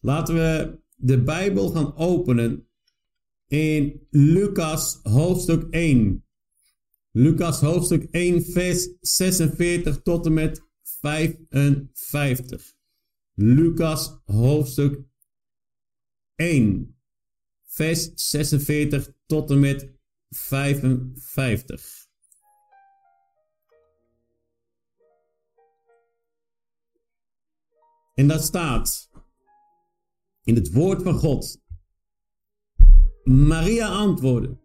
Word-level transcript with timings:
Laten 0.00 0.34
we 0.34 0.78
de 0.96 1.22
Bijbel 1.22 1.68
gaan 1.68 1.96
openen 1.96 2.68
in 3.46 4.06
Lucas 4.10 5.00
hoofdstuk 5.02 5.66
1. 5.70 6.24
Lucas 7.10 7.60
hoofdstuk 7.60 8.06
1, 8.10 8.44
vers 8.44 8.88
46 9.00 10.02
tot 10.02 10.26
en 10.26 10.32
met 10.32 10.62
55. 10.82 12.74
Lucas 13.34 14.20
hoofdstuk 14.24 15.00
1, 16.34 16.98
vers 17.66 18.10
46 18.14 19.12
tot 19.26 19.50
en 19.50 19.60
met 19.60 19.92
55. 20.28 22.08
En 28.14 28.28
dat 28.28 28.44
staat 28.44 29.09
in 30.50 30.56
het 30.56 30.72
woord 30.72 31.02
van 31.02 31.14
God. 31.14 31.62
Maria 33.24 33.88
antwoordde: 33.88 34.58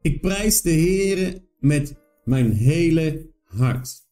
Ik 0.00 0.20
prijs 0.20 0.62
de 0.62 0.70
Heere 0.70 1.48
met 1.58 1.96
mijn 2.24 2.52
hele 2.52 3.30
hart. 3.44 4.10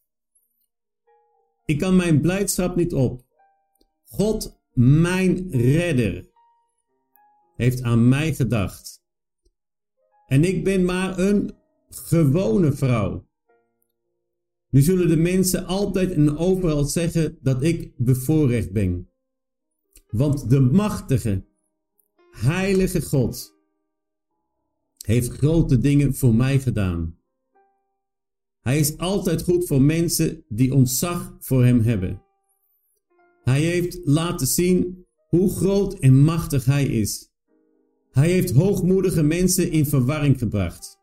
Ik 1.65 1.77
kan 1.77 1.95
mijn 1.95 2.21
blijdschap 2.21 2.75
niet 2.75 2.93
op. 2.93 3.25
God, 4.03 4.61
mijn 4.73 5.51
redder, 5.51 6.29
heeft 7.55 7.81
aan 7.81 8.09
mij 8.09 8.33
gedacht. 8.33 9.03
En 10.27 10.43
ik 10.43 10.63
ben 10.63 10.85
maar 10.85 11.19
een 11.19 11.55
gewone 11.89 12.71
vrouw. 12.71 13.27
Nu 14.69 14.81
zullen 14.81 15.07
de 15.07 15.17
mensen 15.17 15.65
altijd 15.65 16.11
en 16.11 16.37
overal 16.37 16.83
zeggen 16.83 17.37
dat 17.41 17.63
ik 17.63 17.93
bevoorrecht 17.97 18.71
ben. 18.71 19.10
Want 20.11 20.49
de 20.49 20.59
machtige, 20.59 21.45
heilige 22.31 23.01
God 23.01 23.53
heeft 25.05 25.29
grote 25.29 25.77
dingen 25.77 26.15
voor 26.15 26.35
mij 26.35 26.59
gedaan. 26.59 27.19
Hij 28.61 28.79
is 28.79 28.97
altijd 28.97 29.41
goed 29.41 29.67
voor 29.67 29.81
mensen 29.81 30.45
die 30.47 30.73
ontzag 30.73 31.35
voor 31.39 31.63
hem 31.65 31.81
hebben. 31.81 32.21
Hij 33.43 33.61
heeft 33.61 33.99
laten 34.03 34.47
zien 34.47 35.05
hoe 35.27 35.49
groot 35.49 35.99
en 35.99 36.19
machtig 36.19 36.65
hij 36.65 36.85
is. 36.85 37.29
Hij 38.11 38.29
heeft 38.29 38.51
hoogmoedige 38.51 39.23
mensen 39.23 39.71
in 39.71 39.85
verwarring 39.85 40.39
gebracht 40.39 40.99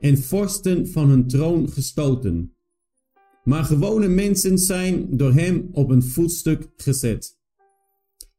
en 0.00 0.18
vorsten 0.18 0.88
van 0.88 1.08
hun 1.08 1.26
troon 1.26 1.68
gestoten. 1.68 2.56
Maar 3.44 3.64
gewone 3.64 4.08
mensen 4.08 4.58
zijn 4.58 5.16
door 5.16 5.32
hem 5.32 5.68
op 5.72 5.90
een 5.90 6.02
voetstuk 6.02 6.68
gezet. 6.76 7.40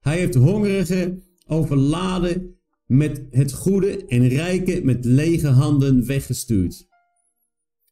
Hij 0.04 0.18
heeft 0.18 0.36
hongerigen 0.36 1.24
overladen 1.48 2.56
met 2.86 3.26
het 3.30 3.54
goede 3.54 4.06
en 4.06 4.28
rijken 4.28 4.86
met 4.86 5.06
lege 5.06 5.48
handen 5.48 6.06
weggestuurd. 6.06 6.88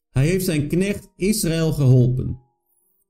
Hij 0.10 0.28
heeft 0.28 0.46
zijn 0.46 0.68
knecht 0.68 1.10
Israël 1.16 1.72
geholpen. 1.72 2.40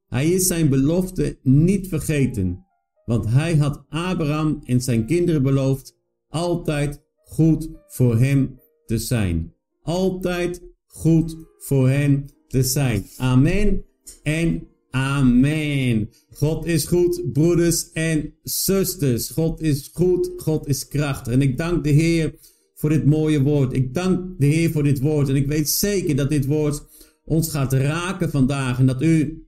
Hij 0.07 0.29
is 0.29 0.47
zijn 0.47 0.69
belofte 0.69 1.37
niet 1.43 1.87
vergeten, 1.87 2.65
want 3.05 3.25
hij 3.27 3.55
had 3.55 3.83
Abraham 3.89 4.61
en 4.63 4.81
zijn 4.81 5.05
kinderen 5.05 5.43
beloofd 5.43 5.97
altijd 6.27 7.01
goed 7.23 7.69
voor 7.87 8.17
hem 8.17 8.59
te 8.85 8.97
zijn. 8.97 9.53
Altijd 9.81 10.61
goed 10.85 11.35
voor 11.57 11.89
hem 11.89 12.25
te 12.47 12.63
zijn. 12.63 13.05
Amen 13.17 13.85
en 14.23 14.67
amen. 14.91 16.09
God 16.33 16.65
is 16.65 16.85
goed, 16.85 17.31
broeders 17.33 17.91
en 17.91 18.33
zusters. 18.43 19.29
God 19.29 19.61
is 19.61 19.89
goed, 19.93 20.31
God 20.37 20.67
is 20.67 20.87
krachtig. 20.87 21.33
En 21.33 21.41
ik 21.41 21.57
dank 21.57 21.83
de 21.83 21.89
Heer 21.89 22.33
voor 22.75 22.89
dit 22.89 23.05
mooie 23.05 23.41
woord. 23.41 23.73
Ik 23.73 23.93
dank 23.93 24.39
de 24.39 24.45
Heer 24.45 24.71
voor 24.71 24.83
dit 24.83 24.99
woord. 24.99 25.29
En 25.29 25.35
ik 25.35 25.47
weet 25.47 25.69
zeker 25.69 26.15
dat 26.15 26.29
dit 26.29 26.45
woord 26.45 26.85
ons 27.25 27.49
gaat 27.49 27.73
raken 27.73 28.29
vandaag. 28.29 28.79
En 28.79 28.85
dat 28.85 29.01
u 29.01 29.45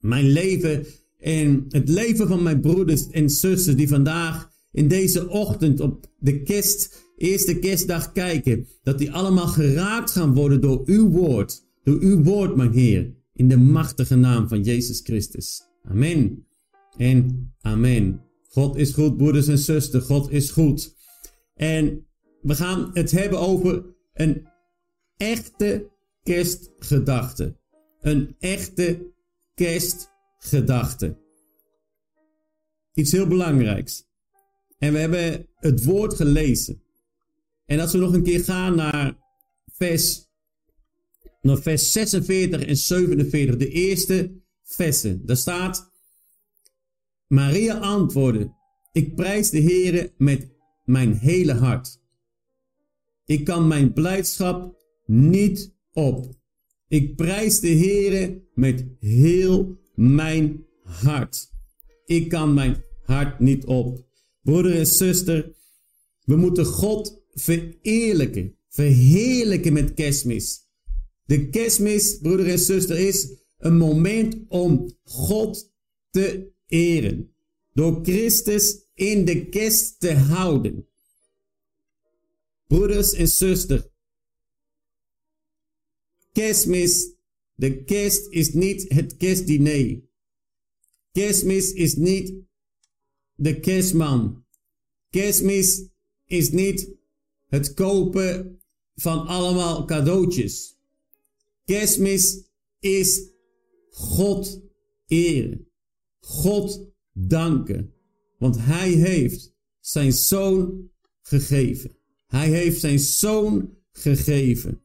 mijn 0.00 0.28
leven 0.28 0.86
en 1.18 1.64
het 1.68 1.88
leven 1.88 2.28
van 2.28 2.42
mijn 2.42 2.60
broeders 2.60 3.08
en 3.10 3.30
zusters 3.30 3.76
die 3.76 3.88
vandaag 3.88 4.50
in 4.72 4.88
deze 4.88 5.28
ochtend 5.28 5.80
op 5.80 6.06
de 6.18 6.42
kerst, 6.42 7.04
eerste 7.16 7.58
kerstdag 7.58 8.12
kijken, 8.12 8.66
dat 8.82 8.98
die 8.98 9.12
allemaal 9.12 9.46
geraakt 9.46 10.10
gaan 10.10 10.34
worden 10.34 10.60
door 10.60 10.82
uw 10.84 11.10
woord. 11.10 11.70
Door 11.84 11.98
uw 12.00 12.22
woord, 12.22 12.56
mijn 12.56 12.72
Heer. 12.72 13.14
In 13.34 13.48
de 13.48 13.56
machtige 13.56 14.16
naam 14.16 14.48
van 14.48 14.62
Jezus 14.62 15.00
Christus. 15.00 15.62
Amen. 15.82 16.46
En 16.96 17.52
amen. 17.60 18.24
God 18.48 18.76
is 18.76 18.92
goed, 18.92 19.16
broeders 19.16 19.48
en 19.48 19.58
zusters. 19.58 20.04
God 20.04 20.30
is 20.30 20.50
goed. 20.50 20.94
En 21.54 22.06
we 22.40 22.54
gaan 22.54 22.90
het 22.92 23.10
hebben 23.10 23.38
over 23.38 23.84
een 24.14 24.48
echte 25.16 25.90
kerstgedachte. 26.22 27.56
Een 28.00 28.36
echte 28.38 29.12
kerstgedachte. 29.54 31.20
Iets 32.92 33.12
heel 33.12 33.26
belangrijks. 33.26 34.04
En 34.78 34.92
we 34.92 34.98
hebben 34.98 35.46
het 35.56 35.84
woord 35.84 36.14
gelezen. 36.14 36.82
En 37.64 37.80
als 37.80 37.92
we 37.92 37.98
nog 37.98 38.12
een 38.12 38.22
keer 38.22 38.44
gaan 38.44 38.76
naar 38.76 39.16
vers, 39.72 40.28
naar 41.42 41.62
vers 41.62 41.92
46 41.92 42.64
en 42.64 42.76
47, 42.76 43.56
de 43.56 43.68
eerste 43.68 44.42
versen. 44.62 45.26
Daar 45.26 45.36
staat, 45.36 45.92
Maria 47.26 47.78
antwoordde, 47.78 48.54
ik 48.92 49.14
prijs 49.14 49.50
de 49.50 49.60
Heere 49.60 50.12
met 50.16 50.48
mijn 50.84 51.12
hele 51.12 51.52
hart. 51.52 52.00
Ik 53.24 53.44
kan 53.44 53.66
mijn 53.66 53.92
blijdschap 53.92 54.76
niet 55.06 55.74
op. 55.92 56.40
Ik 56.88 57.16
prijs 57.16 57.60
de 57.60 57.68
Heere 57.68 58.42
met 58.54 58.86
heel 59.00 59.78
mijn 59.94 60.66
hart. 60.82 61.50
Ik 62.04 62.28
kan 62.28 62.54
mijn 62.54 62.82
hart 63.02 63.40
niet 63.40 63.64
op. 63.64 64.06
Broeder 64.42 64.76
en 64.76 64.86
zuster, 64.86 65.54
we 66.24 66.36
moeten 66.36 66.64
God 66.64 67.22
vereerlijken, 67.30 68.56
verheerlijken 68.68 69.72
met 69.72 69.94
kerstmis. 69.94 70.61
De 71.32 71.48
kerstmis, 71.48 72.18
broeder 72.18 72.48
en 72.48 72.58
zuster, 72.58 72.98
is 72.98 73.28
een 73.58 73.76
moment 73.76 74.36
om 74.48 74.96
God 75.02 75.72
te 76.10 76.52
eren. 76.66 77.34
Door 77.72 77.98
Christus 78.02 78.86
in 78.94 79.24
de 79.24 79.48
kerst 79.48 80.00
te 80.00 80.14
houden. 80.14 80.88
Broeders 82.66 83.12
en 83.12 83.28
zusters, 83.28 83.82
Kerstmis, 86.32 87.14
de 87.54 87.84
kerst 87.84 88.26
is 88.30 88.52
niet 88.52 88.88
het 88.88 89.16
kerstdiner. 89.16 90.00
Kerstmis 91.12 91.72
is 91.72 91.94
niet 91.96 92.34
de 93.34 93.60
kerstman. 93.60 94.44
Kerstmis 95.10 95.84
is 96.26 96.50
niet 96.50 96.90
het 97.46 97.74
kopen 97.74 98.60
van 98.94 99.26
allemaal 99.26 99.84
cadeautjes. 99.84 100.80
Kerstmis 101.72 102.42
is 102.80 103.30
God 103.90 104.62
eren. 105.06 105.68
God 106.20 106.92
danken. 107.12 107.94
Want 108.38 108.56
Hij 108.58 108.90
heeft 108.90 109.54
zijn 109.80 110.12
zoon 110.12 110.90
gegeven. 111.22 111.96
Hij 112.26 112.48
heeft 112.48 112.80
zijn 112.80 112.98
zoon 112.98 113.76
gegeven. 113.92 114.82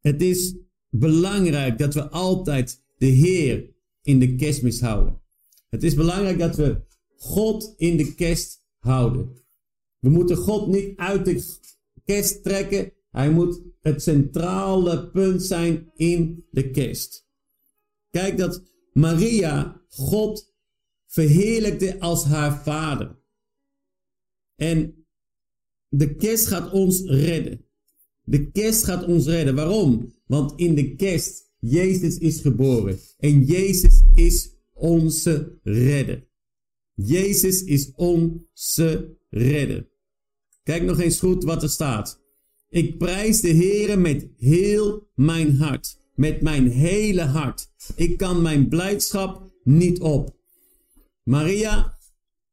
Het 0.00 0.22
is 0.22 0.54
belangrijk 0.90 1.78
dat 1.78 1.94
we 1.94 2.08
altijd 2.08 2.82
de 2.98 3.06
Heer 3.06 3.70
in 4.02 4.18
de 4.18 4.34
kerstmis 4.34 4.80
houden. 4.80 5.20
Het 5.68 5.82
is 5.82 5.94
belangrijk 5.94 6.38
dat 6.38 6.56
we 6.56 6.80
God 7.16 7.74
in 7.76 7.96
de 7.96 8.14
kerst 8.14 8.64
houden. 8.78 9.36
We 9.98 10.08
moeten 10.08 10.36
God 10.36 10.66
niet 10.66 10.96
uit 10.96 11.24
de 11.24 11.56
kerst 12.04 12.42
trekken. 12.42 12.92
Hij 13.10 13.30
moet 13.30 13.62
het 13.80 14.02
centrale 14.02 15.10
punt 15.10 15.42
zijn 15.42 15.90
in 15.94 16.44
de 16.50 16.70
kerst. 16.70 17.26
Kijk 18.10 18.36
dat 18.38 18.62
Maria 18.92 19.80
God 19.88 20.54
verheerlijkte 21.06 22.00
als 22.00 22.24
haar 22.24 22.62
vader. 22.62 23.16
En 24.56 25.06
de 25.88 26.14
kerst 26.14 26.46
gaat 26.46 26.72
ons 26.72 27.02
redden. 27.02 27.64
De 28.24 28.50
kerst 28.50 28.84
gaat 28.84 29.04
ons 29.04 29.26
redden. 29.26 29.54
Waarom? 29.54 30.14
Want 30.26 30.52
in 30.60 30.74
de 30.74 30.94
kerst, 30.94 31.50
Jezus 31.58 32.18
is 32.18 32.40
geboren. 32.40 32.98
En 33.18 33.44
Jezus 33.44 34.02
is 34.14 34.50
onze 34.72 35.58
redder. 35.62 36.26
Jezus 36.94 37.62
is 37.62 37.92
onze 37.94 39.16
redder. 39.30 39.88
Kijk 40.62 40.82
nog 40.82 41.00
eens 41.00 41.18
goed 41.18 41.44
wat 41.44 41.62
er 41.62 41.68
staat. 41.70 42.22
Ik 42.70 42.98
prijs 42.98 43.40
de 43.40 43.54
Heere 43.54 43.96
met 43.96 44.26
heel 44.36 45.08
mijn 45.14 45.56
hart. 45.56 45.98
Met 46.14 46.40
mijn 46.40 46.70
hele 46.70 47.22
hart. 47.22 47.68
Ik 47.96 48.16
kan 48.16 48.42
mijn 48.42 48.68
blijdschap 48.68 49.52
niet 49.62 50.00
op. 50.00 50.36
Maria 51.22 51.98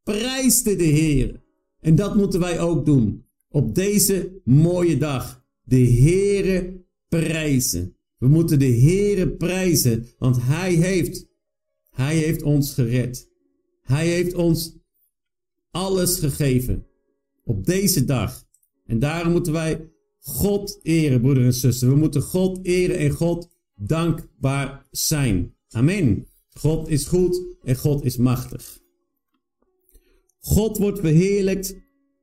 prijste 0.04 0.76
de 0.76 0.84
Heer. 0.84 1.44
En 1.80 1.96
dat 1.96 2.16
moeten 2.16 2.40
wij 2.40 2.60
ook 2.60 2.86
doen. 2.86 3.26
Op 3.50 3.76
deze 3.76 4.42
mooie 4.44 4.98
dag. 4.98 5.46
De 5.64 5.88
Heere 5.88 6.86
prijzen. 7.08 7.96
We 8.18 8.28
moeten 8.28 8.60
de 8.60 8.72
Heere 8.72 9.30
prijzen, 9.30 10.08
want 10.18 10.38
Hij 10.42 10.74
heeft, 10.74 11.28
Hij 11.90 12.16
heeft 12.16 12.44
ons 12.44 12.74
gered. 12.74 13.30
Hij 13.82 14.08
heeft 14.08 14.34
ons 14.34 14.78
alles 15.72 16.20
gegeven. 16.20 16.88
Op 17.44 17.66
deze 17.66 18.06
dag. 18.06 18.48
En 18.86 19.00
daarom 19.00 19.32
moeten 19.32 19.54
wij 19.54 19.90
God 20.26 20.80
eren, 20.82 21.22
broeder 21.22 21.44
en 21.44 21.54
zuster. 21.54 21.90
We 21.90 21.96
moeten 21.96 22.22
God 22.22 22.60
eren 22.62 22.98
en 22.98 23.12
God 23.12 23.50
dankbaar 23.76 24.88
zijn. 24.92 25.54
Amen. 25.70 26.28
God 26.50 26.90
is 26.90 27.06
goed 27.06 27.58
en 27.64 27.76
God 27.76 28.06
is 28.06 28.18
machtig. 28.18 28.80
God 30.40 30.78
wordt 30.78 31.00
verheerlijkt 31.00 31.76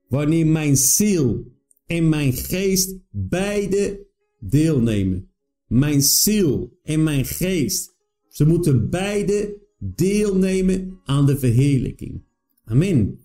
wanneer 0.09 0.47
mijn 0.47 0.77
ziel 0.77 1.45
en 1.87 2.09
mijn 2.09 2.33
geest 2.33 2.97
beide 3.11 4.07
deelnemen. 4.41 5.31
Mijn 5.67 6.03
ziel 6.03 6.79
en 6.83 7.03
mijn 7.03 7.25
geest, 7.25 7.95
ze 8.29 8.47
moeten 8.47 8.91
beide 8.91 9.61
deelnemen 9.79 11.01
aan 11.05 11.27
de 11.27 11.39
verheerlijking. 11.39 12.25
Amen. 12.65 13.19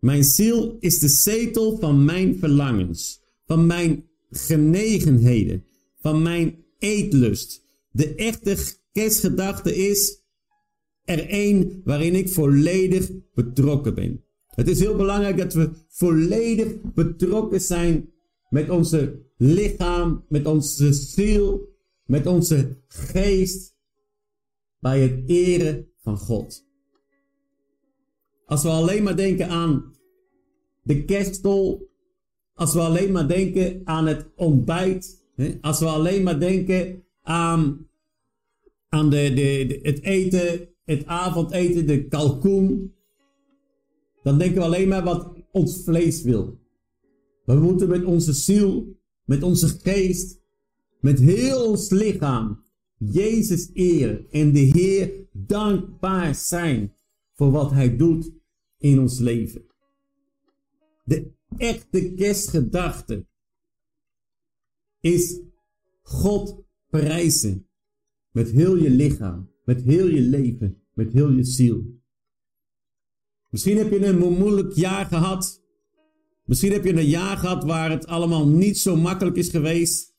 Mijn 0.00 0.24
ziel 0.24 0.76
is 0.80 0.98
de 0.98 1.08
zetel 1.08 1.78
van 1.78 2.04
mijn 2.04 2.38
verlangens, 2.38 3.20
van 3.46 3.66
mijn 3.66 4.04
genegenheden, 4.36 5.64
van 6.00 6.22
mijn 6.22 6.64
eetlust. 6.78 7.64
De 7.90 8.14
echte 8.14 8.56
kerstgedachte 8.92 9.76
is 9.76 10.22
er 11.04 11.28
één 11.28 11.80
waarin 11.84 12.14
ik 12.14 12.28
volledig 12.28 13.10
betrokken 13.34 13.94
ben. 13.94 14.24
Het 14.46 14.68
is 14.68 14.80
heel 14.80 14.96
belangrijk 14.96 15.36
dat 15.36 15.54
we 15.54 15.70
volledig 15.88 16.80
betrokken 16.94 17.60
zijn 17.60 18.12
met 18.48 18.70
onze 18.70 19.22
lichaam, 19.36 20.24
met 20.28 20.46
onze 20.46 20.92
ziel, 20.92 21.68
met 22.06 22.26
onze 22.26 22.76
geest 22.88 23.76
bij 24.80 25.00
het 25.00 25.22
eren 25.26 25.88
van 25.96 26.18
God. 26.18 26.66
Als 28.46 28.62
we 28.62 28.68
alleen 28.68 29.02
maar 29.02 29.16
denken 29.16 29.48
aan 29.48 29.94
de 30.82 31.04
kerststol, 31.04 31.93
als 32.54 32.74
we 32.74 32.80
alleen 32.80 33.12
maar 33.12 33.28
denken 33.28 33.80
aan 33.84 34.06
het 34.06 34.26
ontbijt, 34.36 35.24
als 35.60 35.78
we 35.78 35.86
alleen 35.86 36.22
maar 36.22 36.40
denken 36.40 37.04
aan, 37.22 37.88
aan 38.88 39.10
de, 39.10 39.32
de, 39.34 39.78
het 39.82 40.02
eten, 40.02 40.68
het 40.84 41.06
avondeten, 41.06 41.86
de 41.86 42.08
kalkoen, 42.08 42.94
dan 44.22 44.38
denken 44.38 44.56
we 44.56 44.64
alleen 44.64 44.88
maar 44.88 45.04
wat 45.04 45.32
ons 45.52 45.82
vlees 45.84 46.22
wil. 46.22 46.58
We 47.44 47.54
moeten 47.54 47.88
met 47.88 48.04
onze 48.04 48.32
ziel, 48.32 48.96
met 49.24 49.42
onze 49.42 49.68
geest, 49.68 50.42
met 51.00 51.18
heel 51.18 51.68
ons 51.68 51.90
lichaam 51.90 52.62
Jezus 52.98 53.70
eren 53.72 54.30
en 54.30 54.52
de 54.52 54.58
Heer 54.58 55.12
dankbaar 55.32 56.34
zijn 56.34 56.94
voor 57.32 57.50
wat 57.50 57.70
Hij 57.70 57.96
doet 57.96 58.32
in 58.78 59.00
ons 59.00 59.18
leven. 59.18 59.64
De 61.04 61.32
echte 61.56 62.12
kerstgedachte 62.14 63.26
is 65.00 65.40
God 66.02 66.64
prijzen 66.90 67.68
met 68.30 68.50
heel 68.50 68.76
je 68.76 68.90
lichaam, 68.90 69.50
met 69.64 69.82
heel 69.82 70.06
je 70.06 70.20
leven, 70.20 70.82
met 70.94 71.12
heel 71.12 71.30
je 71.30 71.44
ziel. 71.44 72.02
Misschien 73.48 73.76
heb 73.76 73.90
je 73.90 74.06
een 74.06 74.18
moeilijk 74.18 74.72
jaar 74.72 75.06
gehad. 75.06 75.62
Misschien 76.44 76.72
heb 76.72 76.84
je 76.84 76.92
een 76.92 77.06
jaar 77.06 77.36
gehad 77.36 77.64
waar 77.64 77.90
het 77.90 78.06
allemaal 78.06 78.48
niet 78.48 78.78
zo 78.78 78.96
makkelijk 78.96 79.36
is 79.36 79.48
geweest. 79.48 80.14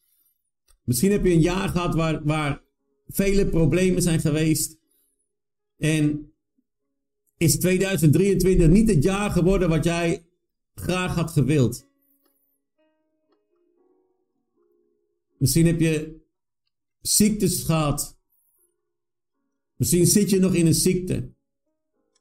Misschien 0.83 1.11
heb 1.11 1.25
je 1.25 1.31
een 1.31 1.41
jaar 1.41 1.69
gehad 1.69 1.95
waar, 1.95 2.23
waar 2.23 2.63
vele 3.07 3.45
problemen 3.45 4.01
zijn 4.01 4.19
geweest. 4.19 4.79
En 5.77 6.33
is 7.37 7.59
2023 7.59 8.67
niet 8.67 8.89
het 8.89 9.03
jaar 9.03 9.31
geworden 9.31 9.69
wat 9.69 9.83
jij 9.83 10.24
graag 10.75 11.15
had 11.15 11.31
gewild. 11.31 11.87
Misschien 15.37 15.65
heb 15.65 15.79
je 15.79 16.21
ziektes 17.01 17.63
gehad. 17.63 18.19
Misschien 19.75 20.07
zit 20.07 20.29
je 20.29 20.39
nog 20.39 20.53
in 20.53 20.65
een 20.65 20.73
ziekte. 20.73 21.33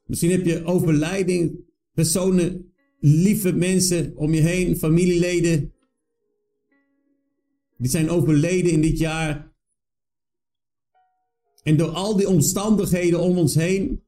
Misschien 0.05 0.31
heb 0.31 0.45
je 0.45 0.65
overlijding, 0.65 1.59
personen, 1.93 2.73
lieve 2.99 3.53
mensen 3.53 4.15
om 4.15 4.33
je 4.33 4.41
heen, 4.41 4.77
familieleden. 4.77 5.73
Die 7.77 7.89
zijn 7.89 8.09
overleden 8.09 8.71
in 8.71 8.81
dit 8.81 8.97
jaar. 8.97 9.53
En 11.63 11.77
door 11.77 11.89
al 11.89 12.15
die 12.17 12.29
omstandigheden 12.29 13.19
om 13.19 13.37
ons 13.37 13.55
heen, 13.55 14.03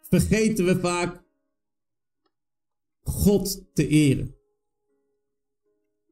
vergeten 0.00 0.64
we 0.64 0.80
vaak 0.80 1.23
God 3.04 3.64
te 3.72 3.88
eren. 3.88 4.34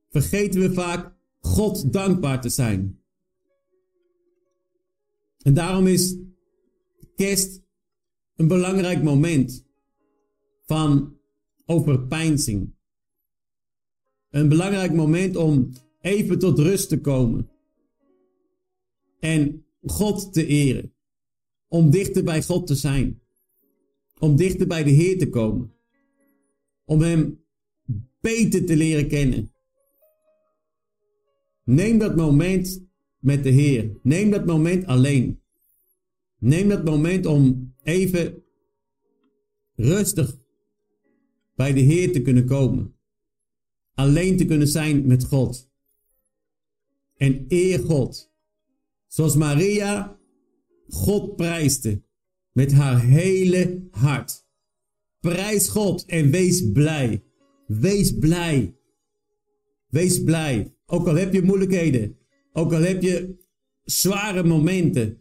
Vergeten 0.09 0.61
we 0.61 0.73
vaak 0.73 1.15
God 1.39 1.93
dankbaar 1.93 2.41
te 2.41 2.49
zijn. 2.49 3.01
En 5.43 5.55
daarom 5.55 5.87
is 5.87 6.17
kerst 7.17 7.63
een 8.37 8.49
belangrijk 8.49 9.03
moment 9.03 9.67
van 10.67 11.17
overpeinzing. 11.67 12.75
Een 14.31 14.49
belangrijk 14.49 14.93
moment 14.93 15.37
om 15.37 15.71
even 16.01 16.39
tot 16.39 16.59
rust 16.59 16.89
te 16.89 17.01
komen. 17.01 17.51
En 19.19 19.65
God 19.83 20.33
te 20.33 20.47
eren. 20.47 20.95
Om 21.69 21.91
dichter 21.91 22.25
bij 22.25 22.43
God 22.43 22.67
te 22.67 22.75
zijn. 22.75 23.21
Om 24.19 24.37
dichter 24.37 24.67
bij 24.67 24.85
de 24.85 24.91
Heer 24.91 25.19
te 25.19 25.29
komen. 25.29 25.73
Om 26.93 27.01
Hem 27.01 27.45
beter 28.21 28.65
te 28.65 28.77
leren 28.77 29.09
kennen. 29.09 29.53
Neem 31.65 31.99
dat 31.99 32.17
moment 32.17 32.87
met 33.19 33.43
de 33.43 33.51
Heer. 33.51 33.97
Neem 34.03 34.31
dat 34.31 34.47
moment 34.47 34.85
alleen. 34.87 35.43
Neem 36.39 36.69
dat 36.69 36.85
moment 36.85 37.27
om 37.27 37.75
even 37.83 38.43
rustig 39.75 40.39
bij 41.55 41.73
de 41.73 41.81
Heer 41.81 42.13
te 42.13 42.23
kunnen 42.23 42.47
komen. 42.47 42.95
Alleen 43.95 44.37
te 44.37 44.45
kunnen 44.45 44.69
zijn 44.69 45.07
met 45.07 45.25
God. 45.25 45.71
En 47.17 47.45
eer 47.49 47.79
God. 47.79 48.33
Zoals 49.07 49.37
Maria 49.37 50.19
God 50.89 51.37
prijste 51.37 52.03
met 52.53 52.73
haar 52.73 53.01
hele 53.01 53.89
hart. 53.91 54.51
Prijs 55.23 55.69
God 55.69 56.05
en 56.05 56.31
wees 56.31 56.71
blij. 56.73 57.25
Wees 57.67 58.19
blij. 58.19 58.77
Wees 59.89 60.23
blij. 60.23 60.75
Ook 60.87 61.07
al 61.07 61.15
heb 61.15 61.33
je 61.33 61.43
moeilijkheden. 61.43 62.17
Ook 62.53 62.73
al 62.73 62.81
heb 62.81 63.03
je 63.03 63.35
zware 63.85 64.43
momenten. 64.43 65.19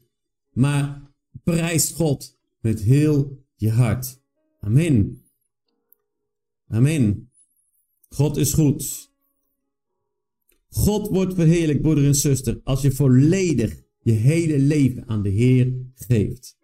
Maar 0.52 1.14
prijs 1.44 1.92
God 1.92 2.38
met 2.62 2.82
heel 2.82 3.46
je 3.56 3.70
hart. 3.70 4.22
Amen. 4.60 5.24
Amen. 6.68 7.32
God 8.10 8.38
is 8.38 8.54
goed. 8.54 9.12
God 10.70 11.08
wordt 11.08 11.34
verheerlijk, 11.34 11.82
broeder 11.82 12.06
en 12.06 12.16
zuster, 12.16 12.60
als 12.64 12.82
je 12.82 12.92
volledig 12.92 13.82
je 14.02 14.12
hele 14.12 14.60
leven 14.60 15.08
aan 15.08 15.24
de 15.24 15.30
Heer 15.30 15.74
geeft. 15.96 16.58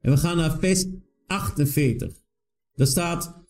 En 0.00 0.10
we 0.10 0.16
gaan 0.16 0.36
naar 0.36 0.58
vers 0.58 0.86
48. 1.26 2.23
Daar 2.74 2.86
staat, 2.86 3.42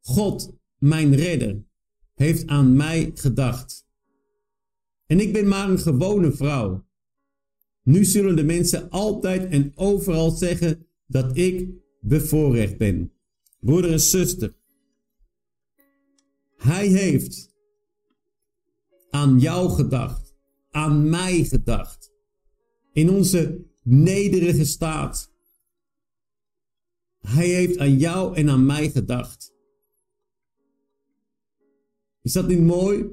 God, 0.00 0.52
mijn 0.78 1.14
redder, 1.14 1.64
heeft 2.14 2.46
aan 2.46 2.76
mij 2.76 3.10
gedacht. 3.14 3.86
En 5.06 5.20
ik 5.20 5.32
ben 5.32 5.48
maar 5.48 5.70
een 5.70 5.78
gewone 5.78 6.32
vrouw. 6.32 6.86
Nu 7.82 8.04
zullen 8.04 8.36
de 8.36 8.44
mensen 8.44 8.90
altijd 8.90 9.50
en 9.50 9.72
overal 9.74 10.30
zeggen 10.30 10.86
dat 11.06 11.36
ik 11.36 11.68
bevoorrecht 12.00 12.78
ben. 12.78 13.12
Broeder 13.60 13.92
en 13.92 14.00
zuster, 14.00 14.54
hij 16.56 16.86
heeft 16.86 17.54
aan 19.10 19.38
jou 19.38 19.70
gedacht, 19.70 20.34
aan 20.70 21.10
mij 21.10 21.44
gedacht, 21.44 22.12
in 22.92 23.10
onze 23.10 23.64
nederige 23.82 24.64
staat. 24.64 25.32
Hij 27.28 27.48
heeft 27.48 27.78
aan 27.78 27.96
jou 27.96 28.36
en 28.36 28.48
aan 28.50 28.66
mij 28.66 28.90
gedacht. 28.90 29.52
Is 32.22 32.32
dat 32.32 32.48
niet 32.48 32.62
mooi? 32.62 33.06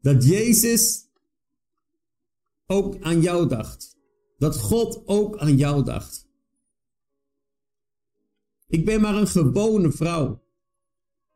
Dat 0.00 0.24
Jezus 0.24 1.08
ook 2.66 3.00
aan 3.00 3.20
jou 3.20 3.48
dacht. 3.48 3.96
Dat 4.38 4.56
God 4.56 5.02
ook 5.06 5.38
aan 5.38 5.56
jou 5.56 5.84
dacht. 5.84 6.28
Ik 8.66 8.84
ben 8.84 9.00
maar 9.00 9.14
een 9.14 9.26
gewone 9.26 9.92
vrouw. 9.92 10.42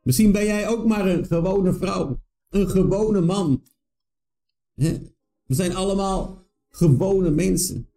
Misschien 0.01 0.31
ben 0.31 0.45
jij 0.45 0.67
ook 0.67 0.85
maar 0.85 1.07
een 1.07 1.25
gewone 1.25 1.73
vrouw. 1.73 2.21
Een 2.49 2.69
gewone 2.69 3.21
man. 3.21 3.63
We 4.73 5.13
zijn 5.47 5.75
allemaal 5.75 6.47
gewone 6.69 7.29
mensen. 7.29 7.89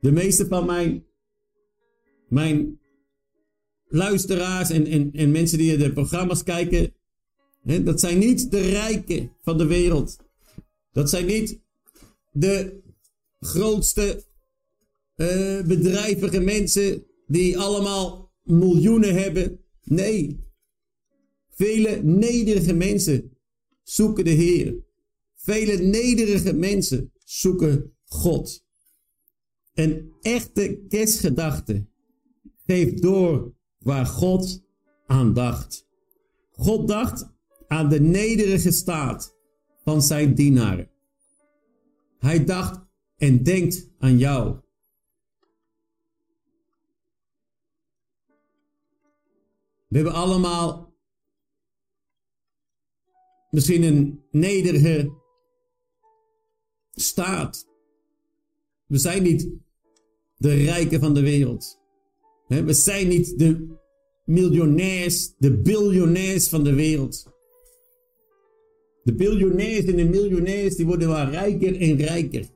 De 0.00 0.12
meeste 0.12 0.46
van 0.46 0.66
mijn, 0.66 1.06
mijn 2.32 2.80
luisteraars 3.84 4.70
en, 4.70 4.86
en, 4.86 5.12
en 5.12 5.30
mensen 5.30 5.58
die 5.58 5.76
de 5.76 5.92
programma's 5.92 6.42
kijken, 6.42 6.94
hè, 7.62 7.82
dat 7.82 8.00
zijn 8.00 8.18
niet 8.18 8.50
de 8.50 8.60
rijken 8.60 9.32
van 9.42 9.58
de 9.58 9.66
wereld. 9.66 10.16
Dat 10.92 11.10
zijn 11.10 11.26
niet 11.26 11.60
de 12.30 12.80
grootste 13.40 14.24
uh, 15.16 15.62
bedrijvige 15.62 16.40
mensen 16.40 17.06
die 17.26 17.58
allemaal 17.58 18.32
miljoenen 18.42 19.14
hebben. 19.14 19.60
Nee, 19.84 20.44
vele 21.50 22.02
nederige 22.02 22.72
mensen 22.72 23.36
zoeken 23.82 24.24
de 24.24 24.30
Heer. 24.30 24.74
Vele 25.34 25.76
nederige 25.76 26.52
mensen 26.52 27.12
zoeken 27.24 27.96
God. 28.04 28.64
Een 29.74 30.12
echte 30.20 30.84
kerstgedachte 30.88 31.90
geeft 32.72 33.02
door 33.02 33.54
waar 33.78 34.06
God 34.06 34.64
aan 35.06 35.32
dacht. 35.32 35.88
God 36.50 36.88
dacht 36.88 37.30
aan 37.66 37.88
de 37.88 38.00
nederige 38.00 38.70
staat 38.70 39.36
van 39.84 40.02
zijn 40.02 40.34
dienaren. 40.34 40.90
Hij 42.18 42.44
dacht 42.44 42.80
en 43.16 43.42
denkt 43.42 43.90
aan 43.98 44.18
jou. 44.18 44.60
We 49.88 49.98
hebben 49.98 50.12
allemaal 50.12 50.94
misschien 53.50 53.82
een 53.82 54.24
nederige 54.30 55.12
staat. 56.90 57.66
We 58.86 58.98
zijn 58.98 59.22
niet 59.22 59.48
de 60.36 60.54
rijken 60.54 61.00
van 61.00 61.14
de 61.14 61.20
wereld. 61.20 61.81
We 62.60 62.72
zijn 62.72 63.08
niet 63.08 63.38
de 63.38 63.76
miljonairs, 64.24 65.34
de 65.38 65.60
biljonairs 65.60 66.48
van 66.48 66.64
de 66.64 66.74
wereld. 66.74 67.30
De 69.02 69.14
biljonairs 69.14 69.84
en 69.84 69.96
de 69.96 70.04
miljonairs 70.04 70.76
die 70.76 70.86
worden 70.86 71.08
wel 71.08 71.24
rijker 71.24 71.80
en 71.80 71.96
rijker. 71.96 72.46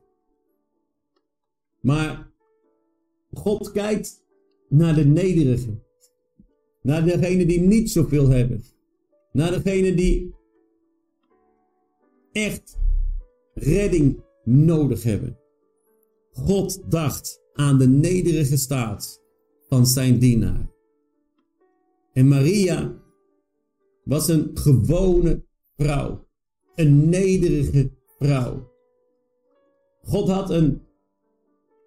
Maar 1.81 2.31
God 3.33 3.73
kijkt 3.73 4.25
naar 4.69 4.95
de 4.95 5.05
nederigen. 5.05 5.83
Naar 6.83 7.05
degene 7.05 7.47
die 7.47 7.61
niet 7.61 7.91
zoveel 7.91 8.29
hebben. 8.29 8.65
Naar 9.33 9.63
degene 9.63 9.95
die 9.95 10.35
echt 12.33 12.79
redding 13.55 14.21
nodig 14.45 15.03
hebben. 15.03 15.39
God 16.33 16.91
dacht 16.91 17.41
aan 17.53 17.79
de 17.79 17.89
nederige 17.89 18.57
staat 18.57 19.25
van 19.69 19.87
zijn 19.87 20.19
dienaar. 20.19 20.71
En 22.13 22.29
Maria 22.29 23.03
was 24.05 24.29
een 24.29 24.51
gewone 24.55 25.45
vrouw. 25.77 26.29
Een 26.75 27.09
nederige 27.09 27.91
vrouw. 28.19 28.73
God 30.03 30.29
had 30.29 30.51
een 30.51 30.83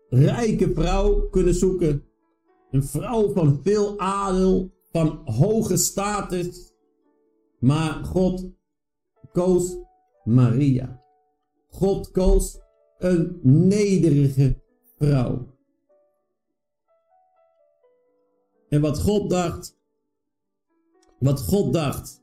rijke 0.10 0.74
vrouw 0.74 1.30
kunnen 1.30 1.54
zoeken. 1.54 2.04
Een 2.72 2.84
vrouw 2.84 3.32
van 3.32 3.60
veel 3.64 4.00
adel, 4.00 4.72
van 4.92 5.22
hoge 5.26 5.78
status. 5.78 6.74
Maar 7.60 8.04
God 8.04 8.52
koos 9.32 9.78
Maria. 10.24 11.04
God 11.68 12.12
koos 12.12 12.60
een 12.98 13.40
nederige 13.44 14.62
vrouw. 14.98 15.49
En 18.70 18.82
wat 18.82 19.00
God 19.00 19.30
dacht, 19.30 19.78
wat 21.20 21.42
God 21.42 21.74
dacht, 21.74 22.22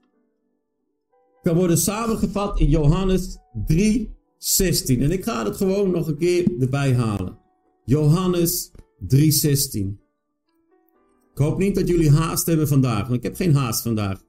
kan 1.42 1.56
worden 1.56 1.78
samengevat 1.78 2.60
in 2.60 2.68
Johannes 2.68 3.38
3, 3.66 4.16
16. 4.38 5.02
En 5.02 5.10
ik 5.10 5.24
ga 5.24 5.44
het 5.44 5.56
gewoon 5.56 5.90
nog 5.90 6.08
een 6.08 6.18
keer 6.18 6.60
erbij 6.60 6.94
halen. 6.94 7.38
Johannes 7.84 8.70
3, 8.98 9.30
16. 9.30 10.00
Ik 11.32 11.38
hoop 11.38 11.58
niet 11.58 11.74
dat 11.74 11.88
jullie 11.88 12.10
haast 12.10 12.46
hebben 12.46 12.68
vandaag, 12.68 13.02
want 13.02 13.16
ik 13.16 13.22
heb 13.22 13.34
geen 13.34 13.54
haast 13.54 13.82
vandaag. 13.82 14.24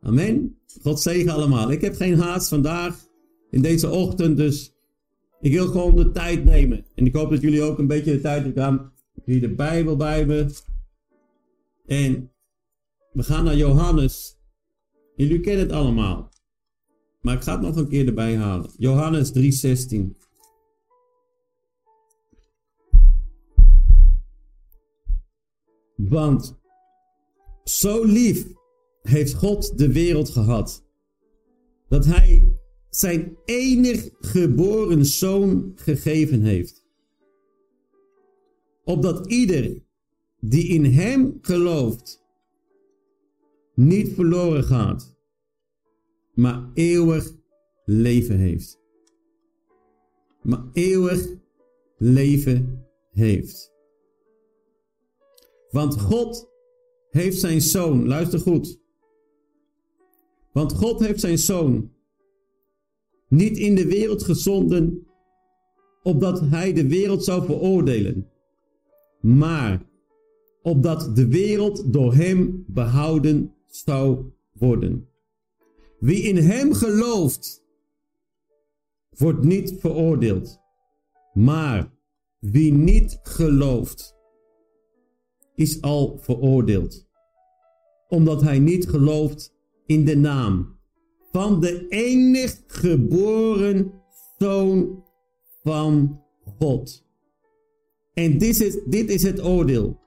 Amen. 0.00 0.58
God 0.82 1.00
zegen 1.00 1.32
allemaal. 1.32 1.70
Ik 1.70 1.80
heb 1.80 1.96
geen 1.96 2.18
haast 2.18 2.48
vandaag 2.48 2.96
in 3.50 3.62
deze 3.62 3.90
ochtend, 3.90 4.36
dus 4.36 4.74
ik 5.40 5.52
wil 5.52 5.66
gewoon 5.66 5.96
de 5.96 6.10
tijd 6.10 6.44
nemen. 6.44 6.84
En 6.94 7.06
ik 7.06 7.14
hoop 7.14 7.30
dat 7.30 7.40
jullie 7.40 7.62
ook 7.62 7.78
een 7.78 7.86
beetje 7.86 8.12
de 8.12 8.20
tijd 8.20 8.44
hebben. 8.44 8.92
Hier 9.24 9.40
de 9.40 9.54
Bijbel 9.54 9.96
bij 9.96 10.26
me. 10.26 10.46
En 11.84 12.32
we 13.12 13.22
gaan 13.22 13.44
naar 13.44 13.56
Johannes. 13.56 14.38
Jullie 15.16 15.40
kennen 15.40 15.66
het 15.66 15.74
allemaal. 15.74 16.32
Maar 17.20 17.34
ik 17.34 17.42
ga 17.42 17.52
het 17.52 17.60
nog 17.60 17.76
een 17.76 17.88
keer 17.88 18.06
erbij 18.06 18.36
halen. 18.36 18.70
Johannes 18.76 19.32
3:16. 19.32 20.16
Want 25.96 26.58
zo 27.64 28.04
lief 28.04 28.46
heeft 29.02 29.34
God 29.34 29.78
de 29.78 29.92
wereld 29.92 30.28
gehad, 30.28 30.84
dat 31.88 32.04
Hij 32.04 32.58
zijn 32.90 33.36
enig 33.44 34.10
geboren 34.18 35.06
zoon 35.06 35.72
gegeven 35.74 36.42
heeft. 36.42 36.84
Opdat 38.84 39.26
ieder 39.26 39.83
die 40.48 40.68
in 40.68 40.84
Hem 40.84 41.38
gelooft, 41.40 42.24
niet 43.74 44.08
verloren 44.08 44.64
gaat, 44.64 45.16
maar 46.34 46.70
eeuwig 46.74 47.32
leven 47.84 48.38
heeft. 48.38 48.80
Maar 50.42 50.64
eeuwig 50.72 51.28
leven 51.96 52.86
heeft. 53.10 53.72
Want 55.70 56.00
God 56.00 56.50
heeft 57.10 57.38
zijn 57.38 57.60
zoon, 57.60 58.06
luister 58.06 58.38
goed. 58.38 58.80
Want 60.52 60.72
God 60.72 61.00
heeft 61.00 61.20
zijn 61.20 61.38
zoon 61.38 61.92
niet 63.28 63.58
in 63.58 63.74
de 63.74 63.86
wereld 63.86 64.22
gezonden, 64.22 65.06
opdat 66.02 66.40
hij 66.40 66.72
de 66.72 66.88
wereld 66.88 67.24
zou 67.24 67.44
veroordelen, 67.44 68.30
maar 69.20 69.92
opdat 70.64 71.16
de 71.16 71.28
wereld 71.28 71.92
door 71.92 72.14
hem 72.14 72.64
behouden 72.66 73.54
zou 73.66 74.24
worden. 74.52 75.08
Wie 75.98 76.22
in 76.22 76.36
hem 76.36 76.72
gelooft, 76.72 77.64
wordt 79.10 79.44
niet 79.44 79.74
veroordeeld, 79.78 80.60
maar 81.32 81.92
wie 82.38 82.72
niet 82.72 83.18
gelooft, 83.22 84.16
is 85.54 85.80
al 85.82 86.18
veroordeeld, 86.18 87.08
omdat 88.08 88.42
hij 88.42 88.58
niet 88.58 88.88
gelooft 88.88 89.54
in 89.86 90.04
de 90.04 90.16
naam 90.16 90.78
van 91.32 91.60
de 91.60 91.88
enig 91.88 92.62
geboren 92.66 93.92
Zoon 94.38 95.04
van 95.62 96.20
God. 96.58 97.06
En 98.14 98.38
dit 98.38 98.60
is, 98.60 98.78
dit 98.84 99.10
is 99.10 99.22
het 99.22 99.44
oordeel. 99.44 100.02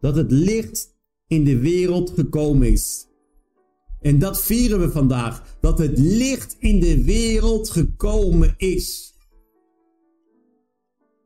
Dat 0.00 0.16
het 0.16 0.30
licht 0.30 0.96
in 1.26 1.44
de 1.44 1.58
wereld 1.58 2.10
gekomen 2.10 2.68
is. 2.68 3.06
En 4.00 4.18
dat 4.18 4.42
vieren 4.42 4.80
we 4.80 4.90
vandaag. 4.90 5.58
Dat 5.60 5.78
het 5.78 5.98
licht 5.98 6.56
in 6.58 6.80
de 6.80 7.04
wereld 7.04 7.70
gekomen 7.70 8.54
is. 8.56 9.14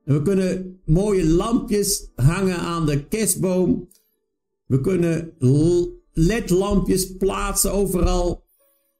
We 0.04 0.22
kunnen 0.22 0.80
mooie 0.84 1.26
lampjes 1.26 2.10
hangen 2.14 2.58
aan 2.58 2.86
de 2.86 3.08
kerstboom. 3.08 3.88
We 4.66 4.80
kunnen 4.80 5.34
ledlampjes 6.12 7.16
plaatsen 7.16 7.72
overal. 7.72 8.44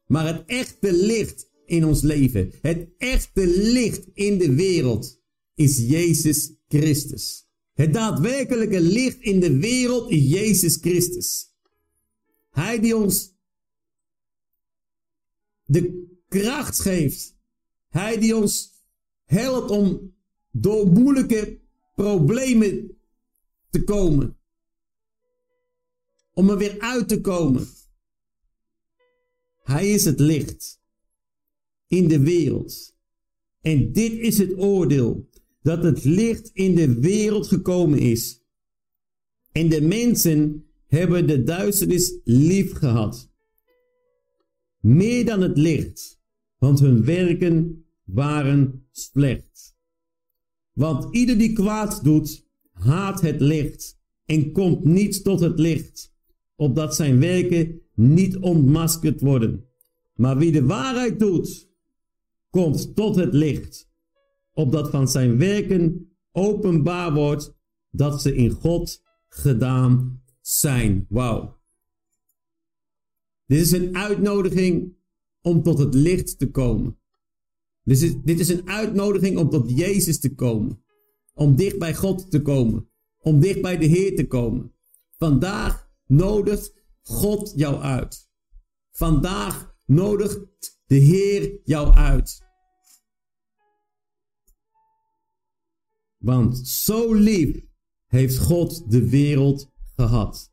Maar 0.07 0.27
het 0.27 0.43
echte 0.47 0.93
licht 0.93 1.51
in 1.65 1.85
ons 1.85 2.03
leven, 2.03 2.53
het 2.63 2.89
echte 2.99 3.47
licht 3.47 4.07
in 4.15 4.39
de 4.39 4.55
wereld, 4.55 5.21
is 5.55 5.79
Jezus 5.79 6.53
Christus. 6.69 7.42
Het 7.73 7.93
daadwerkelijke 7.93 8.81
licht 8.81 9.21
in 9.21 9.41
de 9.41 9.59
wereld 9.59 10.11
is 10.11 10.31
Jezus 10.31 10.77
Christus. 10.77 11.55
Hij 12.51 12.81
die 12.81 12.97
ons 12.97 13.35
de 15.65 16.17
kracht 16.29 16.81
geeft. 16.81 17.37
Hij 17.89 18.19
die 18.19 18.37
ons 18.37 18.71
helpt 19.25 19.71
om 19.71 20.15
door 20.51 20.87
moeilijke 20.87 21.61
problemen 21.95 22.97
te 23.71 23.85
komen. 23.85 24.37
om 26.35 26.51
er 26.51 26.59
weer 26.59 26.81
uit 26.81 27.09
te 27.09 27.21
komen. 27.21 27.67
Hij 29.63 29.91
is 29.91 30.05
het 30.05 30.21
licht 30.21 30.81
in 31.87 32.09
de 32.09 32.21
wereld. 32.21 32.97
En 33.61 33.93
dit 33.93 34.13
is 34.13 34.39
het 34.39 34.59
oordeel: 34.59 35.29
dat 35.63 35.83
het 35.83 36.05
licht 36.05 36.51
in 36.53 36.75
de 36.75 37.01
wereld 37.01 37.47
gekomen 37.47 37.99
is. 37.99 38.43
En 39.53 39.69
de 39.69 39.83
mensen 39.83 40.65
hebben 40.87 41.27
de 41.27 41.43
duisternis 41.43 42.19
lief 42.25 42.73
gehad. 42.73 43.31
Meer 44.81 45.25
dan 45.25 45.41
het 45.41 45.57
licht, 45.57 46.21
want 46.59 46.81
hun 46.81 47.05
werken 47.05 47.85
waren 48.05 48.87
slecht. 48.91 49.77
Want 50.73 51.15
ieder 51.17 51.39
die 51.39 51.53
kwaad 51.53 52.05
doet, 52.05 52.47
haat 52.73 53.21
het 53.21 53.41
licht 53.41 54.01
en 54.25 54.53
komt 54.53 54.85
niet 54.85 55.25
tot 55.25 55.41
het 55.41 55.59
licht, 55.59 56.15
opdat 56.57 56.97
zijn 56.97 57.21
werken 57.21 57.81
niet 57.95 58.37
ontmaskerd 58.37 59.21
worden. 59.21 59.67
Maar 60.15 60.39
wie 60.39 60.53
de 60.53 60.65
waarheid 60.65 61.19
doet, 61.19 61.71
komt 62.51 62.95
tot 62.95 63.17
het 63.17 63.35
licht, 63.35 63.92
opdat 64.55 64.91
van 64.91 65.09
zijn 65.09 65.39
werken 65.39 66.13
openbaar 66.33 67.13
wordt 67.13 67.55
dat 67.91 68.23
ze 68.23 68.35
in 68.35 68.51
God 68.51 69.03
gedaan 69.29 70.23
zijn. 70.41 71.07
Wauw. 71.09 71.61
Dit 73.47 73.61
is 73.61 73.73
een 73.73 73.97
uitnodiging 73.97 74.95
om 75.41 75.63
tot 75.63 75.79
het 75.79 75.95
licht 75.95 76.39
te 76.39 76.51
komen. 76.51 76.99
Dit 77.85 78.03
is, 78.03 78.15
dit 78.25 78.41
is 78.41 78.49
een 78.49 78.69
uitnodiging 78.69 79.39
om 79.39 79.51
tot 79.51 79.79
Jezus 79.79 80.21
te 80.21 80.35
komen. 80.35 80.83
Om 81.35 81.57
dicht 81.57 81.79
bij 81.79 81.95
God 81.95 82.31
te 82.31 82.43
komen. 82.43 82.89
Om 83.19 83.41
dicht 83.41 83.63
bij 83.63 83.79
de 83.79 83.87
Heer 83.87 84.17
te 84.17 84.27
komen. 84.27 84.73
Vandaag 85.19 85.91
nodigt 86.07 86.75
God 87.03 87.53
jou 87.57 87.81
uit. 87.81 88.31
Vandaag 88.91 89.75
nodigt 89.87 90.41
de 90.87 90.97
Heer 90.97 91.61
jou 91.65 91.95
uit. 91.95 92.41
Want 96.23 96.69
zo 96.69 97.15
lief 97.15 97.61
heeft 98.07 98.39
God 98.39 98.91
de 98.91 99.09
wereld 99.09 99.71
gehad. 99.97 100.51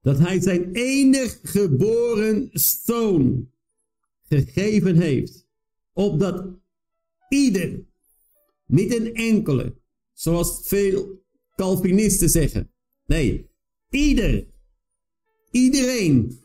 Dat 0.00 0.18
hij 0.18 0.40
zijn 0.40 0.72
enig 0.72 1.38
geboren 1.42 2.48
zoon 2.52 3.50
gegeven 4.22 4.96
heeft. 4.96 5.46
Opdat 5.92 6.46
ieder, 7.28 7.84
niet 8.66 8.94
een 8.94 9.14
enkele, 9.14 9.74
zoals 10.12 10.60
veel 10.68 11.24
Calvinisten 11.56 12.30
zeggen. 12.30 12.70
Nee, 13.06 13.50
ieder, 13.90 14.46
iedereen 15.50 16.40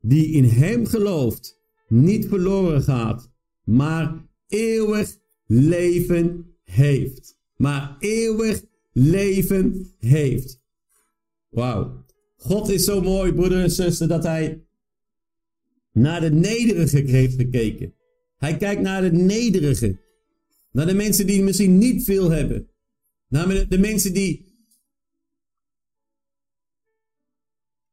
die 0.00 0.26
in 0.26 0.44
hem 0.44 0.86
gelooft, 0.86 1.60
niet 1.88 2.26
verloren 2.26 2.82
gaat, 2.82 3.30
maar 3.64 4.28
eeuwig 4.46 5.16
leven 5.46 6.56
heeft. 6.62 7.35
Maar 7.56 7.96
eeuwig 7.98 8.64
leven 8.92 9.94
heeft. 9.98 10.60
Wauw. 11.48 12.04
God 12.36 12.68
is 12.68 12.84
zo 12.84 13.00
mooi, 13.00 13.32
broeder 13.32 13.62
en 13.62 13.70
zuster, 13.70 14.08
dat 14.08 14.22
hij 14.22 14.64
naar 15.92 16.20
de 16.20 16.30
nederige 16.30 16.96
heeft 16.96 17.36
gekeken. 17.36 17.94
Hij 18.36 18.56
kijkt 18.56 18.82
naar 18.82 19.02
de 19.02 19.12
nederige. 19.12 19.98
Naar 20.72 20.86
de 20.86 20.94
mensen 20.94 21.26
die 21.26 21.42
misschien 21.42 21.78
niet 21.78 22.04
veel 22.04 22.30
hebben. 22.30 22.68
Naar 23.28 23.68
de 23.68 23.78
mensen 23.78 24.14
die 24.14 24.54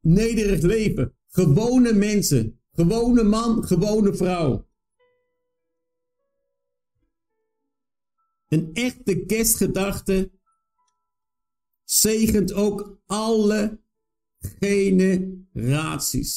nederig 0.01 0.61
leven. 0.61 1.13
Gewone 1.27 1.93
mensen. 1.93 2.59
Gewone 2.71 3.23
man, 3.23 3.63
gewone 3.63 4.13
vrouw. 4.13 4.65
Een 8.53 8.69
echte 8.73 9.25
kerstgedachte 9.25 10.31
zegent 11.83 12.53
ook 12.53 13.01
alle 13.05 13.79
generaties. 14.59 16.31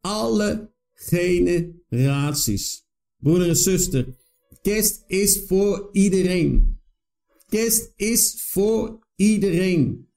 Alle 0.00 0.72
generaties. 0.92 2.86
Broeder 3.16 3.48
en 3.48 3.56
zuster, 3.56 4.16
kerst 4.60 5.04
is 5.06 5.44
voor 5.46 5.88
iedereen. 5.92 6.80
Kerst 7.48 7.92
is 7.96 8.42
voor 8.42 9.06
iedereen. 9.16 10.08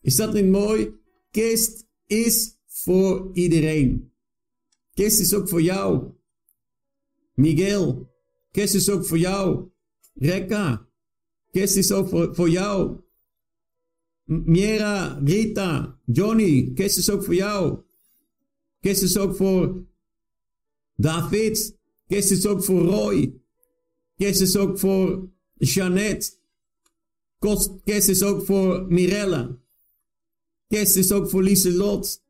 Is 0.00 0.16
dat 0.16 0.32
niet 0.32 0.48
mooi? 0.48 0.94
Kerst 1.30 1.86
is 2.06 2.56
voor 2.66 3.30
iedereen. 3.32 4.12
Kerst 4.94 5.20
is 5.20 5.34
ook 5.34 5.48
voor 5.48 5.62
jou. 5.62 6.12
Miguel, 7.34 8.10
kerst 8.50 8.74
is 8.74 8.90
ook 8.90 9.06
voor 9.06 9.18
jou. 9.18 9.70
Rekka, 10.14 10.86
kerst 11.50 11.76
is 11.76 11.92
ook 11.92 12.34
voor, 12.34 12.48
jou. 12.48 13.00
Miera, 14.24 15.20
Rita, 15.24 15.98
Johnny, 16.04 16.72
kerst 16.74 16.98
is 16.98 17.10
ook 17.10 17.24
voor 17.24 17.34
jou. 17.34 17.78
Kerst 18.80 19.02
is 19.02 19.18
ook 19.18 19.36
voor 19.36 19.84
David. 20.96 21.78
Kerst 22.06 22.30
is 22.30 22.46
ook 22.46 22.64
voor 22.64 22.82
Roy. 22.82 23.34
Kerst 24.16 24.40
is 24.40 24.56
ook 24.56 24.78
voor 24.78 25.28
Jeannette. 25.58 26.30
Kerst 27.84 28.08
is 28.08 28.22
ook 28.22 28.44
voor 28.44 28.86
Mirella. 28.88 29.58
Kerst 30.68 30.96
is 30.96 31.12
ook 31.12 31.30
voor 31.30 31.42
Lieselot. 31.42 32.22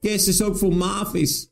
Kerst 0.00 0.28
is 0.28 0.42
ook 0.42 0.56
voor 0.56 0.74
Mavis. 0.74 1.50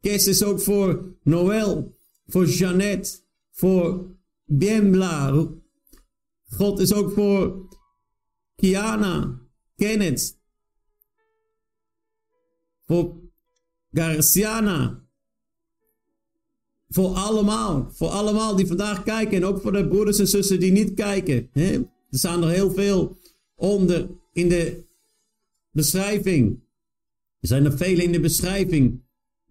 Kerst 0.00 0.26
is 0.26 0.42
ook 0.42 0.60
voor 0.60 1.16
Noël. 1.22 1.96
Voor 2.26 2.46
Jeannette. 2.46 3.20
Voor 3.50 4.16
Biembla. 4.58 5.48
God 6.48 6.78
is 6.80 6.92
ook 6.92 7.12
voor 7.12 7.68
Kiana. 8.56 9.40
Kenneth. 9.76 10.36
Voor 12.86 13.16
Garciana. 13.92 15.04
Voor 16.88 17.14
allemaal. 17.14 17.90
Voor 17.92 18.08
allemaal 18.08 18.56
die 18.56 18.66
vandaag 18.66 19.02
kijken. 19.02 19.36
En 19.36 19.44
ook 19.44 19.60
voor 19.60 19.72
de 19.72 19.88
broeders 19.88 20.18
en 20.18 20.28
zussen 20.28 20.60
die 20.60 20.72
niet 20.72 20.94
kijken. 20.94 21.48
Hè? 21.52 21.72
Er 22.10 22.18
staan 22.18 22.42
er 22.42 22.50
heel 22.50 22.70
veel 22.70 23.16
onder 23.54 24.08
in 24.32 24.48
de 24.48 24.84
beschrijving. 25.70 26.60
Er 27.40 27.48
zijn 27.48 27.64
er 27.64 27.76
vele 27.76 28.02
in 28.02 28.12
de 28.12 28.20
beschrijving. 28.20 29.02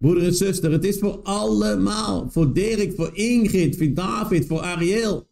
Broeder 0.02 0.24
en 0.24 0.34
zuster, 0.34 0.72
het 0.72 0.84
is 0.84 0.98
voor 0.98 1.22
allemaal. 1.22 2.30
Voor 2.30 2.52
Dirk, 2.52 2.94
voor 2.94 3.16
Ingrid, 3.16 3.76
voor 3.76 3.94
David, 3.94 4.46
voor 4.46 4.60
Ariel. 4.60 5.28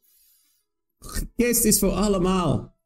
Kerst 1.37 1.65
is 1.65 1.79
voor 1.79 1.91
allemaal. 1.91 2.77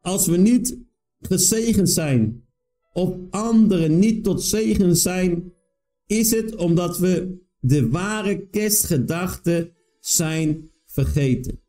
Als 0.00 0.26
we 0.26 0.36
niet 0.36 0.78
gezegend 1.20 1.90
zijn, 1.90 2.44
of 2.92 3.16
anderen 3.30 3.98
niet 3.98 4.24
tot 4.24 4.42
zegen 4.42 4.96
zijn, 4.96 5.52
is 6.06 6.30
het 6.30 6.54
omdat 6.54 6.98
we 6.98 7.38
de 7.60 7.88
ware 7.88 8.46
kerstgedachten 8.46 9.72
zijn 10.00 10.70
vergeten. 10.86 11.60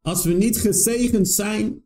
Als 0.00 0.24
we 0.24 0.32
niet 0.32 0.58
gezegend 0.58 1.28
zijn 1.28 1.84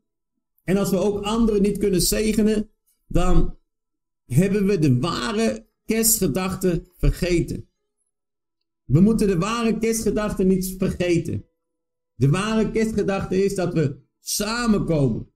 en 0.64 0.76
als 0.76 0.90
we 0.90 0.96
ook 0.96 1.24
anderen 1.24 1.62
niet 1.62 1.78
kunnen 1.78 2.02
zegenen, 2.02 2.70
dan 3.06 3.60
hebben 4.34 4.66
we 4.66 4.78
de 4.78 4.98
ware 4.98 5.68
kerstgedachten 5.84 6.88
vergeten. 6.96 7.68
We 8.84 9.00
moeten 9.00 9.26
de 9.26 9.38
ware 9.38 9.78
kerstgedachte 9.78 10.44
niet 10.44 10.74
vergeten. 10.78 11.44
De 12.14 12.28
ware 12.28 12.70
kerstgedachte 12.70 13.44
is 13.44 13.54
dat 13.54 13.74
we 13.74 14.00
samenkomen. 14.20 15.32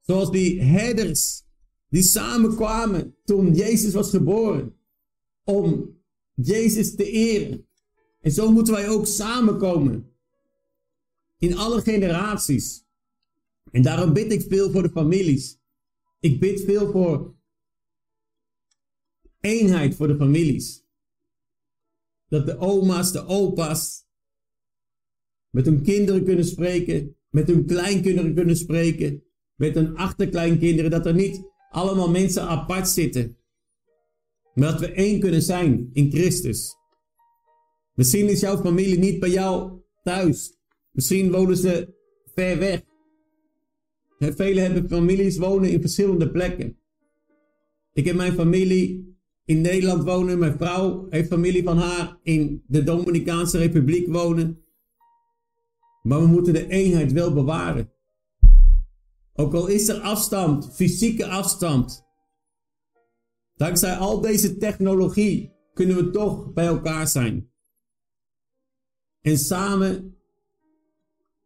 Zoals 0.00 0.30
die 0.30 0.62
herders 0.62 1.44
die 1.94 2.02
samenkwamen 2.02 3.16
toen 3.24 3.54
Jezus 3.54 3.92
was 3.92 4.10
geboren. 4.10 4.76
Om 5.44 5.98
Jezus 6.34 6.94
te 6.94 7.10
eren. 7.10 7.66
En 8.20 8.30
zo 8.32 8.52
moeten 8.52 8.74
wij 8.74 8.88
ook 8.88 9.06
samenkomen. 9.06 10.12
In 11.38 11.56
alle 11.56 11.80
generaties. 11.80 12.84
En 13.70 13.82
daarom 13.82 14.12
bid 14.12 14.32
ik 14.32 14.44
veel 14.48 14.70
voor 14.70 14.82
de 14.82 14.90
families. 14.90 15.58
Ik 16.24 16.40
bid 16.40 16.60
veel 16.60 16.90
voor 16.90 17.34
eenheid 19.40 19.94
voor 19.94 20.06
de 20.06 20.16
families. 20.16 20.84
Dat 22.28 22.46
de 22.46 22.58
oma's, 22.58 23.12
de 23.12 23.26
opa's 23.26 24.06
met 25.50 25.66
hun 25.66 25.82
kinderen 25.82 26.24
kunnen 26.24 26.44
spreken, 26.44 27.16
met 27.30 27.46
hun 27.46 27.66
kleinkinderen 27.66 28.34
kunnen 28.34 28.56
spreken, 28.56 29.22
met 29.54 29.74
hun 29.74 29.96
achterkleinkinderen, 29.96 30.90
dat 30.90 31.06
er 31.06 31.14
niet 31.14 31.42
allemaal 31.70 32.10
mensen 32.10 32.42
apart 32.42 32.88
zitten. 32.88 33.36
Maar 34.54 34.70
dat 34.70 34.80
we 34.80 34.92
één 34.92 35.20
kunnen 35.20 35.42
zijn 35.42 35.90
in 35.92 36.10
Christus. 36.10 36.76
Misschien 37.94 38.28
is 38.28 38.40
jouw 38.40 38.56
familie 38.56 38.98
niet 38.98 39.20
bij 39.20 39.30
jou 39.30 39.80
thuis. 40.02 40.56
Misschien 40.90 41.30
wonen 41.30 41.56
ze 41.56 41.94
ver 42.34 42.58
weg. 42.58 42.93
Velen 44.32 44.62
hebben 44.62 44.88
families 44.88 45.38
wonen 45.38 45.70
in 45.70 45.80
verschillende 45.80 46.30
plekken. 46.30 46.78
Ik 47.92 48.04
heb 48.04 48.16
mijn 48.16 48.32
familie 48.32 49.16
in 49.44 49.60
Nederland 49.60 50.04
wonen. 50.04 50.38
Mijn 50.38 50.56
vrouw 50.56 51.06
heeft 51.10 51.28
familie 51.28 51.62
van 51.62 51.78
haar 51.78 52.18
in 52.22 52.62
de 52.66 52.82
Dominicaanse 52.82 53.58
Republiek 53.58 54.08
wonen. 54.08 54.64
Maar 56.02 56.20
we 56.20 56.26
moeten 56.26 56.52
de 56.52 56.68
eenheid 56.68 57.12
wel 57.12 57.32
bewaren. 57.32 57.92
Ook 59.32 59.54
al 59.54 59.66
is 59.66 59.88
er 59.88 60.00
afstand, 60.00 60.74
fysieke 60.74 61.26
afstand. 61.26 62.04
Dankzij 63.54 63.96
al 63.96 64.20
deze 64.20 64.56
technologie 64.56 65.52
kunnen 65.72 65.96
we 65.96 66.10
toch 66.10 66.52
bij 66.52 66.66
elkaar 66.66 67.08
zijn. 67.08 67.50
En 69.20 69.38
samen 69.38 70.16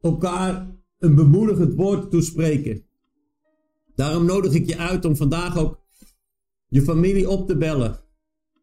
elkaar 0.00 0.77
een 0.98 1.14
bemoedigend 1.14 1.74
woord 1.74 2.10
toespreken. 2.10 2.86
Daarom 3.94 4.24
nodig 4.24 4.52
ik 4.52 4.66
je 4.66 4.76
uit 4.76 5.04
om 5.04 5.16
vandaag 5.16 5.58
ook 5.58 5.80
je 6.68 6.82
familie 6.82 7.28
op 7.28 7.46
te 7.46 7.56
bellen. 7.56 8.00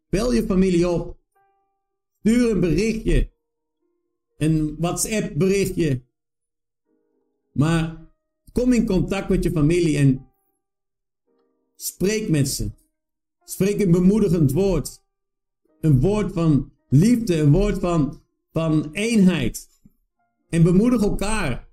Bel 0.10 0.34
je 0.34 0.45
familie 0.45 0.89
op. 0.89 1.17
Stuur 2.19 2.52
een 2.52 2.60
berichtje. 2.60 3.32
Een 4.38 4.76
WhatsApp 4.80 5.38
berichtje. 5.38 6.04
Maar 7.54 8.12
kom 8.52 8.74
in 8.74 8.86
contact 8.86 9.30
met 9.30 9.43
je 9.43 9.52
familie 9.52 9.98
en 9.98 10.28
spreek 11.76 12.30
met 12.30 12.50
ze. 12.50 12.71
Spreek 13.43 13.82
een 13.82 13.91
bemoedigend 13.91 14.52
woord. 14.52 15.04
Een 15.80 16.00
woord 16.00 16.34
van 16.34 16.71
liefde, 16.89 17.38
een 17.38 17.52
woord 17.52 17.80
van, 17.80 18.21
van 18.52 18.91
eenheid. 18.91 19.69
En 20.50 20.63
bemoedig 20.63 21.02
elkaar. 21.02 21.64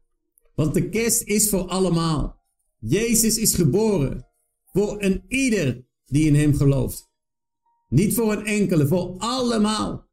Want 0.55 0.75
de 0.75 0.89
kerst 0.89 1.23
is 1.23 1.49
voor 1.49 1.69
allemaal. 1.69 2.41
Jezus 2.79 3.39
is 3.39 3.55
geboren. 3.55 4.27
Voor 4.65 5.03
een 5.03 5.25
ieder 5.29 5.87
die 6.07 6.27
in 6.27 6.35
hem 6.35 6.55
gelooft. 6.55 7.11
Niet 7.89 8.15
voor 8.15 8.33
een 8.33 8.47
enkele, 8.47 8.87
voor 8.87 9.15
allemaal. 9.19 10.11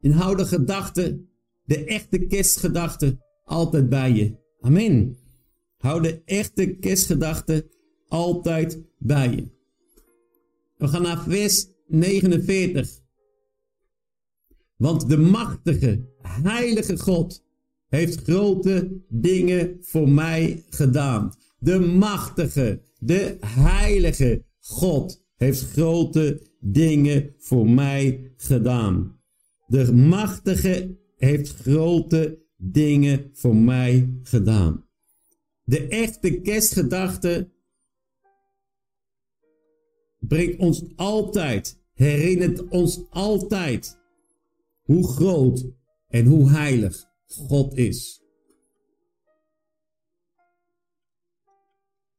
En 0.00 0.10
hou 0.10 0.36
de 0.36 0.46
gedachte, 0.46 1.24
de 1.64 1.84
echte 1.84 2.18
kerstgedachte, 2.18 3.18
altijd 3.44 3.88
bij 3.88 4.12
je. 4.12 4.36
Amen. 4.60 5.18
Hou 5.78 6.02
de 6.02 6.22
echte 6.24 6.76
kerstgedachte 6.76 7.70
altijd 8.08 8.82
bij 8.98 9.30
je. 9.30 9.50
We 10.76 10.88
gaan 10.88 11.02
naar 11.02 11.22
vers 11.22 11.66
49. 11.86 13.01
Want 14.82 15.08
de 15.08 15.16
machtige, 15.16 16.04
heilige 16.22 16.98
God 16.98 17.44
heeft 17.88 18.22
grote 18.22 19.02
dingen 19.08 19.76
voor 19.80 20.08
mij 20.08 20.64
gedaan. 20.70 21.34
De 21.58 21.78
machtige, 21.78 22.82
de 22.98 23.36
heilige 23.40 24.44
God 24.58 25.24
heeft 25.36 25.70
grote 25.70 26.42
dingen 26.60 27.34
voor 27.38 27.70
mij 27.70 28.32
gedaan. 28.36 29.20
De 29.66 29.92
machtige 29.92 30.98
heeft 31.16 31.54
grote 31.54 32.38
dingen 32.56 33.30
voor 33.32 33.56
mij 33.56 34.18
gedaan. 34.22 34.84
De 35.64 35.86
echte 35.88 36.40
kerstgedachte 36.40 37.50
brengt 40.18 40.58
ons 40.58 40.84
altijd, 40.96 41.80
herinnert 41.92 42.68
ons 42.68 43.00
altijd 43.10 44.00
hoe 44.82 45.08
groot 45.08 45.64
en 46.08 46.26
hoe 46.26 46.50
heilig 46.50 47.04
God 47.26 47.76
is. 47.76 48.22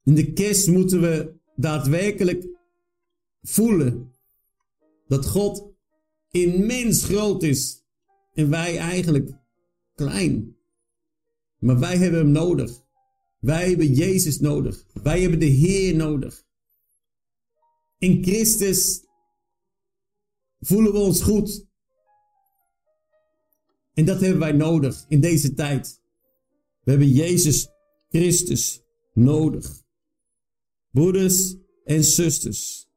In 0.04 0.16
de 0.16 0.34
kerst 0.34 0.68
moeten 0.68 1.02
we 1.02 1.36
daadwerkelijk 1.56 2.48
voelen 3.42 4.14
dat 5.08 5.26
God 5.26 5.72
immens 6.32 7.04
groot 7.04 7.44
is 7.44 7.84
en 8.34 8.50
wij 8.50 8.78
eigenlijk 8.78 9.32
klein. 9.96 10.56
Maar 11.60 11.80
wij 11.80 11.98
hebben 11.98 12.20
Hem 12.20 12.32
nodig. 12.32 12.84
Wij 13.40 13.70
hebben 13.70 13.94
Jezus 13.94 14.40
nodig. 14.40 14.86
Wij 15.04 15.22
hebben 15.22 15.40
de 15.40 15.46
Heer 15.46 15.96
nodig. 15.96 16.46
In 17.98 18.24
Christus 18.24 19.04
voelen 20.60 20.92
we 20.92 20.98
ons 20.98 21.22
goed. 21.22 21.72
En 23.94 24.06
dat 24.06 24.22
hebben 24.22 24.40
wij 24.40 24.52
nodig 24.52 25.06
in 25.08 25.22
deze 25.22 25.54
tijd. 25.54 26.02
We 26.84 26.92
hebben 26.92 27.12
Jezus 27.12 27.70
Christus 28.10 28.82
nodig. 29.14 29.84
Broeders 30.92 31.56
en 31.84 32.04
zusters. 32.04 32.88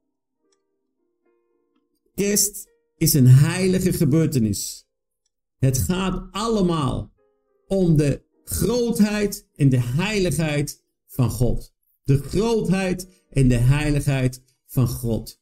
Kerst 2.14 2.68
is 2.96 3.14
een 3.14 3.26
heilige 3.26 3.92
gebeurtenis. 3.92 4.86
Het 5.58 5.78
gaat 5.78 6.28
allemaal 6.30 7.12
om 7.66 7.96
de 7.96 8.22
grootheid 8.44 9.48
en 9.54 9.68
de 9.68 9.80
heiligheid 9.80 10.84
van 11.06 11.30
God. 11.30 11.74
De 12.04 12.18
grootheid 12.18 13.24
en 13.30 13.48
de 13.48 13.56
heiligheid 13.56 14.42
van 14.66 14.88
God. 14.88 15.40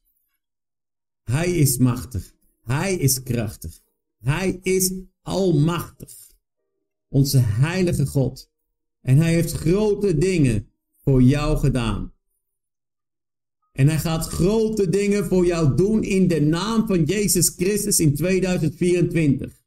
Hij 1.23 1.51
is 1.51 1.77
machtig. 1.77 2.33
Hij 2.61 2.95
is 2.95 3.23
krachtig. 3.23 3.81
Hij 4.17 4.59
is 4.61 4.91
almachtig. 5.25 6.13
Onze 7.07 7.37
heilige 7.37 8.05
God. 8.05 8.51
En 9.01 9.17
hij 9.17 9.33
heeft 9.33 9.51
grote 9.51 10.17
dingen 10.17 10.69
voor 10.95 11.21
jou 11.21 11.57
gedaan. 11.57 12.13
En 13.71 13.87
hij 13.87 13.99
gaat 13.99 14.27
grote 14.27 14.89
dingen 14.89 15.25
voor 15.25 15.45
jou 15.45 15.75
doen 15.75 16.03
in 16.03 16.27
de 16.27 16.41
naam 16.41 16.87
van 16.87 17.03
Jezus 17.03 17.49
Christus 17.49 17.99
in 17.99 18.15
2024. 18.15 19.63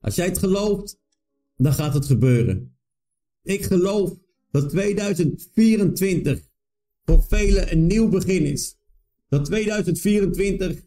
Als 0.00 0.14
jij 0.14 0.26
het 0.26 0.38
gelooft, 0.38 0.98
dan 1.56 1.72
gaat 1.72 1.94
het 1.94 2.06
gebeuren. 2.06 2.78
Ik 3.42 3.64
geloof 3.64 4.18
dat 4.50 4.68
2024 4.68 6.48
voor 7.04 7.22
velen 7.22 7.72
een 7.72 7.86
nieuw 7.86 8.08
begin 8.08 8.44
is. 8.44 8.76
Dat 9.28 9.44
2024 9.44 10.82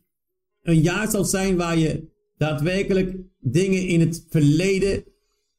een 0.62 0.82
jaar 0.82 1.12
zal 1.12 1.26
zijn 1.26 1.56
waar 1.58 1.78
je 1.78 2.11
daadwerkelijk 2.42 3.18
dingen 3.40 3.88
in 3.88 4.00
het 4.00 4.26
verleden 4.30 5.04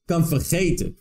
kan 0.05 0.27
vergeten. 0.27 0.99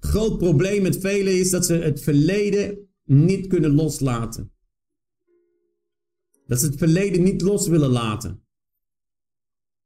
Groot 0.00 0.38
probleem 0.38 0.82
met 0.82 0.98
velen 0.98 1.38
is 1.38 1.50
dat 1.50 1.66
ze 1.66 1.74
het 1.74 2.02
verleden 2.02 2.88
niet 3.04 3.46
kunnen 3.46 3.74
loslaten. 3.74 4.52
Dat 6.46 6.60
ze 6.60 6.66
het 6.66 6.78
verleden 6.78 7.22
niet 7.22 7.40
los 7.40 7.68
willen 7.68 7.90
laten. 7.90 8.44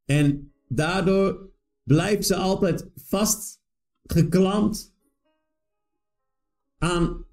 En 0.05 0.53
daardoor 0.67 1.51
blijven 1.83 2.23
ze 2.23 2.35
altijd 2.35 2.89
vastgeklampt 2.95 4.93
aan 6.77 7.25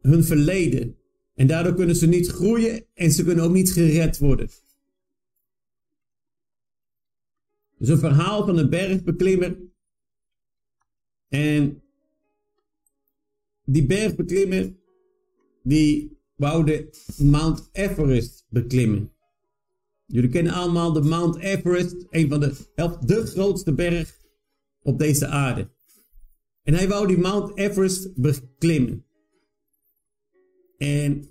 hun 0.00 0.24
verleden. 0.24 0.97
En 1.38 1.46
daardoor 1.46 1.74
kunnen 1.74 1.96
ze 1.96 2.06
niet 2.06 2.28
groeien 2.28 2.84
en 2.94 3.10
ze 3.10 3.24
kunnen 3.24 3.44
ook 3.44 3.52
niet 3.52 3.72
gered 3.72 4.18
worden. 4.18 4.48
Dus 7.76 7.88
een 7.88 7.98
verhaal 7.98 8.46
van 8.46 8.58
een 8.58 8.70
bergbeklimmer. 8.70 9.56
En 11.28 11.82
die 13.64 13.86
bergbeklimmer, 13.86 14.74
die 15.62 16.18
wou 16.34 16.64
de 16.64 16.90
Mount 17.16 17.68
Everest 17.72 18.46
beklimmen. 18.48 19.12
Jullie 20.06 20.30
kennen 20.30 20.52
allemaal 20.52 20.92
de 20.92 21.02
Mount 21.02 21.36
Everest, 21.36 22.06
een 22.10 22.28
van 22.28 22.40
de, 22.40 22.54
de 23.04 23.26
grootste 23.26 23.74
berg 23.74 24.18
op 24.82 24.98
deze 24.98 25.26
aarde. 25.26 25.70
En 26.62 26.74
hij 26.74 26.88
wou 26.88 27.06
die 27.06 27.18
Mount 27.18 27.56
Everest 27.56 28.14
beklimmen. 28.14 29.06
En 30.78 31.28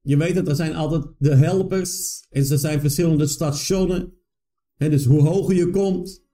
je 0.00 0.16
weet 0.16 0.34
dat 0.34 0.48
er 0.48 0.54
zijn 0.54 0.74
altijd 0.74 1.04
de 1.18 1.34
helpers. 1.34 2.24
En 2.30 2.50
er 2.50 2.58
zijn 2.58 2.80
verschillende 2.80 3.26
stationen. 3.26 4.12
En 4.76 4.90
dus 4.90 5.04
hoe 5.04 5.20
hoger 5.20 5.54
je 5.54 5.70
komt, 5.70 6.24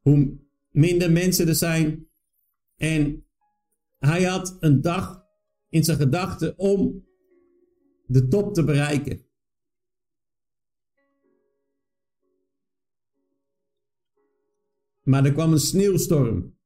hoe 0.00 0.38
minder 0.70 1.12
mensen 1.12 1.48
er 1.48 1.54
zijn. 1.54 2.08
En 2.76 3.26
hij 3.98 4.22
had 4.22 4.56
een 4.60 4.80
dag 4.80 5.24
in 5.68 5.84
zijn 5.84 5.98
gedachten 5.98 6.58
om 6.58 7.04
de 8.06 8.28
top 8.28 8.54
te 8.54 8.64
bereiken. 8.64 9.26
Maar 15.02 15.24
er 15.24 15.32
kwam 15.32 15.52
een 15.52 15.58
sneeuwstorm. 15.58 16.60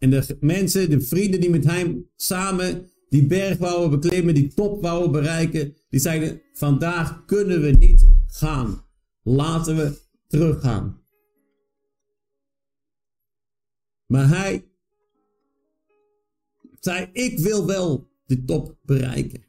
En 0.00 0.10
de 0.10 0.36
mensen, 0.40 0.90
de 0.90 1.00
vrienden 1.00 1.40
die 1.40 1.50
met 1.50 1.64
hem 1.64 2.10
samen 2.16 2.90
die 3.08 3.26
berg 3.26 3.58
wouden 3.58 4.00
beklimmen, 4.00 4.34
die 4.34 4.54
top 4.54 4.82
wouden 4.82 5.12
bereiken, 5.12 5.76
die 5.88 6.00
zeiden: 6.00 6.42
Vandaag 6.52 7.24
kunnen 7.24 7.60
we 7.60 7.70
niet 7.70 8.08
gaan. 8.26 8.84
Laten 9.22 9.76
we 9.76 9.98
teruggaan. 10.26 11.02
Maar 14.06 14.28
hij 14.28 14.64
zei: 16.80 17.08
Ik 17.12 17.38
wil 17.38 17.66
wel 17.66 18.10
de 18.26 18.44
top 18.44 18.78
bereiken. 18.82 19.44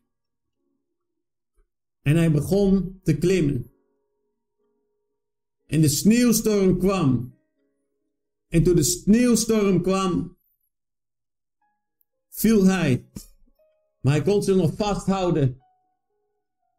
En 2.01 2.15
hij 2.15 2.31
begon 2.31 2.99
te 3.03 3.17
klimmen. 3.17 3.71
En 5.67 5.81
de 5.81 5.89
sneeuwstorm 5.89 6.77
kwam. 6.77 7.39
En 8.47 8.63
toen 8.63 8.75
de 8.75 8.83
sneeuwstorm 8.83 9.81
kwam, 9.81 10.37
viel 12.31 12.65
hij. 12.65 13.09
Maar 14.01 14.13
hij 14.13 14.21
kon 14.21 14.43
zich 14.43 14.55
nog 14.55 14.75
vasthouden 14.75 15.61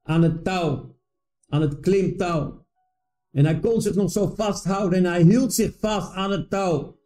aan 0.02 0.22
het 0.22 0.44
touw, 0.44 0.98
aan 1.48 1.60
het 1.60 1.80
klimtouw. 1.80 2.66
En 3.30 3.44
hij 3.44 3.60
kon 3.60 3.82
zich 3.82 3.94
nog 3.94 4.10
zo 4.10 4.26
vasthouden 4.26 4.98
en 4.98 5.04
hij 5.04 5.22
hield 5.22 5.54
zich 5.54 5.78
vast 5.78 6.12
aan 6.12 6.30
het 6.30 6.50
touw. 6.50 7.00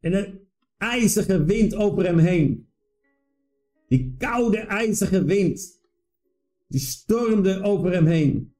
En 0.00 0.12
een 0.12 0.48
ijzige 0.76 1.44
wind 1.44 1.74
over 1.74 2.04
hem 2.04 2.18
heen. 2.18 2.72
Die 3.88 4.14
koude, 4.18 4.58
ijzige 4.58 5.24
wind. 5.24 5.80
Die 6.68 6.80
stormde 6.80 7.62
over 7.62 7.92
hem 7.92 8.06
heen. 8.06 8.54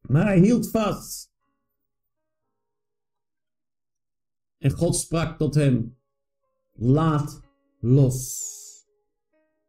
Maar 0.00 0.24
hij 0.24 0.38
hield 0.38 0.70
vast. 0.70 1.33
En 4.64 4.70
God 4.70 4.96
sprak 4.96 5.38
tot 5.38 5.54
hem: 5.54 5.96
Laat 6.72 7.40
los. 7.80 8.42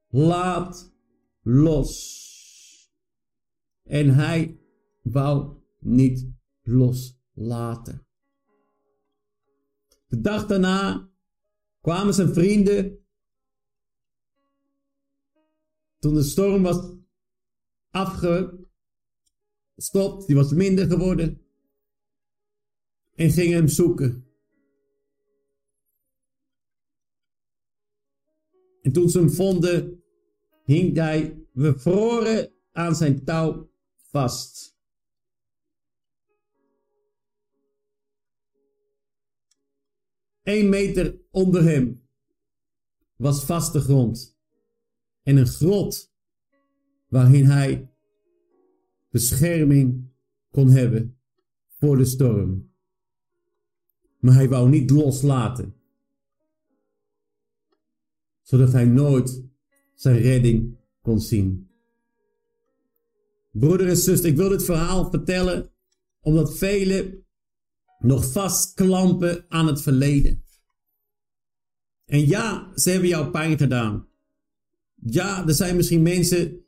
Laat 0.07 0.93
los. 1.41 1.93
En 3.83 4.09
hij 4.09 4.59
wou 5.01 5.57
niet 5.79 6.27
loslaten. 6.61 8.07
De 10.07 10.21
dag 10.21 10.45
daarna 10.45 11.09
kwamen 11.81 12.13
zijn 12.13 12.33
vrienden. 12.33 12.99
Toen 15.99 16.13
de 16.13 16.23
storm 16.23 16.63
was 16.63 16.93
afgestopt, 17.89 18.67
die 20.27 20.35
was 20.35 20.51
minder 20.51 20.87
geworden. 20.87 21.41
En 23.15 23.31
gingen 23.31 23.57
hem 23.57 23.67
zoeken. 23.67 24.24
En 28.85 28.91
toen 28.91 29.09
ze 29.09 29.19
hem 29.19 29.29
vonden, 29.29 30.03
hing 30.63 30.95
hij 30.95 31.45
bevroren 31.53 32.51
aan 32.71 32.95
zijn 32.95 33.23
touw 33.23 33.69
vast. 33.95 34.77
Eén 40.43 40.69
meter 40.69 41.19
onder 41.31 41.63
hem 41.63 42.07
was 43.15 43.45
vaste 43.45 43.79
grond 43.79 44.37
en 45.23 45.37
een 45.37 45.47
grot 45.47 46.13
waarin 47.07 47.45
hij 47.45 47.89
bescherming 49.09 50.11
kon 50.51 50.69
hebben 50.69 51.19
voor 51.67 51.97
de 51.97 52.05
storm. 52.05 52.73
Maar 54.19 54.33
hij 54.33 54.49
wou 54.49 54.69
niet 54.69 54.89
loslaten, 54.89 55.75
zodat 58.45 58.71
hij 58.71 58.85
nooit 58.85 59.43
zijn 59.93 60.17
redding 60.17 60.77
kon 61.01 61.19
zien. 61.19 61.67
Broeder 63.51 63.87
en 63.87 63.97
zuster, 63.97 64.29
ik 64.29 64.35
wil 64.35 64.49
dit 64.49 64.63
verhaal 64.63 65.09
vertellen 65.09 65.69
omdat 66.21 66.57
velen 66.57 67.25
nog 67.99 68.31
vastklampen 68.31 69.45
aan 69.49 69.67
het 69.67 69.81
verleden. 69.81 70.43
En 72.05 72.27
ja, 72.27 72.71
ze 72.75 72.89
hebben 72.89 73.09
jou 73.09 73.29
pijn 73.29 73.57
gedaan. 73.57 74.07
Ja, 74.95 75.47
er 75.47 75.53
zijn 75.53 75.75
misschien 75.75 76.01
mensen 76.01 76.65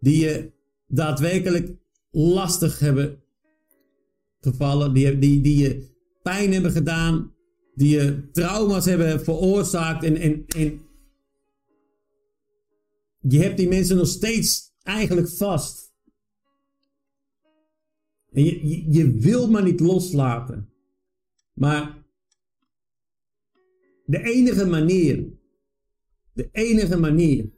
die 0.00 0.18
je 0.18 0.52
daadwerkelijk 0.86 1.76
lastig 2.10 2.78
hebben 2.78 3.22
gevallen, 4.40 4.92
die, 4.92 5.18
die, 5.18 5.40
die 5.40 5.58
je 5.58 5.88
pijn 6.22 6.52
hebben 6.52 6.72
gedaan, 6.72 7.34
die 7.74 7.96
je 7.96 8.30
trauma's 8.32 8.84
hebben 8.84 9.24
veroorzaakt 9.24 10.04
en, 10.04 10.16
en, 10.16 10.44
en 10.46 10.87
je 13.20 13.38
hebt 13.38 13.56
die 13.56 13.68
mensen 13.68 13.96
nog 13.96 14.06
steeds 14.06 14.72
eigenlijk 14.82 15.28
vast. 15.28 15.92
En 18.30 18.44
je, 18.44 18.92
je, 18.92 19.10
wil 19.10 19.50
maar 19.50 19.62
niet 19.62 19.80
loslaten. 19.80 20.72
Maar 21.52 22.04
de 24.04 24.22
enige 24.22 24.66
manier, 24.66 25.32
de 26.32 26.48
enige 26.52 26.96
manier 26.96 27.50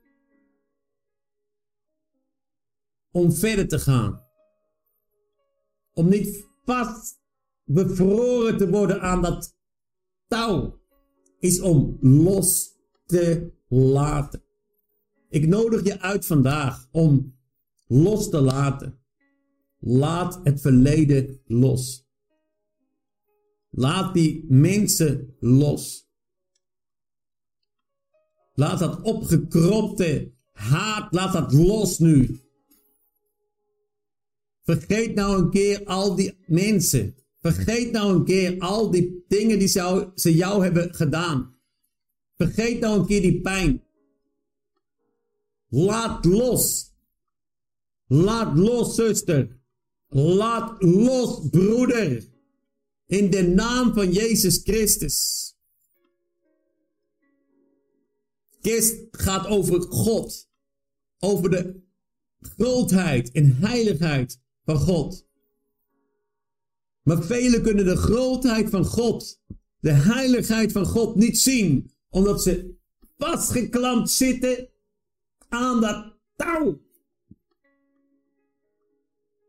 om 3.11 3.33
verder 3.33 3.69
te 3.69 3.79
gaan, 3.79 4.25
om 5.93 6.09
niet 6.09 6.47
vast 6.65 7.21
bevroren 7.65 8.57
te 8.57 8.71
worden 8.71 9.01
aan 9.01 9.23
dat 9.23 9.57
touw, 10.27 10.81
is 11.39 11.61
om 11.61 11.99
los 12.01 12.77
te 13.07 13.53
laten. 13.69 14.50
Ik 15.31 15.47
nodig 15.47 15.85
je 15.85 16.01
uit 16.01 16.27
vandaag 16.27 16.89
om 16.91 17.39
los 17.87 18.29
te 18.31 18.41
laten. 18.41 18.99
Laat 19.79 20.41
het 20.43 20.61
verleden 20.61 21.41
los. 21.45 22.09
Laat 23.71 24.15
die 24.15 24.45
mensen 24.49 25.37
los. 25.39 26.09
Laat 28.53 28.79
dat 28.79 29.03
opgekropte 29.03 30.33
haat, 30.53 31.13
laat 31.13 31.33
dat 31.33 31.53
los 31.53 31.99
nu. 31.99 32.41
Vergeet 34.63 35.15
nou 35.15 35.43
een 35.43 35.51
keer 35.51 35.85
al 35.85 36.15
die 36.15 36.39
mensen. 36.47 37.15
Vergeet 37.41 37.93
nou 37.93 38.15
een 38.15 38.25
keer 38.25 38.59
al 38.59 38.91
die 38.91 39.25
dingen 39.29 39.59
die 39.59 39.69
ze 39.69 40.35
jou 40.35 40.63
hebben 40.63 40.95
gedaan. 40.95 41.59
Vergeet 42.37 42.81
nou 42.81 43.01
een 43.01 43.07
keer 43.07 43.21
die 43.21 43.41
pijn. 43.41 43.83
Laat 45.71 46.25
los. 46.25 46.93
Laat 48.07 48.57
los, 48.57 48.95
zuster. 48.95 49.49
Laat 50.09 50.83
los, 50.83 51.49
broeder. 51.51 52.29
In 53.07 53.31
de 53.31 53.43
naam 53.43 53.95
van 53.95 54.13
Jezus 54.13 54.61
Christus. 54.65 55.49
Kist 58.61 59.07
gaat 59.11 59.47
over 59.47 59.81
God. 59.81 60.49
Over 61.19 61.51
de 61.51 61.81
grootheid 62.41 63.31
en 63.31 63.57
heiligheid 63.57 64.41
van 64.65 64.77
God. 64.77 65.29
Maar 67.03 67.23
velen 67.23 67.63
kunnen 67.63 67.85
de 67.85 67.97
grootheid 67.97 68.71
van 68.71 68.85
God, 68.85 69.41
de 69.81 69.91
heiligheid 69.91 70.73
van 70.73 70.87
God 70.87 71.15
niet 71.15 71.39
zien, 71.39 71.91
omdat 72.09 72.43
ze 72.43 72.75
vastgeklampt 73.17 74.11
zitten 74.11 74.69
aan 75.51 75.81
dat 75.81 76.19
touw. 76.37 76.81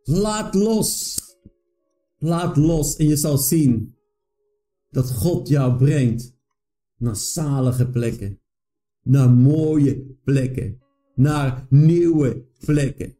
Laat 0.03 0.55
los. 0.55 1.19
Laat 2.17 2.57
los 2.57 2.95
en 2.95 3.07
je 3.07 3.15
zal 3.15 3.37
zien 3.37 3.95
dat 4.89 5.11
God 5.11 5.47
jou 5.47 5.77
brengt 5.77 6.35
naar 6.97 7.15
zalige 7.15 7.89
plekken. 7.89 8.41
Naar 9.03 9.29
mooie 9.29 10.17
plekken. 10.23 10.81
Naar 11.15 11.65
nieuwe 11.69 12.45
plekken. 12.65 13.15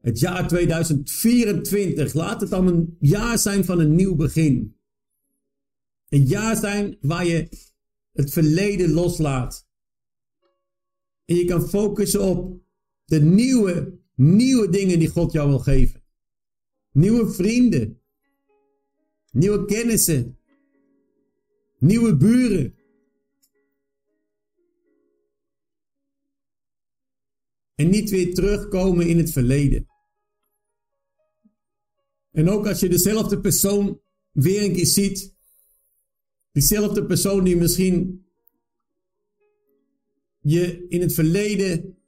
Het 0.00 0.18
jaar 0.18 0.48
2024, 0.48 2.14
laat 2.14 2.40
het 2.40 2.50
dan 2.50 2.66
een 2.66 2.96
jaar 3.00 3.38
zijn 3.38 3.64
van 3.64 3.78
een 3.78 3.94
nieuw 3.94 4.14
begin. 4.14 4.76
Een 6.08 6.26
jaar 6.26 6.56
zijn 6.56 6.96
waar 7.00 7.26
je 7.26 7.48
het 8.12 8.30
verleden 8.32 8.90
loslaat. 8.90 9.69
En 11.30 11.36
je 11.36 11.44
kan 11.44 11.68
focussen 11.68 12.22
op 12.22 12.62
de 13.04 13.20
nieuwe, 13.20 13.98
nieuwe 14.14 14.68
dingen 14.68 14.98
die 14.98 15.08
God 15.08 15.32
jou 15.32 15.48
wil 15.48 15.58
geven. 15.58 16.02
Nieuwe 16.92 17.30
vrienden. 17.30 18.00
Nieuwe 19.32 19.64
kennissen. 19.64 20.38
Nieuwe 21.78 22.16
buren. 22.16 22.74
En 27.74 27.90
niet 27.90 28.10
weer 28.10 28.34
terugkomen 28.34 29.06
in 29.06 29.18
het 29.18 29.30
verleden. 29.30 29.88
En 32.30 32.48
ook 32.48 32.66
als 32.66 32.80
je 32.80 32.88
dezelfde 32.88 33.40
persoon 33.40 34.00
weer 34.32 34.62
een 34.62 34.72
keer 34.72 34.86
ziet. 34.86 35.34
Diezelfde 36.52 37.06
persoon 37.06 37.44
die 37.44 37.56
misschien 37.56 38.24
je 40.40 40.86
in 40.88 41.00
het 41.00 41.12
verleden 41.12 41.98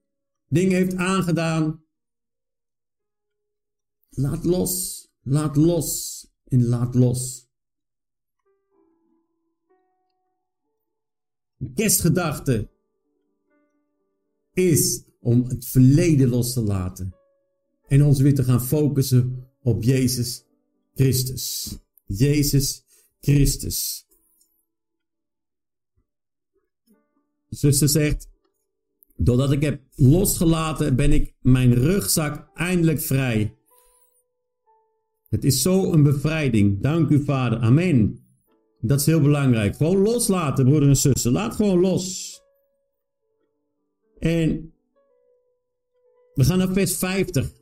dingen 0.49 0.77
heeft 0.77 0.95
aangedaan. 0.95 1.85
Laat 4.09 4.45
los, 4.45 5.07
laat 5.23 5.57
los 5.57 6.27
en 6.45 6.65
laat 6.65 6.95
los. 6.95 7.51
kerstgedachte 11.75 12.69
is 14.53 15.03
om 15.21 15.45
het 15.49 15.67
verleden 15.67 16.29
los 16.29 16.53
te 16.53 16.61
laten 16.61 17.15
en 17.89 18.03
ons 18.03 18.21
weer 18.21 18.35
te 18.35 18.45
gaan 18.45 18.63
focussen 18.63 19.49
op 19.63 19.83
Jezus 19.83 20.45
Christus. 20.95 21.77
Jezus 22.07 22.85
Christus. 23.21 24.07
Zuster 27.55 27.89
zegt, 27.89 28.29
doordat 29.17 29.53
ik 29.53 29.63
heb 29.63 29.81
losgelaten, 29.95 30.97
ben 30.97 31.13
ik 31.13 31.35
mijn 31.41 31.75
rugzak 31.75 32.51
eindelijk 32.55 33.01
vrij. 33.01 33.57
Het 35.29 35.45
is 35.45 35.63
zo 35.63 35.93
een 35.93 36.03
bevrijding. 36.03 36.81
Dank 36.81 37.09
u, 37.09 37.25
Vader. 37.25 37.59
Amen. 37.59 38.19
Dat 38.81 39.01
is 39.01 39.07
heel 39.07 39.21
belangrijk. 39.21 39.77
Gewoon 39.77 39.97
loslaten, 39.97 40.65
broeder 40.65 40.89
en 40.89 40.97
zussen. 40.97 41.33
Laat 41.33 41.55
gewoon 41.55 41.81
los. 41.81 42.41
En 44.19 44.73
we 46.35 46.45
gaan 46.45 46.59
naar 46.59 46.73
vers 46.73 46.97
50. 46.97 47.53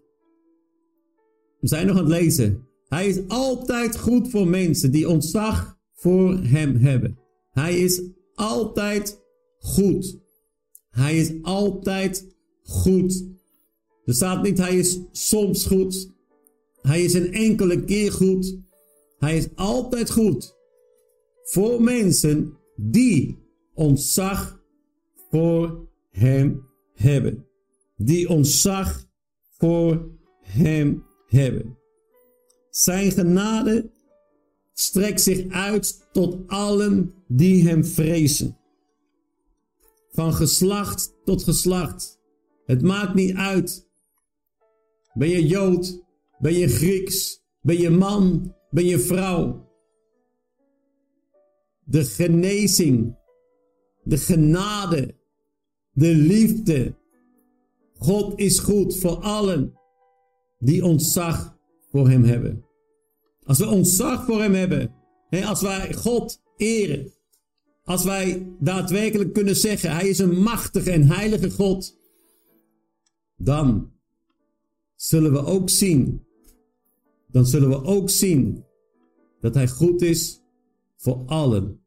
We 1.60 1.68
zijn 1.68 1.86
nog 1.86 1.96
aan 1.96 2.02
het 2.02 2.12
lezen. 2.12 2.68
Hij 2.88 3.08
is 3.08 3.28
altijd 3.28 3.98
goed 3.98 4.30
voor 4.30 4.46
mensen 4.46 4.90
die 4.90 5.08
ontzag 5.08 5.78
voor 5.92 6.38
hem 6.38 6.76
hebben. 6.76 7.18
Hij 7.50 7.78
is 7.78 8.02
altijd 8.34 9.20
goed. 9.60 10.18
Hij 10.90 11.16
is 11.16 11.32
altijd 11.42 12.26
goed. 12.62 13.24
Er 14.04 14.14
staat 14.14 14.42
niet 14.42 14.58
hij 14.58 14.76
is 14.76 14.98
soms 15.12 15.66
goed. 15.66 16.10
Hij 16.82 17.02
is 17.02 17.14
een 17.14 17.32
enkele 17.32 17.84
keer 17.84 18.12
goed. 18.12 18.58
Hij 19.18 19.36
is 19.36 19.48
altijd 19.54 20.10
goed 20.10 20.54
voor 21.42 21.82
mensen 21.82 22.56
die 22.76 23.38
ontzag 23.74 24.60
voor 25.30 25.88
hem 26.10 26.66
hebben. 26.92 27.46
Die 27.96 28.28
ontzag 28.28 29.08
voor 29.58 30.08
hem 30.40 31.04
hebben. 31.26 31.78
Zijn 32.70 33.10
genade 33.10 33.90
strekt 34.72 35.20
zich 35.20 35.48
uit 35.48 36.08
tot 36.12 36.36
allen 36.46 37.12
die 37.26 37.68
hem 37.68 37.84
vrezen. 37.84 38.59
Van 40.10 40.32
geslacht 40.32 41.14
tot 41.24 41.42
geslacht. 41.42 42.20
Het 42.64 42.82
maakt 42.82 43.14
niet 43.14 43.34
uit. 43.34 43.88
Ben 45.12 45.28
je 45.28 45.46
Jood? 45.46 46.04
Ben 46.38 46.54
je 46.54 46.68
Grieks? 46.68 47.42
Ben 47.60 47.78
je 47.78 47.90
man? 47.90 48.54
Ben 48.70 48.84
je 48.84 48.98
vrouw? 48.98 49.68
De 51.84 52.04
genezing, 52.04 53.16
de 54.02 54.16
genade, 54.16 55.14
de 55.92 56.14
liefde. 56.14 56.98
God 57.98 58.38
is 58.38 58.58
goed 58.58 58.96
voor 58.96 59.16
allen 59.16 59.74
die 60.58 60.84
ontzag 60.84 61.58
voor 61.90 62.08
Hem 62.08 62.24
hebben. 62.24 62.64
Als 63.42 63.58
we 63.58 63.66
ontzag 63.66 64.24
voor 64.24 64.40
Hem 64.40 64.54
hebben, 64.54 64.94
als 65.44 65.62
wij 65.62 65.94
God 65.94 66.42
eren, 66.56 67.12
als 67.90 68.04
wij 68.04 68.56
daadwerkelijk 68.58 69.32
kunnen 69.32 69.56
zeggen, 69.56 69.90
Hij 69.90 70.08
is 70.08 70.18
een 70.18 70.42
machtige 70.42 70.90
en 70.90 71.06
heilige 71.06 71.50
God, 71.50 71.98
dan 73.36 73.92
zullen 74.94 75.32
we 75.32 75.44
ook 75.44 75.68
zien, 75.68 76.26
dan 77.26 77.46
zullen 77.46 77.68
we 77.68 77.84
ook 77.84 78.10
zien 78.10 78.64
dat 79.40 79.54
Hij 79.54 79.68
goed 79.68 80.02
is 80.02 80.42
voor 80.96 81.24
allen 81.26 81.84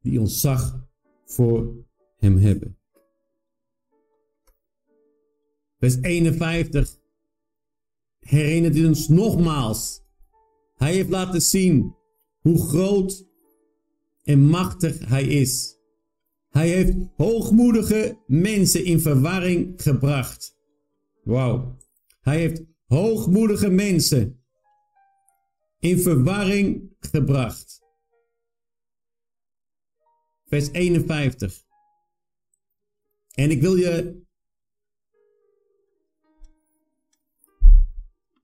die 0.00 0.20
ontzag 0.20 0.86
voor 1.24 1.74
Hem 2.16 2.36
hebben. 2.36 2.78
Vers 5.78 5.96
51 6.00 6.98
herinnert 8.18 8.86
ons 8.86 9.08
nogmaals. 9.08 10.02
Hij 10.74 10.92
heeft 10.94 11.10
laten 11.10 11.42
zien 11.42 11.94
hoe 12.40 12.58
groot 12.58 13.32
en 14.24 14.40
machtig 14.40 15.08
Hij 15.08 15.26
is. 15.26 15.78
Hij 16.48 16.68
heeft 16.68 16.96
hoogmoedige 17.16 18.18
mensen 18.26 18.84
in 18.84 19.00
verwarring 19.00 19.82
gebracht. 19.82 20.56
Wauw. 21.22 21.76
Hij 22.20 22.38
heeft 22.38 22.62
hoogmoedige 22.86 23.68
mensen 23.68 24.44
in 25.78 25.98
verwarring 25.98 26.96
gebracht. 27.00 27.82
Vers 30.46 30.70
51. 30.70 31.64
En 33.34 33.50
ik 33.50 33.60
wil 33.60 33.76
je 33.76 34.22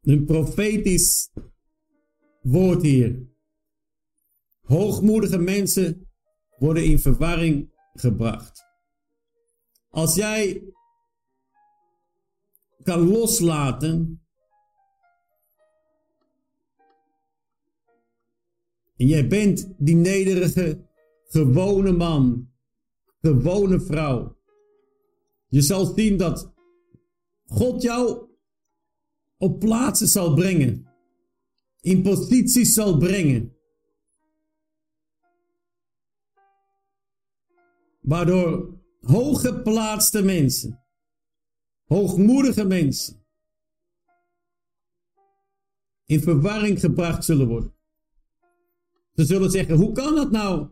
een 0.03 0.25
profetisch 0.25 1.31
woord 2.43 2.83
hier. 2.83 3.30
Hoogmoedige 4.71 5.39
mensen 5.39 6.09
worden 6.59 6.85
in 6.85 6.99
verwarring 6.99 7.73
gebracht. 7.93 8.65
Als 9.89 10.15
jij 10.15 10.73
kan 12.83 13.09
loslaten 13.09 14.23
en 18.97 19.07
jij 19.07 19.29
bent 19.29 19.75
die 19.79 19.97
nederige, 19.97 20.89
gewone 21.25 21.93
man, 21.93 22.51
gewone 23.21 23.81
vrouw. 23.81 24.37
Je 25.49 25.61
zal 25.61 25.87
zien 25.87 26.17
dat 26.17 26.53
God 27.47 27.83
jou 27.83 28.29
op 29.39 29.59
plaatsen 29.59 30.09
zal 30.09 30.35
brengen, 30.35 30.87
in 31.81 32.03
posities 32.03 32.73
zal 32.75 32.97
brengen, 32.97 33.59
waardoor 38.01 38.79
hooggeplaatste 39.01 40.23
mensen, 40.23 40.85
hoogmoedige 41.85 42.65
mensen, 42.65 43.25
in 46.07 46.21
verwarring 46.21 46.81
gebracht 46.81 47.25
zullen 47.25 47.49
worden. 47.49 47.75
Ze 49.15 49.25
zullen 49.25 49.51
zeggen: 49.51 49.77
hoe 49.77 49.93
kan 49.93 50.19
het 50.19 50.31
nou 50.31 50.71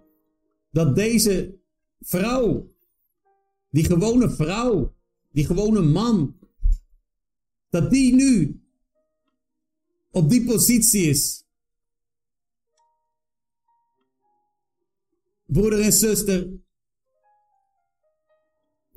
dat 0.71 0.95
deze 0.95 1.59
vrouw, 2.01 2.73
die 3.71 3.85
gewone 3.85 4.31
vrouw, 4.31 4.95
die 5.31 5.47
gewone 5.47 5.81
man, 5.81 6.39
dat 7.69 7.91
die 7.91 8.15
nu 8.15 8.63
op 10.11 10.31
die 10.31 10.45
positie 10.45 11.03
is. 11.03 11.47
Broeder 15.47 15.81
en 15.81 15.93
zuster, 15.93 16.51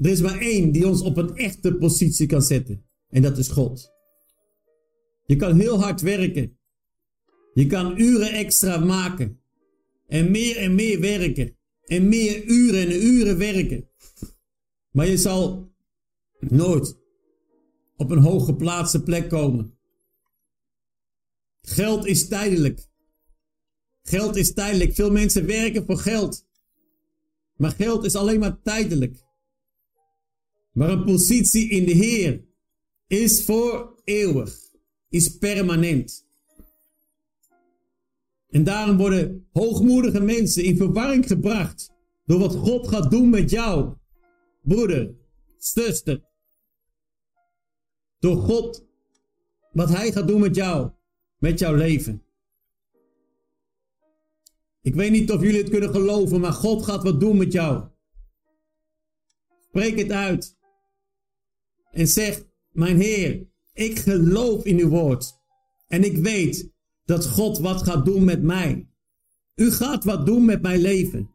er 0.01 0.09
is 0.09 0.21
maar 0.21 0.39
één 0.39 0.71
die 0.71 0.87
ons 0.87 1.01
op 1.01 1.17
een 1.17 1.35
echte 1.35 1.75
positie 1.75 2.27
kan 2.27 2.41
zetten. 2.41 2.85
En 3.09 3.21
dat 3.21 3.37
is 3.37 3.47
God. 3.47 3.91
Je 5.25 5.35
kan 5.35 5.59
heel 5.59 5.79
hard 5.79 6.01
werken. 6.01 6.57
Je 7.53 7.67
kan 7.67 7.99
uren 7.99 8.32
extra 8.32 8.78
maken. 8.78 9.41
En 10.07 10.32
meer 10.32 10.57
en 10.57 10.76
meer 10.76 10.99
werken. 10.99 11.57
En 11.86 12.07
meer 12.07 12.43
uren 12.43 12.82
en 12.82 13.03
uren 13.03 13.38
werken. 13.38 13.89
Maar 14.91 15.07
je 15.07 15.17
zal 15.17 15.73
nooit 16.39 16.97
op 17.97 18.11
een 18.11 18.21
hooggeplaatste 18.23 19.03
plek 19.03 19.30
komen. 19.30 19.78
Geld 21.61 22.05
is 22.05 22.28
tijdelijk. 22.28 22.89
Geld 24.01 24.36
is 24.36 24.53
tijdelijk. 24.53 24.95
Veel 24.95 25.11
mensen 25.11 25.45
werken 25.45 25.86
voor 25.86 25.97
geld. 25.97 26.47
Maar 27.55 27.71
geld 27.71 28.05
is 28.05 28.15
alleen 28.15 28.39
maar 28.39 28.61
tijdelijk. 28.61 29.30
Maar 30.72 30.89
een 30.89 31.03
positie 31.03 31.69
in 31.69 31.86
de 31.86 31.91
Heer 31.91 32.43
is 33.07 33.43
voor 33.43 34.01
eeuwig, 34.03 34.59
is 35.09 35.38
permanent. 35.38 36.26
En 38.49 38.63
daarom 38.63 38.97
worden 38.97 39.47
hoogmoedige 39.51 40.19
mensen 40.19 40.63
in 40.63 40.78
verwarring 40.78 41.28
gebracht 41.28 41.91
door 42.26 42.39
wat 42.39 42.55
God 42.55 42.88
gaat 42.88 43.11
doen 43.11 43.30
met 43.30 43.49
jou, 43.49 43.93
broeder, 44.61 45.15
zuster, 45.57 46.24
door 48.19 48.38
God, 48.38 48.86
wat 49.72 49.89
Hij 49.89 50.11
gaat 50.11 50.28
doen 50.28 50.41
met 50.41 50.55
jou, 50.55 50.91
met 51.38 51.59
jouw 51.59 51.76
leven. 51.76 52.24
Ik 54.82 54.95
weet 54.95 55.11
niet 55.11 55.32
of 55.32 55.41
jullie 55.41 55.61
het 55.61 55.69
kunnen 55.69 55.89
geloven, 55.89 56.39
maar 56.39 56.53
God 56.53 56.84
gaat 56.84 57.03
wat 57.03 57.19
doen 57.19 57.38
met 57.38 57.51
jou. 57.51 57.89
Spreek 59.67 59.97
het 59.97 60.11
uit. 60.11 60.59
En 61.91 62.07
zeg, 62.07 62.43
mijn 62.71 63.01
Heer, 63.01 63.47
ik 63.73 63.99
geloof 63.99 64.65
in 64.65 64.79
uw 64.79 64.89
woord. 64.89 65.33
En 65.87 66.03
ik 66.03 66.17
weet 66.17 66.71
dat 67.05 67.27
God 67.27 67.59
wat 67.59 67.83
gaat 67.83 68.05
doen 68.05 68.23
met 68.23 68.43
mij. 68.43 68.87
U 69.55 69.71
gaat 69.71 70.03
wat 70.03 70.25
doen 70.25 70.45
met 70.45 70.61
mijn 70.61 70.79
leven. 70.79 71.29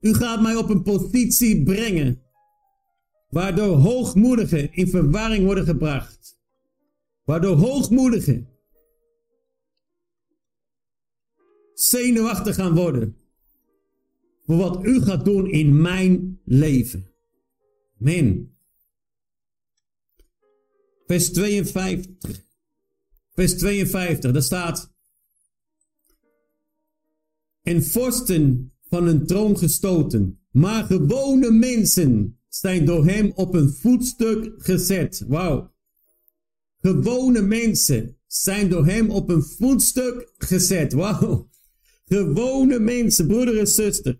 U 0.00 0.14
gaat 0.14 0.42
mij 0.42 0.56
op 0.56 0.68
een 0.68 0.82
positie 0.82 1.62
brengen. 1.62 2.22
Waardoor 3.28 3.76
hoogmoedigen 3.76 4.72
in 4.72 4.88
verwarring 4.88 5.44
worden 5.44 5.64
gebracht. 5.64 6.38
Waardoor 7.24 7.56
hoogmoedigen 7.56 8.48
zenuwachtig 11.74 12.54
gaan 12.54 12.74
worden. 12.74 13.16
Voor 14.46 14.56
wat 14.56 14.84
u 14.84 15.00
gaat 15.00 15.24
doen 15.24 15.50
in 15.50 15.80
mijn 15.80 16.40
leven. 16.44 17.10
Amen. 18.00 18.53
Vers 21.06 21.32
52. 21.32 22.42
Vers 23.34 23.54
52, 23.54 24.32
daar 24.32 24.42
staat. 24.42 24.92
En 27.62 27.84
vorsten 27.84 28.72
van 28.88 29.06
een 29.06 29.26
troon 29.26 29.58
gestoten, 29.58 30.40
maar 30.50 30.84
gewone 30.84 31.50
mensen 31.50 32.38
zijn 32.48 32.84
door 32.84 33.06
hem 33.06 33.32
op 33.34 33.54
een 33.54 33.70
voetstuk 33.70 34.52
gezet. 34.58 35.24
Wauw. 35.28 35.72
Gewone 36.80 37.40
mensen 37.40 38.16
zijn 38.26 38.68
door 38.68 38.86
hem 38.86 39.10
op 39.10 39.28
een 39.28 39.42
voetstuk 39.42 40.32
gezet. 40.38 40.92
Wauw. 40.92 41.48
Gewone 42.04 42.78
mensen, 42.78 43.26
broeder 43.26 43.58
en 43.58 43.66
zuster. 43.66 44.18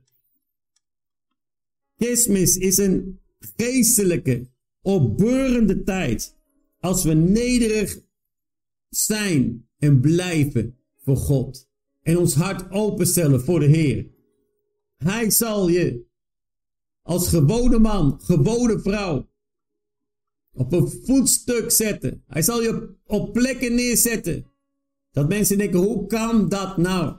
Kerstmis 1.96 2.56
is 2.56 2.76
een 2.76 3.20
geestelijke, 3.56 4.48
opbeurende 4.82 5.82
tijd. 5.82 6.33
Als 6.84 7.04
we 7.04 7.12
nederig 7.14 8.00
zijn 8.88 9.68
en 9.78 10.00
blijven 10.00 10.78
voor 10.96 11.16
God. 11.16 11.68
En 12.02 12.18
ons 12.18 12.34
hart 12.34 12.70
openstellen 12.70 13.40
voor 13.40 13.60
de 13.60 13.66
Heer. 13.66 14.06
Hij 14.96 15.30
zal 15.30 15.68
je 15.68 16.06
als 17.02 17.28
gewone 17.28 17.78
man, 17.78 18.20
gewone 18.22 18.80
vrouw 18.80 19.28
op 20.52 20.72
een 20.72 20.88
voetstuk 21.04 21.70
zetten. 21.70 22.24
Hij 22.26 22.42
zal 22.42 22.62
je 22.62 22.96
op 23.06 23.32
plekken 23.32 23.74
neerzetten. 23.74 24.46
Dat 25.10 25.28
mensen 25.28 25.58
denken, 25.58 25.80
hoe 25.80 26.06
kan 26.06 26.48
dat 26.48 26.76
nou? 26.76 27.16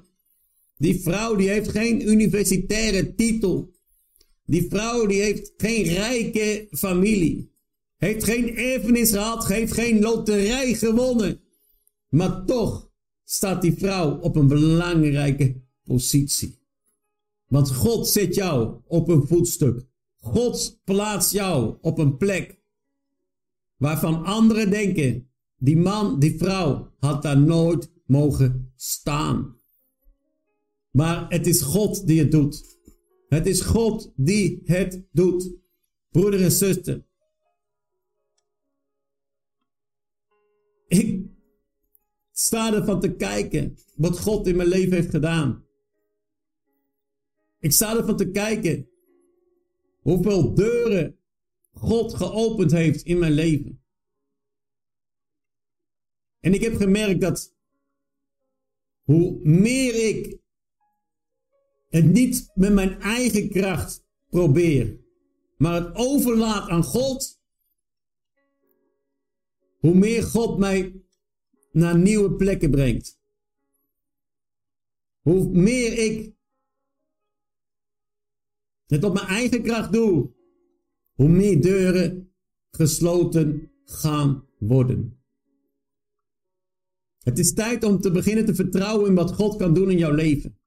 Die 0.78 0.99
vrouw 1.01 1.36
die 1.36 1.49
heeft 1.49 1.70
geen 1.70 2.09
universitaire 2.09 3.16
titel. 3.16 3.74
Die 4.45 4.70
vrouw 4.70 5.05
die 5.05 5.22
heeft 5.22 5.53
geen 5.57 5.84
rijke 5.84 6.68
familie. 6.72 7.53
Heeft 7.98 8.24
geen 8.24 8.56
erfenis 8.56 9.12
gehad, 9.12 9.48
heeft 9.48 9.74
geen 9.74 10.00
loterij 10.00 10.74
gewonnen. 10.74 11.39
Maar 12.10 12.46
toch 12.46 12.91
staat 13.24 13.62
die 13.62 13.74
vrouw 13.78 14.20
op 14.20 14.36
een 14.36 14.48
belangrijke 14.48 15.62
positie. 15.84 16.60
Want 17.48 17.72
God 17.72 18.08
zet 18.08 18.36
jou 18.36 18.82
op 18.88 19.08
een 19.08 19.28
voetstuk. 19.28 19.86
God 20.18 20.80
plaatst 20.84 21.32
jou 21.32 21.78
op 21.82 21.98
een 21.98 22.18
plek 22.18 22.60
waarvan 23.78 24.24
anderen 24.24 24.70
denken, 24.70 25.30
die 25.58 25.78
man, 25.78 26.20
die 26.20 26.38
vrouw 26.38 26.91
had 27.00 27.22
daar 27.22 27.39
nooit 27.39 27.91
mogen 28.06 28.72
staan. 28.76 29.56
Maar 30.91 31.26
het 31.30 31.48
is 31.48 31.62
God 31.62 32.08
die 32.08 32.20
het 32.20 32.32
doet. 32.32 32.64
Het 33.28 33.48
is 33.48 33.62
God 33.62 34.12
die 34.16 34.62
het 34.64 35.04
doet. 35.12 35.52
Broeder 36.12 36.41
en 36.41 36.52
zuster. 36.52 37.06
Ik 40.88 41.26
sta 42.32 42.74
ervan 42.74 43.00
te 43.00 43.16
kijken 43.16 43.78
wat 43.96 44.20
God 44.20 44.48
in 44.48 44.56
mijn 44.56 44.70
leven 44.70 44.94
heeft 44.94 45.10
gedaan. 45.10 45.66
Ik 47.60 47.72
sta 47.72 47.98
ervan 47.98 48.18
te 48.18 48.32
kijken 48.32 48.90
hoeveel 50.00 50.54
deuren 50.54 51.20
God 51.72 52.14
geopend 52.14 52.72
heeft 52.72 53.04
in 53.04 53.20
mijn 53.20 53.32
leven. 53.32 53.84
En 56.40 56.54
ik 56.54 56.62
heb 56.62 56.76
gemerkt 56.76 57.22
dat 57.22 57.56
hoe 59.02 59.40
meer 59.44 60.08
ik 60.08 60.38
het 61.90 62.06
niet 62.06 62.52
met 62.54 62.74
mijn 62.74 63.02
eigen 63.02 63.50
kracht 63.50 64.06
probeer, 64.30 65.00
maar 65.58 65.82
het 65.82 65.96
overlaat 65.96 66.70
aan 66.70 66.84
God, 66.84 67.42
hoe 69.86 69.96
meer 69.96 70.24
God 70.24 70.58
mij 70.58 71.02
naar 71.72 71.98
nieuwe 71.98 72.36
plekken 72.36 72.72
brengt. 72.72 73.20
Hoe 75.20 75.50
meer 75.50 75.98
ik 75.98 76.34
het 78.86 79.04
op 79.04 79.14
mijn 79.14 79.28
eigen 79.28 79.64
kracht 79.64 79.94
doe, 79.94 80.32
hoe 81.14 81.30
meer 81.30 81.62
deuren 81.62 82.34
gesloten 82.72 83.72
gaan 83.84 84.48
worden. 84.58 85.20
Het 87.20 87.40
is 87.40 87.54
tijd 87.54 87.84
om 87.84 88.02
te 88.02 88.12
beginnen 88.12 88.46
te 88.46 88.56
vertrouwen 88.56 89.10
in 89.10 89.16
wat 89.16 89.32
God 89.34 89.56
kan 89.58 89.74
doen 89.74 89.92
in 89.92 89.98
jouw 89.98 90.14
leven. 90.14 90.58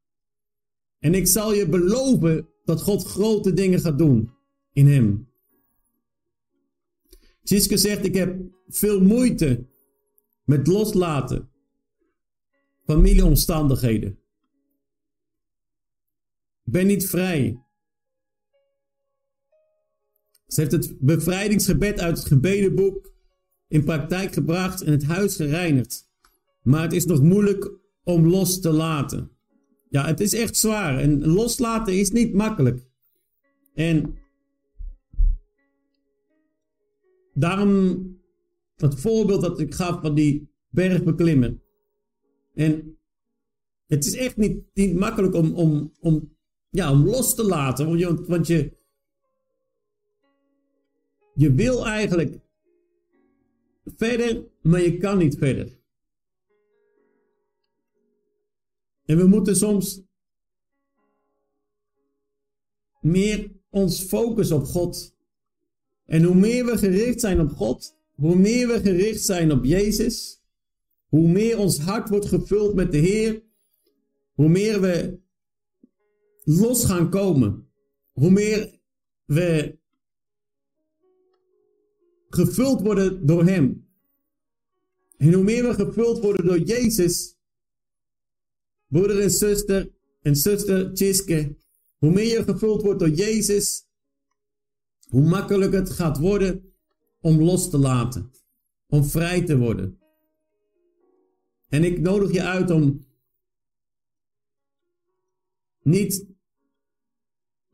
En 0.99 1.15
ik 1.15 1.27
zal 1.27 1.55
je 1.55 1.69
beloven 1.69 2.49
dat 2.65 2.83
God 2.83 3.05
grote 3.05 3.53
dingen 3.53 3.81
gaat 3.81 3.99
doen 3.99 4.31
in 4.73 4.87
hem. 4.87 5.28
Tjiske 7.49 7.77
zegt, 7.77 8.05
ik 8.05 8.15
heb 8.15 8.37
veel 8.67 9.01
moeite 9.01 9.67
met 10.45 10.67
loslaten. 10.67 11.51
Familieomstandigheden. 12.85 14.19
Ik 16.65 16.73
ben 16.73 16.87
niet 16.87 17.07
vrij. 17.07 17.63
Ze 20.47 20.61
heeft 20.61 20.73
het 20.73 20.99
bevrijdingsgebed 21.01 22.01
uit 22.01 22.19
het 22.19 22.27
gebedenboek 22.27 23.13
in 23.69 23.85
praktijk 23.85 24.33
gebracht 24.33 24.83
en 24.83 24.93
het 24.93 25.05
huis 25.05 25.37
gereinigd. 25.37 26.11
Maar 26.63 26.83
het 26.83 26.93
is 26.93 27.05
nog 27.05 27.23
moeilijk 27.23 27.73
om 28.05 28.27
los 28.27 28.61
te 28.61 28.71
laten. 28.71 29.31
Ja, 29.89 30.07
het 30.07 30.21
is 30.21 30.35
echt 30.35 30.57
zwaar. 30.57 30.99
En 30.99 31.27
loslaten 31.27 31.99
is 31.99 32.11
niet 32.11 32.35
makkelijk. 32.35 32.87
En 33.75 34.19
daarom 37.39 38.07
het 38.77 39.01
voorbeeld 39.01 39.41
dat 39.41 39.61
ik 39.61 39.75
gaf 39.75 40.01
van 40.01 40.15
die 40.15 40.51
berg 40.69 41.05
beklimmen. 41.05 41.63
En 42.55 42.99
het 43.87 44.05
is 44.05 44.17
echt 44.17 44.37
niet, 44.37 44.65
niet 44.75 44.95
makkelijk 44.95 45.35
om, 45.35 45.55
om, 45.55 45.93
om, 46.01 46.37
ja, 46.71 46.93
om 46.93 47.05
los 47.05 47.35
te 47.35 47.45
laten. 47.45 47.87
Want 47.87 47.99
je, 47.99 48.25
want 48.27 48.47
je, 48.47 48.77
je 51.35 51.53
wil 51.53 51.87
eigenlijk 51.87 52.41
verder, 53.85 54.49
maar 54.63 54.81
je 54.81 54.97
kan 54.97 55.19
niet 55.19 55.37
verder. 55.39 55.77
En 59.05 59.17
we 59.17 59.27
moeten 59.27 59.57
soms 59.57 60.03
meer 63.01 63.51
ons 63.71 64.03
focussen 64.03 64.57
op 64.57 64.65
God. 64.65 65.18
En 66.09 66.23
hoe 66.23 66.35
meer 66.35 66.65
we 66.65 66.79
gericht 66.79 67.21
zijn 67.21 67.41
op 67.41 67.51
God, 67.51 67.97
hoe 68.15 68.37
meer 68.37 68.69
we 68.69 68.81
gericht 68.81 69.25
zijn 69.25 69.53
op 69.53 69.65
Jezus, 69.65 70.43
hoe 71.09 71.29
meer 71.29 71.59
ons 71.59 71.79
hart 71.79 72.09
wordt 72.09 72.27
gevuld 72.27 72.75
met 72.75 72.93
de 72.93 72.99
Heer, 72.99 73.43
hoe 74.33 74.49
meer 74.49 74.81
we 74.81 75.19
los 76.45 76.85
gaan 76.85 77.11
komen, 77.11 77.69
hoe 78.13 78.31
meer 78.31 78.81
we 79.25 79.79
gevuld 82.29 82.81
worden 82.81 83.27
door 83.27 83.45
Hem. 83.45 83.89
En 85.17 85.33
hoe 85.33 85.45
meer 85.45 85.63
we 85.63 85.75
gevuld 85.75 86.19
worden 86.19 86.47
door 86.47 86.61
Jezus, 86.61 87.37
broeder 88.87 89.21
en 89.21 89.31
zuster 89.31 89.93
en 90.23 90.37
zuster 90.37 90.95
Tjiske, 90.95 91.57
hoe 91.99 92.13
meer 92.13 92.39
je 92.39 92.45
gevuld 92.45 92.83
wordt 92.83 92.99
door 92.99 93.11
Jezus, 93.11 93.88
hoe 95.09 95.29
makkelijker 95.29 95.79
het 95.79 95.91
gaat 95.91 96.19
worden 96.19 96.73
om 97.21 97.41
los 97.43 97.71
te 97.71 97.79
laten, 97.79 98.31
om 98.87 99.05
vrij 99.05 99.45
te 99.45 99.59
worden. 99.59 99.99
En 101.69 101.85
ik 101.85 102.01
nodig 102.01 102.33
je 102.33 102.43
uit 102.43 102.71
om 102.71 103.07
niet 105.83 106.27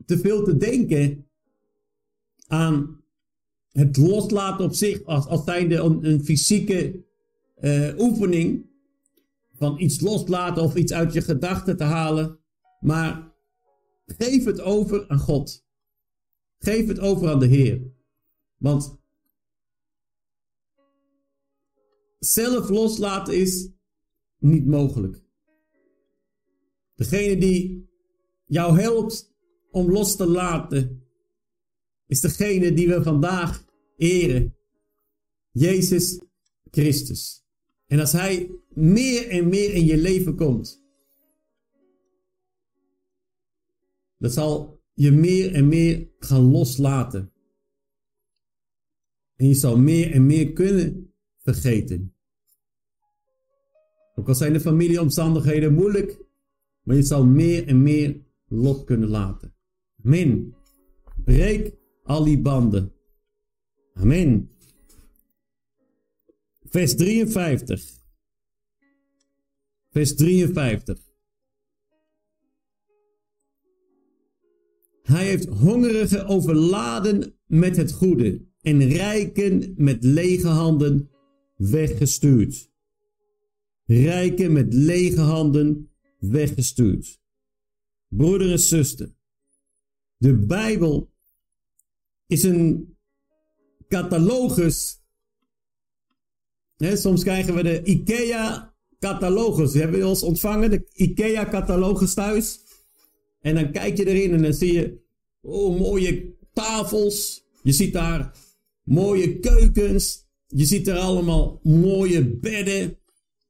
te 0.05 0.17
veel 0.17 0.43
te 0.43 0.57
denken 0.57 1.27
aan 2.47 3.03
het 3.71 3.97
loslaten 3.97 4.65
op 4.65 4.73
zich 4.73 5.03
als, 5.03 5.25
als 5.25 5.43
zijnde 5.43 5.75
een, 5.75 6.05
een 6.05 6.23
fysieke 6.23 7.05
uh, 7.61 7.97
oefening 7.97 8.65
van 9.53 9.79
iets 9.79 9.99
loslaten 9.99 10.63
of 10.63 10.75
iets 10.75 10.93
uit 10.93 11.13
je 11.13 11.21
gedachten 11.21 11.77
te 11.77 11.83
halen. 11.83 12.39
Maar 12.79 13.33
geef 14.05 14.45
het 14.45 14.61
over 14.61 15.07
aan 15.07 15.19
God. 15.19 15.64
Geef 16.57 16.87
het 16.87 16.99
over 16.99 17.29
aan 17.29 17.39
de 17.39 17.47
Heer. 17.47 17.93
Want 18.57 18.99
zelf 22.19 22.69
loslaten 22.69 23.37
is 23.37 23.69
niet 24.37 24.65
mogelijk. 24.65 25.23
Degene 26.95 27.37
die 27.37 27.89
jou 28.45 28.79
helpt 28.79 29.33
om 29.71 29.91
los 29.91 30.15
te 30.15 30.27
laten, 30.27 31.07
is 32.07 32.21
degene 32.21 32.73
die 32.73 32.87
we 32.87 33.03
vandaag 33.03 33.65
eren. 33.97 34.55
Jezus 35.51 36.19
Christus. 36.71 37.43
En 37.87 37.99
als 37.99 38.11
Hij 38.11 38.51
meer 38.69 39.29
en 39.29 39.49
meer 39.49 39.73
in 39.73 39.85
je 39.85 39.97
leven 39.97 40.35
komt, 40.35 40.83
dat 44.17 44.33
zal 44.33 44.74
je 44.95 45.11
meer 45.11 45.53
en 45.53 45.67
meer 45.67 46.07
gaan 46.19 46.51
loslaten. 46.51 47.31
En 49.35 49.47
je 49.47 49.53
zal 49.53 49.77
meer 49.77 50.11
en 50.11 50.25
meer 50.25 50.53
kunnen 50.53 51.13
vergeten. 51.37 52.13
Ook 54.15 54.27
al 54.27 54.35
zijn 54.35 54.53
de 54.53 54.59
familieomstandigheden 54.59 55.73
moeilijk, 55.73 56.25
maar 56.83 56.95
je 56.95 57.03
zal 57.03 57.25
meer 57.25 57.67
en 57.67 57.81
meer 57.81 58.21
los 58.47 58.83
kunnen 58.83 59.09
laten. 59.09 59.55
Amen. 60.03 60.55
Breek 61.23 61.75
al 62.03 62.23
die 62.23 62.41
banden. 62.41 62.93
Amen. 63.93 64.49
Vers 66.63 66.95
53. 66.95 68.03
Vers 69.89 70.15
53. 70.15 71.04
Hij 75.05 75.25
heeft 75.25 75.47
hongerigen 75.47 76.27
overladen 76.27 77.37
met 77.45 77.77
het 77.77 77.91
goede 77.91 78.45
en 78.61 78.87
rijken 78.87 79.73
met 79.77 80.03
lege 80.03 80.47
handen 80.47 81.09
weggestuurd. 81.55 82.71
Rijken 83.85 84.51
met 84.51 84.73
lege 84.73 85.21
handen 85.21 85.89
weggestuurd. 86.19 87.19
Broeder 88.07 88.51
en 88.51 88.59
zuster, 88.59 89.15
de 90.17 90.37
Bijbel 90.37 91.11
is 92.27 92.43
een 92.43 92.97
catalogus. 93.87 95.01
soms 96.77 97.23
krijgen 97.23 97.55
we 97.55 97.63
de 97.63 97.83
IKEA-catalogus. 97.83 99.73
Hebben 99.73 99.99
we 99.99 100.07
ons 100.07 100.23
ontvangen, 100.23 100.69
de 100.69 100.89
IKEA-catalogus 100.93 102.13
thuis. 102.13 102.64
En 103.45 103.55
dan 103.55 103.71
kijk 103.71 103.97
je 103.97 104.07
erin 104.07 104.33
en 104.33 104.41
dan 104.41 104.53
zie 104.53 104.73
je 104.73 104.97
oh, 105.41 105.79
mooie 105.79 106.35
tafels. 106.53 107.45
Je 107.63 107.71
ziet 107.71 107.93
daar 107.93 108.37
mooie 108.83 109.39
keukens. 109.39 110.25
Je 110.47 110.65
ziet 110.65 110.87
er 110.87 110.97
allemaal 110.97 111.59
mooie 111.63 112.25
bedden. 112.25 112.97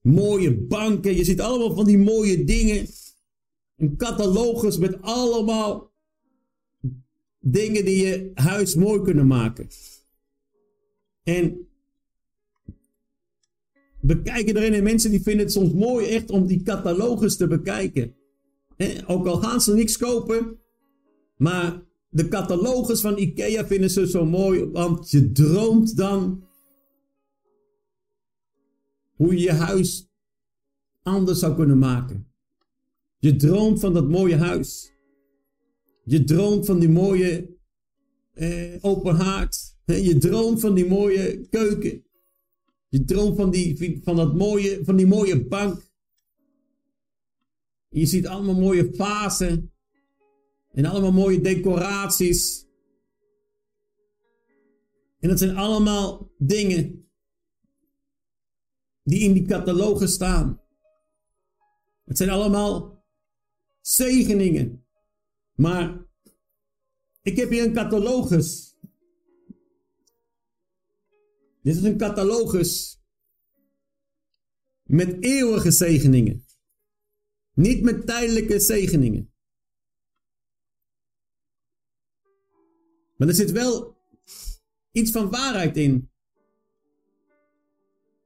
Mooie 0.01 0.57
banken. 0.57 1.15
Je 1.15 1.23
ziet 1.23 1.41
allemaal 1.41 1.75
van 1.75 1.85
die 1.85 1.97
mooie 1.97 2.43
dingen. 2.43 2.87
Een 3.77 3.97
catalogus 3.97 4.77
met 4.77 5.01
allemaal 5.01 5.91
dingen 7.39 7.85
die 7.85 8.05
je 8.07 8.31
huis 8.33 8.75
mooi 8.75 9.01
kunnen 9.01 9.27
maken. 9.27 9.67
En 11.23 11.67
bekijken 14.01 14.57
erin 14.57 14.73
en 14.73 14.83
mensen 14.83 15.11
die 15.11 15.21
vinden 15.21 15.45
het 15.45 15.53
soms 15.53 15.73
mooi 15.73 16.07
echt 16.07 16.29
om 16.29 16.47
die 16.47 16.61
catalogus 16.61 17.37
te 17.37 17.47
bekijken. 17.47 18.15
Ook 19.07 19.27
al 19.27 19.37
gaan 19.37 19.61
ze 19.61 19.73
niks 19.73 19.97
kopen, 19.97 20.59
maar 21.37 21.83
de 22.09 22.27
catalogus 22.27 23.01
van 23.01 23.17
Ikea 23.17 23.67
vinden 23.67 23.89
ze 23.89 24.07
zo 24.07 24.25
mooi, 24.25 24.65
want 24.65 25.09
je 25.09 25.31
droomt 25.31 25.97
dan 25.97 26.43
hoe 29.15 29.33
je 29.33 29.39
je 29.39 29.51
huis 29.51 30.09
anders 31.01 31.39
zou 31.39 31.55
kunnen 31.55 31.77
maken. 31.77 32.27
Je 33.17 33.35
droomt 33.35 33.79
van 33.79 33.93
dat 33.93 34.09
mooie 34.09 34.35
huis. 34.35 34.91
Je 36.03 36.23
droomt 36.23 36.65
van 36.65 36.79
die 36.79 36.89
mooie 36.89 37.57
eh, 38.33 38.75
open 38.81 39.15
haard. 39.15 39.75
Je 39.85 40.17
droomt 40.17 40.59
van 40.59 40.73
die 40.73 40.85
mooie 40.85 41.47
keuken. 41.49 42.03
Je 42.89 43.03
droomt 43.05 43.35
van 43.35 43.51
die, 43.51 43.99
van 44.03 44.15
dat 44.15 44.35
mooie, 44.35 44.79
van 44.83 44.95
die 44.95 45.07
mooie 45.07 45.47
bank. 45.47 45.93
Je 47.95 48.05
ziet 48.05 48.27
allemaal 48.27 48.55
mooie 48.55 48.93
fasen. 48.93 49.73
En 50.71 50.85
allemaal 50.85 51.11
mooie 51.11 51.41
decoraties. 51.41 52.65
En 55.19 55.29
dat 55.29 55.39
zijn 55.39 55.55
allemaal 55.55 56.31
dingen 56.37 57.09
die 59.03 59.19
in 59.19 59.33
die 59.33 59.45
catalogus 59.45 60.13
staan. 60.13 60.61
Het 62.03 62.17
zijn 62.17 62.29
allemaal 62.29 63.05
zegeningen. 63.81 64.85
Maar 65.53 66.05
ik 67.21 67.37
heb 67.37 67.49
hier 67.49 67.63
een 67.63 67.73
catalogus. 67.73 68.77
Dit 71.61 71.75
is 71.75 71.83
een 71.83 71.97
catalogus 71.97 72.99
met 74.83 75.23
eeuwige 75.23 75.71
zegeningen. 75.71 76.44
Niet 77.55 77.81
met 77.81 78.05
tijdelijke 78.05 78.59
zegeningen. 78.59 79.33
Maar 83.17 83.27
er 83.27 83.33
zit 83.33 83.51
wel 83.51 83.97
iets 84.91 85.11
van 85.11 85.29
waarheid 85.29 85.77
in. 85.77 86.09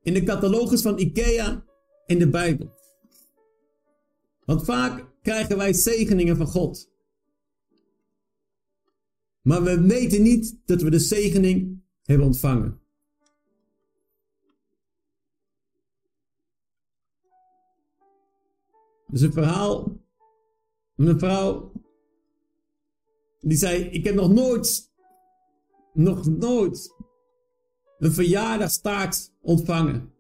In 0.02 0.14
de 0.14 0.24
catalogus 0.24 0.82
van 0.82 1.00
IKEA 1.00 1.66
in 2.06 2.20
de 2.20 2.30
Bijbel. 2.30 2.78
Want 4.46 4.66
vaak 4.66 5.12
krijgen 5.22 5.58
wij 5.58 5.74
zegeningen 5.74 6.38
van 6.38 6.48
God. 6.48 6.92
Maar 9.42 9.64
we 9.64 9.82
weten 9.82 10.22
niet 10.22 10.60
dat 10.66 10.82
we 10.82 10.90
de 10.90 11.00
zegening 11.00 11.82
hebben 12.04 12.26
ontvangen. 12.26 12.82
Dus 19.12 19.22
een 19.22 19.34
verhaal 19.34 19.98
een 20.96 21.20
vrouw 21.20 21.72
die 23.40 23.58
zei: 23.58 23.84
Ik 23.84 24.04
heb 24.04 24.16
nog 24.16 24.34
nooit, 24.34 24.92
nog 25.94 26.26
nooit 26.26 26.96
een 27.98 28.12
verjaardagstaart 28.12 29.34
ontvangen. 29.42 30.14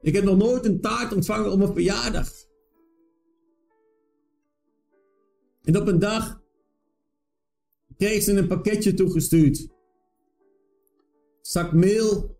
Ik 0.00 0.14
heb 0.14 0.24
nog 0.24 0.36
nooit 0.36 0.64
een 0.64 0.80
taart 0.80 1.12
ontvangen 1.12 1.52
op 1.52 1.58
mijn 1.58 1.72
verjaardag. 1.72 2.30
En 5.62 5.76
op 5.76 5.86
een 5.86 5.98
dag 5.98 6.42
kreeg 7.96 8.22
ze 8.22 8.32
een 8.32 8.46
pakketje 8.46 8.94
toegestuurd. 8.94 9.68
Zak 11.40 11.72
meel, 11.72 12.38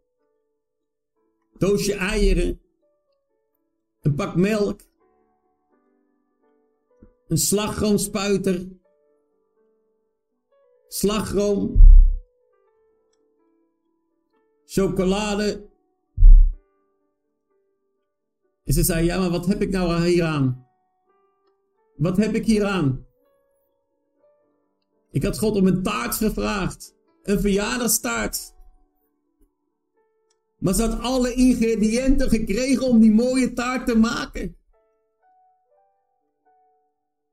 doosje 1.59 1.95
eieren, 1.95 2.61
een 4.01 4.15
pak 4.15 4.37
melk, 4.37 4.81
een 7.27 7.39
slagroomspuiter, 7.39 8.69
slagroom, 10.89 11.95
chocolade. 14.65 15.69
En 18.65 18.73
ze 18.73 18.83
zei, 18.83 19.05
ja, 19.05 19.19
maar 19.19 19.31
wat 19.31 19.47
heb 19.47 19.63
ik 19.63 19.71
nou 19.71 20.07
hier 20.07 20.25
aan? 20.25 20.67
Wat 21.97 22.17
heb 22.17 22.35
ik 22.35 22.45
hier 22.45 22.65
aan? 22.65 23.07
Ik 25.11 25.23
had 25.23 25.39
God 25.39 25.57
om 25.57 25.67
een 25.67 25.83
taart 25.83 26.15
gevraagd. 26.15 26.95
Een 27.23 27.41
verjaardagstaart. 27.41 28.55
Maar 30.59 30.75
ze 30.75 30.83
had 30.83 31.01
alle 31.01 31.35
ingrediënten 31.35 32.29
gekregen 32.29 32.87
om 32.87 33.01
die 33.01 33.13
mooie 33.13 33.53
taart 33.53 33.87
te 33.87 33.97
maken. 33.97 34.57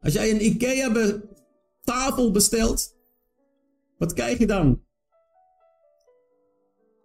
Als 0.04 0.14
jij 0.14 0.32
een 0.32 0.46
IKEA 0.46 1.22
tafel 1.82 2.32
bestelt, 2.32 2.98
wat 3.98 4.14
krijg 4.14 4.38
je 4.38 4.48
dan? 4.48 4.84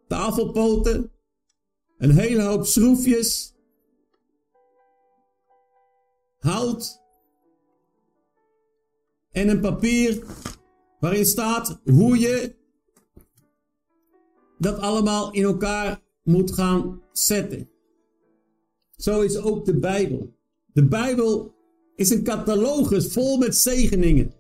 Tafelpoten, 0.07 1.13
een 1.99 2.11
hele 2.11 2.43
hoop 2.43 2.67
schroefjes, 2.67 3.55
hout 6.39 7.03
en 9.31 9.49
een 9.49 9.61
papier 9.61 10.25
waarin 11.01 11.27
staat 11.27 11.81
hoe 11.85 12.19
je 12.19 12.57
dat 14.59 14.79
allemaal 14.79 15.33
in 15.33 15.43
elkaar 15.43 16.01
moet 16.23 16.53
gaan 16.53 17.03
zetten. 17.13 17.71
Zo 18.97 19.21
is 19.21 19.37
ook 19.37 19.65
de 19.65 19.79
Bijbel. 19.79 20.37
De 20.73 20.85
Bijbel 20.85 21.58
is 21.99 22.11
een 22.11 22.23
catalogus 22.23 23.13
vol 23.13 23.37
met 23.37 23.57
zegeningen. 23.57 24.35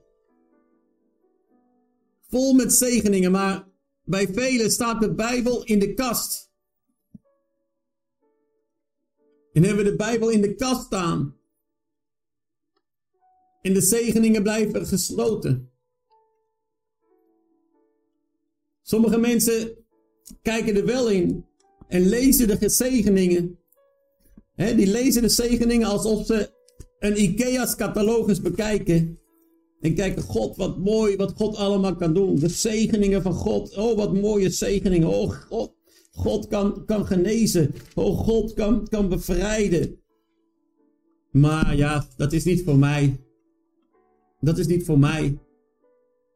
vol 2.28 2.52
met 2.54 2.72
zegeningen, 2.72 3.30
maar 3.30 3.68
bij 4.04 4.28
velen 4.28 4.70
staat 4.70 5.00
de 5.00 5.14
Bijbel 5.14 5.64
in 5.64 5.78
de 5.78 5.94
kast. 5.94 6.52
En 9.52 9.62
hebben 9.62 9.84
we 9.84 9.90
de 9.90 9.96
Bijbel 9.96 10.30
in 10.30 10.40
de 10.40 10.54
kast 10.54 10.84
staan. 10.84 11.36
En 13.62 13.74
de 13.74 13.80
zegeningen 13.80 14.42
blijven 14.42 14.86
gesloten. 14.86 15.70
Sommige 18.82 19.18
mensen 19.18 19.84
kijken 20.42 20.76
er 20.76 20.86
wel 20.86 21.08
in 21.08 21.46
en 21.88 22.08
lezen 22.08 22.60
de 22.60 22.68
zegeningen. 22.68 23.58
die 24.54 24.86
lezen 24.86 25.22
de 25.22 25.28
zegeningen 25.28 25.88
alsof 25.88 26.26
ze 26.26 26.56
een 26.98 27.22
IKEA's 27.22 27.76
catalogus 27.76 28.40
bekijken. 28.40 29.18
En 29.80 29.94
kijken, 29.94 30.22
God, 30.22 30.56
wat 30.56 30.78
mooi, 30.78 31.16
wat 31.16 31.32
God 31.36 31.56
allemaal 31.56 31.96
kan 31.96 32.14
doen. 32.14 32.38
De 32.38 32.48
zegeningen 32.48 33.22
van 33.22 33.32
God. 33.32 33.76
Oh, 33.76 33.96
wat 33.96 34.14
mooie 34.14 34.50
zegeningen. 34.50 35.08
Oh, 35.08 35.30
God, 35.30 35.74
God 36.10 36.46
kan, 36.46 36.84
kan 36.84 37.06
genezen. 37.06 37.74
Oh, 37.94 38.18
God 38.18 38.52
kan, 38.52 38.88
kan 38.88 39.08
bevrijden. 39.08 40.00
Maar 41.30 41.76
ja, 41.76 42.06
dat 42.16 42.32
is 42.32 42.44
niet 42.44 42.64
voor 42.64 42.78
mij. 42.78 43.20
Dat 44.40 44.58
is 44.58 44.66
niet 44.66 44.84
voor 44.84 44.98
mij. 44.98 45.38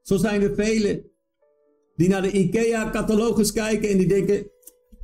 Zo 0.03 0.17
zijn 0.17 0.43
er 0.43 0.55
velen 0.55 1.05
die 1.97 2.09
naar 2.09 2.23
de 2.23 2.31
IKEA-catalogus 2.31 3.53
kijken 3.53 3.89
en 3.89 3.99
die 3.99 4.07
denken: 4.07 4.51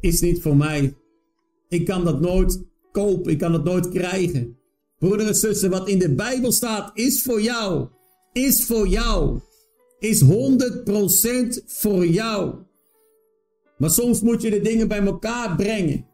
is 0.01 0.21
niet 0.21 0.43
voor 0.43 0.57
mij. 0.57 0.95
Ik 1.69 1.85
kan 1.85 2.05
dat 2.05 2.21
nooit 2.21 2.65
kopen, 2.93 3.33
ik 3.33 3.39
kan 3.39 3.53
dat 3.53 3.65
nooit 3.65 3.89
krijgen. 3.89 4.58
Broeder 4.99 5.27
en 5.27 5.35
zussen, 5.35 5.71
wat 5.71 5.89
in 5.89 5.99
de 5.99 6.15
Bijbel 6.15 6.53
staat, 6.53 6.91
is 6.95 7.23
voor 7.23 7.41
jou. 7.41 7.89
Is 8.33 8.65
voor 8.65 8.89
jou. 8.89 9.41
Is 9.99 10.23
100% 10.23 10.27
voor 11.67 12.07
jou. 12.07 12.55
Maar 13.77 13.91
soms 13.91 14.21
moet 14.21 14.43
je 14.43 14.51
de 14.51 14.61
dingen 14.61 14.89
bij 14.89 15.01
elkaar 15.01 15.57
brengen. 15.57 16.07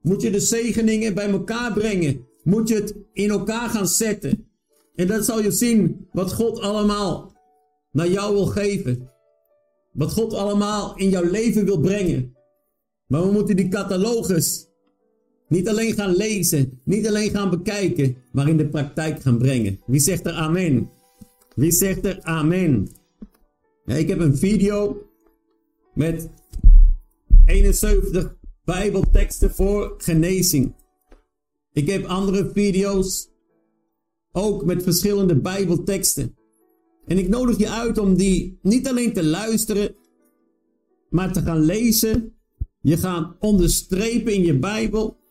Moet 0.00 0.22
je 0.22 0.30
de 0.30 0.40
zegeningen 0.40 1.14
bij 1.14 1.30
elkaar 1.30 1.72
brengen. 1.72 2.26
Moet 2.42 2.68
je 2.68 2.74
het 2.74 2.94
in 3.12 3.30
elkaar 3.30 3.68
gaan 3.68 3.88
zetten. 3.88 4.48
En 4.94 5.06
dan 5.06 5.24
zal 5.24 5.42
je 5.42 5.50
zien 5.50 6.08
wat 6.12 6.32
God 6.32 6.60
allemaal 6.60 7.32
naar 7.92 8.08
jou 8.08 8.34
wil 8.34 8.46
geven. 8.46 9.10
Wat 9.92 10.12
God 10.12 10.32
allemaal 10.34 10.96
in 10.96 11.08
jouw 11.08 11.30
leven 11.30 11.64
wil 11.64 11.80
brengen. 11.80 12.36
Maar 13.06 13.22
we 13.22 13.32
moeten 13.32 13.56
die 13.56 13.68
catalogus 13.68 14.68
niet 15.54 15.68
alleen 15.68 15.94
gaan 15.94 16.16
lezen, 16.16 16.80
niet 16.84 17.08
alleen 17.08 17.30
gaan 17.30 17.50
bekijken, 17.50 18.16
maar 18.32 18.48
in 18.48 18.56
de 18.56 18.68
praktijk 18.68 19.22
gaan 19.22 19.38
brengen. 19.38 19.80
Wie 19.86 20.00
zegt 20.00 20.26
er 20.26 20.32
amen? 20.32 20.90
Wie 21.54 21.72
zegt 21.72 22.04
er 22.04 22.22
amen? 22.22 22.88
Ja, 23.84 23.94
ik 23.94 24.08
heb 24.08 24.18
een 24.18 24.36
video 24.36 25.08
met 25.94 26.30
71 27.46 28.36
Bijbelteksten 28.64 29.50
voor 29.50 29.94
genezing. 29.98 30.74
Ik 31.72 31.88
heb 31.88 32.04
andere 32.04 32.50
video's 32.54 33.28
ook 34.32 34.64
met 34.64 34.82
verschillende 34.82 35.40
Bijbelteksten. 35.40 36.36
En 37.06 37.18
ik 37.18 37.28
nodig 37.28 37.58
je 37.58 37.70
uit 37.70 37.98
om 37.98 38.16
die 38.16 38.58
niet 38.62 38.88
alleen 38.88 39.12
te 39.12 39.24
luisteren, 39.24 39.94
maar 41.10 41.32
te 41.32 41.40
gaan 41.40 41.60
lezen. 41.60 42.32
Je 42.80 42.96
gaat 42.96 43.36
onderstrepen 43.40 44.34
in 44.34 44.42
je 44.42 44.58
Bijbel. 44.58 45.22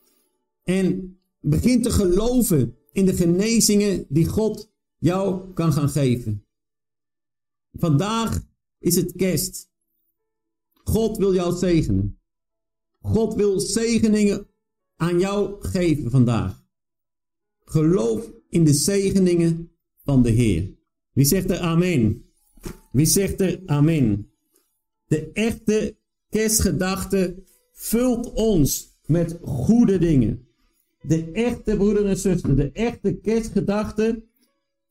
En 0.63 1.17
begin 1.39 1.81
te 1.81 1.91
geloven 1.91 2.77
in 2.91 3.05
de 3.05 3.13
genezingen 3.13 4.05
die 4.09 4.27
God 4.27 4.71
jou 4.97 5.53
kan 5.53 5.73
gaan 5.73 5.89
geven. 5.89 6.45
Vandaag 7.71 8.45
is 8.79 8.95
het 8.95 9.11
kerst. 9.15 9.71
God 10.73 11.17
wil 11.17 11.33
jou 11.33 11.57
zegenen. 11.57 12.19
God 12.99 13.33
wil 13.33 13.59
zegeningen 13.59 14.47
aan 14.95 15.19
jou 15.19 15.55
geven 15.59 16.11
vandaag. 16.11 16.63
Geloof 17.65 18.31
in 18.49 18.63
de 18.63 18.73
zegeningen 18.73 19.71
van 20.03 20.23
de 20.23 20.29
Heer. 20.29 20.75
Wie 21.13 21.25
zegt 21.25 21.49
er 21.49 21.59
amen? 21.59 22.25
Wie 22.91 23.05
zegt 23.05 23.41
er 23.41 23.61
amen? 23.65 24.31
De 25.05 25.31
echte 25.31 25.97
kerstgedachte 26.29 27.43
vult 27.71 28.31
ons 28.33 28.97
met 29.05 29.39
goede 29.41 29.97
dingen. 29.97 30.47
De 31.03 31.31
echte 31.31 31.75
broeder 31.77 32.05
en 32.05 32.17
zuster, 32.17 32.55
de 32.55 32.71
echte 32.71 33.13
kerstgedachte 33.13 34.23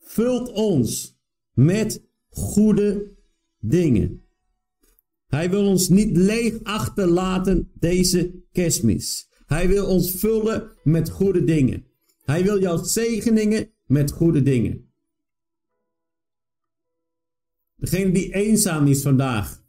vult 0.01 0.53
ons 0.53 1.19
met 1.55 2.03
goede 2.29 3.13
dingen. 3.61 4.23
Hij 5.27 5.51
wil 5.51 5.67
ons 5.67 5.89
niet 5.89 6.17
leeg 6.17 6.63
achterlaten 6.63 7.71
deze 7.75 8.43
kerstmis. 8.53 9.29
Hij 9.47 9.69
wil 9.69 9.87
ons 9.87 10.11
vullen 10.11 10.73
met 10.83 11.11
goede 11.11 11.45
dingen. 11.45 11.87
Hij 12.25 12.43
wil 12.43 12.61
jouw 12.61 12.83
zegeningen 12.83 13.71
met 13.87 14.11
goede 14.11 14.43
dingen. 14.43 14.91
Degene 17.77 18.13
die 18.13 18.35
eenzaam 18.35 18.87
is 18.87 19.03
vandaag. 19.03 19.65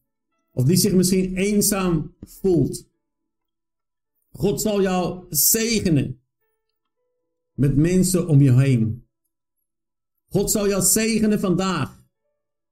Of 0.51 0.63
die 0.63 0.77
zich 0.77 0.93
misschien 0.93 1.35
eenzaam 1.35 2.15
voelt. 2.19 2.89
God 4.31 4.61
zal 4.61 4.81
jou 4.81 5.25
zegenen. 5.29 6.22
Met 7.53 7.75
mensen 7.75 8.27
om 8.27 8.41
je 8.41 8.53
heen. 8.53 9.07
God 10.29 10.51
zal 10.51 10.67
jou 10.67 10.81
zegenen 10.81 11.39
vandaag. 11.39 12.03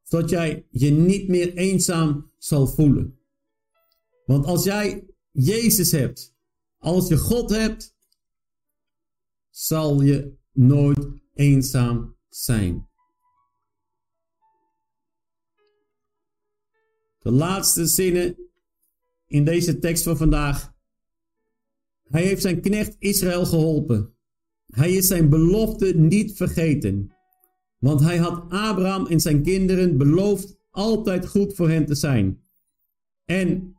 Zodat 0.04 0.30
jij 0.30 0.68
je 0.70 0.92
niet 0.92 1.28
meer 1.28 1.54
eenzaam 1.54 2.32
zal 2.38 2.68
voelen. 2.68 3.20
Want 4.26 4.46
als 4.46 4.64
jij 4.64 5.08
Jezus 5.32 5.92
hebt. 5.92 6.36
Als 6.78 7.08
je 7.08 7.18
God 7.18 7.50
hebt. 7.50 7.96
Zal 9.50 10.02
je 10.02 10.38
nooit 10.52 11.08
eenzaam 11.34 12.16
zijn. 12.30 12.90
De 17.20 17.32
laatste 17.32 17.86
zinnen 17.86 18.36
in 19.28 19.46
deze 19.46 19.80
tekst 19.80 20.04
van 20.04 20.18
vandaag. 20.18 20.74
Hij 22.04 22.24
heeft 22.24 22.42
zijn 22.42 22.62
knecht 22.62 22.96
Israël 23.00 23.46
geholpen. 23.46 24.16
Hij 24.72 24.92
is 24.92 25.08
zijn 25.08 25.30
belofte 25.30 25.94
niet 25.96 26.34
vergeten. 26.34 27.14
Want 27.80 28.02
hij 28.02 28.18
had 28.18 28.44
Abraham 28.50 29.06
en 29.06 29.20
zijn 29.20 29.44
kinderen 29.44 29.98
beloofd 29.98 30.58
altijd 30.70 31.28
goed 31.28 31.56
voor 31.56 31.70
hen 31.70 31.86
te 31.86 31.96
zijn. 31.96 32.42
En 33.26 33.76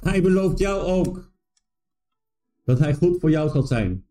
hij 0.00 0.22
belooft 0.22 0.58
jou 0.58 0.82
ook 0.82 1.32
dat 2.64 2.78
hij 2.78 2.94
goed 2.94 3.20
voor 3.20 3.30
jou 3.30 3.50
zal 3.50 3.62
zijn. 3.62 4.06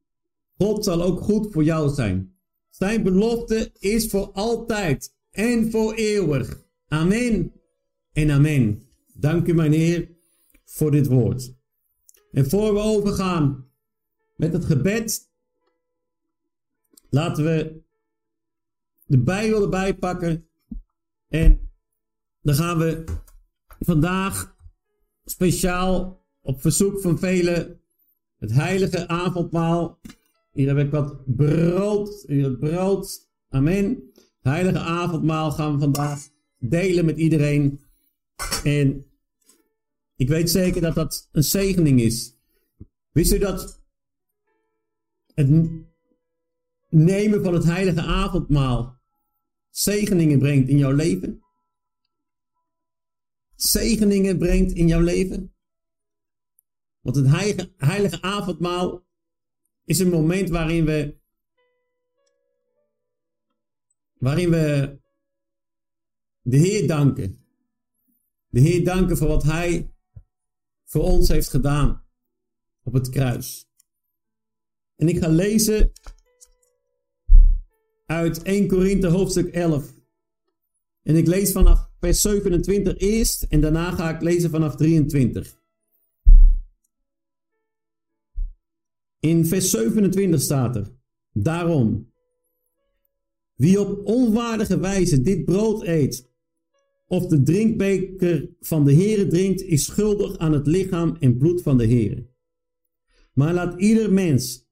God 0.58 0.84
zal 0.84 1.02
ook 1.02 1.20
goed 1.20 1.52
voor 1.52 1.64
jou 1.64 1.90
zijn. 1.94 2.36
Zijn 2.70 3.04
belofte 3.04 3.72
is 3.80 4.10
voor 4.10 4.32
altijd 4.32 5.14
en 5.32 5.72
voor 5.72 5.94
eeuwig. 5.94 6.62
Amen 6.88 7.54
en 8.14 8.32
amen. 8.32 8.88
Dank 9.14 9.48
u, 9.48 9.54
mijn 9.54 9.74
Heer, 9.74 10.10
voor 10.66 10.92
dit 10.92 11.08
woord. 11.08 11.54
En 12.32 12.50
voor 12.50 12.74
we 12.74 12.80
overgaan 12.80 13.67
met 14.38 14.54
het 14.54 14.66
gebed, 14.66 15.30
laten 17.10 17.44
we 17.44 17.82
de 19.06 19.24
Bijbel 19.24 19.62
erbij 19.62 19.96
pakken. 19.96 20.48
En 21.28 21.70
dan 22.42 22.56
gaan 22.56 22.78
we 22.78 23.04
vandaag 23.80 24.56
speciaal 25.26 26.26
op 26.42 26.62
verzoek 26.62 27.02
van 27.02 27.20
velen 27.20 27.82
het 28.38 28.52
heilige 28.52 29.08
avondmaal. 29.08 30.00
Hier 30.52 30.68
heb 30.68 30.86
ik 30.86 30.92
wat 30.92 31.36
brood. 31.36 32.24
Hier 32.28 32.58
brood. 32.58 33.30
Amen. 33.50 34.12
heilige 34.42 34.80
avondmaal 34.80 35.52
gaan 35.52 35.74
we 35.74 35.80
vandaag 35.80 36.30
delen 36.60 37.06
met 37.06 37.18
iedereen. 37.18 37.80
En 38.64 39.06
ik 40.16 40.28
weet 40.30 40.50
zeker 40.50 40.82
dat 40.82 40.96
dat 40.96 41.30
een 41.32 41.44
zegening 41.44 42.02
is. 42.02 42.36
Wist 43.12 43.34
u 43.34 43.38
dat 43.38 43.77
het 45.38 45.70
nemen 46.90 47.44
van 47.44 47.54
het 47.54 47.64
heilige 47.64 48.02
avondmaal 48.02 49.00
zegeningen 49.70 50.40
brengt 50.40 50.70
in 50.70 50.78
jouw 50.78 50.92
leven? 50.92 51.44
Zegeningen 53.56 54.38
brengt 54.38 54.72
in 54.72 54.88
jouw 54.88 55.02
leven? 55.02 55.54
Want 57.00 57.16
het 57.16 57.28
heilige, 57.28 57.74
heilige 57.78 58.22
avondmaal 58.22 59.06
is 59.84 60.00
een 60.00 60.10
moment 60.10 60.50
waarin 60.50 60.86
we 60.86 61.20
waarin 64.18 64.50
we 64.50 65.00
de 66.42 66.58
Heer 66.58 66.88
danken. 66.88 67.46
De 68.48 68.60
Heer 68.60 68.84
danken 68.84 69.18
voor 69.18 69.28
wat 69.28 69.44
Hij 69.44 69.94
voor 70.86 71.04
ons 71.04 71.28
heeft 71.28 71.50
gedaan 71.50 72.04
op 72.84 72.94
het 72.94 73.10
kruis. 73.10 73.67
En 74.98 75.08
ik 75.08 75.18
ga 75.18 75.28
lezen 75.28 75.92
uit 78.06 78.42
1 78.42 78.68
Korinthe 78.68 79.08
hoofdstuk 79.08 79.54
11. 79.54 79.96
En 81.04 81.16
ik 81.16 81.28
lees 81.28 81.52
vanaf 81.52 81.90
vers 82.00 82.22
27 82.22 82.98
eerst 82.98 83.44
en 83.44 83.62
daarna 83.62 83.92
ga 83.92 84.16
ik 84.16 84.22
lezen 84.22 84.50
vanaf 84.50 84.76
23. 84.76 85.62
In 89.20 89.46
vers 89.46 89.70
27 89.70 90.42
staat 90.42 90.76
er: 90.76 90.92
Daarom, 91.32 92.12
wie 93.56 93.80
op 93.80 94.06
onwaardige 94.06 94.80
wijze 94.80 95.22
dit 95.22 95.46
brood 95.46 95.84
eet, 95.84 96.30
of 97.08 97.28
de 97.28 97.44
drinkbeker 97.44 98.50
van 98.60 98.86
de 98.86 98.94
Heere 98.94 99.28
drinkt, 99.28 99.62
is 99.62 99.86
schuldig 99.86 100.38
aan 100.38 100.54
het 100.54 100.68
lichaam 100.68 101.16
en 101.20 101.38
bloed 101.38 101.62
van 101.62 101.78
de 101.78 101.88
Heere. 101.88 102.28
Maar 103.34 103.54
laat 103.54 103.80
ieder 103.80 104.14
mens 104.14 104.67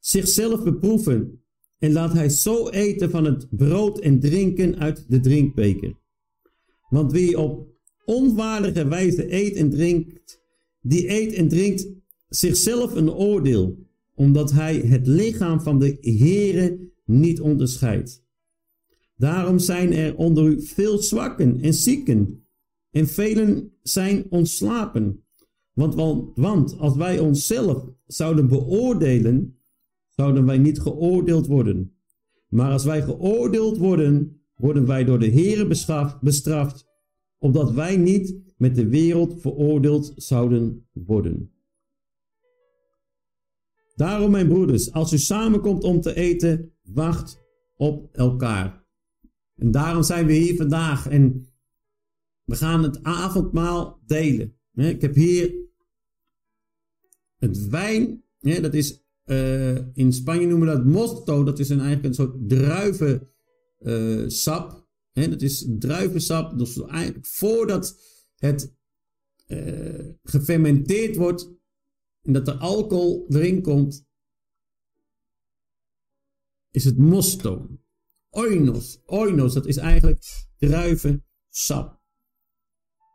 zichzelf 0.00 0.62
beproeven 0.64 1.42
en 1.78 1.92
laat 1.92 2.12
hij 2.12 2.28
zo 2.28 2.68
eten 2.68 3.10
van 3.10 3.24
het 3.24 3.46
brood 3.50 3.98
en 3.98 4.20
drinken 4.20 4.78
uit 4.78 5.04
de 5.08 5.20
drinkbeker. 5.20 5.98
Want 6.88 7.12
wie 7.12 7.38
op 7.38 7.68
onwaardige 8.04 8.88
wijze 8.88 9.34
eet 9.34 9.54
en 9.54 9.70
drinkt, 9.70 10.40
die 10.80 11.10
eet 11.10 11.32
en 11.32 11.48
drinkt 11.48 11.88
zichzelf 12.28 12.94
een 12.94 13.10
oordeel, 13.10 13.78
omdat 14.14 14.52
hij 14.52 14.76
het 14.76 15.06
lichaam 15.06 15.60
van 15.60 15.78
de 15.78 15.96
Heere 16.00 16.78
niet 17.04 17.40
onderscheidt. 17.40 18.24
Daarom 19.16 19.58
zijn 19.58 19.92
er 19.92 20.16
onder 20.16 20.46
u 20.46 20.62
veel 20.62 20.98
zwakken 20.98 21.60
en 21.60 21.74
zieken, 21.74 22.44
en 22.90 23.06
velen 23.06 23.72
zijn 23.82 24.26
ontslapen. 24.30 25.24
Want, 25.72 25.94
want, 25.94 26.36
want 26.36 26.78
als 26.78 26.96
wij 26.96 27.18
onszelf 27.18 27.84
zouden 28.06 28.48
beoordelen, 28.48 29.59
zouden 30.20 30.46
wij 30.46 30.58
niet 30.58 30.80
geoordeeld 30.80 31.46
worden. 31.46 31.94
Maar 32.48 32.70
als 32.70 32.84
wij 32.84 33.02
geoordeeld 33.02 33.78
worden, 33.78 34.42
worden 34.54 34.86
wij 34.86 35.04
door 35.04 35.18
de 35.18 35.30
Heere 35.30 35.66
bestraft, 36.20 36.86
opdat 37.38 37.72
wij 37.72 37.96
niet 37.96 38.34
met 38.56 38.74
de 38.74 38.88
wereld 38.88 39.40
veroordeeld 39.40 40.12
zouden 40.16 40.86
worden. 40.92 41.52
Daarom, 43.94 44.30
mijn 44.30 44.48
broeders, 44.48 44.92
als 44.92 45.12
u 45.12 45.18
samenkomt 45.18 45.84
om 45.84 46.00
te 46.00 46.14
eten, 46.14 46.72
wacht 46.82 47.40
op 47.76 48.08
elkaar. 48.12 48.84
En 49.56 49.70
daarom 49.70 50.02
zijn 50.02 50.26
we 50.26 50.32
hier 50.32 50.56
vandaag 50.56 51.08
en 51.08 51.46
we 52.44 52.54
gaan 52.54 52.82
het 52.82 53.02
avondmaal 53.02 54.00
delen. 54.06 54.56
Ik 54.74 55.00
heb 55.00 55.14
hier 55.14 55.54
het 57.38 57.68
wijn, 57.68 58.22
dat 58.40 58.74
is 58.74 59.08
uh, 59.30 59.76
in 59.92 60.12
Spanje 60.12 60.46
noemen 60.46 60.68
we 60.68 60.74
dat 60.74 60.84
mosto, 60.84 61.44
dat 61.44 61.58
is 61.58 61.68
een, 61.68 61.80
eigenlijk 61.80 62.08
een 62.08 62.14
soort 62.14 62.48
druivensap. 62.48 63.28
Uh, 65.12 65.30
dat 65.30 65.42
is 65.42 65.66
druivensap, 65.78 66.58
dus 66.58 66.82
eigenlijk 66.82 67.26
voordat 67.26 68.00
het 68.36 68.74
uh, 69.46 70.08
gefermenteerd 70.22 71.16
wordt 71.16 71.50
en 72.22 72.32
dat 72.32 72.48
er 72.48 72.54
alcohol 72.54 73.26
erin 73.28 73.62
komt, 73.62 74.06
is 76.70 76.84
het 76.84 76.98
mosto. 76.98 77.68
Oinos, 78.30 79.00
oinos, 79.04 79.54
dat 79.54 79.66
is 79.66 79.76
eigenlijk 79.76 80.24
druivensap. 80.58 82.00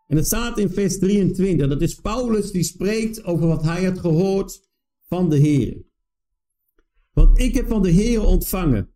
En 0.07 0.17
het 0.17 0.25
staat 0.25 0.57
in 0.57 0.69
vers 0.69 0.99
23, 0.99 1.67
dat 1.67 1.81
is 1.81 1.95
Paulus 1.95 2.51
die 2.51 2.63
spreekt 2.63 3.23
over 3.23 3.47
wat 3.47 3.63
hij 3.63 3.83
had 3.83 3.99
gehoord 3.99 4.69
van 5.07 5.29
de 5.29 5.37
Heer. 5.37 5.83
Want 7.15 7.39
ik 7.39 7.53
heb 7.53 7.67
van 7.67 7.81
de 7.81 7.89
Heer 7.89 8.21
ontvangen 8.21 8.89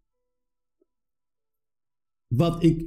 wat 2.27 2.63
ik 2.63 2.85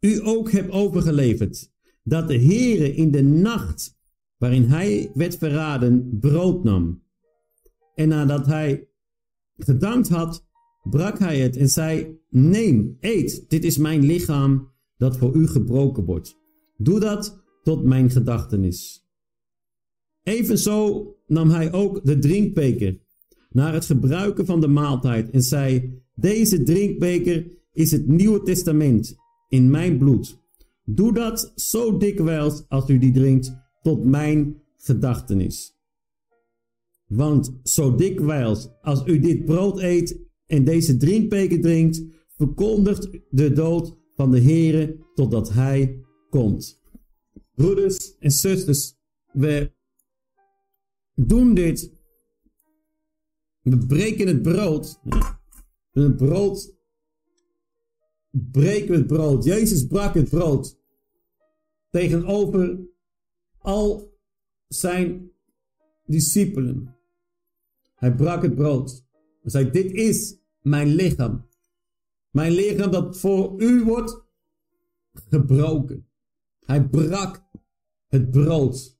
u 0.00 0.26
ook 0.26 0.50
heb 0.50 0.70
overgeleverd. 0.70 1.72
Dat 2.02 2.28
de 2.28 2.38
Heere 2.38 2.94
in 2.94 3.10
de 3.10 3.22
nacht 3.22 3.98
waarin 4.36 4.64
hij 4.64 5.10
werd 5.14 5.36
verraden 5.36 6.18
brood 6.20 6.64
nam. 6.64 7.02
En 7.94 8.08
nadat 8.08 8.46
hij 8.46 8.88
gedankt 9.56 10.08
had, 10.08 10.46
brak 10.82 11.18
hij 11.18 11.40
het 11.40 11.56
en 11.56 11.68
zei, 11.68 12.18
neem, 12.28 12.96
eet, 13.00 13.44
dit 13.48 13.64
is 13.64 13.76
mijn 13.78 14.02
lichaam 14.02 14.72
dat 14.96 15.16
voor 15.16 15.34
u 15.34 15.46
gebroken 15.46 16.04
wordt. 16.04 16.36
Doe 16.76 17.00
dat 17.00 17.42
tot 17.62 17.84
mijn 17.84 18.10
gedachtenis. 18.10 19.06
Evenzo 20.22 21.06
nam 21.26 21.50
hij 21.50 21.72
ook 21.72 22.04
de 22.04 22.18
drinkbeker 22.18 23.00
naar 23.50 23.72
het 23.72 23.84
gebruiken 23.84 24.46
van 24.46 24.60
de 24.60 24.68
maaltijd 24.68 25.30
en 25.30 25.42
zei, 25.42 25.98
deze 26.14 26.62
drinkbeker 26.62 27.46
is 27.72 27.90
het 27.90 28.06
Nieuwe 28.06 28.42
Testament 28.42 29.16
in 29.48 29.70
mijn 29.70 29.98
bloed. 29.98 30.38
Doe 30.84 31.12
dat 31.12 31.52
zo 31.54 31.96
dikwijls 31.96 32.64
als 32.68 32.88
u 32.88 32.98
die 32.98 33.12
drinkt 33.12 33.56
tot 33.82 34.04
mijn 34.04 34.62
gedachtenis. 34.76 35.78
Want 37.06 37.60
zo 37.62 37.94
dikwijls 37.94 38.68
als 38.80 39.06
u 39.06 39.18
dit 39.18 39.44
brood 39.44 39.80
eet 39.80 40.20
en 40.46 40.64
deze 40.64 40.96
drinkbeker 40.96 41.60
drinkt, 41.60 42.02
verkondigt 42.36 43.08
de 43.30 43.52
dood 43.52 43.96
van 44.14 44.30
de 44.30 44.40
Heere 44.40 44.96
totdat 45.14 45.52
hij 45.52 46.00
komt. 46.30 46.82
Broeders 47.54 48.16
en 48.18 48.30
zusters, 48.30 48.94
we 49.32 49.72
doen 51.14 51.54
dit 51.54 51.99
we 53.62 53.86
breken 53.86 54.26
het 54.26 54.42
brood. 54.42 55.00
Het 55.90 56.16
brood. 56.16 56.74
Breken 58.30 58.94
het 58.94 59.06
brood. 59.06 59.44
Jezus 59.44 59.86
brak 59.86 60.14
het 60.14 60.28
brood. 60.28 60.78
Tegenover 61.90 62.78
al 63.58 64.18
zijn 64.68 65.30
discipelen. 66.04 66.96
Hij 67.94 68.14
brak 68.14 68.42
het 68.42 68.54
brood. 68.54 69.04
Hij 69.40 69.50
zei: 69.50 69.70
Dit 69.70 69.92
is 69.92 70.38
mijn 70.60 70.88
lichaam. 70.88 71.48
Mijn 72.30 72.52
lichaam 72.52 72.90
dat 72.90 73.18
voor 73.18 73.62
u 73.62 73.84
wordt 73.84 74.24
gebroken. 75.12 76.08
Hij 76.64 76.88
brak 76.88 77.44
het 78.06 78.30
brood. 78.30 78.98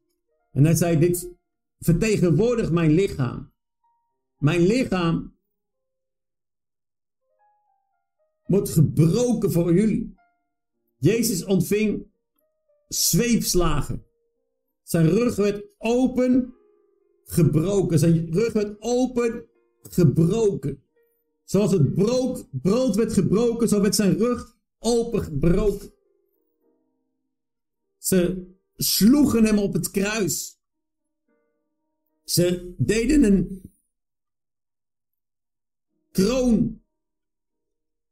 En 0.52 0.64
hij 0.64 0.74
zei: 0.74 0.98
Dit 0.98 1.30
vertegenwoordigt 1.78 2.70
mijn 2.70 2.90
lichaam. 2.90 3.52
Mijn 4.40 4.60
lichaam 4.60 5.36
wordt 8.46 8.68
gebroken 8.68 9.52
voor 9.52 9.74
jullie. 9.74 10.14
Jezus 10.98 11.44
ontving 11.44 12.06
zweepslagen. 12.88 14.04
Zijn 14.82 15.08
rug 15.08 15.36
werd 15.36 15.64
open 15.78 16.54
gebroken. 17.24 17.98
Zijn 17.98 18.32
rug 18.32 18.52
werd 18.52 18.76
open 18.78 19.46
gebroken. 19.82 20.82
Zoals 21.44 21.72
het 21.72 21.94
brood, 21.94 22.94
werd 22.96 23.12
gebroken, 23.12 23.68
zo 23.68 23.80
werd 23.80 23.94
zijn 23.94 24.16
rug 24.16 24.56
open 24.78 25.22
gebroken. 25.22 25.92
Ze 27.98 28.46
sloegen 28.76 29.44
hem 29.44 29.58
op 29.58 29.72
het 29.72 29.90
kruis. 29.90 30.58
Ze 32.24 32.74
deden 32.76 33.24
een 33.24 33.69
kroon 36.10 36.82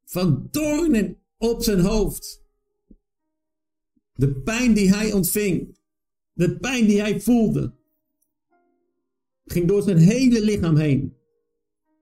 van 0.05 0.49
doornen 0.51 1.19
op 1.37 1.63
zijn 1.63 1.81
hoofd. 1.81 2.47
De 4.15 4.35
pijn 4.35 4.75
die 4.75 4.95
hij 4.95 5.13
ontving, 5.13 5.79
de 6.33 6.59
pijn 6.59 6.87
die 6.87 7.01
hij 7.01 7.21
voelde, 7.21 7.75
ging 9.45 9.69
door 9.69 9.83
zijn 9.83 9.99
hele 9.99 10.41
lichaam 10.45 10.77
heen. 10.77 11.17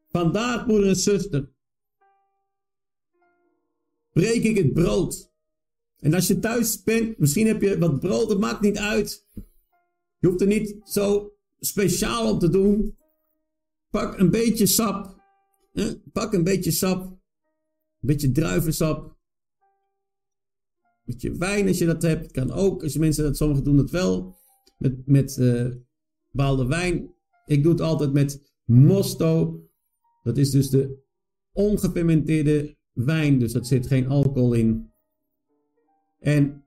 Vandaag, 0.09 0.67
broeder 0.67 0.89
en 0.89 0.97
zuster, 0.97 1.53
breek 4.13 4.45
ik 4.45 4.57
het 4.57 4.73
brood. 4.73 5.31
En 5.99 6.15
als 6.15 6.27
je 6.27 6.39
thuis 6.39 6.83
bent, 6.83 7.19
misschien 7.19 7.47
heb 7.47 7.63
je 7.63 7.79
wat 7.79 8.01
brood, 8.01 8.29
dat 8.29 8.39
maakt 8.39 8.61
niet 8.61 8.79
uit. 8.79 9.27
Je 10.19 10.27
hoeft 10.27 10.41
er 10.41 10.47
niet 10.47 10.77
zo 10.85 11.33
speciaal 11.61 12.31
op 12.31 12.41
te 12.41 12.49
doen. 12.49 12.97
Pak 13.91 14.19
een 14.19 14.31
beetje 14.31 14.67
sap 14.67 15.16
Pak 16.13 16.33
een 16.33 16.45
beetje 16.45 16.71
sap, 16.71 17.03
een 17.03 17.19
beetje 18.01 18.33
druivensap, 18.33 19.05
een 19.05 19.15
beetje 21.05 21.37
wijn 21.37 21.69
als 21.69 21.79
je 21.79 21.87
dat 21.87 22.03
hebt. 22.03 22.33
Kan 22.33 22.51
ook, 22.51 22.83
als 22.83 22.97
mensen 22.97 23.25
dat, 23.25 23.37
sommigen 23.37 23.65
doen 23.65 23.77
dat 23.77 23.91
wel, 23.91 24.37
met, 24.79 25.07
met 25.07 25.37
uh, 25.37 25.75
bepaalde 26.31 26.67
wijn. 26.67 27.15
Ik 27.47 27.63
doe 27.63 27.73
het 27.73 27.81
altijd 27.81 28.13
met 28.13 28.53
mosto. 28.65 29.61
Dat 30.23 30.37
is 30.37 30.51
dus 30.51 30.71
de 30.71 30.99
ongefermenteerde 31.53 32.77
wijn, 32.93 33.39
dus 33.39 33.53
dat 33.53 33.67
zit 33.67 33.87
geen 33.87 34.09
alcohol 34.09 34.53
in. 34.53 34.93
En 36.19 36.65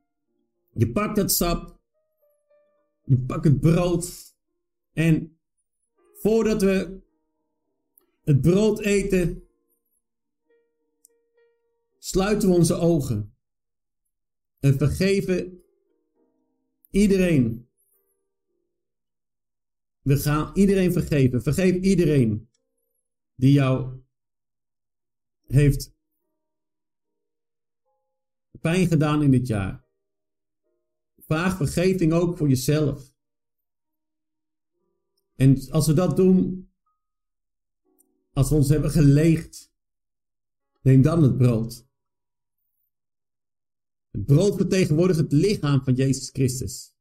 je 0.74 0.92
pakt 0.92 1.16
dat 1.16 1.32
sap, 1.32 1.80
je 3.04 3.18
pakt 3.18 3.44
het 3.44 3.60
brood 3.60 4.36
en 4.94 5.38
voordat 6.14 6.62
we 6.62 7.02
het 8.30 8.42
brood 8.42 8.80
eten, 8.80 9.48
sluiten 11.98 12.50
we 12.50 12.56
onze 12.56 12.74
ogen. 12.74 13.36
En 14.60 14.78
vergeven 14.78 15.64
iedereen. 16.90 17.70
We 20.02 20.18
gaan 20.18 20.56
iedereen 20.56 20.92
vergeven. 20.92 21.42
Vergeef 21.42 21.76
iedereen 21.76 22.50
die 23.36 23.52
jou 23.52 24.02
heeft 25.48 25.94
pijn 28.62 28.88
gedaan 28.88 29.24
in 29.24 29.32
dit 29.32 29.48
jaar. 29.48 29.86
Vraag 31.18 31.58
vergeving 31.58 32.14
ook 32.14 32.38
voor 32.38 32.48
jezelf. 32.48 33.14
En 35.36 35.70
als 35.70 35.88
we 35.88 35.94
dat 35.94 36.16
doen, 36.16 36.69
als 38.40 38.50
we 38.50 38.56
ons 38.56 38.70
hebben 38.70 38.92
geleegd, 38.92 39.72
neem 40.82 41.02
dan 41.02 41.24
het 41.24 41.38
brood. 41.38 41.86
Het 44.12 44.26
brood 44.26 44.56
vertegenwoordigt 44.56 45.20
het 45.20 45.32
lichaam 45.32 45.84
van 45.84 45.94
Jezus 45.94 46.30
Christus. 46.30 46.94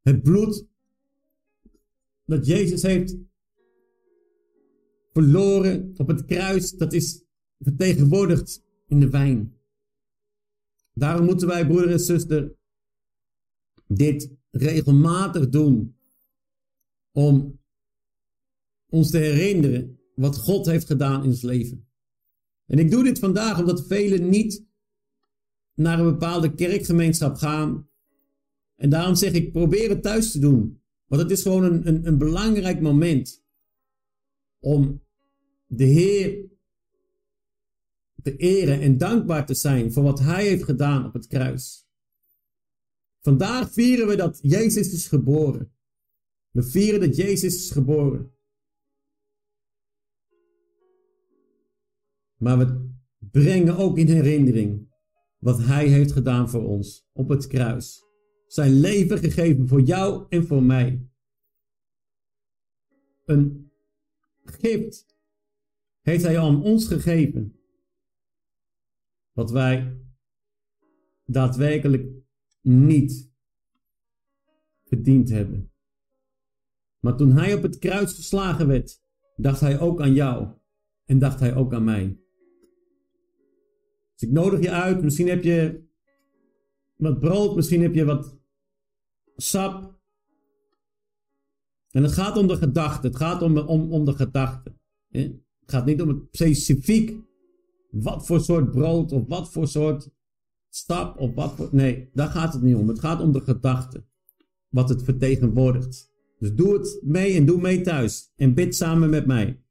Het 0.00 0.22
bloed 0.22 0.66
dat 2.24 2.46
Jezus 2.46 2.82
heeft 2.82 3.16
verloren 5.12 5.94
op 5.96 6.06
het 6.06 6.24
kruis, 6.24 6.72
dat 6.72 6.92
is 6.92 7.22
vertegenwoordigd 7.58 8.62
in 8.86 9.00
de 9.00 9.10
wijn. 9.10 9.56
Daarom 10.94 11.24
moeten 11.24 11.48
wij, 11.48 11.66
broeder 11.66 11.90
en 11.90 12.00
zuster, 12.00 12.54
dit 13.86 14.30
regelmatig 14.50 15.48
doen. 15.48 15.96
Om 17.12 17.60
ons 18.88 19.10
te 19.10 19.18
herinneren 19.18 20.00
wat 20.14 20.36
God 20.36 20.66
heeft 20.66 20.86
gedaan 20.86 21.22
in 21.22 21.28
ons 21.28 21.42
leven. 21.42 21.86
En 22.66 22.78
ik 22.78 22.90
doe 22.90 23.04
dit 23.04 23.18
vandaag 23.18 23.58
omdat 23.58 23.86
velen 23.86 24.28
niet 24.28 24.64
naar 25.74 25.98
een 25.98 26.10
bepaalde 26.10 26.54
kerkgemeenschap 26.54 27.36
gaan. 27.36 27.88
En 28.76 28.90
daarom 28.90 29.14
zeg 29.14 29.32
ik, 29.32 29.52
probeer 29.52 29.88
het 29.88 30.02
thuis 30.02 30.30
te 30.30 30.38
doen. 30.38 30.80
Want 31.06 31.22
het 31.22 31.30
is 31.30 31.42
gewoon 31.42 31.64
een, 31.64 31.88
een, 31.88 32.06
een 32.06 32.18
belangrijk 32.18 32.80
moment 32.80 33.44
om 34.60 35.02
de 35.66 35.84
Heer 35.84 36.50
te 38.22 38.36
eren 38.36 38.80
en 38.80 38.98
dankbaar 38.98 39.46
te 39.46 39.54
zijn 39.54 39.92
voor 39.92 40.02
wat 40.02 40.18
Hij 40.18 40.46
heeft 40.46 40.64
gedaan 40.64 41.04
op 41.04 41.12
het 41.12 41.26
kruis. 41.26 41.86
Vandaag 43.20 43.72
vieren 43.72 44.06
we 44.06 44.16
dat 44.16 44.38
Jezus 44.42 44.92
is 44.92 45.08
geboren. 45.08 45.72
We 46.50 46.62
vieren 46.62 47.00
dat 47.00 47.16
Jezus 47.16 47.54
is 47.54 47.70
geboren. 47.70 48.32
Maar 52.42 52.58
we 52.58 52.90
brengen 53.30 53.76
ook 53.76 53.98
in 53.98 54.08
herinnering 54.08 54.90
wat 55.38 55.58
Hij 55.58 55.88
heeft 55.88 56.12
gedaan 56.12 56.50
voor 56.50 56.64
ons 56.64 57.08
op 57.12 57.28
het 57.28 57.46
kruis. 57.46 58.04
Zijn 58.46 58.80
leven 58.80 59.18
gegeven 59.18 59.68
voor 59.68 59.80
jou 59.80 60.26
en 60.28 60.46
voor 60.46 60.62
mij. 60.62 61.08
Een 63.24 63.72
gift 64.44 65.16
heeft 66.00 66.22
Hij 66.22 66.38
aan 66.38 66.62
ons 66.62 66.86
gegeven. 66.86 67.60
Wat 69.32 69.50
wij 69.50 70.00
daadwerkelijk 71.24 72.12
niet 72.60 73.32
verdiend 74.84 75.28
hebben. 75.28 75.72
Maar 76.98 77.16
toen 77.16 77.32
Hij 77.32 77.54
op 77.54 77.62
het 77.62 77.78
kruis 77.78 78.12
geslagen 78.12 78.66
werd, 78.66 79.02
dacht 79.36 79.60
Hij 79.60 79.80
ook 79.80 80.00
aan 80.00 80.14
jou 80.14 80.48
en 81.04 81.18
dacht 81.18 81.40
Hij 81.40 81.54
ook 81.54 81.74
aan 81.74 81.84
mij. 81.84 82.21
Dus 84.22 84.30
ik 84.30 84.36
nodig 84.36 84.60
je 84.60 84.70
uit. 84.70 85.02
Misschien 85.02 85.28
heb 85.28 85.42
je 85.42 85.82
wat 86.96 87.20
brood, 87.20 87.56
misschien 87.56 87.82
heb 87.82 87.94
je 87.94 88.04
wat 88.04 88.38
sap. 89.36 90.00
En 91.90 92.02
het 92.02 92.12
gaat 92.12 92.36
om 92.36 92.46
de 92.46 92.56
gedachte. 92.56 93.06
Het 93.06 93.16
gaat 93.16 93.42
om, 93.42 93.58
om, 93.58 93.92
om 93.92 94.04
de 94.04 94.12
gedachte. 94.12 94.74
Het 95.08 95.42
gaat 95.66 95.86
niet 95.86 96.02
om 96.02 96.08
het 96.08 96.18
specifiek 96.30 97.16
wat 97.90 98.26
voor 98.26 98.40
soort 98.40 98.70
brood 98.70 99.12
of 99.12 99.26
wat 99.28 99.52
voor 99.52 99.68
soort 99.68 100.10
stap 100.68 101.18
of 101.18 101.34
wat 101.34 101.54
voor. 101.56 101.68
Nee, 101.72 102.10
daar 102.12 102.28
gaat 102.28 102.52
het 102.52 102.62
niet 102.62 102.76
om. 102.76 102.88
Het 102.88 103.00
gaat 103.00 103.20
om 103.20 103.32
de 103.32 103.40
gedachte. 103.40 104.04
Wat 104.68 104.88
het 104.88 105.02
vertegenwoordigt. 105.02 106.10
Dus 106.38 106.54
doe 106.54 106.72
het 106.72 107.00
mee 107.02 107.36
en 107.36 107.46
doe 107.46 107.60
mee 107.60 107.80
thuis. 107.80 108.32
En 108.36 108.54
bid 108.54 108.76
samen 108.76 109.10
met 109.10 109.26
mij. 109.26 109.61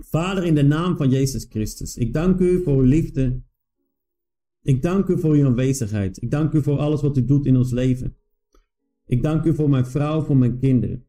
Vader, 0.00 0.44
in 0.44 0.54
de 0.54 0.62
naam 0.62 0.96
van 0.96 1.10
Jezus 1.10 1.46
Christus, 1.48 1.96
ik 1.96 2.12
dank 2.12 2.40
u 2.40 2.62
voor 2.62 2.76
uw 2.76 2.84
liefde. 2.84 3.42
Ik 4.62 4.82
dank 4.82 5.08
u 5.08 5.18
voor 5.18 5.34
uw 5.34 5.46
aanwezigheid. 5.46 6.22
Ik 6.22 6.30
dank 6.30 6.52
u 6.52 6.62
voor 6.62 6.78
alles 6.78 7.00
wat 7.00 7.16
u 7.16 7.24
doet 7.24 7.46
in 7.46 7.56
ons 7.56 7.70
leven. 7.70 8.16
Ik 9.06 9.22
dank 9.22 9.44
u 9.44 9.54
voor 9.54 9.70
mijn 9.70 9.86
vrouw, 9.86 10.22
voor 10.22 10.36
mijn 10.36 10.58
kinderen. 10.58 11.06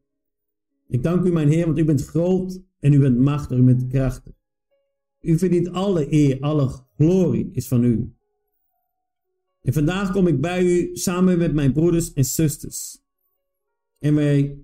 Ik 0.88 1.02
dank 1.02 1.24
u, 1.24 1.32
mijn 1.32 1.48
Heer, 1.48 1.66
want 1.66 1.78
u 1.78 1.84
bent 1.84 2.06
groot 2.06 2.62
en 2.78 2.92
u 2.92 2.98
bent 2.98 3.18
machtig, 3.18 3.58
u 3.58 3.62
bent 3.62 3.86
krachtig. 3.86 4.32
U 5.20 5.38
verdient 5.38 5.68
alle 5.68 6.12
eer, 6.12 6.40
alle 6.40 6.70
glorie 6.96 7.50
is 7.52 7.68
van 7.68 7.84
u. 7.84 8.14
En 9.62 9.72
vandaag 9.72 10.12
kom 10.12 10.26
ik 10.26 10.40
bij 10.40 10.64
u 10.64 10.96
samen 10.96 11.38
met 11.38 11.54
mijn 11.54 11.72
broeders 11.72 12.12
en 12.12 12.24
zusters. 12.24 13.00
En 13.98 14.14
wij 14.14 14.58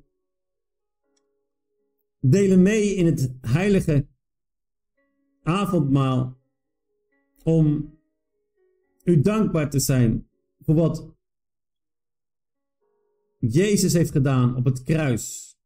delen 2.20 2.62
mee 2.62 2.94
in 2.94 3.06
het 3.06 3.34
heilige 3.40 4.06
avondmaal 5.48 6.38
om 7.42 7.98
u 9.04 9.20
dankbaar 9.20 9.70
te 9.70 9.80
zijn 9.80 10.28
voor 10.60 10.74
wat 10.74 11.16
Jezus 13.38 13.92
heeft 13.92 14.10
gedaan 14.10 14.56
op 14.56 14.64
het 14.64 14.82
kruis. 14.82 15.56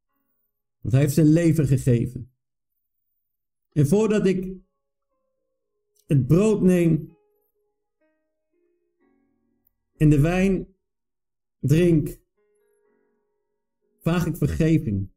Want 0.81 0.95
hij 0.95 1.03
heeft 1.03 1.15
zijn 1.15 1.33
leven 1.33 1.67
gegeven. 1.67 2.33
En 3.73 3.87
voordat 3.87 4.27
ik 4.27 4.53
het 6.07 6.27
brood 6.27 6.63
neem 6.63 7.17
en 9.97 10.11
de 10.11 10.21
wijn 10.21 10.67
drink, 11.61 12.21
vraag 14.01 14.27
ik 14.27 14.37
vergeving. 14.37 15.11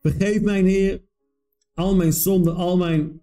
Vergeef 0.00 0.42
mijn 0.42 0.66
Heer 0.66 1.07
al 1.78 1.96
mijn 1.96 2.12
zonden, 2.12 2.54
al 2.54 2.76
mijn 2.76 3.22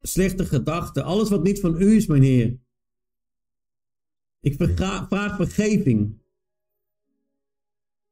slechte 0.00 0.44
gedachten, 0.44 1.04
alles 1.04 1.28
wat 1.28 1.42
niet 1.42 1.60
van 1.60 1.82
u 1.82 1.94
is, 1.94 2.06
mijn 2.06 2.22
Heer. 2.22 2.58
Ik 4.40 4.54
vraag 5.08 5.36
vergeving. 5.36 6.18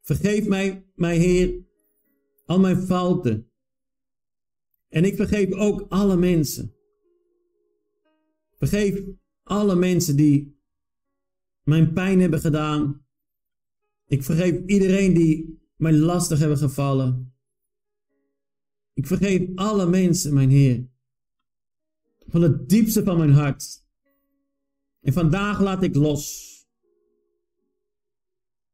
Vergeef 0.01 0.47
mij, 0.47 0.87
mijn 0.95 1.21
Heer, 1.21 1.65
al 2.47 2.59
mijn 2.59 2.83
fouten. 2.83 3.51
En 4.89 5.05
ik 5.05 5.17
vergeef 5.17 5.53
ook 5.53 5.87
alle 5.89 6.17
mensen. 6.17 6.75
Vergeef 8.51 9.03
alle 9.43 9.77
mensen 9.77 10.17
die 10.17 10.61
mijn 11.63 11.93
pijn 11.93 12.21
hebben 12.21 12.41
gedaan. 12.41 13.07
Ik 14.07 14.23
vergeef 14.23 14.67
iedereen 14.67 15.15
die 15.15 15.61
mij 15.77 15.93
lastig 15.93 16.39
hebben 16.39 16.59
gevallen. 16.59 17.33
Ik 18.99 19.07
vergeef 19.07 19.49
alle 19.55 19.87
mensen, 19.87 20.35
mijn 20.35 20.51
Heer. 20.51 20.89
Van 22.29 22.43
het 22.43 22.69
diepste 22.69 23.03
van 23.05 23.19
mijn 23.19 23.33
hart. 23.33 23.85
En 25.01 25.13
vandaag 25.13 25.61
laat 25.61 25.83
ik 25.83 25.95
los. 25.95 26.47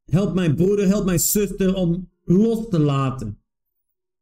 Help 0.05 0.33
mijn 0.33 0.55
broeder, 0.55 0.87
help 0.87 1.05
mijn 1.05 1.19
zuster 1.19 1.75
om 1.75 2.11
los 2.23 2.69
te 2.69 2.79
laten. 2.79 3.41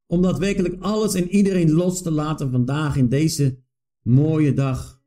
Om 0.05 0.21
daadwerkelijk 0.21 0.81
alles 0.81 1.13
en 1.13 1.29
iedereen 1.29 1.71
los 1.71 2.01
te 2.01 2.11
laten 2.11 2.51
vandaag 2.51 2.95
in 2.95 3.09
deze 3.09 3.59
mooie 4.01 4.53
dag. 4.53 5.01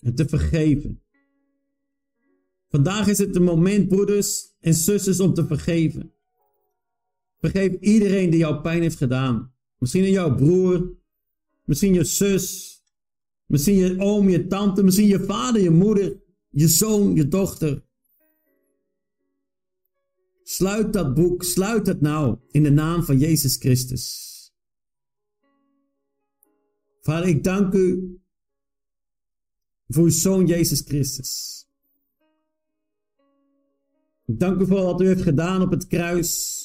En 0.00 0.14
te 0.14 0.28
vergeven. 0.28 1.02
Vandaag 2.68 3.08
is 3.08 3.18
het 3.18 3.32
de 3.32 3.40
moment, 3.40 3.88
broeders 3.88 4.54
en 4.60 4.74
zusters, 4.74 5.20
om 5.20 5.34
te 5.34 5.46
vergeven. 5.46 6.13
Vergeef 7.44 7.80
iedereen 7.80 8.30
die 8.30 8.38
jou 8.38 8.60
pijn 8.60 8.82
heeft 8.82 8.96
gedaan. 8.96 9.52
Misschien 9.78 10.10
jouw 10.10 10.34
broer, 10.34 10.92
misschien 11.64 11.94
je 11.94 12.04
zus, 12.04 12.78
misschien 13.46 13.74
je 13.74 14.00
oom, 14.00 14.28
je 14.28 14.46
tante, 14.46 14.82
misschien 14.82 15.06
je 15.06 15.24
vader, 15.24 15.62
je 15.62 15.70
moeder, 15.70 16.22
je 16.50 16.68
zoon, 16.68 17.14
je 17.14 17.28
dochter. 17.28 17.84
Sluit 20.42 20.92
dat 20.92 21.14
boek, 21.14 21.42
sluit 21.42 21.86
het 21.86 22.00
nou 22.00 22.38
in 22.50 22.62
de 22.62 22.70
naam 22.70 23.02
van 23.02 23.18
Jezus 23.18 23.56
Christus. 23.56 24.32
Vader, 27.00 27.28
ik 27.28 27.44
dank 27.44 27.74
u 27.74 28.18
voor 29.88 30.04
uw 30.04 30.10
zoon 30.10 30.46
Jezus 30.46 30.80
Christus. 30.80 31.62
Ik 34.26 34.38
dank 34.38 34.60
u 34.60 34.66
voor 34.66 34.82
wat 34.82 35.00
u 35.00 35.06
heeft 35.06 35.22
gedaan 35.22 35.62
op 35.62 35.70
het 35.70 35.86
kruis. 35.86 36.62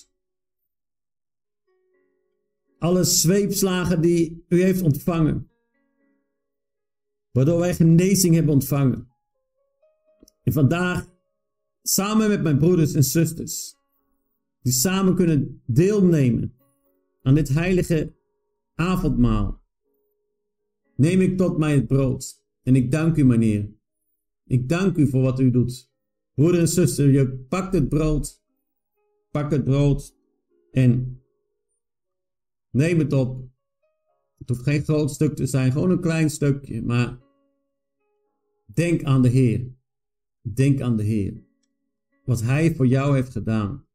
Alle 2.79 3.03
zweepslagen 3.03 4.01
die 4.01 4.45
u 4.47 4.61
heeft 4.61 4.81
ontvangen. 4.81 5.49
Waardoor 7.31 7.59
wij 7.59 7.75
genezing 7.75 8.35
hebben 8.35 8.53
ontvangen. 8.53 9.07
En 10.43 10.53
vandaag, 10.53 11.07
samen 11.81 12.29
met 12.29 12.43
mijn 12.43 12.57
broeders 12.57 12.93
en 12.93 13.03
zusters, 13.03 13.75
die 14.61 14.73
samen 14.73 15.15
kunnen 15.15 15.61
deelnemen 15.65 16.53
aan 17.21 17.35
dit 17.35 17.49
heilige 17.49 18.15
avondmaal, 18.75 19.61
neem 20.95 21.21
ik 21.21 21.37
tot 21.37 21.57
mij 21.57 21.75
het 21.75 21.87
brood. 21.87 22.43
En 22.63 22.75
ik 22.75 22.91
dank 22.91 23.17
u, 23.17 23.25
meneer. 23.25 23.69
Ik 24.45 24.69
dank 24.69 24.97
u 24.97 25.07
voor 25.07 25.21
wat 25.21 25.39
u 25.39 25.51
doet. 25.51 25.91
Broeder 26.35 26.59
en 26.59 26.67
zuster, 26.67 27.11
je 27.11 27.37
pakt 27.49 27.73
het 27.73 27.89
brood. 27.89 28.41
Pak 29.31 29.51
het 29.51 29.63
brood 29.63 30.15
en 30.71 31.18
neem 32.71 32.99
het 32.99 33.13
op. 33.13 33.47
Het 34.37 34.49
hoeft 34.49 34.63
geen 34.63 34.83
groot 34.83 35.11
stuk 35.11 35.35
te 35.35 35.45
zijn, 35.45 35.71
gewoon 35.71 35.89
een 35.89 36.01
klein 36.01 36.29
stukje. 36.29 36.81
Maar 36.81 37.19
denk 38.65 39.03
aan 39.03 39.21
de 39.21 39.29
Heer. 39.29 39.77
Denk 40.41 40.81
aan 40.81 40.97
de 40.97 41.03
Heer. 41.03 41.43
Wat 42.25 42.41
Hij 42.41 42.75
voor 42.75 42.87
jou 42.87 43.15
heeft 43.15 43.31
gedaan. 43.31 43.87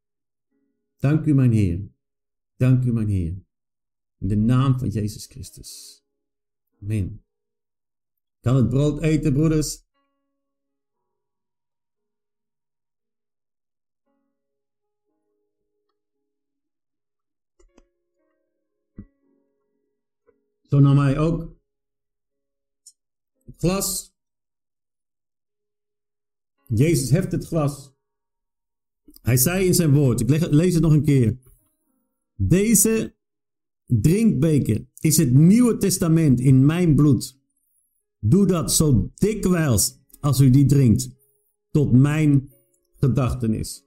Dank 0.99 1.27
u, 1.27 1.35
mijn 1.35 1.53
Heer. 1.53 1.89
Dank 2.57 2.85
u, 2.85 2.93
mijn 2.93 3.09
Heer. 3.09 3.43
In 4.19 4.29
de 4.29 4.37
naam 4.37 4.79
van 4.79 4.89
Jezus 4.89 5.27
Christus. 5.27 6.03
Amen. 6.83 7.25
Kan 8.41 8.57
het 8.57 8.69
brood 8.69 9.03
eten, 9.03 9.33
broeders? 9.33 9.84
Zo 20.75 20.81
nam 20.81 20.99
hij 20.99 21.19
ook 21.19 21.57
glas. 23.57 24.15
Jezus 26.67 27.11
heft 27.11 27.33
het 27.33 27.47
glas. 27.47 27.93
Hij 29.23 29.37
zei 29.37 29.67
in 29.67 29.75
zijn 29.75 29.93
woord, 29.93 30.21
ik 30.21 30.51
lees 30.51 30.75
het 30.75 30.83
nog 30.83 30.93
een 30.93 31.05
keer. 31.05 31.39
Deze 32.37 33.15
drinkbeker 33.87 34.87
is 35.01 35.17
het 35.17 35.33
Nieuwe 35.33 35.77
Testament 35.77 36.41
in 36.41 36.67
mijn 36.67 36.95
bloed. 36.95 37.39
Doe 38.19 38.47
dat 38.47 38.73
zo 38.73 39.11
dikwijls 39.15 39.99
als 40.21 40.41
u 40.41 40.51
die 40.51 40.67
drinkt, 40.67 41.09
tot 41.71 41.93
mijn 41.93 42.53
gedachtenis. 42.95 43.85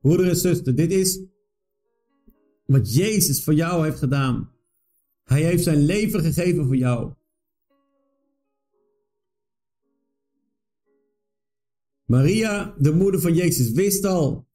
Broeder 0.00 0.28
en 0.28 0.36
zuster, 0.36 0.74
dit 0.74 0.92
is 0.92 1.20
wat 2.66 2.94
Jezus 2.94 3.44
voor 3.44 3.54
jou 3.54 3.84
heeft 3.84 3.98
gedaan. 3.98 4.49
Hij 5.30 5.42
heeft 5.42 5.62
zijn 5.62 5.78
leven 5.84 6.20
gegeven 6.20 6.66
voor 6.66 6.76
jou. 6.76 7.14
Maria, 12.04 12.74
de 12.78 12.92
moeder 12.92 13.20
van 13.20 13.34
Jezus, 13.34 13.70
wist 13.70 14.04
al 14.04 14.48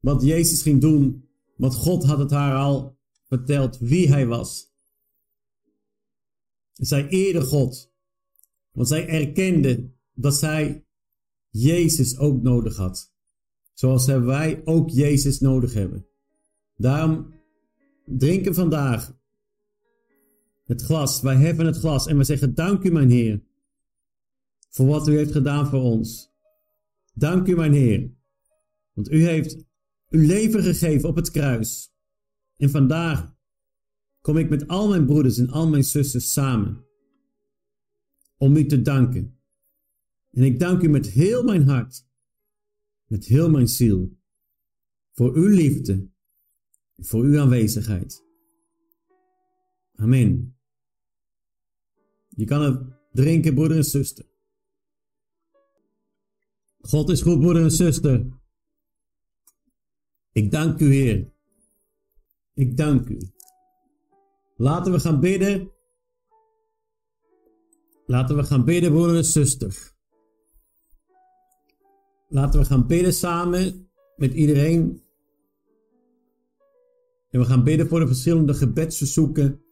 wat 0.00 0.22
Jezus 0.22 0.62
ging 0.62 0.80
doen, 0.80 1.28
want 1.56 1.74
God 1.74 2.04
had 2.04 2.18
het 2.18 2.30
haar 2.30 2.56
al 2.56 2.98
verteld 3.22 3.78
wie 3.78 4.08
hij 4.08 4.26
was. 4.26 4.72
Zij 6.72 7.08
eerde 7.08 7.40
God, 7.42 7.92
want 8.72 8.88
zij 8.88 9.08
erkende 9.08 9.90
dat 10.14 10.34
zij 10.34 10.86
Jezus 11.50 12.18
ook 12.18 12.42
nodig 12.42 12.76
had. 12.76 13.12
Zoals 13.72 14.06
wij 14.06 14.62
ook 14.64 14.90
Jezus 14.90 15.40
nodig 15.40 15.74
hebben. 15.74 16.06
Daarom 16.76 17.34
drinken 18.04 18.54
vandaag 18.54 19.20
het 20.72 20.82
glas. 20.82 21.20
Wij 21.20 21.36
heffen 21.36 21.66
het 21.66 21.76
glas 21.76 22.06
en 22.06 22.16
we 22.16 22.24
zeggen: 22.24 22.54
Dank 22.54 22.84
u, 22.84 22.90
mijn 22.90 23.10
Heer, 23.10 23.42
voor 24.70 24.86
wat 24.86 25.08
u 25.08 25.16
heeft 25.16 25.32
gedaan 25.32 25.66
voor 25.66 25.80
ons. 25.80 26.30
Dank 27.14 27.46
u, 27.46 27.54
mijn 27.54 27.72
Heer, 27.72 28.10
want 28.92 29.10
u 29.10 29.24
heeft 29.24 29.56
uw 30.08 30.26
leven 30.26 30.62
gegeven 30.62 31.08
op 31.08 31.16
het 31.16 31.30
kruis. 31.30 31.92
En 32.56 32.70
vandaag 32.70 33.34
kom 34.20 34.36
ik 34.36 34.48
met 34.48 34.68
al 34.68 34.88
mijn 34.88 35.06
broeders 35.06 35.38
en 35.38 35.50
al 35.50 35.68
mijn 35.68 35.84
zusters 35.84 36.32
samen 36.32 36.84
om 38.36 38.56
u 38.56 38.66
te 38.66 38.82
danken. 38.82 39.38
En 40.30 40.42
ik 40.42 40.58
dank 40.58 40.82
u 40.82 40.88
met 40.88 41.06
heel 41.06 41.42
mijn 41.42 41.68
hart, 41.68 42.06
met 43.06 43.24
heel 43.24 43.50
mijn 43.50 43.68
ziel, 43.68 44.16
voor 45.12 45.34
uw 45.34 45.48
liefde, 45.48 46.10
voor 46.96 47.22
uw 47.22 47.40
aanwezigheid. 47.40 48.24
Amen. 49.94 50.56
Je 52.36 52.44
kan 52.44 52.62
het 52.62 52.80
drinken, 53.12 53.54
broeder 53.54 53.76
en 53.76 53.84
zuster. 53.84 54.24
God 56.80 57.10
is 57.10 57.22
goed, 57.22 57.40
broeder 57.40 57.62
en 57.62 57.70
zuster. 57.70 58.26
Ik 60.32 60.50
dank 60.50 60.80
u, 60.80 60.92
Heer. 60.92 61.32
Ik 62.54 62.76
dank 62.76 63.08
u. 63.08 63.18
Laten 64.56 64.92
we 64.92 65.00
gaan 65.00 65.20
bidden. 65.20 65.70
Laten 68.06 68.36
we 68.36 68.44
gaan 68.44 68.64
bidden, 68.64 68.92
broeder 68.92 69.16
en 69.16 69.24
zuster. 69.24 69.92
Laten 72.28 72.60
we 72.60 72.66
gaan 72.66 72.86
bidden 72.86 73.12
samen 73.12 73.90
met 74.16 74.32
iedereen. 74.32 75.02
En 77.30 77.40
we 77.40 77.46
gaan 77.46 77.64
bidden 77.64 77.88
voor 77.88 78.00
de 78.00 78.06
verschillende 78.06 78.54
gebedsverzoeken 78.54 79.62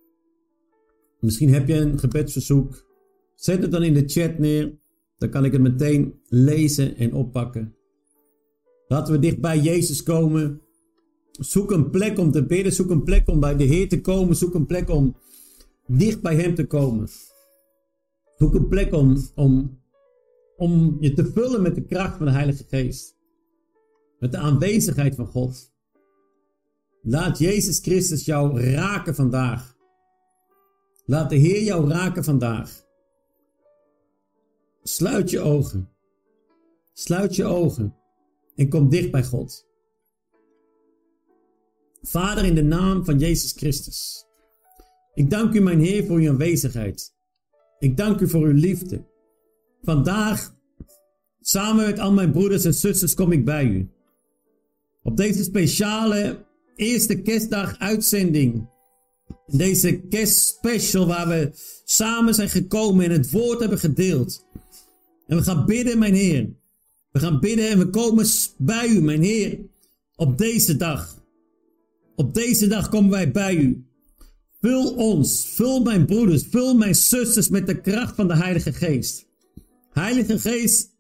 Misschien 1.21 1.53
heb 1.53 1.69
je 1.69 1.75
een 1.75 1.99
gebedsverzoek. 1.99 2.87
Zet 3.35 3.63
het 3.63 3.71
dan 3.71 3.83
in 3.83 3.95
de 3.95 4.03
chat 4.07 4.39
neer. 4.39 4.79
Dan 5.19 5.31
kan 5.31 5.45
ik 5.45 5.53
het 5.53 5.61
meteen 5.61 6.21
lezen 6.29 6.97
en 6.97 7.15
oppakken. 7.15 7.75
Laten 8.87 9.13
we 9.13 9.19
dicht 9.19 9.41
bij 9.41 9.59
Jezus 9.59 10.03
komen. 10.03 10.61
Zoek 11.33 11.71
een 11.71 11.91
plek 11.91 12.19
om 12.19 12.31
te 12.31 12.47
bidden. 12.47 12.73
Zoek 12.73 12.91
een 12.91 13.03
plek 13.03 13.29
om 13.29 13.41
bij 13.41 13.57
de 13.57 13.65
Heer 13.65 13.89
te 13.89 14.01
komen. 14.01 14.37
Zoek 14.37 14.55
een 14.55 14.67
plek 14.67 14.91
om 14.91 15.17
dicht 15.87 16.21
bij 16.21 16.37
Hem 16.37 16.55
te 16.55 16.67
komen. 16.67 17.09
Zoek 18.37 18.55
een 18.55 18.69
plek 18.69 18.93
om, 18.95 19.17
om, 19.35 19.81
om 20.57 20.97
je 21.01 21.13
te 21.13 21.27
vullen 21.27 21.63
met 21.63 21.75
de 21.75 21.85
kracht 21.85 22.17
van 22.17 22.27
de 22.27 22.33
Heilige 22.33 22.65
Geest. 22.69 23.17
Met 24.19 24.33
de 24.33 24.39
aanwezigheid 24.39 25.15
van 25.15 25.27
God. 25.27 25.73
Laat 27.03 27.39
Jezus 27.39 27.79
Christus 27.79 28.25
jou 28.25 28.61
raken 28.61 29.15
vandaag. 29.15 29.79
Laat 31.11 31.31
de 31.31 31.37
Heer 31.37 31.63
jou 31.63 31.89
raken 31.89 32.25
vandaag. 32.25 32.85
Sluit 34.83 35.31
je 35.31 35.41
ogen. 35.41 35.89
Sluit 36.93 37.37
je 37.37 37.45
ogen 37.45 37.95
en 38.57 38.69
kom 38.69 38.89
dicht 38.89 39.11
bij 39.11 39.25
God. 39.25 39.67
Vader, 42.03 42.45
in 42.45 42.55
de 42.55 42.63
naam 42.63 43.05
van 43.05 43.19
Jezus 43.19 43.53
Christus. 43.53 44.27
Ik 45.15 45.31
dank 45.31 45.55
u, 45.55 45.61
mijn 45.61 45.81
Heer, 45.81 46.07
voor 46.07 46.17
uw 46.17 46.29
aanwezigheid. 46.29 47.15
Ik 47.79 47.97
dank 47.97 48.21
u 48.21 48.29
voor 48.29 48.47
uw 48.47 48.55
liefde. 48.55 49.05
Vandaag, 49.83 50.55
samen 51.41 51.87
met 51.87 51.99
al 51.99 52.13
mijn 52.13 52.33
broeders 52.33 52.65
en 52.65 52.75
zusters, 52.75 53.15
kom 53.15 53.33
ik 53.33 53.45
bij 53.45 53.65
u. 53.65 53.91
Op 55.03 55.17
deze 55.17 55.43
speciale 55.43 56.47
eerste 56.77 57.23
kerstdag 57.23 57.79
uitzending 57.79 58.70
deze 59.51 60.01
kerstspecial 60.09 61.07
waar 61.07 61.29
we 61.29 61.51
samen 61.85 62.35
zijn 62.35 62.49
gekomen 62.49 63.05
en 63.05 63.11
het 63.11 63.31
woord 63.31 63.61
hebben 63.61 63.79
gedeeld. 63.79 64.47
En 65.27 65.37
we 65.37 65.43
gaan 65.43 65.67
bidden, 65.67 65.99
mijn 65.99 66.15
Heer. 66.15 66.49
We 67.11 67.19
gaan 67.19 67.41
bidden 67.41 67.69
en 67.69 67.79
we 67.79 67.91
komen 67.91 68.27
bij 68.59 68.89
u, 68.89 69.01
mijn 69.03 69.23
Heer, 69.23 69.59
op 70.17 70.39
deze 70.39 70.77
dag. 70.77 71.25
Op 72.17 72.35
deze 72.35 72.67
dag 72.67 72.89
komen 72.89 73.11
wij 73.11 73.31
bij 73.31 73.55
u. 73.55 73.85
Vul 74.61 74.95
ons, 74.95 75.47
vul 75.47 75.83
mijn 75.83 76.07
broeders, 76.07 76.45
vul 76.51 76.75
mijn 76.75 76.95
zusters 76.95 77.49
met 77.49 77.67
de 77.67 77.81
kracht 77.81 78.15
van 78.15 78.29
de 78.29 78.37
Heilige 78.37 78.73
Geest. 78.73 79.27
Heilige 79.93 80.39
Geest, 80.39 80.91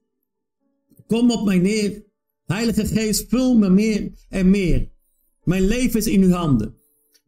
kom 1.06 1.30
op 1.30 1.44
mij 1.44 1.58
neer. 1.58 2.04
Heilige 2.46 2.86
Geest, 2.86 3.28
vul 3.28 3.58
me 3.58 3.68
meer 3.68 4.12
en 4.28 4.50
meer. 4.50 4.90
Mijn 5.44 5.66
leven 5.66 5.98
is 5.98 6.06
in 6.06 6.22
uw 6.22 6.30
handen. 6.30 6.79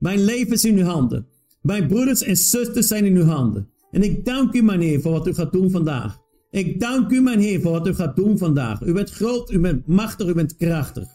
Mijn 0.02 0.24
leven 0.24 0.52
is 0.52 0.64
in 0.64 0.78
uw 0.78 0.84
handen. 0.84 1.26
Mijn 1.60 1.86
broeders 1.86 2.22
en 2.22 2.36
zusters 2.36 2.86
zijn 2.86 3.04
in 3.04 3.16
uw 3.16 3.24
handen. 3.24 3.68
En 3.90 4.02
ik 4.02 4.24
dank 4.24 4.54
u, 4.54 4.62
mijn 4.62 4.80
Heer, 4.80 5.00
voor 5.00 5.12
wat 5.12 5.26
u 5.26 5.34
gaat 5.34 5.52
doen 5.52 5.70
vandaag. 5.70 6.18
Ik 6.50 6.80
dank 6.80 7.10
u, 7.10 7.20
mijn 7.20 7.40
Heer, 7.40 7.60
voor 7.60 7.70
wat 7.70 7.86
u 7.86 7.94
gaat 7.94 8.16
doen 8.16 8.38
vandaag. 8.38 8.80
U 8.80 8.92
bent 8.92 9.10
groot, 9.10 9.50
u 9.50 9.58
bent 9.58 9.86
machtig, 9.86 10.28
u 10.28 10.34
bent 10.34 10.56
krachtig. 10.56 11.08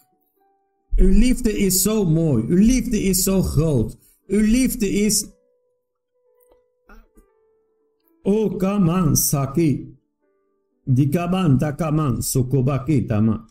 Uw 0.95 1.09
liefde 1.09 1.57
is 1.57 1.81
zo 1.81 2.05
mooi. 2.05 2.43
Uw 2.47 2.57
liefde 2.57 3.01
is 3.01 3.23
zo 3.23 3.41
groot. 3.41 3.97
Uw 4.27 4.45
liefde 4.45 4.89
is. 4.89 5.27
O 8.23 8.55
kaman 8.55 9.17
saki. 9.17 9.95
Kaman 11.09 11.57
takaman 11.57 12.23
sokobaki 12.23 13.05
tama. 13.05 13.49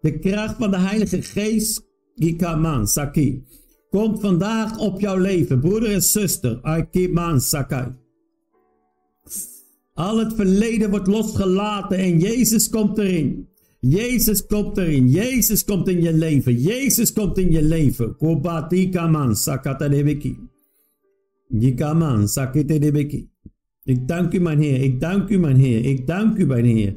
De 0.00 0.18
kracht 0.18 0.56
van 0.56 0.70
de 0.70 0.78
Heilige 0.78 1.22
Geest. 1.22 1.88
Die 2.14 2.36
saki 2.84 3.44
komt 3.90 4.20
vandaag 4.20 4.78
op 4.78 5.00
jouw 5.00 5.18
leven, 5.18 5.60
broeder 5.60 5.92
en 5.92 6.02
zuster. 6.02 6.58
Akiman 6.62 7.40
Sakai. 7.40 7.86
Al 9.94 10.18
het 10.18 10.34
verleden 10.34 10.90
wordt 10.90 11.06
losgelaten 11.06 11.98
en 11.98 12.18
Jezus 12.18 12.68
komt 12.68 12.98
erin. 12.98 13.48
Jezus 13.80 14.46
komt 14.46 14.78
erin. 14.78 15.08
Jezus 15.08 15.64
komt 15.64 15.88
in 15.88 16.02
je 16.02 16.12
leven. 16.12 16.60
Jezus 16.60 17.12
komt 17.12 17.38
in 17.38 17.50
je 17.50 17.62
leven. 17.62 18.16
Kobatika 18.16 19.34
sakata 19.34 19.88
debeki. 19.88 20.38
Jikaman 21.48 22.28
debeki. 22.64 23.28
Ik 23.84 24.08
dank 24.08 24.32
u, 24.32 24.40
mijn 24.40 24.60
Heer. 24.60 24.82
Ik 24.82 25.00
dank 25.00 25.28
u, 25.28 25.38
mijn 25.38 25.56
Heer. 25.56 25.84
Ik 25.84 26.06
dank 26.06 26.36
u, 26.36 26.46
mijn 26.46 26.64
Heer. 26.64 26.94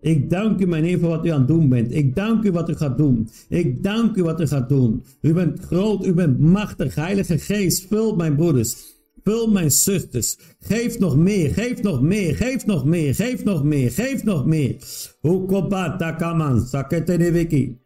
Ik 0.00 0.30
dank 0.30 0.60
u, 0.60 0.66
mijn 0.66 0.84
Heer, 0.84 0.98
voor 0.98 1.08
wat 1.08 1.26
u 1.26 1.28
aan 1.28 1.38
het 1.38 1.48
doen 1.48 1.68
bent. 1.68 1.94
Ik 1.94 2.14
dank 2.14 2.44
u 2.44 2.52
wat 2.52 2.68
u 2.70 2.74
gaat 2.74 2.98
doen. 2.98 3.28
Ik 3.48 3.82
dank 3.82 4.16
u 4.16 4.22
wat 4.22 4.40
u 4.40 4.46
gaat 4.46 4.68
doen. 4.68 5.02
U 5.20 5.32
bent 5.32 5.60
groot, 5.60 6.06
u 6.06 6.12
bent 6.12 6.38
machtig. 6.38 6.94
Heilige 6.94 7.38
Geest, 7.38 7.86
vul 7.86 8.16
mijn 8.16 8.36
broeders. 8.36 8.94
Vul 9.24 9.50
mijn 9.50 9.70
zusters. 9.70 10.38
Geef 10.58 10.98
nog 10.98 11.16
meer, 11.16 11.54
geef 11.54 11.82
nog 11.82 12.02
meer, 12.02 12.36
geef 12.36 12.66
nog 12.66 12.84
meer, 12.84 13.14
geef 13.14 13.44
nog 13.44 13.64
meer, 13.64 13.90
geef 13.90 14.24
nog 14.24 14.46
meer. 14.46 14.76
Hukobata 15.20 16.12
kaman, 16.12 16.66
sakete 16.66 17.16
de 17.16 17.32
wiki. 17.32 17.85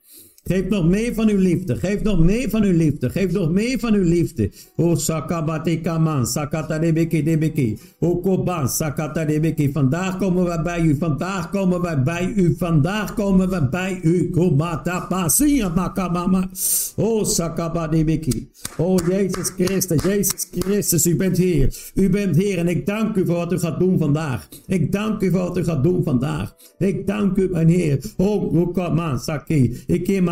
Geef 0.51 0.69
nog 0.69 0.85
meer 0.89 1.15
van 1.15 1.29
uw 1.29 1.39
liefde. 1.39 1.77
Geef 1.77 2.03
nog 2.03 2.19
meer 2.19 2.51
van 2.51 2.63
uw 2.63 2.77
liefde. 2.77 3.11
Geef 3.11 3.33
nog 3.33 3.51
meer 3.51 3.79
van 3.79 3.95
uw 3.95 4.03
liefde. 4.03 4.51
O 4.77 4.95
sakabati 4.95 5.81
kaman, 5.81 6.27
sakata 6.27 6.79
debeki. 6.79 7.79
O 7.99 8.21
koban, 8.21 8.69
sakata 8.69 9.25
debeki. 9.25 9.73
Vandaag 9.73 10.19
komen 10.19 10.45
we 10.45 10.63
bij 10.63 10.81
u. 10.81 10.97
Vandaag 10.97 11.51
komen 11.51 11.81
we 11.81 12.01
bij 12.05 12.33
u. 12.37 12.55
Vandaag 12.59 13.15
komen 13.15 13.51
we 13.51 13.69
bij 13.69 14.01
u. 14.03 14.31
Komata 14.31 15.01
pasia 15.01 15.69
makamama. 15.69 16.49
O 16.97 17.25
sakaba 17.25 17.87
debeki. 17.87 18.49
O 18.77 18.97
Jezus 19.09 19.51
Christus, 19.57 20.03
Jezus 20.03 20.49
Christus, 20.51 21.07
u 21.07 21.17
bent 21.17 21.37
Heer. 21.37 21.75
U 21.95 22.11
bent 22.11 22.37
Heer 22.37 22.59
en 22.59 22.69
ik 22.69 22.87
dank 22.87 23.17
u 23.17 23.27
voor 23.27 23.37
wat 23.37 23.53
u 23.53 23.59
gaat 23.59 23.79
doen 23.79 23.99
vandaag. 23.99 24.49
Ik 24.67 24.93
dank 24.93 25.23
u 25.23 25.31
voor 25.31 25.41
wat 25.41 25.57
u 25.57 25.65
gaat 25.65 25.83
doen 25.83 26.03
vandaag. 26.05 26.55
Ik 26.79 27.07
dank 27.07 27.37
u, 27.37 27.49
mijn 27.51 27.69
Heer. 27.69 27.99
O 28.17 28.67
koman, 28.73 29.19
saki. 29.19 29.83
Ik 29.87 30.05
keer 30.05 30.23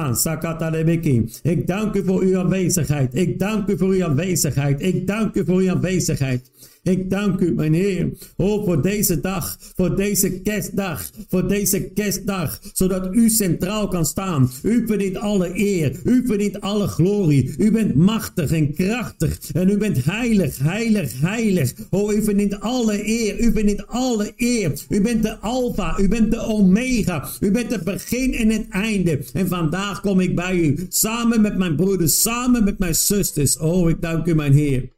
ik 1.43 1.67
dank 1.67 1.95
u 1.95 2.05
voor 2.05 2.21
uw 2.21 2.39
aanwezigheid. 2.39 3.15
Ik 3.15 3.39
dank 3.39 3.69
u 3.69 3.79
voor 3.79 3.89
uw 3.89 4.05
aanwezigheid. 4.05 4.83
Ik 4.83 5.07
dank 5.07 5.35
u 5.35 5.45
voor 5.45 5.61
uw 5.61 5.71
aanwezigheid. 5.71 6.51
Ik 6.89 7.11
dank 7.11 7.41
u, 7.41 7.55
mijn 7.55 7.75
Heer, 7.75 8.11
oh, 8.37 8.65
voor 8.65 8.83
deze 8.83 9.21
dag, 9.21 9.57
voor 9.77 9.97
deze 9.97 10.31
kerstdag, 10.31 11.11
voor 11.29 11.49
deze 11.49 11.81
kerstdag, 11.81 12.61
zodat 12.73 13.15
u 13.15 13.29
centraal 13.29 13.89
kan 13.89 14.07
staan. 14.07 14.51
U 14.63 14.87
verdient 14.87 15.17
alle 15.17 15.51
eer, 15.55 16.01
u 16.05 16.23
verdient 16.27 16.61
alle 16.61 16.87
glorie. 16.87 17.55
U 17.59 17.71
bent 17.71 17.95
machtig 17.95 18.53
en 18.53 18.75
krachtig 18.75 19.39
en 19.53 19.71
u 19.71 19.77
bent 19.77 20.05
heilig, 20.05 20.59
heilig, 20.59 21.21
heilig. 21.21 21.73
Oh, 21.91 22.13
u 22.13 22.23
verdient 22.23 22.61
alle 22.61 23.09
eer, 23.09 23.41
u 23.41 23.53
verdient 23.53 23.87
alle 23.87 24.33
eer. 24.37 24.73
U 24.89 25.01
bent 25.01 25.23
de 25.23 25.39
Alpha, 25.39 25.99
u 25.99 26.09
bent 26.09 26.31
de 26.31 26.41
Omega, 26.41 27.29
u 27.41 27.51
bent 27.51 27.71
het 27.71 27.85
begin 27.85 28.35
en 28.35 28.51
het 28.51 28.67
einde. 28.69 29.21
En 29.33 29.49
vandaag 29.49 30.01
kom 30.01 30.21
ik 30.21 30.35
bij 30.35 30.57
u, 30.57 30.87
samen 30.89 31.41
met 31.41 31.59
mijn 31.59 31.77
broeders, 31.77 32.23
samen 32.23 32.65
met 32.65 32.79
mijn 32.79 32.95
zusters. 32.95 33.59
Oh, 33.59 33.91
ik 33.91 34.01
dank 34.01 34.27
u, 34.27 34.35
mijn 34.35 34.53
Heer. 34.53 34.97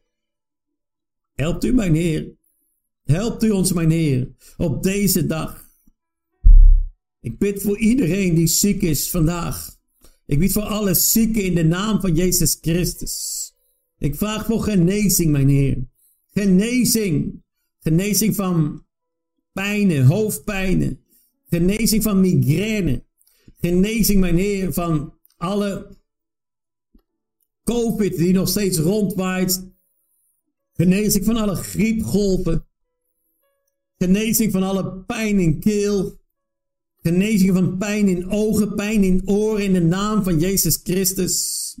Helpt 1.41 1.63
u, 1.63 1.73
mijn 1.73 1.95
Heer. 1.95 2.31
Helpt 3.03 3.43
u 3.43 3.49
ons, 3.49 3.73
mijn 3.73 3.91
Heer, 3.91 4.31
op 4.57 4.83
deze 4.83 5.25
dag. 5.25 5.69
Ik 7.19 7.37
bid 7.37 7.61
voor 7.61 7.77
iedereen 7.77 8.35
die 8.35 8.47
ziek 8.47 8.81
is 8.81 9.09
vandaag. 9.09 9.77
Ik 10.25 10.39
bid 10.39 10.51
voor 10.51 10.63
alle 10.63 10.93
zieken 10.93 11.43
in 11.43 11.55
de 11.55 11.63
naam 11.63 12.01
van 12.01 12.15
Jezus 12.15 12.57
Christus. 12.61 13.53
Ik 13.97 14.15
vraag 14.15 14.45
voor 14.45 14.63
genezing, 14.63 15.31
mijn 15.31 15.49
Heer. 15.49 15.77
Genezing. 16.33 17.43
Genezing 17.79 18.35
van 18.35 18.85
pijnen, 19.51 20.05
hoofdpijnen. 20.05 20.99
Genezing 21.49 22.03
van 22.03 22.19
migraine. 22.19 23.03
Genezing, 23.61 24.19
mijn 24.19 24.37
Heer, 24.37 24.73
van 24.73 25.13
alle 25.37 25.97
COVID 27.63 28.17
die 28.17 28.33
nog 28.33 28.49
steeds 28.49 28.77
rondwaait 28.77 29.70
Genezing 30.81 31.25
van 31.25 31.37
alle 31.37 31.55
griepgolven. 31.55 32.65
Genezing 33.97 34.51
van 34.51 34.63
alle 34.63 34.93
pijn 34.93 35.39
in 35.39 35.59
keel. 35.59 36.19
Genezing 37.01 37.53
van 37.53 37.77
pijn 37.77 38.07
in 38.07 38.29
ogen, 38.29 38.75
pijn 38.75 39.03
in 39.03 39.21
oren 39.25 39.63
in 39.63 39.73
de 39.73 39.81
naam 39.81 40.23
van 40.23 40.39
Jezus 40.39 40.79
Christus. 40.83 41.77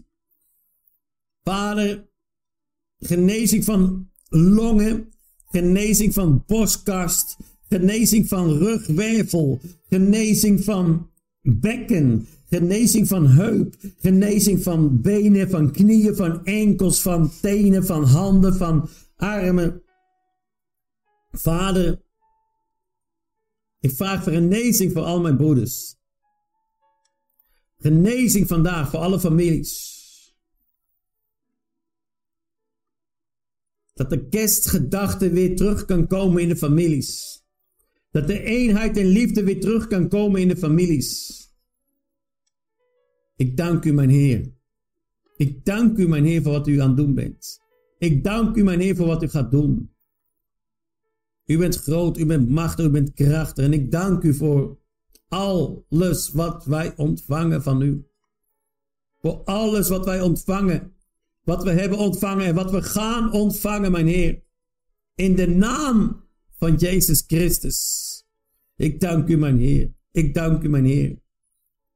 Vader, 1.43 2.09
genezing 2.99 3.63
van 3.63 4.09
longen, 4.29 5.13
genezing 5.45 6.13
van 6.13 6.43
borstkast, 6.47 7.37
genezing 7.69 8.27
van 8.27 8.57
rugwervel, 8.57 9.61
genezing 9.89 10.63
van 10.63 11.09
bekken, 11.41 12.27
Genezing 12.51 13.07
van 13.07 13.27
heup, 13.27 13.75
genezing 13.99 14.63
van 14.63 15.01
benen, 15.01 15.49
van 15.49 15.71
knieën, 15.71 16.15
van 16.15 16.45
enkels, 16.45 17.01
van 17.01 17.31
tenen, 17.41 17.85
van 17.85 18.03
handen, 18.03 18.55
van 18.55 18.89
armen. 19.15 19.83
Vader, 21.31 22.01
ik 23.79 23.91
vraag 23.91 24.23
voor 24.23 24.31
genezing 24.31 24.91
voor 24.91 25.01
al 25.01 25.21
mijn 25.21 25.37
broeders. 25.37 25.95
Genezing 27.77 28.47
vandaag 28.47 28.89
voor 28.89 28.99
alle 28.99 29.19
families. 29.19 29.89
Dat 33.93 34.09
de 34.09 34.27
kerstgedachte 34.27 35.29
weer 35.29 35.55
terug 35.55 35.85
kan 35.85 36.07
komen 36.07 36.41
in 36.41 36.49
de 36.49 36.57
families. 36.57 37.43
Dat 38.09 38.27
de 38.27 38.43
eenheid 38.43 38.97
en 38.97 39.05
liefde 39.05 39.43
weer 39.43 39.59
terug 39.59 39.87
kan 39.87 40.07
komen 40.07 40.41
in 40.41 40.47
de 40.47 40.57
families. 40.57 41.40
Ik 43.41 43.57
dank 43.57 43.85
u, 43.85 43.93
mijn 43.93 44.09
Heer. 44.09 44.53
Ik 45.37 45.65
dank 45.65 45.97
u, 45.97 46.07
mijn 46.07 46.25
Heer, 46.25 46.41
voor 46.41 46.51
wat 46.51 46.67
u 46.67 46.81
aan 46.81 46.87
het 46.87 46.97
doen 46.97 47.13
bent. 47.13 47.61
Ik 47.97 48.23
dank 48.23 48.55
u, 48.55 48.63
mijn 48.63 48.79
Heer, 48.79 48.95
voor 48.95 49.07
wat 49.07 49.23
u 49.23 49.27
gaat 49.27 49.51
doen. 49.51 49.93
U 51.45 51.57
bent 51.57 51.75
groot, 51.75 52.17
u 52.17 52.25
bent 52.25 52.49
machtig, 52.49 52.85
u 52.85 52.89
bent 52.89 53.13
krachtig. 53.13 53.65
En 53.65 53.73
ik 53.73 53.91
dank 53.91 54.23
u 54.23 54.33
voor 54.33 54.77
alles 55.27 56.31
wat 56.31 56.65
wij 56.65 56.93
ontvangen 56.95 57.63
van 57.63 57.81
u. 57.81 58.05
Voor 59.19 59.43
alles 59.43 59.89
wat 59.89 60.05
wij 60.05 60.21
ontvangen. 60.21 60.93
Wat 61.43 61.63
we 61.63 61.71
hebben 61.71 61.97
ontvangen 61.97 62.45
en 62.45 62.55
wat 62.55 62.71
we 62.71 62.81
gaan 62.81 63.31
ontvangen, 63.31 63.91
mijn 63.91 64.07
Heer. 64.07 64.43
In 65.15 65.35
de 65.35 65.47
naam 65.47 66.23
van 66.51 66.75
Jezus 66.75 67.23
Christus. 67.27 67.79
Ik 68.75 68.99
dank 68.99 69.27
u, 69.27 69.37
mijn 69.37 69.57
Heer. 69.57 69.93
Ik 70.11 70.33
dank 70.33 70.63
u, 70.63 70.69
mijn 70.69 70.85
Heer. 70.85 71.20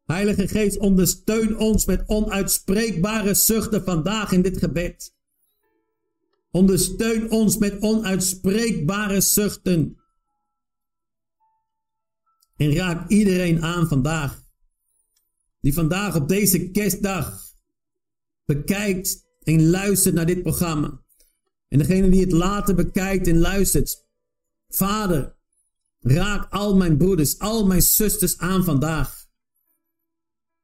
Heilige 0.05 0.47
Geest, 0.47 0.77
ondersteun 0.77 1.57
ons 1.57 1.85
met 1.85 2.03
onuitspreekbare 2.07 3.33
zuchten 3.33 3.83
vandaag 3.83 4.31
in 4.31 4.41
dit 4.41 4.57
gebed. 4.57 5.13
Ondersteun 6.51 7.31
ons 7.31 7.57
met 7.57 7.81
onuitspreekbare 7.81 9.21
zuchten. 9.21 9.97
En 12.55 12.75
raak 12.75 13.09
iedereen 13.09 13.63
aan 13.63 13.87
vandaag. 13.87 14.43
Die 15.61 15.73
vandaag 15.73 16.15
op 16.15 16.27
deze 16.27 16.69
kerstdag 16.69 17.43
bekijkt 18.45 19.25
en 19.43 19.69
luistert 19.69 20.15
naar 20.15 20.25
dit 20.25 20.41
programma. 20.41 21.03
En 21.67 21.77
degene 21.77 22.09
die 22.09 22.21
het 22.21 22.31
later 22.31 22.75
bekijkt 22.75 23.27
en 23.27 23.39
luistert. 23.39 24.05
Vader, 24.67 25.35
raak 25.99 26.53
al 26.53 26.75
mijn 26.75 26.97
broeders, 26.97 27.39
al 27.39 27.65
mijn 27.65 27.81
zusters 27.81 28.37
aan 28.37 28.63
vandaag. 28.63 29.24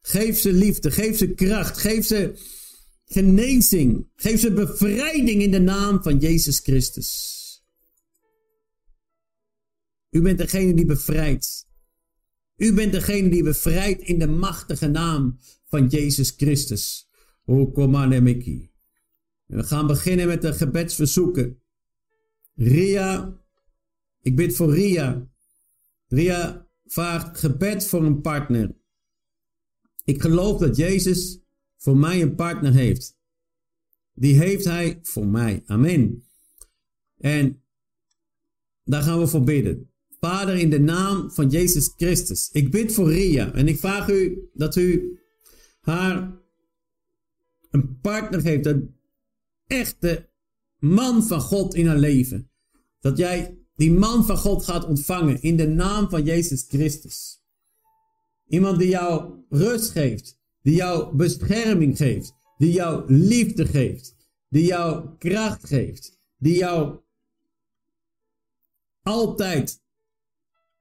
Geef 0.02 0.40
ze 0.40 0.54
liefde, 0.54 0.92
geef 0.92 1.18
ze 1.18 1.34
kracht, 1.34 1.78
geef 1.78 2.06
ze 2.06 2.34
genezing, 3.06 4.08
geef 4.16 4.40
ze 4.40 4.54
bevrijding 4.54 5.42
in 5.42 5.52
de 5.52 5.60
naam 5.60 6.04
van 6.04 6.18
Jezus 6.18 6.60
Christus. 6.60 7.40
U 10.10 10.22
bent 10.22 10.38
degene 10.38 10.74
die 10.74 10.86
bevrijdt. 10.86 11.68
U 12.58 12.74
bent 12.74 12.92
degene 12.92 13.30
die 13.30 13.44
bevrijdt 13.44 14.02
in 14.02 14.20
de 14.20 14.28
machtige 14.28 14.88
naam 14.88 15.40
van 15.66 15.88
Jezus 15.88 16.34
Christus. 16.38 17.10
O 17.46 17.88
Miki. 18.22 18.72
We 19.46 19.64
gaan 19.64 19.88
beginnen 19.88 20.28
met 20.28 20.42
de 20.42 20.54
gebedsverzoeken. 20.54 21.62
Ria, 22.56 23.40
ik 24.22 24.36
bid 24.36 24.56
voor 24.56 24.74
Ria. 24.74 25.28
Ria 26.08 26.68
vraagt 26.86 27.40
gebed 27.40 27.86
voor 27.86 28.04
een 28.04 28.22
partner. 28.22 28.76
Ik 30.12 30.22
geloof 30.22 30.60
dat 30.60 30.76
Jezus 30.76 31.40
voor 31.78 31.98
mij 31.98 32.22
een 32.22 32.36
partner 32.36 32.74
heeft. 32.74 33.18
Die 34.14 34.38
heeft 34.38 34.66
Hij 34.66 35.00
voor 35.02 35.28
mij. 35.28 35.64
Amen. 35.66 36.24
En 37.18 37.64
daar 38.84 39.02
gaan 39.02 39.20
we 39.20 39.28
voor 39.28 39.44
bidden. 39.44 39.90
Vader, 40.20 40.56
in 40.56 40.70
de 40.70 40.80
naam 40.80 41.32
van 41.32 41.50
Jezus 41.50 41.94
Christus. 41.96 42.50
Ik 42.52 42.72
bid 42.72 42.94
voor 42.94 43.12
Ria 43.12 43.54
en 43.54 43.68
ik 43.68 43.80
vraag 43.80 44.10
u 44.10 44.50
dat 44.54 44.76
u 44.76 45.20
haar 45.82 46.40
een 47.70 48.00
partner 48.00 48.42
geeft. 48.42 48.66
Een 48.66 48.96
echte 49.68 50.30
man 50.80 51.24
van 51.24 51.42
God 51.42 51.74
in 51.74 51.88
haar 51.88 51.98
leven. 51.98 52.52
Dat 53.00 53.18
jij 53.18 53.58
die 53.76 53.92
man 53.92 54.26
van 54.26 54.38
God 54.38 54.64
gaat 54.64 54.86
ontvangen 54.86 55.42
in 55.42 55.58
de 55.58 55.68
naam 55.68 56.10
van 56.10 56.24
Jezus 56.24 56.66
Christus. 56.68 57.41
Iemand 58.52 58.80
die 58.80 58.90
jou 58.92 59.32
rust 59.50 59.92
geeft, 59.96 60.34
die 60.68 60.76
jou 60.76 61.16
bescherming 61.16 61.96
geeft, 61.98 62.34
die 62.60 62.74
jou 62.76 63.04
liefde 63.08 63.66
geeft, 63.66 64.16
die 64.52 64.66
jou 64.66 65.16
kracht 65.18 65.68
geeft, 65.72 66.12
die 66.38 66.58
jou 66.58 67.00
altijd 69.04 69.80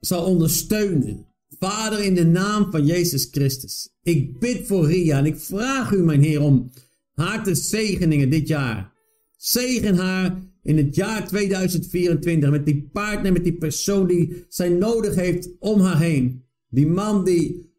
zal 0.01 0.25
ondersteunen. 0.25 1.27
Vader, 1.59 2.01
in 2.01 2.15
de 2.15 2.25
naam 2.25 2.71
van 2.71 2.87
Jezus 2.87 3.29
Christus. 3.31 3.91
Ik 4.03 4.39
bid 4.39 4.67
voor 4.67 4.87
Ria 4.87 5.19
en 5.19 5.27
ik 5.27 5.39
vraag 5.39 5.93
u, 5.93 6.03
mijn 6.03 6.23
Heer, 6.23 6.41
om 6.43 6.71
haar 7.15 7.45
te 7.45 7.55
zegenen 7.55 8.31
dit 8.31 8.49
jaar. 8.49 8.93
Zegen 9.37 9.97
haar 9.97 10.43
in 10.63 10.77
het 10.77 10.95
jaar 10.95 11.29
2024 11.29 12.51
met 12.51 12.67
die 12.67 12.89
partner, 12.93 13.33
met 13.33 13.45
die 13.45 13.59
persoon 13.59 14.07
die 14.07 14.45
zij 14.49 14.69
nodig 14.69 15.15
heeft 15.15 15.49
om 15.59 15.81
haar 15.81 16.01
heen. 16.01 16.45
Die 16.71 16.87
man 16.87 17.25
die 17.25 17.73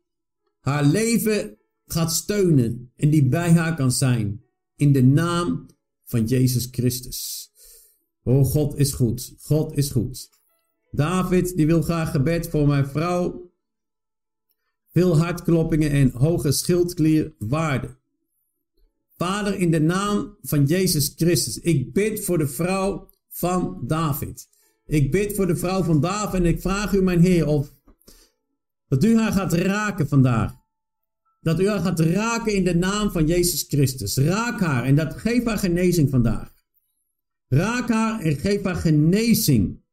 haar 0.59 0.85
leven 0.85 1.57
gaat 1.85 2.13
steunen 2.13 2.91
en 2.95 3.09
die 3.09 3.27
bij 3.27 3.51
haar 3.51 3.75
kan 3.75 3.91
zijn. 3.91 4.43
In 4.75 4.91
de 4.91 5.03
naam 5.03 5.65
van 6.05 6.25
Jezus 6.25 6.67
Christus. 6.71 7.51
Oh, 8.23 8.45
God 8.45 8.77
is 8.77 8.93
goed. 8.93 9.33
God 9.41 9.77
is 9.77 9.89
goed. 9.89 10.29
David, 10.91 11.55
die 11.55 11.65
wil 11.65 11.81
graag 11.81 12.11
gebed 12.11 12.49
voor 12.49 12.67
mijn 12.67 12.87
vrouw. 12.87 13.51
Veel 14.91 15.17
hartkloppingen 15.17 15.91
en 15.91 16.11
hoge 16.11 16.51
schildklierwaarde. 16.51 17.99
Vader, 19.17 19.55
in 19.55 19.71
de 19.71 19.79
naam 19.79 20.37
van 20.41 20.65
Jezus 20.65 21.13
Christus, 21.15 21.59
ik 21.59 21.93
bid 21.93 22.25
voor 22.25 22.37
de 22.37 22.47
vrouw 22.47 23.09
van 23.29 23.83
David. 23.87 24.47
Ik 24.85 25.11
bid 25.11 25.35
voor 25.35 25.47
de 25.47 25.55
vrouw 25.55 25.83
van 25.83 26.01
David 26.01 26.33
en 26.33 26.45
ik 26.45 26.61
vraag 26.61 26.93
u, 26.93 27.01
mijn 27.01 27.21
Heer, 27.21 27.47
of 27.47 27.73
dat 28.91 29.03
u 29.03 29.17
haar 29.17 29.31
gaat 29.31 29.53
raken 29.53 30.07
vandaag. 30.07 30.53
Dat 31.41 31.59
u 31.59 31.67
haar 31.67 31.79
gaat 31.79 31.99
raken 31.99 32.53
in 32.53 32.63
de 32.63 32.75
naam 32.75 33.11
van 33.11 33.27
Jezus 33.27 33.63
Christus. 33.63 34.17
Raak 34.17 34.59
haar 34.59 34.83
en 34.83 34.95
dat 34.95 35.17
geef 35.17 35.45
haar 35.45 35.57
genezing 35.57 36.09
vandaag. 36.09 36.53
Raak 37.47 37.89
haar 37.89 38.19
en 38.19 38.35
geef 38.35 38.63
haar 38.63 38.75
genezing. 38.75 39.83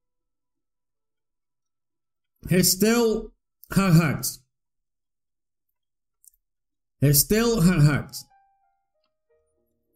Herstel 2.39 3.35
haar 3.67 3.93
hart. 3.93 4.43
Herstel 6.97 7.63
haar 7.63 7.83
hart. 7.83 8.27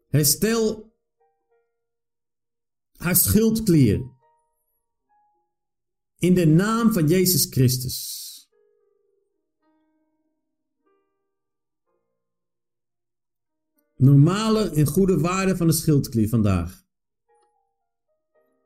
Herstel 0.09 0.93
haar 2.97 3.16
schuldklier. 3.16 4.11
In 6.19 6.35
de 6.35 6.47
naam 6.47 6.93
van 6.93 7.09
Jezus 7.09 7.47
Christus. 7.51 8.22
Normale 14.03 14.70
en 14.70 14.87
goede 14.87 15.19
waarde 15.19 15.57
van 15.57 15.66
de 15.66 15.73
schildklier 15.73 16.29
vandaag. 16.29 16.85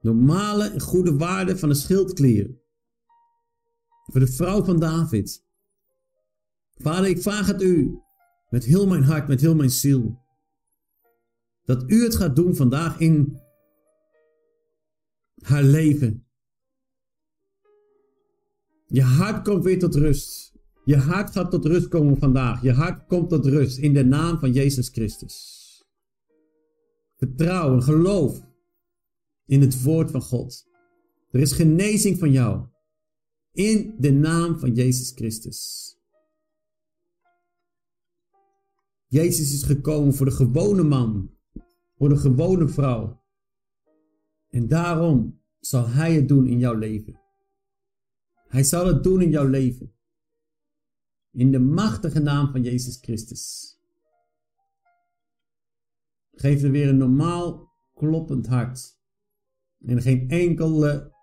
Normale 0.00 0.68
en 0.68 0.80
goede 0.80 1.16
waarde 1.16 1.58
van 1.58 1.68
de 1.68 1.74
schildklier. 1.74 2.60
Voor 4.04 4.20
de 4.20 4.26
vrouw 4.26 4.64
van 4.64 4.80
David. 4.80 5.44
Vader, 6.74 7.08
ik 7.08 7.22
vraag 7.22 7.46
het 7.46 7.62
u 7.62 8.00
met 8.50 8.64
heel 8.64 8.86
mijn 8.86 9.02
hart, 9.02 9.28
met 9.28 9.40
heel 9.40 9.54
mijn 9.54 9.70
ziel. 9.70 10.18
Dat 11.64 11.90
u 11.90 12.02
het 12.02 12.14
gaat 12.14 12.36
doen 12.36 12.56
vandaag 12.56 12.98
in 12.98 13.40
haar 15.42 15.62
leven. 15.62 16.26
Je 18.86 19.02
hart 19.02 19.44
komt 19.44 19.64
weer 19.64 19.78
tot 19.78 19.94
rust. 19.94 20.55
Je 20.86 20.96
hart 20.96 21.30
gaat 21.30 21.50
tot 21.50 21.64
rust 21.64 21.88
komen 21.88 22.16
vandaag. 22.16 22.62
Je 22.62 22.72
hart 22.72 23.06
komt 23.06 23.28
tot 23.28 23.46
rust 23.46 23.78
in 23.78 23.94
de 23.94 24.04
naam 24.04 24.38
van 24.38 24.52
Jezus 24.52 24.88
Christus. 24.88 25.64
Vertrouwen, 27.16 27.82
geloof 27.82 28.46
in 29.46 29.60
het 29.60 29.82
woord 29.82 30.10
van 30.10 30.22
God. 30.22 30.66
Er 31.30 31.40
is 31.40 31.52
genezing 31.52 32.18
van 32.18 32.30
jou. 32.30 32.66
In 33.52 33.94
de 33.98 34.12
naam 34.12 34.58
van 34.58 34.74
Jezus 34.74 35.10
Christus. 35.10 35.90
Jezus 39.06 39.52
is 39.52 39.62
gekomen 39.62 40.14
voor 40.14 40.26
de 40.26 40.32
gewone 40.32 40.82
man, 40.82 41.30
voor 41.96 42.08
de 42.08 42.16
gewone 42.16 42.68
vrouw. 42.68 43.22
En 44.48 44.68
daarom 44.68 45.42
zal 45.60 45.88
Hij 45.88 46.14
het 46.14 46.28
doen 46.28 46.46
in 46.46 46.58
jouw 46.58 46.74
leven. 46.74 47.20
Hij 48.48 48.62
zal 48.62 48.86
het 48.86 49.02
doen 49.02 49.22
in 49.22 49.30
jouw 49.30 49.48
leven. 49.48 49.95
In 51.36 51.50
de 51.50 51.58
machtige 51.58 52.18
naam 52.18 52.50
van 52.50 52.62
Jezus 52.62 52.98
Christus. 53.00 53.76
Geef 56.32 56.62
er 56.62 56.70
weer 56.70 56.88
een 56.88 56.96
normaal 56.96 57.72
kloppend 57.94 58.46
hart. 58.46 58.98
En 59.80 60.02
geen 60.02 60.30
enkele 60.30 61.14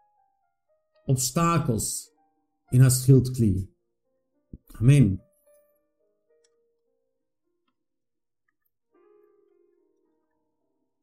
obstakels 1.06 2.12
in 2.70 2.80
haar 2.80 2.92
schildklier. 2.92 3.68
Amen. 4.68 5.24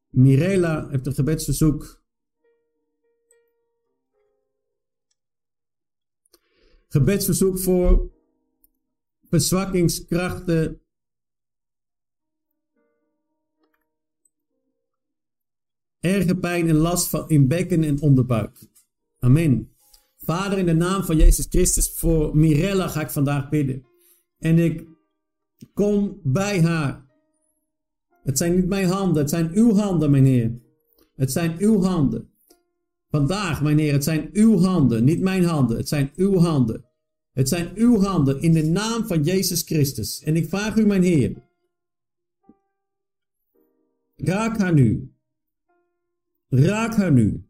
Mirela 0.09 0.89
heeft 0.89 1.05
een 1.05 1.13
gebedsverzoek. 1.13 2.03
Gebedsverzoek 6.87 7.59
voor 7.59 8.19
verzwakkingskrachten. 9.31 10.81
Erge 15.99 16.35
pijn 16.35 16.67
en 16.67 16.75
last 16.75 17.07
van 17.07 17.29
in 17.29 17.47
bekken 17.47 17.83
en 17.83 18.01
onderbuik. 18.01 18.57
Amen. 19.19 19.71
Vader, 20.17 20.57
in 20.57 20.65
de 20.65 20.73
naam 20.73 21.03
van 21.03 21.17
Jezus 21.17 21.45
Christus, 21.49 21.93
voor 21.93 22.37
Mirella 22.37 22.87
ga 22.87 23.01
ik 23.01 23.09
vandaag 23.09 23.49
bidden. 23.49 23.85
En 24.39 24.59
ik 24.59 24.85
kom 25.73 26.19
bij 26.23 26.61
haar. 26.61 27.05
Het 28.23 28.37
zijn 28.37 28.55
niet 28.55 28.67
mijn 28.67 28.87
handen, 28.87 29.21
het 29.21 29.29
zijn 29.29 29.51
uw 29.53 29.73
handen, 29.73 30.11
mijn 30.11 30.25
Heer. 30.25 30.61
Het 31.15 31.31
zijn 31.31 31.55
uw 31.59 31.81
handen. 31.81 32.29
Vandaag, 33.09 33.61
mijn 33.61 33.79
Heer, 33.79 33.93
het 33.93 34.03
zijn 34.03 34.29
uw 34.33 34.57
handen, 34.57 35.03
niet 35.03 35.21
mijn 35.21 35.43
handen. 35.43 35.77
Het 35.77 35.87
zijn 35.87 36.11
uw 36.15 36.37
handen. 36.37 36.90
Het 37.31 37.47
zijn 37.49 37.71
uw 37.75 37.99
handen 37.99 38.41
in 38.41 38.53
de 38.53 38.63
naam 38.63 39.07
van 39.07 39.23
Jezus 39.23 39.61
Christus. 39.61 40.23
En 40.23 40.35
ik 40.35 40.49
vraag 40.49 40.75
u, 40.75 40.85
mijn 40.85 41.03
Heer, 41.03 41.43
raak 44.15 44.57
haar 44.57 44.73
nu. 44.73 45.13
Raak 46.47 46.95
haar 46.95 47.11
nu. 47.11 47.45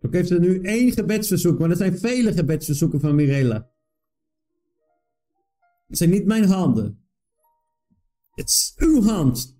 Ook 0.00 0.12
heeft 0.12 0.30
er 0.30 0.40
nu 0.40 0.62
één 0.62 0.92
gebedsverzoek, 0.92 1.58
maar 1.58 1.70
er 1.70 1.76
zijn 1.76 1.98
vele 1.98 2.32
gebedsverzoeken 2.32 3.00
van 3.00 3.14
Mirela. 3.14 3.70
Het 5.86 5.98
zijn 5.98 6.10
niet 6.10 6.26
mijn 6.26 6.44
handen. 6.44 7.02
Het 8.30 8.48
is 8.48 8.74
uw 8.76 9.02
hand. 9.02 9.56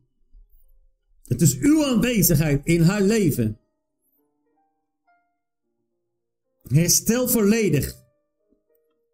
Het 1.24 1.40
is 1.40 1.58
uw 1.58 1.84
aanwezigheid 1.84 2.66
in 2.66 2.82
haar 2.82 3.02
leven. 3.02 3.60
Herstel 6.68 7.28
volledig. 7.28 8.06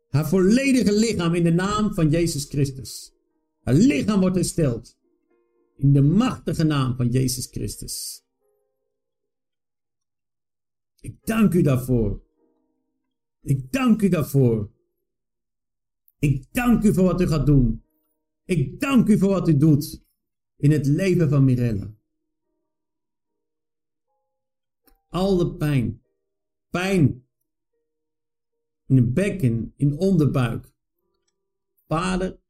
Haar 0.09 0.29
volledige 0.29 0.93
lichaam 0.93 1.35
in 1.35 1.45
de 1.45 1.53
naam 1.53 1.95
van 1.95 2.11
Jezus 2.11 2.45
Christus. 2.45 3.13
Haar 3.61 3.75
lichaam 3.75 4.21
wordt 4.21 4.37
hersteld. 4.37 4.99
In 5.77 5.93
de 5.93 6.03
machtige 6.03 6.65
naam 6.65 6.97
van 6.97 7.09
Jezus 7.09 7.47
Christus. 7.47 8.23
Ik 11.01 11.17
dank 11.25 11.55
u 11.55 11.63
daarvoor. 11.63 12.23
Ik 13.41 13.73
dank 13.73 14.03
u 14.03 14.09
daarvoor. 14.09 14.73
Ik 16.19 16.53
dank 16.53 16.85
u 16.85 16.95
voor 16.95 17.05
wat 17.05 17.21
u 17.21 17.27
gaat 17.27 17.47
doen. 17.47 17.85
Ik 18.45 18.81
dank 18.81 19.09
u 19.09 19.19
voor 19.19 19.29
wat 19.29 19.49
u 19.49 19.57
doet 19.57 20.05
in 20.57 20.71
het 20.71 20.87
leven 20.87 21.29
van 21.29 21.45
Mirella. 21.45 21.95
Al 25.09 25.37
de 25.37 25.55
pijn, 25.55 26.03
pijn 26.71 27.24
in 28.87 28.95
de 28.95 29.13
bekken, 29.13 29.73
in 29.77 29.89
de 29.89 29.97
onderbuik. 29.97 30.73
Vader, 31.87 32.41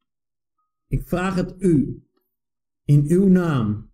ik 0.87 1.03
vraag 1.03 1.35
het 1.35 1.55
u 1.59 2.03
in 2.85 3.05
uw 3.09 3.29
naam. 3.29 3.93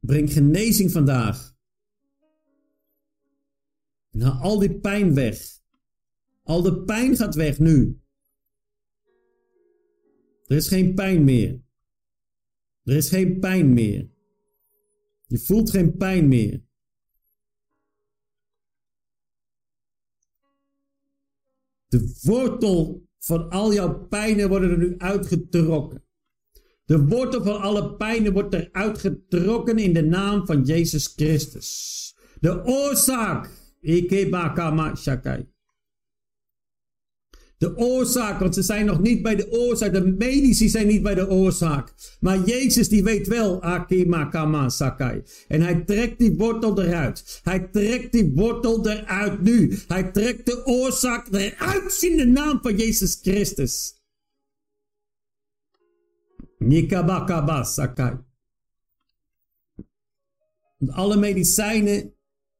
Breng 0.00 0.32
genezing 0.32 0.90
vandaag. 0.90 1.56
En 4.10 4.20
haal 4.20 4.40
al 4.40 4.58
die 4.58 4.80
pijn 4.80 5.14
weg. 5.14 5.62
Al 6.42 6.62
de 6.62 6.84
pijn 6.84 7.16
gaat 7.16 7.34
weg 7.34 7.58
nu. 7.58 8.00
Er 10.46 10.56
is 10.56 10.68
geen 10.68 10.94
pijn 10.94 11.24
meer. 11.24 11.62
Er 12.82 12.96
is 12.96 13.08
geen 13.08 13.40
pijn 13.40 13.72
meer. 13.72 14.10
Je 15.26 15.38
voelt 15.38 15.70
geen 15.70 15.96
pijn 15.96 16.28
meer. 16.28 16.63
De 21.94 22.18
wortel 22.22 23.08
van 23.18 23.50
al 23.50 23.72
jouw 23.72 24.06
pijnen 24.08 24.48
worden 24.48 24.70
er 24.70 24.78
nu 24.78 24.94
uitgetrokken. 24.98 26.04
De 26.84 27.04
wortel 27.04 27.42
van 27.42 27.60
alle 27.60 27.94
pijnen 27.94 28.32
wordt 28.32 28.54
er 28.54 28.68
uitgetrokken 28.72 29.78
in 29.78 29.92
de 29.92 30.02
naam 30.02 30.46
van 30.46 30.62
Jezus 30.62 31.06
Christus. 31.16 32.16
De 32.40 32.64
oorzaak. 32.64 33.50
Ikebakama 33.80 34.94
Shakai. 34.94 35.53
De 37.64 37.76
oorzaak, 37.76 38.40
want 38.40 38.54
ze 38.54 38.62
zijn 38.62 38.86
nog 38.86 39.00
niet 39.00 39.22
bij 39.22 39.36
de 39.36 39.50
oorzaak. 39.50 39.92
De 39.92 40.06
medici 40.06 40.68
zijn 40.68 40.86
niet 40.86 41.02
bij 41.02 41.14
de 41.14 41.28
oorzaak. 41.28 41.94
Maar 42.20 42.38
Jezus 42.38 42.88
die 42.88 43.02
weet 43.02 43.26
wel, 43.26 43.62
Akimakama 43.62 44.68
Sakai. 44.68 45.22
En 45.48 45.60
hij 45.60 45.84
trekt 45.84 46.18
die 46.18 46.36
wortel 46.36 46.82
eruit. 46.82 47.40
Hij 47.42 47.68
trekt 47.72 48.12
die 48.12 48.32
wortel 48.34 48.88
eruit 48.88 49.42
nu. 49.42 49.78
Hij 49.88 50.10
trekt 50.10 50.46
de 50.46 50.66
oorzaak 50.66 51.28
eruit 51.30 52.02
in 52.02 52.16
de 52.16 52.26
naam 52.26 52.58
van 52.62 52.76
Jezus 52.76 53.18
Christus. 53.22 54.02
Nikabakaba 56.58 57.62
Sakai. 57.62 58.18
Alle 60.86 61.16
medicijnen 61.16 62.14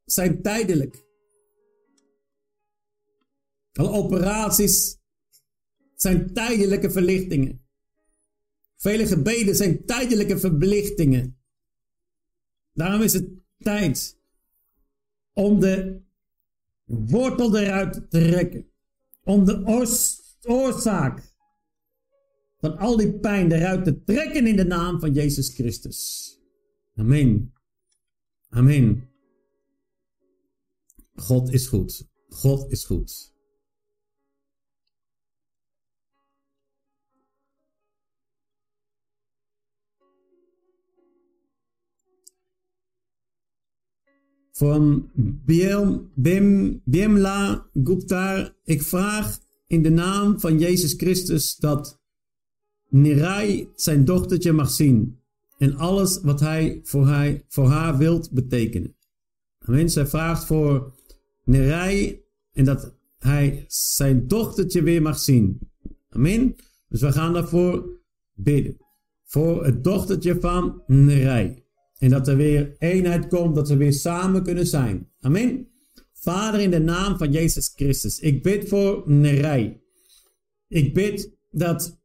zijn 0.05 0.43
tijdelijk. 0.43 1.04
Alle 3.75 3.91
operaties 3.91 4.99
zijn 5.95 6.33
tijdelijke 6.33 6.91
verlichtingen. 6.91 7.65
Vele 8.77 9.07
gebeden 9.07 9.55
zijn 9.57 9.85
tijdelijke 9.85 10.39
verlichtingen. 10.39 11.39
Daarom 12.73 13.03
is 13.03 13.13
het 13.13 13.29
tijd 13.59 14.19
om 15.33 15.61
de 15.61 16.03
wortel 16.85 17.59
eruit 17.59 17.93
te 17.93 18.09
trekken. 18.09 18.69
Om 19.23 19.45
de 19.45 19.63
oorzaak 20.43 21.35
van 22.59 22.77
al 22.79 22.97
die 22.97 23.19
pijn 23.19 23.53
eruit 23.53 23.85
te 23.85 24.03
trekken 24.03 24.47
in 24.47 24.57
de 24.57 24.65
naam 24.65 25.01
van 25.01 25.13
Jezus 25.13 25.55
Christus. 25.55 26.33
Amen. 26.95 27.53
Amen. 28.49 29.09
God 31.15 31.53
is 31.53 31.67
goed. 31.67 32.09
God 32.29 32.71
is 32.71 32.85
goed. 32.85 33.34
Van 44.57 45.11
Bim, 46.15 46.81
Bimla 46.85 47.67
Gupta. 47.85 48.55
Ik 48.65 48.83
vraag 48.83 49.39
in 49.67 49.83
de 49.83 49.91
naam 49.91 50.41
van 50.41 50.59
Jezus 50.59 50.93
Christus 50.93 51.57
dat 51.57 52.01
Nirai 52.89 53.69
zijn 53.75 54.05
dochtertje 54.05 54.53
mag 54.53 54.71
zien. 54.71 55.19
En 55.59 55.77
alles 55.77 56.21
wat 56.21 56.41
hij 56.41 56.81
voor, 56.85 57.41
voor 57.49 57.67
haar 57.67 57.99
wilt 57.99 58.31
betekenen. 58.31 58.97
Amen. 59.59 59.91
Zij 59.91 60.07
vraagt 60.07 60.45
voor 60.45 60.95
Nerai 61.45 62.23
en 62.53 62.65
dat 62.65 62.95
hij 63.19 63.65
zijn 63.69 64.29
dochtertje 64.29 64.83
weer 64.83 65.03
mag 65.03 65.19
zien. 65.19 65.59
Amen. 66.09 66.57
Dus 66.89 67.01
we 67.01 67.13
gaan 67.13 67.33
daarvoor 67.33 68.01
bidden. 68.35 68.77
Voor 69.25 69.65
het 69.65 69.85
dochtertje 69.85 70.41
van 70.41 70.83
Nerai. 70.87 71.64
En 71.99 72.11
dat 72.11 72.29
er 72.29 72.37
weer 72.37 72.77
eenheid 72.79 73.29
komt, 73.29 73.55
dat 73.55 73.69
ze 73.69 73.77
weer 73.77 73.93
samen 73.93 74.43
kunnen 74.43 74.67
zijn. 74.67 75.11
Amen. 75.21 75.69
Vader, 76.13 76.61
in 76.61 76.71
de 76.71 76.81
naam 76.81 77.19
van 77.19 77.33
Jezus 77.33 77.73
Christus, 77.77 78.19
ik 78.19 78.43
bid 78.43 78.69
voor 78.69 79.03
Nerai. 79.07 79.81
Ik 80.69 80.95
bid 80.95 81.37
dat 81.51 82.01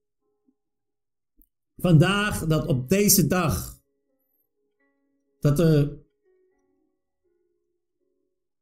vandaag, 1.78 2.46
dat 2.46 2.68
op 2.68 2.90
deze 2.90 3.28
dag, 3.28 3.82
dat 5.40 5.60
er 5.60 5.98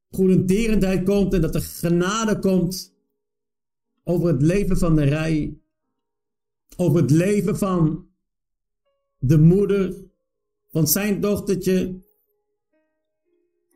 goederendierendheid 0.09 1.05
komt 1.05 1.33
en 1.33 1.41
dat 1.41 1.55
er 1.55 1.61
genade 1.61 2.39
komt 2.39 2.95
over 4.03 4.27
het 4.27 4.41
leven 4.41 4.77
van 4.77 4.95
de 4.95 5.03
rij, 5.03 5.59
over 6.75 7.01
het 7.01 7.11
leven 7.11 7.57
van 7.57 8.09
de 9.19 9.37
moeder, 9.37 10.06
van 10.69 10.87
zijn 10.87 11.21
dochtertje, 11.21 12.05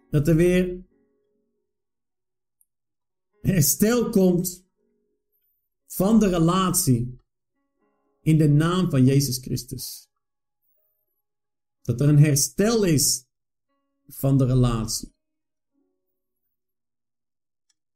dat 0.10 0.28
er 0.28 0.36
weer 0.36 0.86
herstel 3.42 4.10
komt 4.10 4.66
van 5.86 6.20
de 6.20 6.28
relatie 6.28 7.20
in 8.22 8.38
de 8.38 8.48
naam 8.50 8.90
van 8.90 9.06
Jezus 9.06 9.38
Christus. 9.38 10.10
Dat 11.82 12.02
er 12.02 12.10
een 12.10 12.20
herstel 12.20 12.84
is 12.84 13.26
van 14.08 14.38
de 14.38 14.46
relatie. 14.46 15.14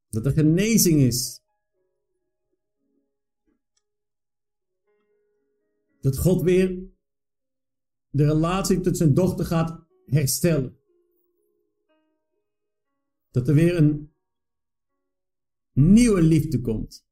Dat 0.09 0.25
er 0.25 0.31
genezing 0.31 1.01
is. 1.01 1.41
Dat 6.01 6.17
God 6.17 6.41
weer 6.41 6.94
de 8.15 8.25
relatie 8.25 8.79
tot 8.79 8.97
zijn 8.97 9.13
dochter 9.13 9.45
gaat 9.45 9.85
herstellen. 10.05 10.77
Dat 13.31 13.47
er 13.47 13.53
weer 13.53 13.77
een 13.77 14.13
nieuwe 15.73 16.21
liefde 16.21 16.61
komt. 16.61 17.05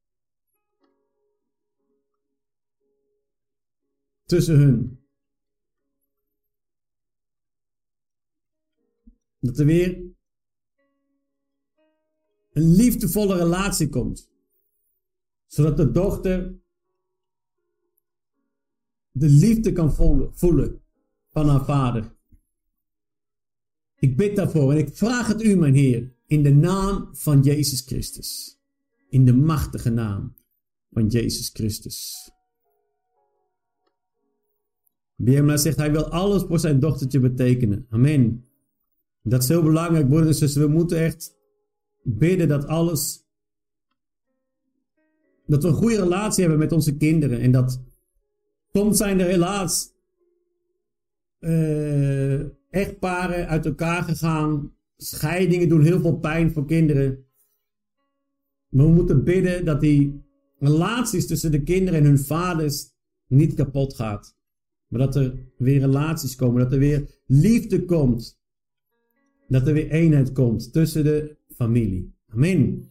Tussen 4.24 4.58
hun. 4.58 5.06
Dat 9.38 9.58
er 9.58 9.66
weer 9.66 10.02
een 12.52 12.74
liefdevolle 12.74 13.36
relatie 13.36 13.88
komt. 13.88 14.30
Zodat 15.46 15.76
de 15.76 15.90
dochter 15.90 16.58
de 19.10 19.28
liefde 19.28 19.72
kan 19.72 19.92
voelen 20.34 20.83
van 21.34 21.48
haar 21.48 21.64
vader. 21.64 22.12
Ik 23.96 24.16
bid 24.16 24.36
daarvoor 24.36 24.72
en 24.72 24.78
ik 24.78 24.96
vraag 24.96 25.26
het 25.26 25.42
u, 25.42 25.56
mijn 25.56 25.74
Heer, 25.74 26.12
in 26.26 26.42
de 26.42 26.54
naam 26.54 27.08
van 27.12 27.40
Jezus 27.40 27.80
Christus. 27.80 28.58
In 29.08 29.24
de 29.24 29.34
machtige 29.34 29.90
naam 29.90 30.34
van 30.90 31.06
Jezus 31.06 31.50
Christus. 31.52 32.30
Birma 35.16 35.56
zegt, 35.56 35.76
hij 35.76 35.92
wil 35.92 36.08
alles 36.08 36.42
voor 36.42 36.58
zijn 36.58 36.80
dochtertje 36.80 37.20
betekenen. 37.20 37.86
Amen. 37.90 38.44
Dat 39.22 39.42
is 39.42 39.48
heel 39.48 39.62
belangrijk, 39.62 40.08
broeders 40.08 40.28
en 40.28 40.34
zussen. 40.34 40.62
We 40.62 40.68
moeten 40.68 40.98
echt 40.98 41.36
bidden 42.02 42.48
dat 42.48 42.66
alles. 42.66 43.24
Dat 45.46 45.62
we 45.62 45.68
een 45.68 45.74
goede 45.74 46.00
relatie 46.00 46.40
hebben 46.40 46.58
met 46.58 46.72
onze 46.72 46.96
kinderen. 46.96 47.40
En 47.40 47.52
dat 47.52 47.82
soms 48.72 48.96
zijn 48.96 49.20
er 49.20 49.26
helaas 49.26 49.93
uh, 51.44 52.40
echtparen 52.70 53.48
uit 53.48 53.66
elkaar 53.66 54.02
gegaan. 54.02 54.72
Scheidingen 54.96 55.68
doen 55.68 55.82
heel 55.82 56.00
veel 56.00 56.18
pijn 56.18 56.52
voor 56.52 56.66
kinderen. 56.66 57.24
Maar 58.68 58.86
we 58.86 58.92
moeten 58.92 59.24
bidden 59.24 59.64
dat 59.64 59.80
die 59.80 60.22
relaties 60.58 61.26
tussen 61.26 61.50
de 61.50 61.62
kinderen 61.62 62.00
en 62.00 62.06
hun 62.06 62.18
vaders 62.18 62.92
niet 63.26 63.54
kapot 63.54 63.94
gaat. 63.94 64.36
Maar 64.88 65.00
dat 65.00 65.16
er 65.16 65.34
weer 65.56 65.80
relaties 65.80 66.34
komen, 66.34 66.62
dat 66.62 66.72
er 66.72 66.78
weer 66.78 67.22
liefde 67.26 67.84
komt. 67.84 68.42
Dat 69.48 69.66
er 69.66 69.72
weer 69.72 69.90
eenheid 69.90 70.32
komt 70.32 70.72
tussen 70.72 71.04
de 71.04 71.36
familie. 71.48 72.14
Amen. 72.28 72.90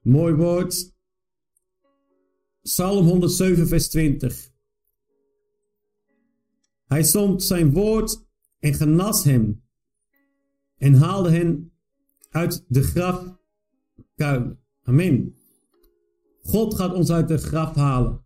Mooi 0.00 0.34
woord. 0.34 0.95
Psalm 2.66 3.06
107, 3.06 3.68
vers 3.68 3.88
20. 3.88 4.50
Hij 6.86 7.02
zond 7.02 7.42
zijn 7.42 7.72
woord 7.72 8.26
en 8.58 8.74
genas 8.74 9.24
hem 9.24 9.62
en 10.76 10.94
haalde 10.94 11.30
hen 11.30 11.72
uit 12.30 12.64
de 12.68 12.82
grafkuil. 12.82 14.58
Amen. 14.82 15.34
God 16.42 16.74
gaat 16.74 16.94
ons 16.94 17.10
uit 17.10 17.28
de 17.28 17.38
graf 17.38 17.74
halen. 17.74 18.24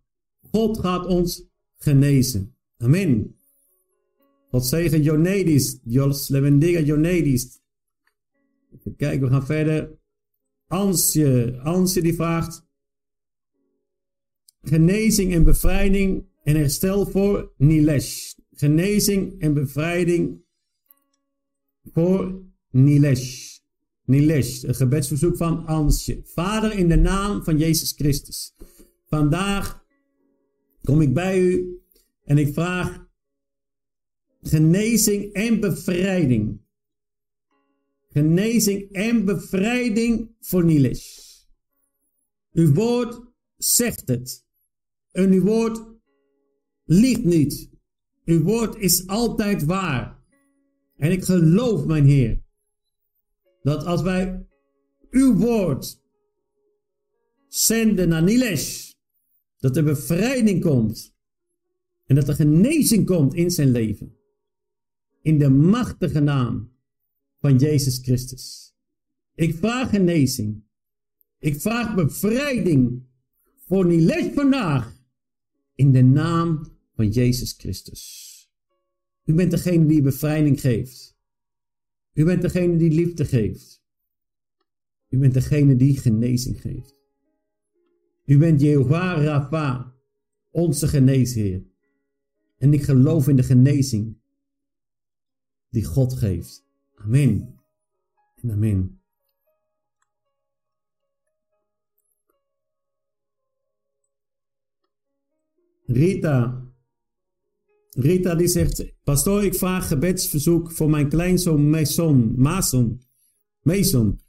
God 0.51 0.79
gaat 0.79 1.05
ons 1.05 1.43
genezen. 1.77 2.55
Amen. 2.77 3.35
Wat 4.49 4.65
zeggen 4.65 5.01
Jonedis, 5.01 5.79
Dios 5.81 6.27
le 6.27 6.41
bendiga 6.41 6.79
Jonedis. 6.79 7.59
Even 8.71 8.95
kijken, 8.95 9.21
we 9.27 9.33
gaan 9.33 9.45
verder. 9.45 9.99
Ansje, 10.67 11.59
Ansje 11.63 12.01
die 12.01 12.15
vraagt. 12.15 12.69
Genezing 14.61 15.33
en 15.33 15.43
bevrijding 15.43 16.25
en 16.43 16.55
herstel 16.55 17.05
voor 17.05 17.53
Nilesh. 17.57 18.33
Genezing 18.51 19.41
en 19.41 19.53
bevrijding 19.53 20.43
voor 21.93 22.41
Nilesh. 22.69 23.59
Nilesh, 24.05 24.63
een 24.63 24.75
gebedsverzoek 24.75 25.37
van 25.37 25.65
Ansje. 25.65 26.21
Vader, 26.23 26.73
in 26.73 26.87
de 26.87 26.95
naam 26.95 27.43
van 27.43 27.57
Jezus 27.57 27.91
Christus. 27.91 28.55
Vandaag 29.05 29.85
kom 30.81 31.01
ik 31.01 31.13
bij 31.13 31.41
u 31.41 31.81
en 32.23 32.37
ik 32.37 32.53
vraag 32.53 33.09
genezing 34.41 35.33
en 35.33 35.59
bevrijding. 35.59 36.61
Genezing 38.09 38.91
en 38.91 39.25
bevrijding 39.25 40.35
voor 40.39 40.65
Nilesh. 40.65 41.19
Uw 42.53 42.73
woord 42.73 43.21
zegt 43.57 44.07
het. 44.07 44.49
En 45.11 45.31
uw 45.31 45.43
woord 45.43 45.83
liegt 46.83 47.23
niet. 47.23 47.69
Uw 48.25 48.43
woord 48.43 48.75
is 48.75 49.07
altijd 49.07 49.65
waar. 49.65 50.19
En 50.97 51.11
ik 51.11 51.23
geloof, 51.23 51.85
mijn 51.85 52.05
Heer, 52.05 52.41
dat 53.61 53.85
als 53.85 54.01
wij 54.01 54.45
uw 55.09 55.35
woord 55.35 56.01
zenden 57.47 58.09
naar 58.09 58.23
Nilesh, 58.23 58.91
dat 59.57 59.77
er 59.77 59.83
bevrijding 59.83 60.61
komt 60.61 61.15
en 62.05 62.15
dat 62.15 62.27
er 62.27 62.35
genezing 62.35 63.05
komt 63.05 63.33
in 63.33 63.51
zijn 63.51 63.71
leven. 63.71 64.15
In 65.21 65.37
de 65.37 65.49
machtige 65.49 66.19
naam 66.19 66.71
van 67.39 67.57
Jezus 67.57 67.97
Christus. 67.97 68.75
Ik 69.35 69.55
vraag 69.55 69.89
genezing. 69.89 70.63
Ik 71.39 71.61
vraag 71.61 71.95
bevrijding 71.95 73.03
voor 73.67 73.85
Nilesh 73.85 74.33
vandaag. 74.33 75.00
In 75.81 75.91
de 75.91 76.01
naam 76.01 76.67
van 76.93 77.09
Jezus 77.09 77.53
Christus. 77.57 78.03
U 79.25 79.33
bent 79.33 79.51
degene 79.51 79.85
die 79.85 80.01
bevrijding 80.01 80.59
geeft. 80.61 81.17
U 82.13 82.25
bent 82.25 82.41
degene 82.41 82.77
die 82.77 82.91
liefde 82.91 83.25
geeft. 83.25 83.83
U 85.09 85.17
bent 85.17 85.33
degene 85.33 85.75
die 85.75 85.97
genezing 85.97 86.61
geeft. 86.61 86.95
U 88.25 88.37
bent 88.37 88.61
Jehovah 88.61 89.23
Rapha, 89.23 89.95
onze 90.51 90.87
geneesheer. 90.87 91.63
En 92.57 92.73
ik 92.73 92.83
geloof 92.83 93.27
in 93.27 93.35
de 93.35 93.43
genezing 93.43 94.17
die 95.69 95.83
God 95.83 96.13
geeft. 96.13 96.65
Amen. 96.95 97.59
En 98.35 98.51
amen. 98.51 99.00
Rita 105.93 106.61
Rita 107.93 108.35
die 108.35 108.47
zegt, 108.47 108.93
pastoor 109.03 109.43
ik 109.43 109.55
vraag 109.55 109.87
gebedsverzoek 109.87 110.71
voor 110.71 110.89
mijn 110.89 111.09
kleinzoon 111.09 111.69
Mason, 111.69 112.33
Mason, 112.37 113.01
Mason. 113.61 114.19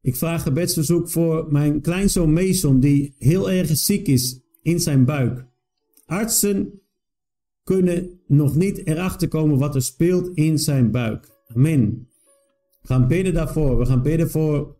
Ik 0.00 0.16
vraag 0.16 0.42
gebedsverzoek 0.42 1.08
voor 1.08 1.52
mijn 1.52 1.80
kleinzoon 1.80 2.32
Mason 2.32 2.80
die 2.80 3.14
heel 3.18 3.50
erg 3.50 3.76
ziek 3.76 4.06
is 4.06 4.40
in 4.62 4.80
zijn 4.80 5.04
buik. 5.04 5.46
Artsen 6.06 6.80
kunnen 7.64 8.20
nog 8.26 8.56
niet 8.56 8.86
erachter 8.86 9.28
komen 9.28 9.58
wat 9.58 9.74
er 9.74 9.82
speelt 9.82 10.36
in 10.36 10.58
zijn 10.58 10.90
buik. 10.90 11.28
Amen. 11.46 12.08
We 12.80 12.86
gaan 12.86 13.08
bidden 13.08 13.34
daarvoor. 13.34 13.78
We 13.78 13.86
gaan 13.86 14.02
bidden 14.02 14.30
voor 14.30 14.76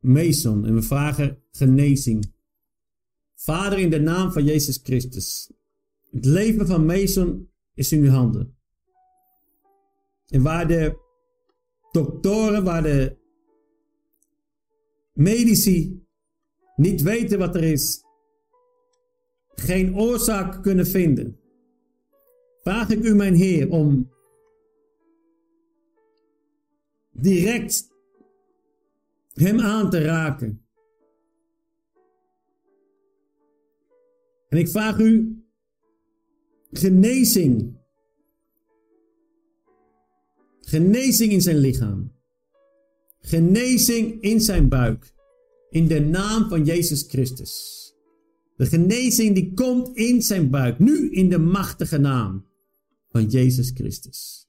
Mason 0.00 0.66
en 0.66 0.74
we 0.74 0.82
vragen 0.82 1.38
genezing. 1.50 2.32
Vader, 3.42 3.78
in 3.78 3.90
de 3.90 4.00
naam 4.00 4.32
van 4.32 4.44
Jezus 4.44 4.80
Christus. 4.82 5.52
Het 6.10 6.24
leven 6.24 6.66
van 6.66 6.86
Mason 6.86 7.50
is 7.74 7.92
in 7.92 8.02
uw 8.02 8.10
handen. 8.10 8.56
En 10.28 10.42
waar 10.42 10.68
de 10.68 10.98
doktoren, 11.90 12.64
waar 12.64 12.82
de 12.82 13.16
medici 15.12 16.06
niet 16.76 17.02
weten 17.02 17.38
wat 17.38 17.54
er 17.54 17.64
is, 17.64 18.04
geen 19.54 19.96
oorzaak 19.96 20.62
kunnen 20.62 20.86
vinden, 20.86 21.40
vraag 22.62 22.90
ik 22.90 23.04
u, 23.04 23.14
mijn 23.14 23.34
Heer, 23.34 23.70
om 23.70 24.10
direct 27.12 27.88
hem 29.32 29.60
aan 29.60 29.90
te 29.90 30.02
raken. 30.02 30.61
En 34.52 34.58
ik 34.58 34.68
vraag 34.68 34.98
u 34.98 35.42
genezing. 36.72 37.76
Genezing 40.60 41.32
in 41.32 41.40
zijn 41.40 41.56
lichaam. 41.56 42.12
Genezing 43.20 44.20
in 44.20 44.40
zijn 44.40 44.68
buik. 44.68 45.14
In 45.70 45.86
de 45.86 46.00
naam 46.00 46.48
van 46.48 46.64
Jezus 46.64 47.02
Christus. 47.02 47.80
De 48.56 48.66
genezing 48.66 49.34
die 49.34 49.54
komt 49.54 49.96
in 49.96 50.22
zijn 50.22 50.50
buik. 50.50 50.78
Nu 50.78 51.10
in 51.10 51.28
de 51.28 51.38
machtige 51.38 51.98
naam 51.98 52.46
van 53.08 53.26
Jezus 53.26 53.70
Christus. 53.74 54.48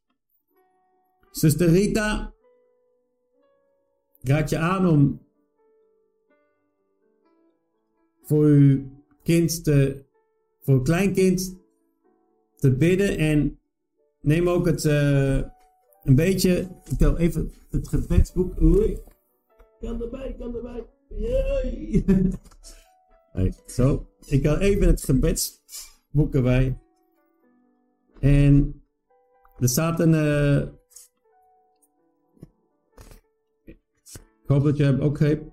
Zuster 1.32 1.70
Rita, 1.70 2.34
raad 4.22 4.50
je 4.50 4.58
aan 4.58 4.88
om 4.88 5.22
voor 8.22 8.46
uw 8.46 8.93
kind 9.24 9.64
te, 9.64 10.06
voor 10.62 10.74
een 10.74 10.84
kleinkind 10.84 11.58
te 12.56 12.76
bidden. 12.76 13.18
En 13.18 13.60
neem 14.22 14.50
ook 14.50 14.66
het 14.66 14.84
uh, 14.84 15.42
een 16.04 16.16
beetje. 16.16 16.68
Ik 16.90 17.00
wil 17.00 17.18
even 17.18 17.52
het 17.70 17.88
gebedsboek. 17.88 18.62
Oei. 18.62 18.98
Kan 19.80 20.02
erbij, 20.02 20.36
kan 20.40 20.56
erbij. 20.56 20.86
Jee. 21.10 22.04
zo. 23.66 24.08
Ik 24.26 24.44
wil 24.44 24.58
even 24.58 24.88
het 24.88 25.04
gebedsboek 25.04 26.36
erbij. 26.36 26.78
En 28.20 28.84
er 29.60 29.70
staat 29.70 30.00
een. 30.00 30.14
Uh, 30.14 30.62
ik 34.44 34.50
hoop 34.50 34.64
dat 34.64 34.78
je 34.78 34.84
hem 34.84 35.00
ook 35.00 35.20
hebt. 35.20 35.52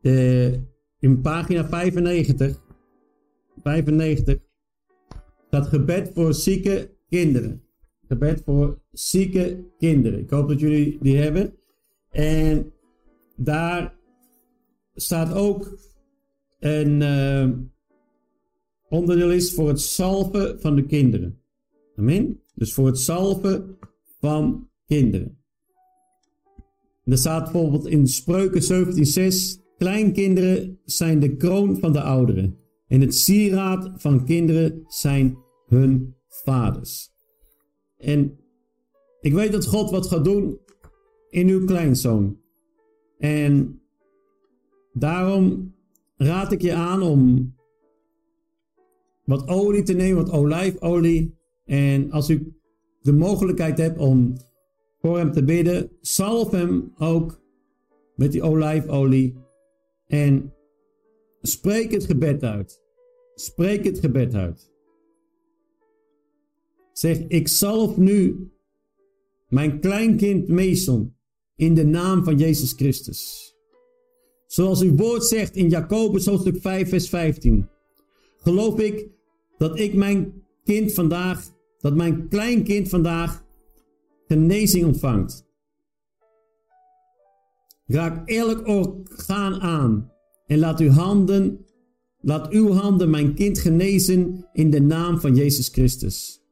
Uh, 0.00 0.52
in 0.98 1.20
pagina 1.20 1.68
95 1.68 2.66
95 3.68 4.38
staat 5.46 5.66
gebed 5.66 6.10
voor 6.14 6.34
zieke 6.34 6.90
kinderen. 7.08 7.62
Gebed 8.08 8.42
voor 8.44 8.80
zieke 8.92 9.64
kinderen. 9.78 10.18
Ik 10.18 10.30
hoop 10.30 10.48
dat 10.48 10.60
jullie 10.60 10.98
die 11.00 11.16
hebben. 11.16 11.54
En 12.10 12.72
daar 13.36 13.94
staat 14.94 15.34
ook 15.34 15.78
een 16.58 17.00
uh, 17.00 17.48
onderdeel 18.88 19.30
is 19.30 19.54
voor 19.54 19.68
het 19.68 19.80
salven 19.80 20.60
van 20.60 20.76
de 20.76 20.86
kinderen. 20.86 21.40
Amen. 21.96 22.40
Dus 22.54 22.74
voor 22.74 22.86
het 22.86 22.98
salven 22.98 23.76
van 24.20 24.68
kinderen. 24.86 25.38
er 27.04 27.18
staat 27.18 27.52
bijvoorbeeld 27.52 27.86
in 27.86 28.06
Spreuken 28.06 28.62
17:6: 28.62 29.66
Kleinkinderen 29.78 30.78
zijn 30.84 31.20
de 31.20 31.36
kroon 31.36 31.78
van 31.78 31.92
de 31.92 32.02
ouderen. 32.02 32.58
En 32.88 33.00
het 33.00 33.14
sieraad 33.14 33.90
van 33.94 34.24
kinderen 34.24 34.84
zijn 34.86 35.38
hun 35.66 36.14
vaders. 36.28 37.10
En 37.98 38.38
ik 39.20 39.32
weet 39.32 39.52
dat 39.52 39.66
God 39.66 39.90
wat 39.90 40.06
gaat 40.06 40.24
doen 40.24 40.58
in 41.28 41.48
uw 41.48 41.64
kleinzoon. 41.64 42.40
En 43.18 43.82
daarom 44.92 45.74
raad 46.16 46.52
ik 46.52 46.62
je 46.62 46.74
aan 46.74 47.02
om 47.02 47.54
wat 49.24 49.48
olie 49.48 49.82
te 49.82 49.92
nemen, 49.92 50.24
wat 50.24 50.32
olijfolie. 50.32 51.34
En 51.64 52.10
als 52.10 52.30
u 52.30 52.56
de 53.00 53.12
mogelijkheid 53.12 53.78
hebt 53.78 53.98
om 53.98 54.36
voor 55.00 55.18
hem 55.18 55.32
te 55.32 55.44
bidden, 55.44 55.90
salf 56.00 56.50
hem 56.50 56.92
ook 56.98 57.40
met 58.14 58.32
die 58.32 58.42
olijfolie. 58.42 59.36
En 60.06 60.52
Spreek 61.42 61.92
het 61.92 62.04
gebed 62.04 62.42
uit. 62.42 62.82
Spreek 63.34 63.84
het 63.84 63.98
gebed 63.98 64.34
uit. 64.34 64.72
Zeg, 66.92 67.18
ik 67.18 67.48
zalf 67.48 67.96
nu 67.96 68.50
mijn 69.48 69.80
kleinkind 69.80 70.48
Mason 70.48 71.16
in 71.56 71.74
de 71.74 71.84
naam 71.84 72.24
van 72.24 72.38
Jezus 72.38 72.72
Christus. 72.72 73.54
Zoals 74.46 74.80
uw 74.80 74.96
woord 74.96 75.24
zegt 75.24 75.56
in 75.56 75.68
Jacobus 75.68 76.26
hoofdstuk 76.26 76.60
5 76.60 76.88
vers 76.88 77.08
15. 77.08 77.68
Geloof 78.38 78.80
ik 78.80 79.08
dat 79.58 79.78
ik 79.78 79.94
mijn 79.94 80.42
kind 80.64 80.92
vandaag, 80.92 81.44
dat 81.78 81.94
mijn 81.94 82.28
kleinkind 82.28 82.88
vandaag 82.88 83.44
genezing 84.26 84.86
ontvangt. 84.86 85.46
Raak 87.86 88.28
elk 88.28 88.66
orgaan 88.66 89.60
aan 89.60 90.12
En 90.48 90.58
laat 90.58 90.80
uw 90.80 90.90
handen, 90.90 91.66
laat 92.20 92.50
uw 92.52 92.70
handen 92.70 93.10
mijn 93.10 93.34
kind 93.34 93.58
genezen 93.58 94.48
in 94.52 94.70
de 94.70 94.80
naam 94.80 95.20
van 95.20 95.34
Jezus 95.34 95.68
Christus. 95.68 96.42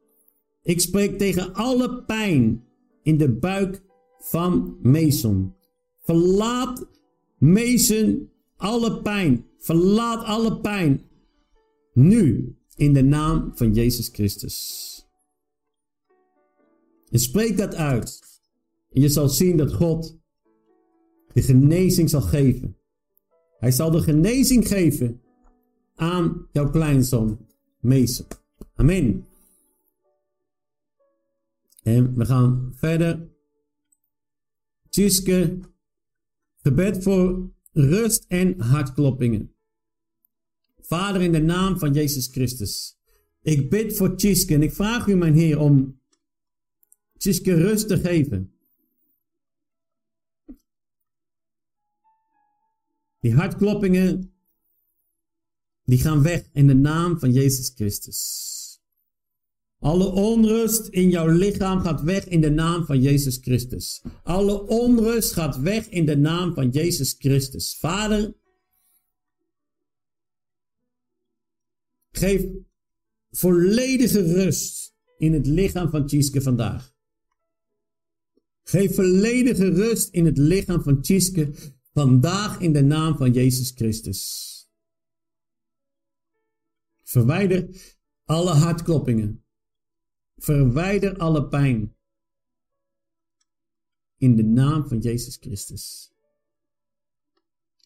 Ik 0.61 0.81
spreek 0.81 1.17
tegen 1.17 1.53
alle 1.53 2.03
pijn 2.03 2.63
in 3.03 3.17
de 3.17 3.37
buik 3.37 3.83
van 4.19 4.77
Mason. 4.81 5.55
Verlaat 6.03 6.87
Mason 7.37 8.29
alle 8.55 9.01
pijn. 9.01 9.45
Verlaat 9.57 10.23
alle 10.23 10.59
pijn. 10.59 11.01
Nu 11.93 12.55
in 12.75 12.93
de 12.93 13.03
naam 13.03 13.51
van 13.55 13.73
Jezus 13.73 14.07
Christus. 14.07 14.85
En 17.09 17.19
spreek 17.19 17.57
dat 17.57 17.75
uit. 17.75 18.19
En 18.89 19.01
je 19.01 19.09
zal 19.09 19.29
zien 19.29 19.57
dat 19.57 19.73
God 19.73 20.19
de 21.33 21.41
genezing 21.41 22.09
zal 22.09 22.21
geven. 22.21 22.76
Hij 23.59 23.71
zal 23.71 23.91
de 23.91 24.01
genezing 24.01 24.67
geven 24.67 25.21
aan 25.95 26.47
jouw 26.51 26.69
kleinzoon 26.69 27.47
Mason. 27.79 28.25
Amen. 28.75 29.25
En 31.83 32.15
we 32.15 32.25
gaan 32.25 32.73
verder. 32.75 33.29
Tjuske, 34.89 35.59
gebed 36.61 37.03
voor 37.03 37.51
rust 37.71 38.25
en 38.27 38.61
hartkloppingen. 38.61 39.55
Vader, 40.79 41.21
in 41.21 41.31
de 41.31 41.41
naam 41.41 41.79
van 41.79 41.93
Jezus 41.93 42.27
Christus. 42.27 42.97
Ik 43.41 43.69
bid 43.69 43.95
voor 43.95 44.15
Tjiske 44.15 44.53
en 44.53 44.61
ik 44.61 44.73
vraag 44.73 45.07
u, 45.07 45.15
mijn 45.15 45.33
Heer, 45.33 45.59
om 45.59 46.01
Tjiske 47.17 47.53
rust 47.53 47.87
te 47.87 47.97
geven. 47.97 48.56
Die 53.19 53.33
hartkloppingen, 53.33 54.33
die 55.83 55.99
gaan 55.99 56.21
weg 56.21 56.49
in 56.53 56.67
de 56.67 56.75
naam 56.75 57.19
van 57.19 57.31
Jezus 57.31 57.71
Christus. 57.75 58.45
Alle 59.79 60.05
onrust 60.05 60.87
in 60.87 61.09
jouw 61.09 61.27
lichaam 61.27 61.79
gaat 61.79 62.01
weg 62.01 62.27
in 62.27 62.41
de 62.41 62.49
naam 62.49 62.85
van 62.85 63.01
Jezus 63.01 63.37
Christus. 63.41 64.01
Alle 64.23 64.67
onrust 64.67 65.33
gaat 65.33 65.59
weg 65.59 65.89
in 65.89 66.05
de 66.05 66.17
naam 66.17 66.53
van 66.53 66.69
Jezus 66.69 67.15
Christus. 67.17 67.77
Vader, 67.79 68.33
geef 72.11 72.45
volledige 73.31 74.21
rust 74.21 74.95
in 75.17 75.33
het 75.33 75.45
lichaam 75.47 75.89
van 75.89 76.07
Tjiske 76.07 76.41
vandaag. 76.41 76.95
Geef 78.63 78.95
volledige 78.95 79.69
rust 79.69 80.09
in 80.13 80.25
het 80.25 80.37
lichaam 80.37 80.83
van 80.83 81.01
Tjiske 81.01 81.53
vandaag 81.97 82.59
in 82.59 82.73
de 82.73 82.83
naam 82.83 83.17
van 83.17 83.31
Jezus 83.31 83.71
Christus. 83.71 84.21
Verwijder 87.03 87.69
alle 88.25 88.51
hartkloppingen. 88.51 89.45
Verwijder 90.35 91.17
alle 91.17 91.47
pijn. 91.47 91.95
In 94.17 94.35
de 94.35 94.43
naam 94.43 94.87
van 94.87 94.99
Jezus 94.99 95.37
Christus. 95.39 96.13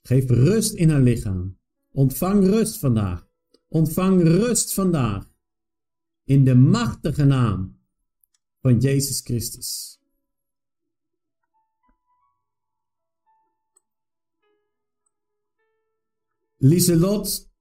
Geef 0.02 0.30
rust 0.30 0.74
in 0.74 0.90
haar 0.90 1.02
lichaam. 1.02 1.60
Ontvang 1.92 2.44
rust 2.44 2.78
vandaag. 2.78 3.28
Ontvang 3.68 4.22
rust 4.22 4.74
vandaag. 4.74 5.32
In 6.24 6.44
de 6.44 6.56
machtige 6.56 7.24
naam 7.24 7.80
van 8.62 8.80
Jezus 8.80 9.20
Christus. 9.20 10.01
Lieselot, 16.64 17.52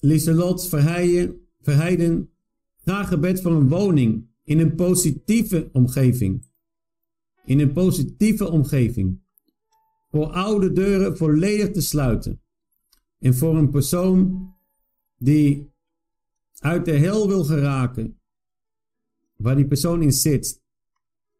Lieselot 0.00 0.68
Verheiden, 0.68 1.40
Verheiden 1.60 2.28
Graag 2.84 3.08
gebed 3.08 3.42
voor 3.42 3.52
een 3.52 3.68
woning 3.68 4.28
in 4.42 4.58
een 4.58 4.74
positieve 4.74 5.68
omgeving. 5.72 6.46
In 7.44 7.60
een 7.60 7.72
positieve 7.72 8.50
omgeving. 8.50 9.20
Voor 10.10 10.26
oude 10.26 10.72
deuren 10.72 11.16
volledig 11.16 11.70
te 11.70 11.80
sluiten. 11.80 12.42
En 13.18 13.34
voor 13.34 13.56
een 13.56 13.70
persoon 13.70 14.48
die 15.18 15.72
uit 16.58 16.84
de 16.84 16.92
hel 16.92 17.28
wil 17.28 17.44
geraken, 17.44 18.20
waar 19.36 19.56
die 19.56 19.66
persoon 19.66 20.02
in 20.02 20.12
zit. 20.12 20.62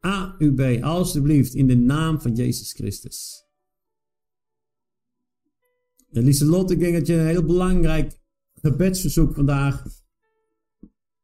AUB, 0.00 0.82
alstublieft, 0.82 1.54
in 1.54 1.66
de 1.66 1.76
naam 1.76 2.20
van 2.20 2.34
Jezus 2.34 2.72
Christus. 2.72 3.43
Lieselotte, 6.22 6.72
ik 6.72 6.78
denk 6.78 6.94
dat 6.94 7.06
je 7.06 7.14
een 7.14 7.26
heel 7.26 7.44
belangrijk 7.44 8.18
gebedsverzoek 8.54 9.34
vandaag 9.34 9.84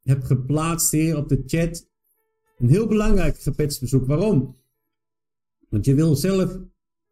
heb 0.02 0.22
geplaatst 0.22 0.90
hier 0.90 1.16
op 1.16 1.28
de 1.28 1.42
chat. 1.46 1.88
Een 2.58 2.68
heel 2.68 2.86
belangrijk 2.86 3.40
gebedsbezoek. 3.40 4.06
Waarom? 4.06 4.58
Want 5.68 5.84
je 5.84 5.94
wil 5.94 6.16
zelf, 6.16 6.58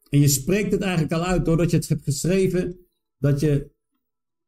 en 0.09 0.21
je 0.21 0.29
spreekt 0.29 0.73
het 0.73 0.81
eigenlijk 0.81 1.13
al 1.13 1.25
uit 1.25 1.45
doordat 1.45 1.71
je 1.71 1.77
het 1.77 1.89
hebt 1.89 2.05
geschreven, 2.05 2.79
dat 3.19 3.41
je 3.41 3.71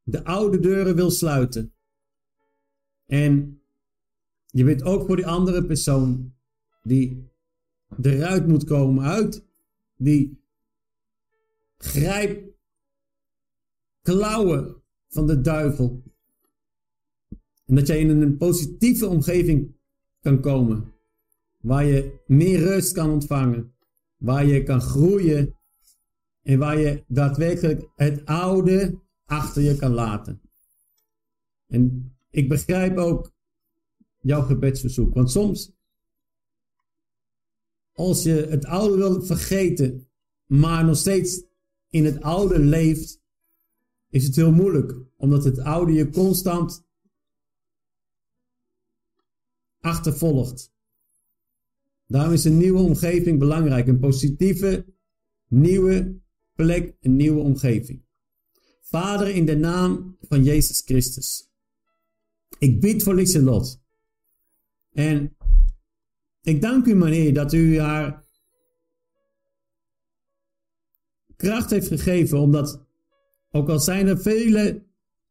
de 0.02 0.24
oude 0.24 0.60
deuren 0.60 0.94
wil 0.94 1.10
sluiten. 1.10 1.74
En 3.06 3.62
je 4.46 4.64
bent 4.64 4.82
ook 4.82 5.06
voor 5.06 5.16
die 5.16 5.26
andere 5.26 5.64
persoon 5.64 6.34
die 6.82 7.28
eruit 8.02 8.46
moet 8.46 8.64
komen, 8.64 9.04
uit 9.04 9.44
die 9.96 10.42
grijp 11.78 12.49
klauwen 14.02 14.82
van 15.08 15.26
de 15.26 15.40
duivel. 15.40 16.02
En 17.66 17.74
dat 17.74 17.86
jij 17.86 17.98
in 17.98 18.08
een 18.08 18.36
positieve 18.36 19.06
omgeving 19.06 19.74
kan 20.20 20.40
komen. 20.40 20.92
Waar 21.60 21.84
je 21.84 22.20
meer 22.26 22.58
rust 22.58 22.92
kan 22.92 23.10
ontvangen. 23.10 23.74
Waar 24.16 24.46
je 24.46 24.62
kan 24.62 24.80
groeien. 24.80 25.54
En 26.42 26.58
waar 26.58 26.78
je 26.78 27.04
daadwerkelijk 27.06 27.90
het 27.94 28.24
oude 28.24 28.98
achter 29.24 29.62
je 29.62 29.76
kan 29.76 29.92
laten. 29.92 30.40
En 31.66 32.14
ik 32.30 32.48
begrijp 32.48 32.96
ook 32.96 33.32
jouw 34.20 34.42
gebedsverzoek. 34.42 35.14
Want 35.14 35.30
soms, 35.30 35.72
als 37.92 38.22
je 38.22 38.46
het 38.48 38.64
oude 38.64 38.96
wil 38.96 39.22
vergeten, 39.22 40.08
maar 40.46 40.84
nog 40.84 40.96
steeds 40.96 41.42
in 41.88 42.04
het 42.04 42.22
oude 42.22 42.58
leeft, 42.58 43.19
is 44.10 44.24
het 44.24 44.36
heel 44.36 44.52
moeilijk. 44.52 44.96
Omdat 45.16 45.44
het 45.44 45.58
oude 45.58 45.92
je 45.92 46.10
constant 46.10 46.86
achtervolgt. 49.80 50.72
Daarom 52.06 52.32
is 52.32 52.44
een 52.44 52.58
nieuwe 52.58 52.80
omgeving 52.80 53.38
belangrijk. 53.38 53.86
Een 53.86 53.98
positieve, 53.98 54.94
nieuwe 55.48 56.20
plek, 56.54 56.96
een 57.00 57.16
nieuwe 57.16 57.40
omgeving. 57.40 58.04
Vader, 58.80 59.28
in 59.28 59.46
de 59.46 59.56
naam 59.56 60.16
van 60.20 60.44
Jezus 60.44 60.80
Christus. 60.80 61.50
Ik 62.58 62.80
bid 62.80 63.02
voor 63.02 63.14
Lieselot. 63.14 63.82
En 64.92 65.36
ik 66.42 66.60
dank 66.60 66.86
u, 66.86 66.94
meneer, 66.94 67.34
dat 67.34 67.52
u 67.52 67.78
haar 67.78 68.28
kracht 71.36 71.70
heeft 71.70 71.88
gegeven, 71.88 72.38
omdat 72.38 72.89
ook 73.50 73.68
al 73.68 73.78
zijn 73.78 74.06
er 74.06 74.20
vele 74.20 74.82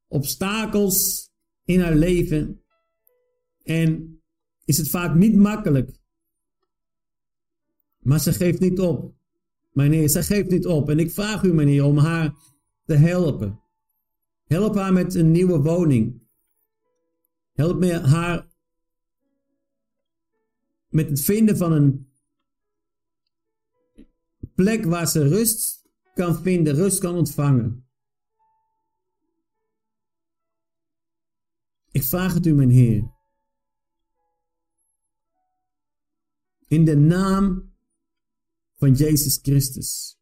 obstakels 0.08 1.30
in 1.66 1.80
haar 1.80 1.96
leven 1.96 2.62
en 3.64 4.22
is 4.66 4.78
het 4.78 4.90
vaak 4.90 5.16
niet 5.16 5.36
makkelijk. 5.36 6.00
Maar 8.00 8.20
ze 8.20 8.34
geeft 8.34 8.60
niet 8.60 8.80
op. 8.80 9.14
Meneer, 9.72 10.08
ze 10.08 10.24
geeft 10.24 10.50
niet 10.50 10.66
op. 10.66 10.90
En 10.90 11.00
ik 11.00 11.12
vraag 11.12 11.44
u, 11.44 11.54
meneer, 11.54 11.84
om 11.84 11.98
haar 11.98 12.36
te 12.86 12.96
helpen. 12.96 13.60
Help 14.46 14.76
haar 14.76 14.94
met 14.94 15.16
een 15.16 15.32
nieuwe 15.32 15.62
woning. 15.62 16.22
Help 17.54 17.80
me 17.80 18.00
haar 18.00 18.48
met 20.90 21.10
het 21.10 21.22
vinden 21.22 21.58
van 21.58 21.72
een 21.72 22.10
plek 24.56 24.86
waar 24.86 25.08
ze 25.08 25.28
rust 25.28 25.88
kan 26.14 26.42
vinden, 26.42 26.76
rust 26.76 27.00
kan 27.00 27.16
ontvangen. 27.16 27.89
Ik 32.00 32.06
vraag 32.06 32.34
het 32.34 32.46
u, 32.46 32.54
mijn 32.54 32.70
Heer. 32.70 33.12
In 36.68 36.86
de 36.86 36.98
naam 36.98 37.74
van 38.76 38.94
Jezus 38.94 39.40
Christus. 39.42 40.20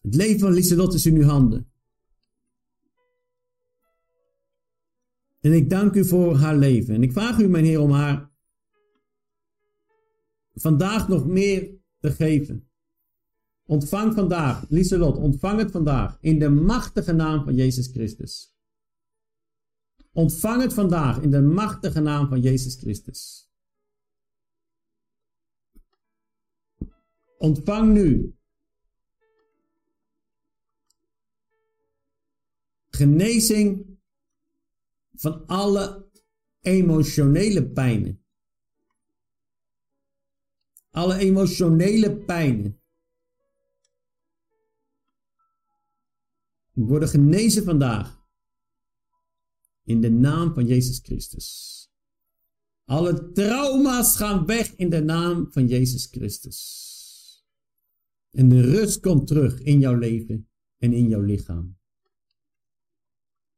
Het 0.00 0.14
leven 0.14 0.40
van 0.40 0.52
Lieselot 0.52 0.94
is 0.94 1.06
in 1.06 1.16
uw 1.16 1.22
handen. 1.22 1.72
En 5.40 5.52
ik 5.52 5.70
dank 5.70 5.94
u 5.94 6.04
voor 6.04 6.36
haar 6.36 6.56
leven. 6.56 6.94
En 6.94 7.02
ik 7.02 7.12
vraag 7.12 7.38
u, 7.38 7.48
mijn 7.48 7.64
Heer, 7.64 7.80
om 7.80 7.90
haar 7.90 8.30
vandaag 10.54 11.08
nog 11.08 11.26
meer 11.26 11.74
te 11.98 12.10
geven. 12.10 12.68
Ontvang 13.64 14.14
vandaag, 14.14 14.68
Lieselot, 14.68 15.16
ontvang 15.16 15.58
het 15.58 15.70
vandaag 15.70 16.18
in 16.20 16.38
de 16.38 16.48
machtige 16.48 17.12
naam 17.12 17.44
van 17.44 17.54
Jezus 17.54 17.86
Christus. 17.86 18.55
Ontvang 20.16 20.62
het 20.62 20.74
vandaag 20.74 21.20
in 21.20 21.30
de 21.30 21.40
machtige 21.40 22.00
naam 22.00 22.28
van 22.28 22.40
Jezus 22.40 22.74
Christus. 22.74 23.50
Ontvang 27.38 27.92
nu 27.92 28.36
genezing 32.88 33.98
van 35.14 35.46
alle 35.46 36.08
emotionele 36.60 37.70
pijnen. 37.70 38.24
Alle 40.90 41.16
emotionele 41.16 42.16
pijnen. 42.16 42.80
Worden 46.72 47.08
genezen 47.08 47.64
vandaag. 47.64 48.15
In 49.86 50.00
de 50.00 50.10
naam 50.10 50.54
van 50.54 50.66
Jezus 50.66 50.98
Christus. 50.98 51.74
Alle 52.84 53.32
trauma's 53.32 54.16
gaan 54.16 54.46
weg 54.46 54.74
in 54.76 54.90
de 54.90 55.02
naam 55.02 55.52
van 55.52 55.66
Jezus 55.66 56.06
Christus. 56.06 56.84
En 58.30 58.48
de 58.48 58.60
rust 58.60 59.00
komt 59.00 59.26
terug 59.26 59.60
in 59.60 59.78
jouw 59.78 59.94
leven 59.94 60.48
en 60.78 60.92
in 60.92 61.08
jouw 61.08 61.20
lichaam. 61.20 61.78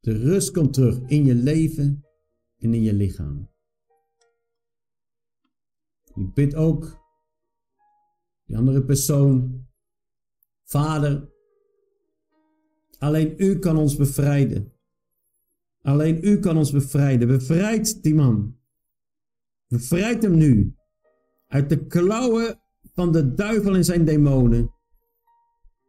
De 0.01 0.13
rust 0.13 0.51
komt 0.51 0.73
terug 0.73 1.01
in 1.07 1.25
je 1.25 1.35
leven 1.35 2.05
en 2.57 2.75
in 2.75 2.83
je 2.83 2.93
lichaam. 2.93 3.51
Ik 6.15 6.35
bid 6.35 6.55
ook 6.55 6.99
die 8.45 8.57
andere 8.57 8.85
persoon, 8.85 9.67
Vader, 10.65 11.33
alleen 12.99 13.35
U 13.37 13.59
kan 13.59 13.77
ons 13.77 13.97
bevrijden. 13.97 14.78
Alleen 15.89 16.25
U 16.25 16.39
kan 16.39 16.57
ons 16.57 16.71
bevrijden. 16.71 17.29
Bevrijd 17.29 18.03
die 18.03 18.15
man. 18.15 18.57
Bevrijd 19.69 20.23
hem 20.23 20.37
nu 20.37 20.75
uit 21.47 21.69
de 21.69 21.87
klauwen 21.87 22.61
van 22.93 23.13
de 23.13 23.35
duivel 23.35 23.75
en 23.75 23.85
zijn 23.85 24.05
demonen. 24.05 24.75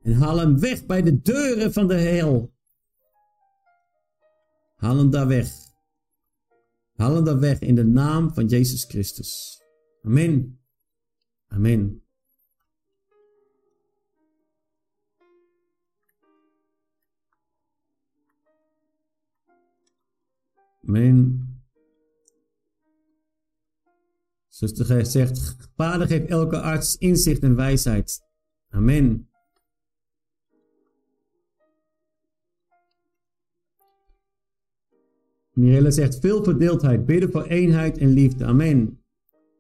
En 0.01 0.13
haal 0.13 0.37
hem 0.37 0.59
weg 0.59 0.85
bij 0.85 1.01
de 1.01 1.21
deuren 1.21 1.73
van 1.73 1.87
de 1.87 1.93
hel. 1.93 2.53
Haal 4.75 4.97
hem 4.97 5.09
daar 5.09 5.27
weg. 5.27 5.51
Haal 6.95 7.15
hem 7.15 7.23
daar 7.23 7.39
weg 7.39 7.59
in 7.59 7.75
de 7.75 7.85
naam 7.85 8.33
van 8.33 8.45
Jezus 8.45 8.83
Christus. 8.83 9.61
Amen. 10.03 10.59
Amen. 11.47 12.03
Amen. 20.89 21.47
Zuster 24.47 25.05
zegt, 25.05 25.69
Vader 25.75 26.07
geeft 26.07 26.27
elke 26.27 26.61
arts 26.61 26.97
inzicht 26.97 27.43
en 27.43 27.55
wijsheid. 27.55 28.21
Amen. 28.69 29.29
Mirelle 35.53 35.91
zegt, 35.91 36.19
veel 36.19 36.43
verdeeldheid, 36.43 37.05
bidden 37.05 37.31
voor 37.31 37.43
eenheid 37.43 37.97
en 37.97 38.09
liefde. 38.09 38.45
Amen. 38.45 39.03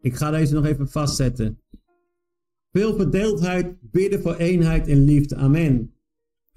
Ik 0.01 0.15
ga 0.15 0.31
deze 0.31 0.53
nog 0.53 0.65
even 0.65 0.89
vastzetten. 0.89 1.61
Veel 2.71 2.95
verdeeldheid, 2.95 3.91
bidden 3.91 4.21
voor 4.21 4.35
eenheid 4.35 4.87
en 4.87 5.03
liefde. 5.03 5.35
Amen. 5.35 5.93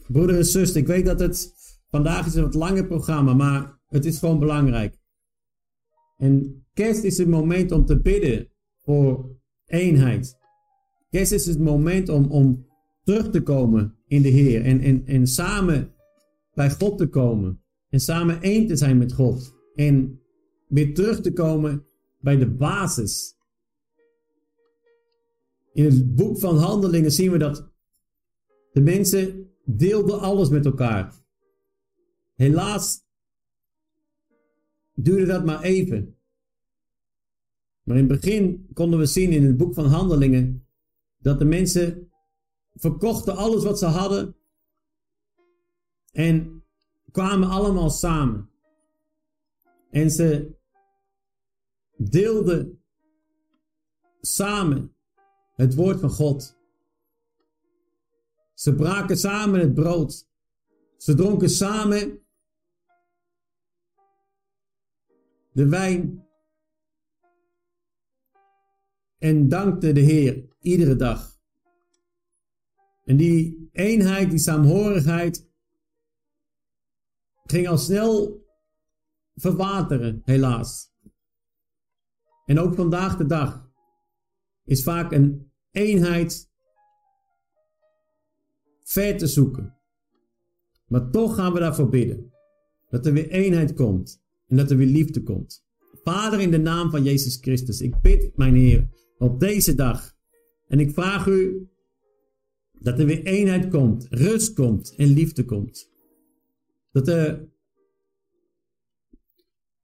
Broeder 0.07 0.37
en 0.37 0.45
zuster, 0.45 0.81
ik 0.81 0.87
weet 0.87 1.05
dat 1.07 1.21
het 1.21 1.55
vandaag 1.91 2.27
is 2.27 2.35
een 2.35 2.43
wat 2.43 2.55
langer 2.55 2.87
programma, 2.87 3.35
maar 3.35 3.81
het 3.93 4.05
is 4.05 4.19
gewoon 4.19 4.39
belangrijk. 4.39 4.99
En 6.17 6.65
kerst 6.73 7.05
is 7.05 7.19
het 7.19 7.29
moment 7.29 7.73
om 7.73 7.85
te 7.85 8.01
bidden 8.01 8.49
voor 8.79 9.37
eenheid. 9.67 10.39
Kerst 11.11 11.33
is 11.33 11.47
het 11.47 11.59
moment 11.59 12.09
om, 12.09 12.31
om 12.31 12.67
terug 13.03 13.31
te 13.31 13.43
komen 13.43 13.97
in 14.07 14.23
de 14.23 14.29
Heer 14.29 14.65
en, 14.65 14.81
en, 14.81 15.07
en 15.07 15.27
samen 15.27 15.95
bij 16.55 16.71
God 16.71 16.99
te 16.99 17.09
komen. 17.09 17.63
En 17.89 18.01
samen 18.01 18.43
één 18.43 18.67
te 18.67 18.77
zijn 18.77 18.99
met 18.99 19.13
God. 19.13 19.55
En 19.75 20.21
weer 20.69 20.95
terug 20.95 21.21
te 21.21 21.33
komen 21.33 21.87
bij 22.21 22.37
de 22.37 22.51
basis. 22.51 23.37
In 25.73 25.85
het 25.85 26.15
boek 26.15 26.39
van 26.39 26.57
Handelingen 26.57 27.13
zien 27.13 27.31
we 27.31 27.39
dat 27.39 27.71
de 28.73 28.81
mensen 28.81 29.51
deelden 29.65 30.21
alles 30.21 30.49
met 30.49 30.65
elkaar. 30.65 31.15
Helaas 32.35 33.03
duurde 34.95 35.27
dat 35.27 35.45
maar 35.45 35.63
even. 35.63 36.17
Maar 37.83 37.97
in 37.97 38.11
het 38.11 38.21
begin 38.21 38.69
konden 38.73 38.99
we 38.99 39.07
zien 39.07 39.33
in 39.33 39.45
het 39.45 39.57
boek 39.57 39.75
van 39.75 39.87
Handelingen 39.87 40.67
dat 41.19 41.39
de 41.39 41.45
mensen 41.45 42.11
verkochten 42.75 43.37
alles 43.37 43.65
wat 43.65 43.79
ze 43.79 43.87
hadden 43.87 44.37
en 46.13 46.63
kwamen 47.11 47.49
allemaal 47.49 47.91
samen. 47.91 48.51
En 49.91 50.11
ze 50.11 50.55
deelden 51.97 52.83
samen 54.21 54.95
het 55.55 55.75
woord 55.75 56.01
van 56.01 56.11
God. 56.11 56.57
Ze 58.55 58.75
braken 58.75 59.17
samen 59.17 59.61
het 59.61 59.75
brood. 59.75 60.29
Ze 60.97 61.15
dronken 61.15 61.51
samen 61.51 62.22
de 65.53 65.69
wijn 65.69 66.27
en 69.19 69.49
dankte 69.49 69.93
de 69.93 70.01
Heer 70.01 70.49
iedere 70.61 70.97
dag. 70.97 71.41
En 73.05 73.17
die 73.17 73.69
eenheid, 73.73 74.31
die 74.31 74.39
saamhorigheid, 74.39 75.51
ging 77.45 77.69
al 77.69 77.79
snel 77.79 78.45
verwateren, 79.35 80.23
helaas. 80.25 80.93
En 82.45 82.59
ook 82.59 82.75
vandaag 82.75 83.17
de 83.17 83.27
dag 83.27 83.71
is 84.65 84.83
vaak 84.83 85.13
een 85.13 85.53
eenheid 85.71 86.51
ver 88.83 89.19
te 89.19 89.27
zoeken. 89.27 89.77
Maar 90.87 91.11
toch 91.11 91.35
gaan 91.35 91.53
we 91.53 91.59
daarvoor 91.59 91.89
bidden. 91.89 92.33
Dat 92.89 93.07
er 93.07 93.13
weer 93.13 93.31
eenheid 93.31 93.75
komt 93.75 94.22
en 94.53 94.59
dat 94.59 94.71
er 94.71 94.77
weer 94.77 94.87
liefde 94.87 95.23
komt. 95.23 95.65
Vader, 96.03 96.41
in 96.41 96.51
de 96.51 96.59
naam 96.59 96.91
van 96.91 97.03
Jezus 97.03 97.37
Christus, 97.41 97.81
ik 97.81 98.01
bid, 98.01 98.37
mijn 98.37 98.55
Heer, 98.55 98.89
op 99.19 99.41
deze 99.41 99.75
dag. 99.75 100.17
En 100.67 100.81
ik 100.81 100.93
vraag 100.93 101.27
u 101.27 101.69
dat 102.73 102.99
er 102.99 103.07
weer 103.07 103.23
eenheid 103.25 103.69
komt, 103.69 104.07
rust 104.11 104.53
komt 104.53 104.95
en 104.97 105.07
liefde 105.07 105.45
komt. 105.45 105.91
Dat 106.91 107.09
er 107.09 107.49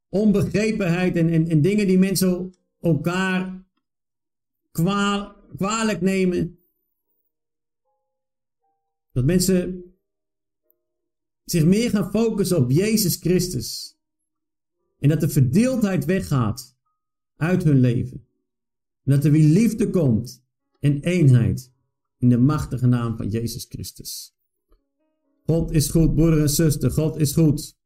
onbegrepenheid 0.09 1.17
en, 1.17 1.29
en, 1.29 1.49
en 1.49 1.63
dingen 1.63 1.87
die 1.87 1.99
mensen 1.99 2.55
elkaar 2.81 3.67
kwaal, 4.71 5.37
kwalijk 5.57 6.01
nemen. 6.01 6.59
Dat 9.13 9.25
mensen 9.25 9.85
zich 11.45 11.65
meer 11.65 11.91
gaan 11.91 12.11
focussen 12.11 12.59
op 12.59 12.71
Jezus 12.71 13.17
Christus. 13.17 13.98
En 14.99 15.09
dat 15.09 15.21
de 15.21 15.29
verdeeldheid 15.29 16.05
weggaat 16.05 16.77
uit 17.37 17.65
hun 17.65 17.81
leven. 17.81 18.27
En 19.05 19.13
dat 19.13 19.25
er 19.25 19.31
weer 19.31 19.49
liefde 19.49 19.91
komt 19.91 20.45
en 20.81 21.01
eenheid 21.01 21.73
in 22.19 22.29
de 22.29 22.39
machtige 22.39 22.87
naam 22.87 23.17
van 23.17 23.29
Jezus 23.29 23.65
Christus. 23.69 24.37
God 25.45 25.71
is 25.71 25.91
goed, 25.91 26.15
broeder 26.15 26.41
en 26.41 26.51
zuster. 26.51 26.91
God 26.91 27.17
is 27.17 27.33
goed. 27.33 27.77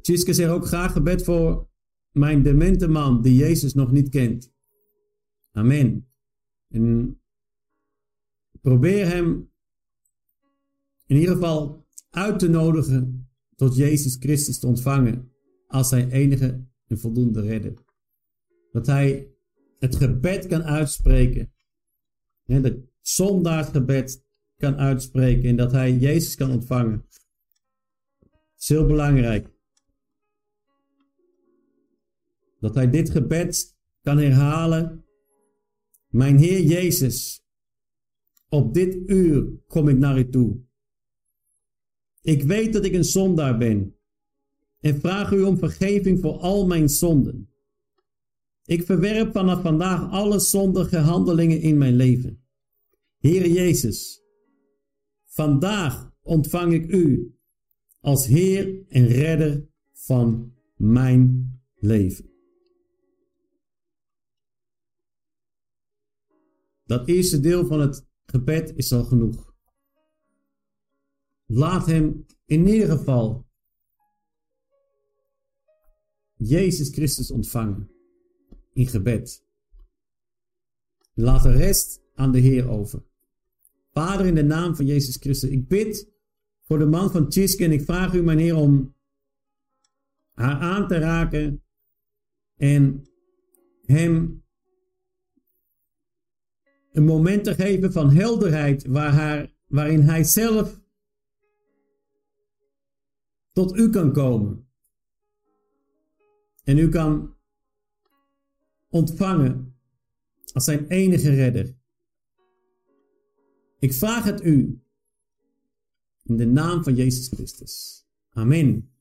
Tjiske 0.00 0.34
zegt 0.34 0.50
ook 0.50 0.66
graag 0.66 0.92
gebed 0.92 1.24
voor 1.24 1.68
mijn 2.12 2.42
demente 2.42 2.88
man 2.88 3.22
die 3.22 3.34
Jezus 3.34 3.74
nog 3.74 3.90
niet 3.90 4.08
kent. 4.08 4.52
Amen. 5.52 6.08
En 6.68 7.20
probeer 8.60 9.06
hem 9.06 9.50
in 11.06 11.16
ieder 11.16 11.34
geval 11.34 11.79
uit 12.10 12.38
te 12.38 12.48
nodigen 12.48 13.30
tot 13.56 13.76
Jezus 13.76 14.16
Christus 14.16 14.58
te 14.58 14.66
ontvangen 14.66 15.32
als 15.66 15.88
zijn 15.88 16.10
enige 16.10 16.64
en 16.86 16.98
voldoende 16.98 17.40
redder. 17.40 17.74
Dat 18.72 18.86
hij 18.86 19.34
het 19.78 19.96
gebed 19.96 20.46
kan 20.46 20.62
uitspreken. 20.62 21.52
Het 22.44 22.78
zondagsgebed 23.00 24.24
kan 24.56 24.76
uitspreken 24.76 25.48
en 25.48 25.56
dat 25.56 25.72
hij 25.72 25.96
Jezus 25.96 26.34
kan 26.34 26.50
ontvangen. 26.50 27.06
Het 28.18 28.68
is 28.68 28.68
heel 28.68 28.86
belangrijk. 28.86 29.48
Dat 32.60 32.74
hij 32.74 32.90
dit 32.90 33.10
gebed 33.10 33.76
kan 34.02 34.18
herhalen 34.18 35.04
Mijn 36.08 36.38
Heer 36.38 36.60
Jezus, 36.60 37.44
op 38.48 38.74
dit 38.74 38.94
uur 39.06 39.62
kom 39.66 39.88
ik 39.88 39.98
naar 39.98 40.18
u 40.18 40.28
toe. 40.28 40.68
Ik 42.22 42.42
weet 42.42 42.72
dat 42.72 42.84
ik 42.84 42.94
een 42.94 43.04
zondaar 43.04 43.58
ben 43.58 43.96
en 44.80 45.00
vraag 45.00 45.32
u 45.32 45.42
om 45.42 45.58
vergeving 45.58 46.20
voor 46.20 46.38
al 46.38 46.66
mijn 46.66 46.88
zonden. 46.88 47.50
Ik 48.64 48.84
verwerp 48.84 49.32
vanaf 49.32 49.62
vandaag 49.62 50.10
alle 50.10 50.38
zondige 50.38 50.96
handelingen 50.96 51.60
in 51.60 51.78
mijn 51.78 51.94
leven. 51.94 52.44
Heer 53.18 53.48
Jezus, 53.48 54.22
vandaag 55.24 56.12
ontvang 56.22 56.72
ik 56.72 56.92
u 56.92 57.34
als 58.00 58.26
Heer 58.26 58.84
en 58.88 59.06
Redder 59.06 59.68
van 59.92 60.54
mijn 60.76 61.54
leven. 61.74 62.30
Dat 66.84 67.08
eerste 67.08 67.40
deel 67.40 67.66
van 67.66 67.80
het 67.80 68.06
gebed 68.24 68.72
is 68.76 68.92
al 68.92 69.04
genoeg. 69.04 69.49
Laat 71.52 71.86
hem 71.86 72.26
in 72.44 72.66
ieder 72.68 72.88
geval 72.88 73.46
Jezus 76.34 76.88
Christus 76.88 77.30
ontvangen 77.30 77.90
in 78.72 78.86
gebed. 78.86 79.44
Laat 81.14 81.42
de 81.42 81.52
rest 81.52 82.02
aan 82.14 82.32
de 82.32 82.38
Heer 82.38 82.68
over. 82.68 83.02
Vader, 83.92 84.26
in 84.26 84.34
de 84.34 84.42
naam 84.42 84.76
van 84.76 84.86
Jezus 84.86 85.16
Christus, 85.16 85.50
ik 85.50 85.68
bid 85.68 86.08
voor 86.62 86.78
de 86.78 86.86
man 86.86 87.10
van 87.10 87.28
Tjiske 87.28 87.64
en 87.64 87.72
ik 87.72 87.84
vraag 87.84 88.14
u, 88.14 88.22
mijn 88.22 88.38
Heer, 88.38 88.56
om 88.56 88.94
haar 90.32 90.60
aan 90.60 90.88
te 90.88 90.98
raken 90.98 91.62
en 92.56 93.06
hem 93.82 94.44
een 96.92 97.04
moment 97.04 97.44
te 97.44 97.54
geven 97.54 97.92
van 97.92 98.10
helderheid 98.10 98.86
waar 98.86 99.12
haar, 99.12 99.54
waarin 99.66 100.00
hij 100.00 100.24
zelf 100.24 100.79
tot 103.60 103.76
u 103.76 103.90
kan 103.90 104.12
komen. 104.12 104.68
En 106.64 106.78
u 106.78 106.88
kan 106.88 107.36
ontvangen 108.88 109.76
als 110.52 110.64
zijn 110.64 110.86
enige 110.86 111.34
redder. 111.34 111.76
Ik 113.78 113.92
vraag 113.92 114.24
het 114.24 114.44
u 114.44 114.82
in 116.22 116.36
de 116.36 116.46
naam 116.46 116.84
van 116.84 116.94
Jezus 116.94 117.28
Christus. 117.28 118.04
Amen 118.30 118.92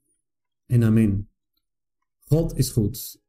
en 0.66 0.84
amen. 0.84 1.30
God 2.20 2.58
is 2.58 2.70
goed. 2.70 3.22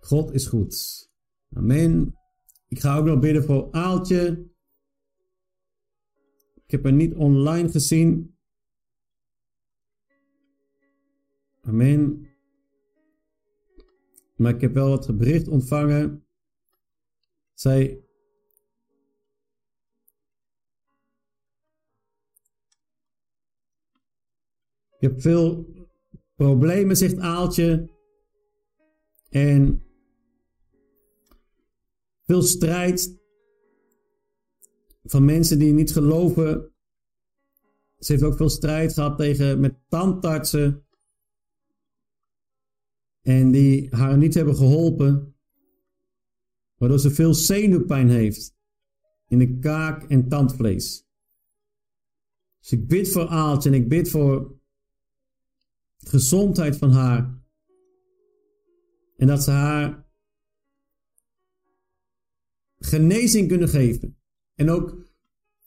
God 0.00 0.32
is 0.32 0.46
goed. 0.46 1.08
Amen. 1.52 2.18
Ik 2.68 2.80
ga 2.80 2.96
ook 2.96 3.04
nog 3.04 3.18
bidden 3.18 3.44
voor 3.44 3.72
Aaltje. 3.72 4.49
Ik 6.70 6.76
heb 6.76 6.84
haar 6.84 6.98
niet 6.98 7.14
online 7.14 7.70
gezien. 7.70 8.36
Amen. 11.60 12.28
Maar 14.36 14.54
ik 14.54 14.60
heb 14.60 14.74
wel 14.74 14.88
wat 14.88 15.16
bericht 15.18 15.48
ontvangen. 15.48 16.26
Zij. 17.54 18.04
Ik 24.90 25.00
heb 25.00 25.20
veel 25.20 25.74
problemen, 26.34 26.96
zegt 26.96 27.18
Aaltje. 27.18 27.90
En 29.28 29.84
veel 32.22 32.42
strijd 32.42 33.19
van 35.02 35.24
mensen 35.24 35.58
die 35.58 35.72
niet 35.72 35.92
geloven. 35.92 36.72
Ze 37.98 38.12
heeft 38.12 38.24
ook 38.24 38.36
veel 38.36 38.48
strijd 38.48 38.92
gehad 38.92 39.18
tegen, 39.18 39.60
met 39.60 39.74
tandartsen. 39.88 40.84
En 43.22 43.50
die 43.50 43.88
haar 43.90 44.16
niet 44.16 44.34
hebben 44.34 44.56
geholpen. 44.56 45.34
Waardoor 46.76 46.98
ze 46.98 47.10
veel 47.10 47.34
zenuwpijn 47.34 48.08
heeft. 48.08 48.54
In 49.28 49.38
de 49.38 49.58
kaak 49.58 50.02
en 50.02 50.28
tandvlees. 50.28 51.08
Dus 52.60 52.72
ik 52.72 52.88
bid 52.88 53.08
voor 53.08 53.26
Aaltje 53.28 53.70
en 53.70 53.74
ik 53.74 53.88
bid 53.88 54.10
voor 54.10 54.58
gezondheid 55.98 56.76
van 56.76 56.90
haar. 56.90 57.38
En 59.16 59.26
dat 59.26 59.42
ze 59.42 59.50
haar 59.50 60.08
genezing 62.78 63.48
kunnen 63.48 63.68
geven. 63.68 64.19
En 64.60 64.70
ook 64.70 64.96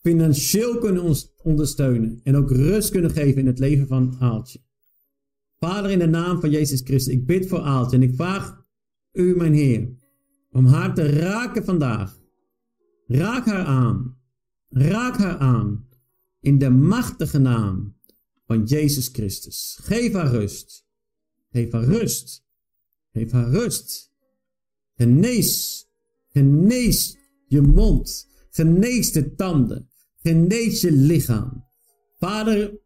financieel 0.00 0.78
kunnen 0.78 1.16
ondersteunen. 1.42 2.20
En 2.22 2.36
ook 2.36 2.50
rust 2.50 2.90
kunnen 2.90 3.10
geven 3.10 3.40
in 3.40 3.46
het 3.46 3.58
leven 3.58 3.86
van 3.86 4.16
Aaltje. 4.18 4.60
Vader, 5.58 5.90
in 5.90 5.98
de 5.98 6.06
naam 6.06 6.40
van 6.40 6.50
Jezus 6.50 6.80
Christus, 6.80 7.14
ik 7.14 7.26
bid 7.26 7.48
voor 7.48 7.60
Aaltje 7.60 7.96
en 7.96 8.02
ik 8.02 8.14
vraag 8.14 8.64
u, 9.12 9.36
mijn 9.36 9.54
Heer, 9.54 9.88
om 10.50 10.66
haar 10.66 10.94
te 10.94 11.02
raken 11.02 11.64
vandaag. 11.64 12.20
Raak 13.06 13.46
haar 13.46 13.64
aan. 13.64 14.18
Raak 14.68 15.16
haar 15.16 15.38
aan. 15.38 15.88
In 16.40 16.58
de 16.58 16.70
machtige 16.70 17.38
naam 17.38 17.96
van 18.46 18.64
Jezus 18.64 19.08
Christus. 19.08 19.78
Geef 19.82 20.12
haar 20.12 20.30
rust. 20.30 20.86
Geef 21.50 21.72
haar 21.72 21.84
rust. 21.84 22.44
Geef 23.12 23.30
haar 23.30 23.50
rust. 23.50 24.12
Genees. 24.96 25.86
Genees 26.28 27.16
je 27.46 27.60
mond. 27.60 28.32
Genees 28.54 29.12
de 29.12 29.34
tanden. 29.34 29.88
Genees 30.22 30.80
je 30.80 30.92
lichaam. 30.92 31.64
Vader, 32.18 32.78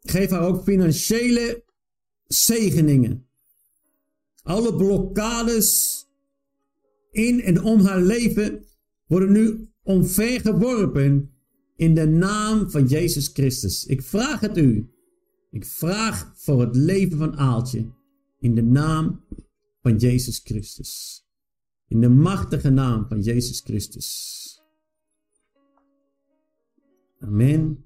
geef 0.00 0.30
haar 0.30 0.46
ook 0.46 0.62
financiële 0.62 1.64
zegeningen. 2.26 3.26
Alle 4.42 4.74
blokkades 4.74 6.02
in 7.10 7.40
en 7.42 7.62
om 7.62 7.80
haar 7.80 8.00
leven 8.00 8.64
worden 9.06 9.32
nu 9.32 9.68
omvergeworpen 9.82 11.32
in 11.76 11.94
de 11.94 12.06
naam 12.06 12.70
van 12.70 12.86
Jezus 12.86 13.28
Christus. 13.28 13.86
Ik 13.86 14.02
vraag 14.02 14.40
het 14.40 14.56
u. 14.56 14.90
Ik 15.50 15.64
vraag 15.64 16.32
voor 16.36 16.60
het 16.60 16.76
leven 16.76 17.18
van 17.18 17.36
Aaltje 17.36 17.92
in 18.38 18.54
de 18.54 18.62
naam 18.62 19.24
van 19.80 19.96
Jezus 19.96 20.40
Christus. 20.44 21.22
In 21.88 22.00
de 22.00 22.08
machtige 22.08 22.70
naam 22.70 23.08
van 23.08 23.20
Jezus 23.20 23.60
Christus. 23.60 24.47
Amen. 27.20 27.84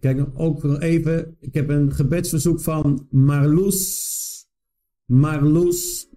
Kijk 0.00 0.16
nog 0.16 0.36
ook 0.36 0.62
nog 0.62 0.80
even. 0.80 1.36
Ik 1.40 1.54
heb 1.54 1.68
een 1.68 1.92
gebedsverzoek 1.92 2.60
van 2.60 3.06
Marloes. 3.10 4.48
Marloes. 5.04 6.08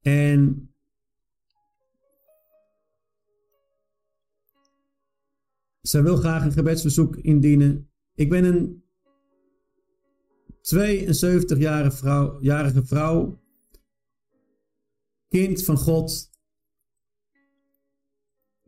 En 0.00 0.70
zij 5.80 6.02
wil 6.02 6.16
graag 6.16 6.44
een 6.44 6.52
gebedsverzoek 6.52 7.16
indienen. 7.16 7.90
Ik 8.14 8.28
ben 8.28 8.44
een 8.44 8.82
72-jarige 10.62 11.96
vrouw, 11.96 12.40
jarige 12.40 12.84
vrouw, 12.84 13.40
kind 15.28 15.64
van 15.64 15.76
God. 15.76 16.30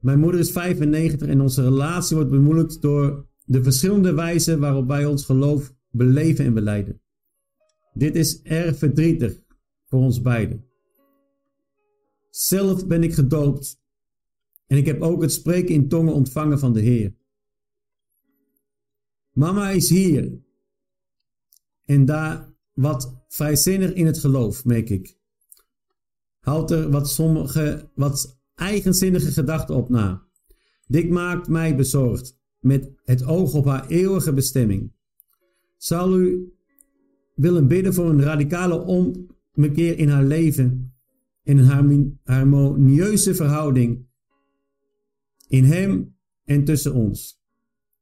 Mijn 0.05 0.18
moeder 0.18 0.40
is 0.40 0.51
95 0.51 1.28
en 1.28 1.40
onze 1.40 1.62
relatie 1.62 2.16
wordt 2.16 2.31
bemoeilijkt 2.31 2.82
door 2.82 3.26
de 3.44 3.62
verschillende 3.62 4.14
wijzen 4.14 4.60
waarop 4.60 4.86
wij 4.86 5.06
ons 5.06 5.24
geloof 5.24 5.74
beleven 5.90 6.44
en 6.44 6.55
beleiden. 6.55 7.01
Dit 7.94 8.16
is 8.16 8.43
erg 8.43 8.78
verdrietig 8.78 9.43
voor 9.86 10.01
ons 10.01 10.20
beiden. 10.20 10.64
Zelf 12.31 12.86
ben 12.86 13.02
ik 13.02 13.14
gedoopt 13.14 13.81
en 14.66 14.76
ik 14.76 14.86
heb 14.86 15.01
ook 15.01 15.22
het 15.22 15.32
spreken 15.32 15.74
in 15.74 15.89
tongen 15.89 16.14
ontvangen 16.14 16.59
van 16.59 16.72
de 16.72 16.81
Heer. 16.81 17.14
Mama 19.32 19.70
is 19.70 19.89
hier 19.89 20.39
en 21.85 22.05
daar 22.05 22.55
wat 22.72 23.24
vrijzinnig 23.28 23.93
in 23.93 24.06
het 24.06 24.18
geloof, 24.18 24.64
merk 24.64 24.90
ik. 24.90 25.16
Houdt 26.40 26.70
er 26.70 26.90
wat, 26.90 27.10
sommige, 27.10 27.90
wat 27.94 28.43
eigenzinnige 28.55 29.32
gedachten 29.32 29.74
op 29.74 29.89
na. 29.89 30.22
Dit 30.86 31.10
maakt 31.10 31.48
mij 31.48 31.76
bezorgd 31.76 32.39
met 32.60 32.93
het 33.05 33.24
oog 33.24 33.55
op 33.55 33.64
haar 33.64 33.86
eeuwige 33.86 34.32
bestemming. 34.32 34.93
Zal 35.76 36.20
u 36.20 36.52
willen 37.35 37.68
bidden 37.68 37.94
voor 37.94 38.10
een 38.10 38.22
radicale 38.22 38.81
ommekeer 38.81 39.98
in 39.98 40.09
haar 40.09 40.24
leven 40.24 40.94
en 41.43 41.59
een 41.59 42.18
harmonieuze 42.22 43.35
verhouding 43.35 44.06
in 45.48 45.64
hem 45.64 46.16
en 46.44 46.64
tussen 46.64 46.94
ons. 46.94 47.43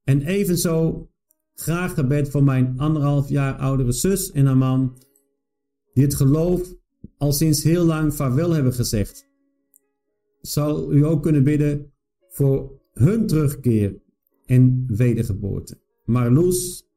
En 0.04 0.22
evenzo 0.22 1.08
graag 1.54 1.94
gebed 1.94 2.28
voor 2.28 2.44
mijn 2.44 2.78
anderhalf 2.78 3.28
jaar 3.28 3.54
oudere 3.54 3.92
zus 3.92 4.30
en 4.30 4.46
haar 4.46 4.56
man 4.56 4.98
die 5.92 6.04
het 6.04 6.14
geloof 6.14 6.74
al 7.16 7.32
sinds 7.32 7.62
heel 7.62 7.84
lang 7.84 8.14
vaarwel 8.14 8.50
hebben 8.50 8.72
gezegd. 8.72 9.30
Zal 10.42 10.92
u 10.92 11.04
ook 11.04 11.22
kunnen 11.22 11.44
bidden 11.44 11.92
voor 12.28 12.80
hun 12.92 13.26
terugkeer 13.26 14.00
en 14.44 14.84
wedergeboorte. 14.86 15.80
Marloes, 16.04 16.88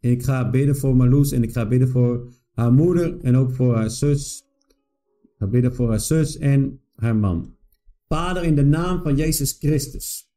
ik 0.00 0.22
ga 0.22 0.50
bidden 0.50 0.76
voor 0.76 0.96
Marloes 0.96 1.32
en 1.32 1.42
ik 1.42 1.52
ga 1.52 1.68
bidden 1.68 1.88
voor 1.88 2.32
haar 2.52 2.72
moeder 2.72 3.20
en 3.20 3.36
ook 3.36 3.52
voor 3.52 3.74
haar 3.74 3.90
zus. 3.90 4.44
Ik 5.22 5.34
ga 5.38 5.46
bidden 5.46 5.74
voor 5.74 5.88
haar 5.88 6.00
zus 6.00 6.38
en 6.38 6.80
haar 6.94 7.16
man. 7.16 7.56
Vader, 8.08 8.44
in 8.44 8.54
de 8.54 8.64
naam 8.64 9.02
van 9.02 9.16
Jezus 9.16 9.52
Christus. 9.52 10.30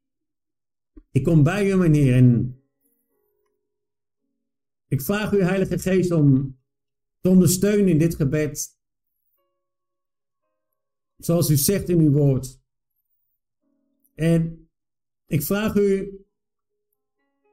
Ik 1.11 1.23
kom 1.23 1.43
bij 1.43 1.71
u, 1.71 1.75
mijn 1.75 1.93
Heer, 1.93 2.13
en 2.13 2.57
ik 4.87 5.01
vraag 5.01 5.33
u, 5.33 5.41
Heilige 5.41 5.79
Geest, 5.79 6.11
om 6.11 6.57
te 7.19 7.29
ondersteunen 7.29 7.87
in 7.87 7.97
dit 7.97 8.15
gebed. 8.15 8.81
Zoals 11.23 11.49
u 11.49 11.55
zegt 11.55 11.89
in 11.89 11.99
uw 11.99 12.11
woord. 12.11 12.59
En 14.15 14.69
ik 15.25 15.41
vraag 15.41 15.75
u 15.75 16.19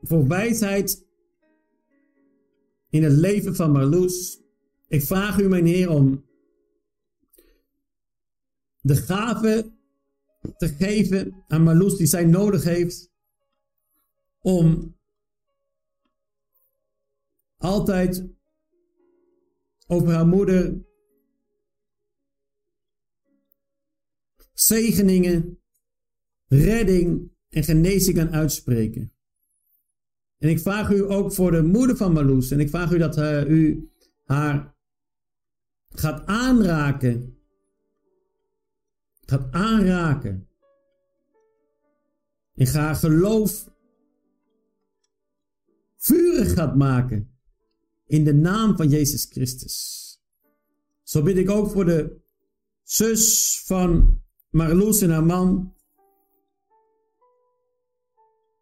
voor 0.03 0.29
wijsheid 0.29 1.07
in 2.89 3.03
het 3.03 3.13
leven 3.13 3.55
van 3.57 3.73
Marloes. 3.73 4.41
Ik 4.89 5.03
vraag 5.03 5.39
u, 5.39 5.49
mijn 5.49 5.67
Heer, 5.67 5.91
om 5.91 6.25
de 8.81 8.97
gave 8.97 9.73
te 10.57 10.69
geven 10.69 11.45
aan 11.49 11.63
Marloes 11.63 11.97
die 11.97 12.07
zij 12.07 12.25
nodig 12.25 12.65
heeft 12.65 13.11
om 14.41 14.97
altijd 17.57 18.25
over 19.87 20.13
haar 20.13 20.27
moeder 20.27 20.89
zegeningen, 24.61 25.59
redding 26.49 27.31
en 27.49 27.65
genezing 27.65 28.17
kan 28.17 28.31
uitspreken. 28.31 29.13
En 30.39 30.49
ik 30.49 30.59
vraag 30.59 30.91
u 30.91 31.11
ook 31.11 31.33
voor 31.33 31.51
de 31.51 31.63
moeder 31.63 31.97
van 31.97 32.13
Marloes. 32.13 32.51
En 32.51 32.61
ik 32.61 32.69
vraag 32.69 32.93
u 32.93 32.99
dat 32.99 33.19
uh, 33.19 33.49
u 33.49 33.91
haar 34.25 34.75
gaat 35.89 36.27
aanraken. 36.27 37.39
Gaat 39.21 39.53
aanraken. 39.53 40.49
En 42.55 42.67
ga 42.67 42.95
geloof 42.95 43.71
vurig 45.97 46.53
gaat 46.53 46.77
maken. 46.77 47.39
In 48.07 48.25
de 48.25 48.35
naam 48.35 48.77
van 48.77 48.89
Jezus 48.89 49.25
Christus. 49.25 49.99
Zo 51.03 51.23
bid 51.23 51.37
ik 51.37 51.51
ook 51.51 51.71
voor 51.71 51.85
de 51.85 52.21
zus 52.83 53.63
van 53.65 54.20
Marloes 54.51 55.03
en 55.03 55.11
haar 55.11 55.25
man. 55.25 55.75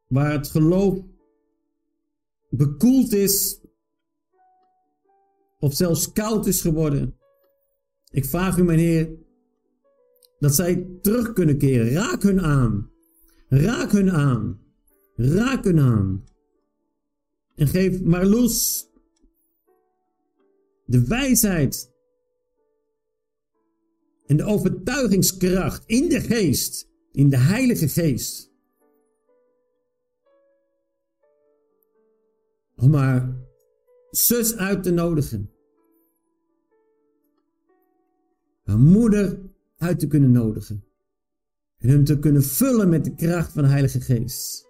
Waar 0.09 0.33
het 0.33 0.49
geloof 0.49 0.99
bekoeld 2.51 3.13
is, 3.13 3.61
of 5.59 5.75
zelfs 5.75 6.13
koud 6.13 6.47
is 6.47 6.61
geworden. 6.61 7.19
Ik 8.11 8.25
vraag 8.25 8.59
u, 8.59 8.63
mijn 8.63 8.79
Heer, 8.79 9.11
dat 10.39 10.55
zij 10.55 10.89
terug 11.03 11.33
kunnen 11.33 11.59
keren. 11.59 11.93
Raak 11.93 12.23
hun 12.23 12.41
aan. 12.41 12.91
Raak 13.49 13.91
hun 13.91 14.11
aan. 14.11 14.61
Raak 15.15 15.65
hun 15.65 15.81
aan. 15.81 16.25
En 17.55 17.67
geef 17.67 18.03
Marloes 18.03 18.89
de 20.85 21.07
wijsheid 21.07 21.93
en 24.29 24.37
de 24.37 24.45
overtuigingskracht 24.45 25.83
in 25.87 26.09
de 26.09 26.21
geest, 26.21 26.89
in 27.13 27.31
de 27.31 27.39
Heilige 27.39 27.89
Geest 27.89 28.49
om 32.79 32.95
haar 32.95 33.37
zus 34.11 34.57
uit 34.57 34.83
te 34.83 34.91
nodigen. 34.91 35.51
Haar 38.65 38.79
moeder 38.79 39.39
uit 39.77 39.99
te 39.99 40.07
kunnen 40.07 40.31
nodigen. 40.31 40.85
En 41.79 41.89
hem 41.89 42.05
te 42.05 42.19
kunnen 42.19 42.43
vullen 42.43 42.89
met 42.89 43.05
de 43.05 43.15
kracht 43.15 43.53
van 43.53 43.63
de 43.63 43.69
Heilige 43.69 44.01
Geest. 44.01 44.67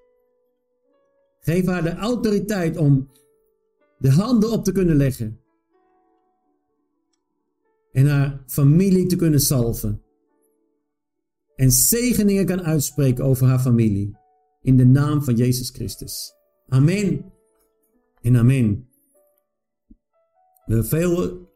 Geef 1.40 1.66
haar 1.66 1.82
de 1.82 1.94
autoriteit 1.94 2.76
om 2.76 3.10
de 3.98 4.10
handen 4.10 4.50
op 4.50 4.64
te 4.64 4.72
kunnen 4.72 4.96
leggen. 4.96 5.40
En 7.98 8.06
haar 8.06 8.42
familie 8.46 9.06
te 9.06 9.16
kunnen 9.16 9.40
salven. 9.40 10.02
En 11.54 11.72
zegeningen 11.72 12.46
kan 12.46 12.62
uitspreken 12.62 13.24
over 13.24 13.46
haar 13.46 13.58
familie. 13.58 14.16
In 14.62 14.76
de 14.76 14.86
naam 14.86 15.22
van 15.22 15.34
Jezus 15.34 15.70
Christus. 15.70 16.32
Amen 16.68 17.32
en 18.20 18.36
amen. 18.36 18.88
We 20.64 20.84
veel 20.84 21.46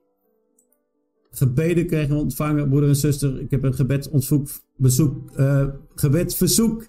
gebeden 1.30 1.86
krijgen 1.86 2.16
ontvangen, 2.16 2.68
broeder 2.68 2.88
en 2.88 2.96
zuster. 2.96 3.40
Ik 3.40 3.50
heb 3.50 3.62
een 3.62 3.74
gebedsverzoek 3.74 4.48
bezoek, 4.76 5.38
uh, 5.38 5.68
gebedsverzoek 5.94 6.88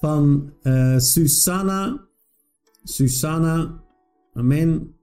van 0.00 0.52
uh, 0.62 0.98
Susanna. 0.98 2.08
Susanna, 2.82 3.82
amen. 4.32 4.94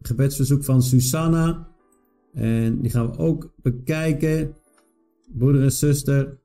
Gebedsverzoek 0.00 0.64
van 0.64 0.82
Susanna. 0.82 1.73
En 2.34 2.80
die 2.80 2.90
gaan 2.90 3.10
we 3.10 3.18
ook 3.18 3.54
bekijken. 3.62 4.54
Broeder 5.32 5.62
en 5.62 5.72
zuster. 5.72 6.38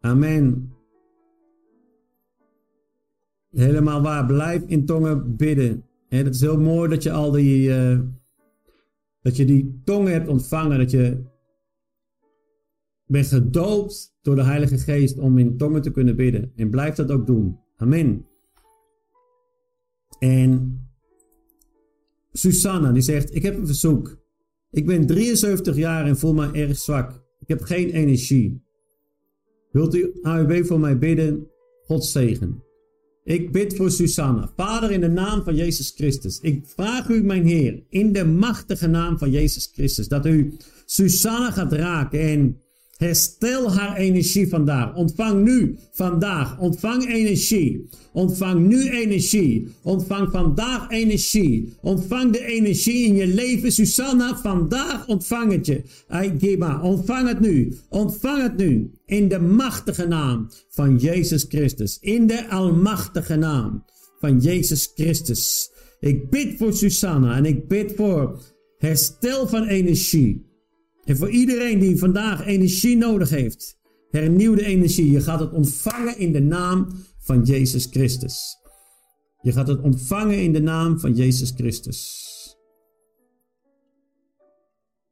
Amen. 0.00 0.72
Helemaal 3.50 4.02
waar. 4.02 4.26
Blijf 4.26 4.62
in 4.66 4.86
tongen 4.86 5.36
bidden. 5.36 5.84
En 6.08 6.24
het 6.24 6.34
is 6.34 6.40
heel 6.40 6.60
mooi 6.60 6.88
dat 6.88 7.02
je 7.02 7.12
al 7.12 7.30
die, 7.30 7.68
uh, 7.68 8.00
dat 9.22 9.36
je 9.36 9.44
die 9.44 9.80
tongen 9.84 10.12
hebt 10.12 10.28
ontvangen. 10.28 10.78
Dat 10.78 10.90
je 10.90 11.22
bent 13.06 13.26
gedoopt 13.26 14.14
door 14.22 14.34
de 14.34 14.42
Heilige 14.42 14.78
Geest 14.78 15.18
om 15.18 15.38
in 15.38 15.56
tongen 15.56 15.82
te 15.82 15.90
kunnen 15.90 16.16
bidden. 16.16 16.52
En 16.56 16.70
blijf 16.70 16.94
dat 16.94 17.10
ook 17.10 17.26
doen. 17.26 17.58
Amen. 17.76 18.26
En 20.18 20.80
Susanna 22.32 22.92
die 22.92 23.02
zegt, 23.02 23.34
ik 23.34 23.42
heb 23.42 23.56
een 23.56 23.66
verzoek. 23.66 24.21
Ik 24.72 24.86
ben 24.86 25.06
73 25.06 25.76
jaar 25.76 26.06
en 26.06 26.18
voel 26.18 26.34
me 26.34 26.50
erg 26.52 26.78
zwak. 26.78 27.22
Ik 27.40 27.48
heb 27.48 27.62
geen 27.62 27.90
energie. 27.90 28.62
Wilt 29.70 29.94
u 29.94 30.12
AUB 30.22 30.64
voor 30.66 30.80
mij 30.80 30.98
bidden? 30.98 31.46
God 31.84 32.04
zegen. 32.04 32.62
Ik 33.24 33.52
bid 33.52 33.76
voor 33.76 33.90
Susanna. 33.90 34.52
Vader, 34.56 34.90
in 34.90 35.00
de 35.00 35.08
naam 35.08 35.42
van 35.42 35.54
Jezus 35.54 35.92
Christus. 35.96 36.38
Ik 36.40 36.66
vraag 36.66 37.08
u, 37.08 37.22
mijn 37.22 37.46
Heer, 37.46 37.82
in 37.88 38.12
de 38.12 38.24
machtige 38.24 38.86
naam 38.86 39.18
van 39.18 39.30
Jezus 39.30 39.70
Christus, 39.74 40.08
dat 40.08 40.26
u 40.26 40.56
Susanna 40.84 41.50
gaat 41.50 41.72
raken 41.72 42.20
en 42.20 42.61
Herstel 43.02 43.72
haar 43.72 43.96
energie 43.96 44.48
vandaag. 44.48 44.94
Ontvang 44.94 45.44
nu, 45.44 45.76
vandaag. 45.92 46.58
Ontvang 46.58 47.06
energie. 47.06 47.88
Ontvang 48.12 48.66
nu 48.66 48.90
energie. 48.90 49.68
Ontvang 49.82 50.30
vandaag 50.30 50.90
energie. 50.90 51.72
Ontvang 51.80 52.32
de 52.32 52.44
energie 52.44 53.06
in 53.06 53.14
je 53.14 53.26
leven. 53.26 53.72
Susanna, 53.72 54.36
vandaag 54.36 55.06
ontvang 55.06 55.52
het 55.52 55.66
je. 55.66 55.82
Ontvang 56.82 57.28
het 57.28 57.40
nu. 57.40 57.76
Ontvang 57.88 58.42
het 58.42 58.56
nu. 58.56 58.90
In 59.06 59.28
de 59.28 59.38
machtige 59.38 60.06
naam 60.06 60.48
van 60.68 60.96
Jezus 60.96 61.44
Christus. 61.48 61.98
In 62.00 62.26
de 62.26 62.48
almachtige 62.48 63.36
naam 63.36 63.84
van 64.18 64.38
Jezus 64.38 64.92
Christus. 64.94 65.70
Ik 66.00 66.30
bid 66.30 66.56
voor 66.58 66.72
Susanna 66.72 67.36
en 67.36 67.44
ik 67.44 67.68
bid 67.68 67.92
voor 67.96 68.42
herstel 68.78 69.48
van 69.48 69.64
energie. 69.66 70.51
En 71.04 71.16
voor 71.16 71.30
iedereen 71.30 71.78
die 71.78 71.98
vandaag 71.98 72.46
energie 72.46 72.96
nodig 72.96 73.30
heeft, 73.30 73.80
hernieuwde 74.10 74.64
energie, 74.64 75.10
je 75.10 75.20
gaat 75.20 75.40
het 75.40 75.52
ontvangen 75.52 76.18
in 76.18 76.32
de 76.32 76.40
naam 76.40 76.88
van 77.18 77.42
Jezus 77.42 77.86
Christus. 77.86 78.60
Je 79.40 79.52
gaat 79.52 79.68
het 79.68 79.80
ontvangen 79.80 80.42
in 80.42 80.52
de 80.52 80.60
naam 80.60 81.00
van 81.00 81.14
Jezus 81.14 81.50
Christus. 81.50 82.30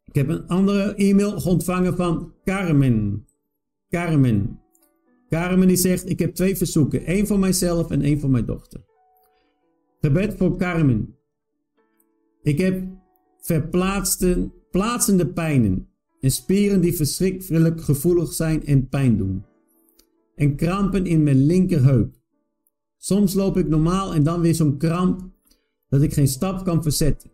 Ik 0.05 0.15
heb 0.15 0.29
een 0.29 0.47
andere 0.47 0.95
e-mail 0.95 1.33
ontvangen 1.45 1.97
van 1.97 2.35
Carmen. 2.45 3.27
Carmen. 3.89 4.61
Carmen 5.29 5.69
die 5.69 5.77
zegt, 5.77 6.09
ik 6.09 6.19
heb 6.19 6.35
twee 6.35 6.57
verzoeken. 6.57 7.05
één 7.05 7.27
voor 7.27 7.39
mijzelf 7.39 7.91
en 7.91 8.03
één 8.03 8.21
voor 8.21 8.31
mijn 8.31 8.47
dochter. 8.47 8.85
Gebed 10.01 10.35
voor 10.37 10.57
Carmen. 10.57 11.17
Ik 12.43 12.59
heb 12.59 12.83
verplaatste 13.41 14.51
plaatsende 14.70 15.26
pijnen 15.26 15.88
en 16.20 16.30
spieren 16.30 16.80
die 16.80 16.94
verschrikkelijk 16.94 17.80
gevoelig 17.80 18.32
zijn 18.32 18.64
en 18.64 18.88
pijn 18.88 19.16
doen. 19.16 19.44
En 20.34 20.56
krampen 20.56 21.06
in 21.06 21.22
mijn 21.22 21.47
linkerheup. 21.47 22.18
Soms 22.97 23.34
loop 23.34 23.56
ik 23.56 23.68
normaal 23.68 24.14
en 24.14 24.22
dan 24.22 24.40
weer 24.40 24.55
zo'n 24.55 24.76
kramp 24.76 25.30
dat 25.88 26.02
ik 26.02 26.12
geen 26.12 26.28
stap 26.28 26.64
kan 26.64 26.82
verzetten. 26.82 27.30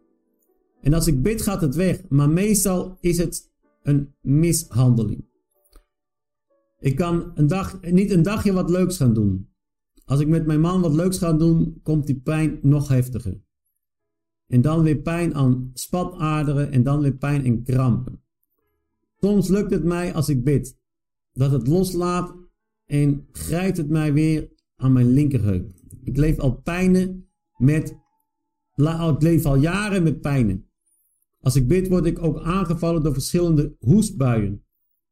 En 0.81 0.95
als 0.95 1.07
ik 1.07 1.23
bid, 1.23 1.43
gaat 1.43 1.61
het 1.61 1.75
weg. 1.75 2.09
Maar 2.09 2.31
meestal 2.31 2.97
is 3.01 3.19
het 3.19 3.51
een 3.83 4.15
mishandeling. 4.21 5.25
Ik 6.79 6.97
kan 6.97 7.33
een 7.35 7.47
dag, 7.47 7.81
niet 7.81 8.11
een 8.11 8.23
dagje 8.23 8.53
wat 8.53 8.71
leuks 8.71 8.97
gaan 8.97 9.15
doen. 9.15 9.49
Als 10.05 10.21
ik 10.21 10.29
met 10.29 10.47
mijn 10.47 10.61
man 10.61 10.81
wat 10.81 10.95
leuks 10.95 11.19
ga 11.19 11.33
doen, 11.33 11.81
komt 11.83 12.07
die 12.07 12.21
pijn 12.21 12.59
nog 12.63 12.89
heftiger. 12.89 13.45
En 14.47 14.61
dan 14.61 14.83
weer 14.83 14.97
pijn 14.97 15.35
aan 15.35 15.71
spataderen 15.75 16.71
en 16.71 16.83
dan 16.83 17.01
weer 17.01 17.17
pijn 17.17 17.45
en 17.45 17.63
krampen. 17.63 18.23
Soms 19.21 19.49
lukt 19.49 19.71
het 19.71 19.85
mij 19.85 20.15
als 20.15 20.29
ik 20.29 20.45
bid, 20.45 20.79
dat 21.33 21.51
het 21.51 21.67
loslaat 21.67 22.35
en 22.87 23.27
grijpt 23.33 23.77
het 23.77 23.89
mij 23.89 24.13
weer 24.13 24.49
aan 24.77 24.93
mijn 24.93 25.11
linkerheup. 25.11 25.71
Ik 26.03 26.17
leef 26.17 26.39
al 26.39 26.55
pijnen 26.55 27.29
met, 27.57 27.97
leef 29.19 29.45
al 29.45 29.57
jaren 29.57 30.03
met 30.03 30.21
pijnen. 30.21 30.67
Als 31.41 31.57
ik 31.57 31.69
bid 31.69 31.89
word 31.89 32.05
ik 32.05 32.23
ook 32.23 32.41
aangevallen 32.41 33.03
door 33.03 33.13
verschillende 33.13 33.77
hoestbuien. 33.79 34.65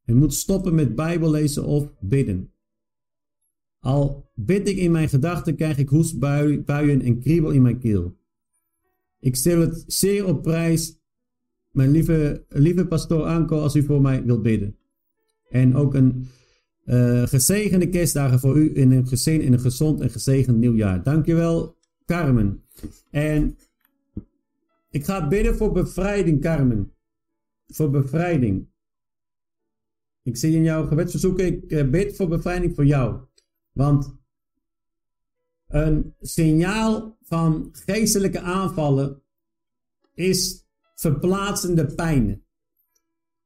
En 0.04 0.16
moet 0.16 0.34
stoppen 0.34 0.74
met 0.74 0.94
Bijbel 0.94 1.30
lezen 1.30 1.64
of 1.64 1.92
bidden. 2.00 2.52
Al 3.78 4.30
bid 4.34 4.68
ik 4.68 4.76
in 4.76 4.90
mijn 4.90 5.08
gedachten, 5.08 5.56
krijg 5.56 5.78
ik 5.78 5.88
hoestbuien 5.88 7.02
en 7.02 7.18
kriebel 7.18 7.50
in 7.50 7.62
mijn 7.62 7.78
keel. 7.78 8.16
Ik 9.24 9.36
stel 9.36 9.60
het 9.60 9.84
zeer 9.86 10.26
op 10.26 10.42
prijs, 10.42 10.98
mijn 11.70 11.90
lieve, 11.90 12.44
lieve 12.48 12.86
pastoor 12.86 13.24
Anko, 13.24 13.60
als 13.60 13.74
u 13.74 13.82
voor 13.82 14.00
mij 14.00 14.24
wilt 14.24 14.42
bidden. 14.42 14.76
En 15.48 15.74
ook 15.74 15.94
een 15.94 16.26
uh, 16.84 17.22
gezegende 17.22 17.88
kerstdagen 17.88 18.40
voor 18.40 18.58
u 18.58 18.76
in 18.76 18.92
een 18.92 19.06
gezin, 19.06 19.40
in 19.40 19.52
een 19.52 19.60
gezond 19.60 20.00
en 20.00 20.10
gezegend 20.10 20.58
nieuwjaar. 20.58 21.02
Dankjewel, 21.02 21.76
Carmen. 22.04 22.62
En 23.10 23.56
ik 24.90 25.04
ga 25.04 25.28
bidden 25.28 25.56
voor 25.56 25.72
bevrijding, 25.72 26.40
Carmen. 26.40 26.92
Voor 27.66 27.90
bevrijding. 27.90 28.68
Ik 30.22 30.36
zie 30.36 30.56
in 30.56 30.62
jouw 30.62 30.86
gebedsverzoek, 30.86 31.38
ik 31.38 31.70
eh, 31.70 31.90
bid 31.90 32.16
voor 32.16 32.28
bevrijding 32.28 32.74
voor 32.74 32.86
jou. 32.86 33.20
Want 33.72 34.14
een 35.74 36.14
signaal 36.20 37.16
van 37.22 37.68
geestelijke 37.72 38.40
aanvallen 38.40 39.22
is 40.14 40.66
verplaatsende 40.94 41.94
pijnen. 41.94 42.44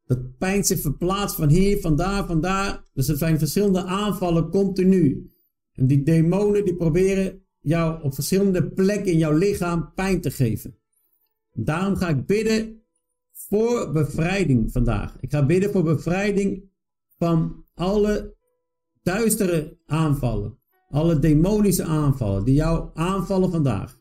Dat 0.05 0.39
pijn 0.39 0.65
zich 0.65 0.81
verplaatst 0.81 1.37
van 1.37 1.49
hier, 1.49 1.81
van 1.81 1.97
daar, 1.97 2.27
van 2.27 2.41
daar. 2.41 2.85
Dus 2.93 3.09
er 3.09 3.17
zijn 3.17 3.39
verschillende 3.39 3.85
aanvallen 3.85 4.51
continu. 4.51 5.31
En 5.73 5.87
die 5.87 6.03
demonen 6.03 6.65
die 6.65 6.77
proberen 6.77 7.43
jou 7.61 8.03
op 8.03 8.15
verschillende 8.15 8.69
plekken 8.69 9.13
in 9.13 9.19
jouw 9.19 9.37
lichaam 9.37 9.93
pijn 9.95 10.21
te 10.21 10.31
geven. 10.31 10.79
Daarom 11.53 11.97
ga 11.97 12.09
ik 12.09 12.27
bidden 12.27 12.83
voor 13.33 13.93
bevrijding 13.93 14.73
vandaag. 14.73 15.21
Ik 15.21 15.31
ga 15.31 15.47
bidden 15.47 15.71
voor 15.71 15.83
bevrijding 15.83 16.71
van 17.19 17.65
alle 17.75 18.37
duistere 19.03 19.79
aanvallen. 19.87 20.58
Alle 20.89 21.19
demonische 21.19 21.85
aanvallen 21.85 22.45
die 22.45 22.55
jou 22.55 22.91
aanvallen 22.95 23.51
vandaag. 23.51 24.01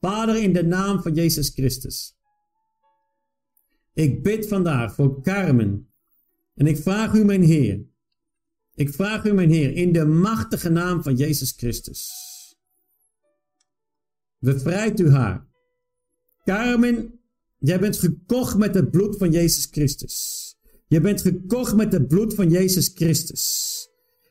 Vader, 0.00 0.42
in 0.42 0.52
de 0.52 0.64
naam 0.64 1.02
van 1.02 1.14
Jezus 1.14 1.48
Christus. 1.48 2.16
Ik 3.92 4.22
bid 4.22 4.48
vandaag 4.48 4.94
voor 4.94 5.22
Carmen. 5.22 5.88
En 6.54 6.66
ik 6.66 6.76
vraag 6.76 7.14
u, 7.14 7.24
mijn 7.24 7.42
Heer. 7.42 7.86
Ik 8.74 8.94
vraag 8.94 9.24
u, 9.24 9.32
mijn 9.32 9.50
Heer, 9.50 9.72
in 9.72 9.92
de 9.92 10.04
machtige 10.04 10.68
naam 10.68 11.02
van 11.02 11.16
Jezus 11.16 11.52
Christus. 11.56 12.12
Bevrijd 14.38 15.00
u 15.00 15.10
haar. 15.10 15.46
Carmen, 16.44 17.20
jij 17.58 17.80
bent 17.80 17.98
gekocht 17.98 18.56
met 18.56 18.74
het 18.74 18.90
bloed 18.90 19.16
van 19.16 19.30
Jezus 19.30 19.68
Christus. 19.70 20.42
Je 20.86 21.00
bent 21.00 21.20
gekocht 21.20 21.74
met 21.74 21.92
het 21.92 22.08
bloed 22.08 22.34
van 22.34 22.50
Jezus 22.50 22.88
Christus. 22.94 23.63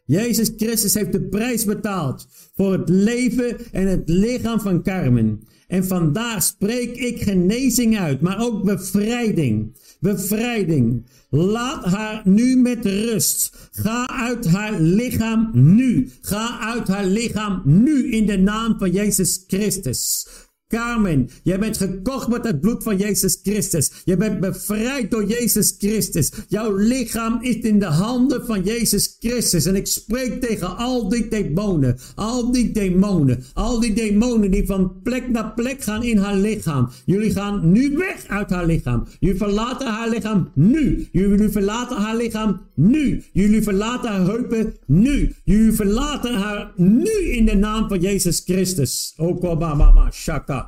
Jezus 0.05 0.51
Christus 0.57 0.93
heeft 0.93 1.11
de 1.11 1.21
prijs 1.21 1.65
betaald 1.65 2.27
voor 2.55 2.71
het 2.71 2.89
leven 2.89 3.57
en 3.71 3.87
het 3.87 4.01
lichaam 4.05 4.59
van 4.59 4.83
Carmen. 4.83 5.41
En 5.67 5.85
vandaag 5.85 6.43
spreek 6.43 6.95
ik 6.95 7.21
genezing 7.21 7.99
uit, 7.99 8.21
maar 8.21 8.41
ook 8.41 8.63
bevrijding. 8.63 9.77
Bevrijding. 9.99 11.05
Laat 11.29 11.85
haar 11.85 12.21
nu 12.25 12.57
met 12.57 12.85
rust. 12.85 13.69
Ga 13.71 14.07
uit 14.07 14.47
haar 14.47 14.79
lichaam 14.79 15.49
nu. 15.53 16.09
Ga 16.21 16.59
uit 16.59 16.87
haar 16.87 17.05
lichaam 17.05 17.61
nu 17.65 18.11
in 18.11 18.25
de 18.25 18.37
naam 18.37 18.75
van 18.77 18.91
Jezus 18.91 19.43
Christus. 19.47 20.27
Carmen, 20.73 21.29
jij 21.43 21.59
bent 21.59 21.77
gekocht 21.77 22.27
met 22.27 22.43
het 22.43 22.61
bloed 22.61 22.83
van 22.83 22.97
Jezus 22.97 23.39
Christus. 23.43 23.91
Je 24.05 24.17
bent 24.17 24.39
bevrijd 24.39 25.11
door 25.11 25.25
Jezus 25.25 25.75
Christus. 25.77 26.31
Jouw 26.47 26.75
lichaam 26.75 27.37
is 27.41 27.55
in 27.55 27.79
de 27.79 27.85
handen 27.85 28.45
van 28.45 28.63
Jezus 28.63 29.17
Christus. 29.19 29.65
En 29.65 29.75
ik 29.75 29.87
spreek 29.87 30.41
tegen 30.41 30.77
al 30.77 31.09
die 31.09 31.27
demonen, 31.27 31.97
al 32.15 32.51
die 32.51 32.71
demonen, 32.71 33.43
al 33.53 33.79
die 33.79 33.93
demonen 33.93 34.51
die 34.51 34.65
van 34.65 35.01
plek 35.03 35.29
naar 35.29 35.53
plek 35.53 35.83
gaan 35.83 36.03
in 36.03 36.17
haar 36.17 36.35
lichaam. 36.35 36.89
Jullie 37.05 37.31
gaan 37.31 37.71
nu 37.71 37.97
weg 37.97 38.27
uit 38.27 38.49
haar 38.49 38.65
lichaam. 38.65 39.07
Jullie 39.19 39.37
verlaten 39.37 39.87
haar 39.87 40.09
lichaam 40.09 40.51
nu. 40.55 41.07
Jullie 41.11 41.49
verlaten 41.49 41.97
haar 41.97 42.15
lichaam 42.15 42.61
nu. 42.75 43.23
Jullie 43.33 43.63
verlaten 43.63 44.09
haar 44.09 44.25
heupen 44.25 44.73
nu. 44.85 45.35
Jullie 45.43 45.73
verlaten 45.73 46.33
haar 46.33 46.71
nu 46.75 47.31
in 47.31 47.45
de 47.45 47.55
naam 47.55 47.87
van 47.87 47.99
Jezus 47.99 48.41
Christus. 48.45 49.13
Okobama 49.17 50.11
shaka. 50.11 50.62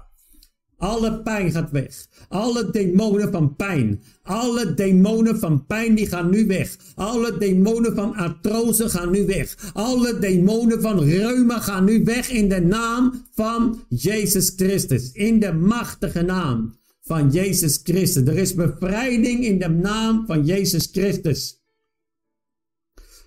Alle 0.78 1.22
pijn 1.22 1.52
gaat 1.52 1.72
weg. 1.72 2.08
Alle 2.28 2.70
demonen 2.72 3.32
van 3.32 3.56
pijn. 3.56 4.02
Alle 4.24 4.74
demonen 4.74 5.40
van 5.40 5.66
pijn 5.66 5.96
die 5.96 6.08
gaan 6.08 6.30
nu 6.30 6.48
weg. 6.48 6.78
Alle 6.96 7.38
demonen 7.38 7.96
van 7.96 8.16
artrose 8.16 8.90
gaan 8.90 9.12
nu 9.12 9.26
weg. 9.26 9.72
Alle 9.74 10.20
demonen 10.20 10.82
van 10.82 11.00
reuma 11.04 11.60
gaan 11.60 11.84
nu 11.86 12.04
weg 12.04 12.30
in 12.30 12.50
de 12.50 12.62
naam 12.62 13.26
van 13.34 13.86
Jezus 13.90 14.54
Christus. 14.56 15.12
In 15.12 15.40
de 15.40 15.54
machtige 15.54 16.22
naam 16.22 16.76
van 17.02 17.32
Jezus 17.32 17.80
Christus. 17.84 18.28
Er 18.28 18.38
is 18.38 18.54
bevrijding 18.54 19.46
in 19.46 19.60
de 19.60 19.70
naam 19.70 20.26
van 20.26 20.46
Jezus 20.46 20.90
Christus. 20.92 21.64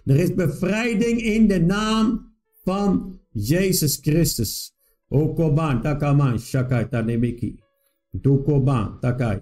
Er 0.04 0.16
is 0.16 0.34
bevrijding 0.34 1.22
in 1.22 1.48
de 1.48 1.60
naam 1.60 2.32
van 2.64 3.20
Jezus 3.30 3.98
Christus. 4.02 4.77
Okoban 5.10 5.82
takaman 5.82 6.38
shakai 6.38 6.88
tanemiki. 6.90 7.56
Dukoban 8.14 9.00
takai. 9.00 9.40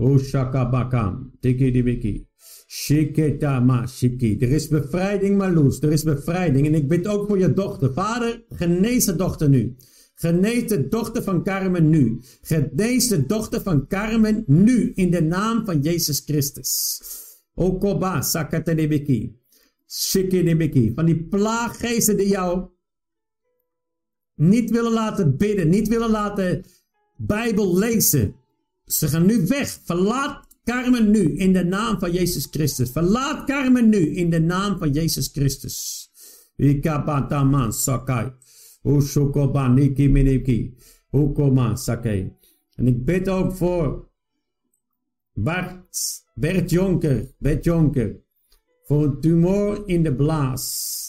O 0.00 0.18
shakabakam 0.18 1.30
tikidibiki. 1.40 2.26
Shiketa 2.68 3.64
ma 3.64 3.86
shiki. 3.86 4.42
Er 4.42 4.52
is 4.52 4.68
bevrijding, 4.68 5.36
Marloes. 5.36 5.80
Er 5.82 5.92
is 5.92 6.04
bevrijding. 6.04 6.66
En 6.66 6.74
ik 6.74 6.88
bid 6.88 7.06
ook 7.06 7.28
voor 7.28 7.38
je 7.38 7.52
dochter. 7.52 7.92
Vader, 7.92 8.44
genees 8.48 9.04
de 9.04 9.16
dochter 9.16 9.48
nu. 9.48 9.76
Genees 10.14 10.68
de 10.68 10.88
dochter 10.88 11.22
van 11.22 11.44
Carmen 11.44 11.90
nu. 11.90 12.20
Genees 12.42 13.08
de 13.08 13.26
dochter 13.26 13.60
van 13.60 13.86
Carmen 13.86 14.44
nu. 14.46 14.92
In 14.94 15.10
de 15.10 15.22
naam 15.22 15.64
van 15.64 15.80
Jezus 15.80 16.22
Christus. 16.26 17.00
Okoba 17.54 18.22
sakatenebiki. 18.22 19.36
Shikidibiki. 19.86 20.92
Van 20.94 21.04
die 21.04 21.24
plaaggeesten 21.24 22.16
die 22.16 22.28
jou 22.28 22.68
niet 24.38 24.70
willen 24.70 24.92
laten 24.92 25.36
bidden, 25.36 25.68
niet 25.68 25.88
willen 25.88 26.10
laten 26.10 26.64
Bijbel 27.16 27.78
lezen. 27.78 28.34
Ze 28.84 29.08
gaan 29.08 29.26
nu 29.26 29.46
weg. 29.46 29.80
Verlaat 29.84 30.46
Carmen 30.64 31.10
nu 31.10 31.36
in 31.36 31.52
de 31.52 31.64
naam 31.64 31.98
van 31.98 32.12
Jezus 32.12 32.48
Christus. 32.50 32.90
Verlaat 32.90 33.44
Carmen 33.44 33.88
nu 33.88 34.14
in 34.14 34.30
de 34.30 34.40
naam 34.40 34.78
van 34.78 34.92
Jezus 34.92 35.28
Christus. 35.28 36.08
Ikabataman 36.56 37.72
sakai. 37.72 38.32
Ushukobaniki 38.82 40.08
miniki. 40.08 40.74
Ukoman 41.10 41.78
sakai. 41.78 42.32
En 42.74 42.86
ik 42.86 43.04
bid 43.04 43.28
ook 43.28 43.52
voor 43.52 44.08
Bart, 45.32 46.24
Bert 46.34 46.70
Jonker, 46.70 47.34
Bert 47.38 47.64
Jonker. 47.64 48.16
Voor 48.82 49.04
een 49.04 49.20
tumor 49.20 49.88
in 49.88 50.02
de 50.02 50.14
blaas. 50.14 51.07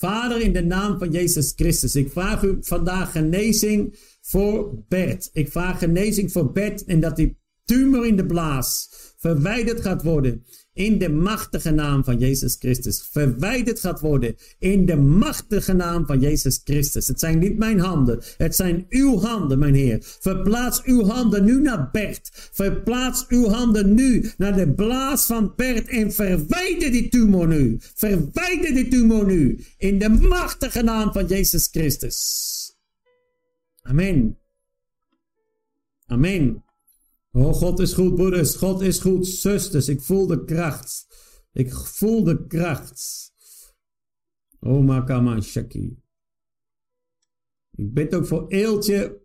Vader, 0.00 0.40
in 0.40 0.52
de 0.52 0.64
naam 0.64 0.98
van 0.98 1.10
Jezus 1.10 1.52
Christus, 1.56 1.94
ik 1.94 2.10
vraag 2.10 2.42
u 2.42 2.56
vandaag 2.60 3.12
genezing 3.12 3.98
voor 4.20 4.84
Bert. 4.88 5.30
Ik 5.32 5.50
vraag 5.50 5.78
genezing 5.78 6.32
voor 6.32 6.52
Bert 6.52 6.84
en 6.84 7.00
dat 7.00 7.16
die 7.16 7.38
tumor 7.64 8.06
in 8.06 8.16
de 8.16 8.26
blaas 8.26 8.88
verwijderd 9.18 9.80
gaat 9.80 10.02
worden 10.02 10.44
in 10.80 10.98
de 10.98 11.08
machtige 11.08 11.70
naam 11.70 12.04
van 12.04 12.18
Jezus 12.18 12.56
Christus. 12.58 13.08
Verwijderd 13.10 13.80
gaat 13.80 14.00
worden 14.00 14.36
in 14.58 14.86
de 14.86 14.96
machtige 14.96 15.72
naam 15.72 16.06
van 16.06 16.20
Jezus 16.20 16.60
Christus. 16.64 17.08
Het 17.08 17.20
zijn 17.20 17.38
niet 17.38 17.58
mijn 17.58 17.78
handen, 17.78 18.22
het 18.36 18.56
zijn 18.56 18.86
uw 18.88 19.18
handen, 19.18 19.58
mijn 19.58 19.74
Heer. 19.74 19.98
Verplaats 20.00 20.82
uw 20.82 21.04
handen 21.04 21.44
nu 21.44 21.60
naar 21.60 21.88
Bert. 21.92 22.48
Verplaats 22.52 23.26
uw 23.28 23.48
handen 23.48 23.94
nu 23.94 24.30
naar 24.36 24.56
de 24.56 24.72
blaas 24.72 25.26
van 25.26 25.52
Bert 25.56 25.88
en 25.88 26.12
verwijder 26.12 26.90
die 26.90 27.08
tumor 27.08 27.48
nu. 27.48 27.78
Verwijder 27.94 28.74
die 28.74 28.88
tumor 28.88 29.26
nu 29.26 29.64
in 29.78 29.98
de 29.98 30.08
machtige 30.08 30.82
naam 30.82 31.12
van 31.12 31.26
Jezus 31.26 31.68
Christus. 31.70 32.18
Amen. 33.82 34.38
Amen. 36.06 36.69
Oh, 37.32 37.52
God 37.52 37.80
is 37.80 37.92
goed, 37.92 38.14
broeders. 38.14 38.56
God 38.56 38.80
is 38.80 38.98
goed, 38.98 39.26
zusters. 39.26 39.88
Ik 39.88 40.02
voel 40.02 40.26
de 40.26 40.44
kracht. 40.44 41.06
Ik 41.52 41.74
voel 41.74 42.24
de 42.24 42.46
kracht. 42.46 43.32
Oh, 44.60 44.84
Makama 44.84 45.40
Shaki. 45.40 46.02
Ik 47.70 47.94
bid 47.94 48.14
ook 48.14 48.26
voor 48.26 48.48
Eeltje, 48.48 49.22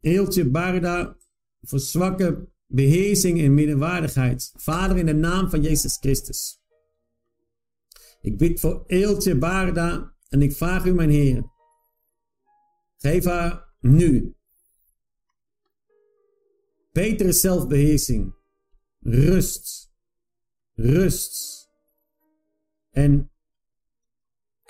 Eeltje 0.00 0.50
Barda, 0.50 1.16
voor 1.60 1.80
zwakke 1.80 2.48
beheersing 2.66 3.40
en 3.40 3.54
middenwaardigheid. 3.54 4.52
Vader, 4.56 4.96
in 4.96 5.06
de 5.06 5.14
naam 5.14 5.50
van 5.50 5.62
Jezus 5.62 5.96
Christus. 5.96 6.60
Ik 8.20 8.38
bid 8.38 8.60
voor 8.60 8.84
Eeltje 8.86 9.38
Barda 9.38 10.16
en 10.28 10.42
ik 10.42 10.52
vraag 10.52 10.84
u, 10.84 10.94
mijn 10.94 11.10
Heer, 11.10 11.44
geef 12.96 13.24
haar 13.24 13.74
nu 13.80 14.36
betere 16.92 17.32
zelfbeheersing, 17.32 18.34
rust, 19.00 19.92
rust 20.74 21.68
en 22.90 23.30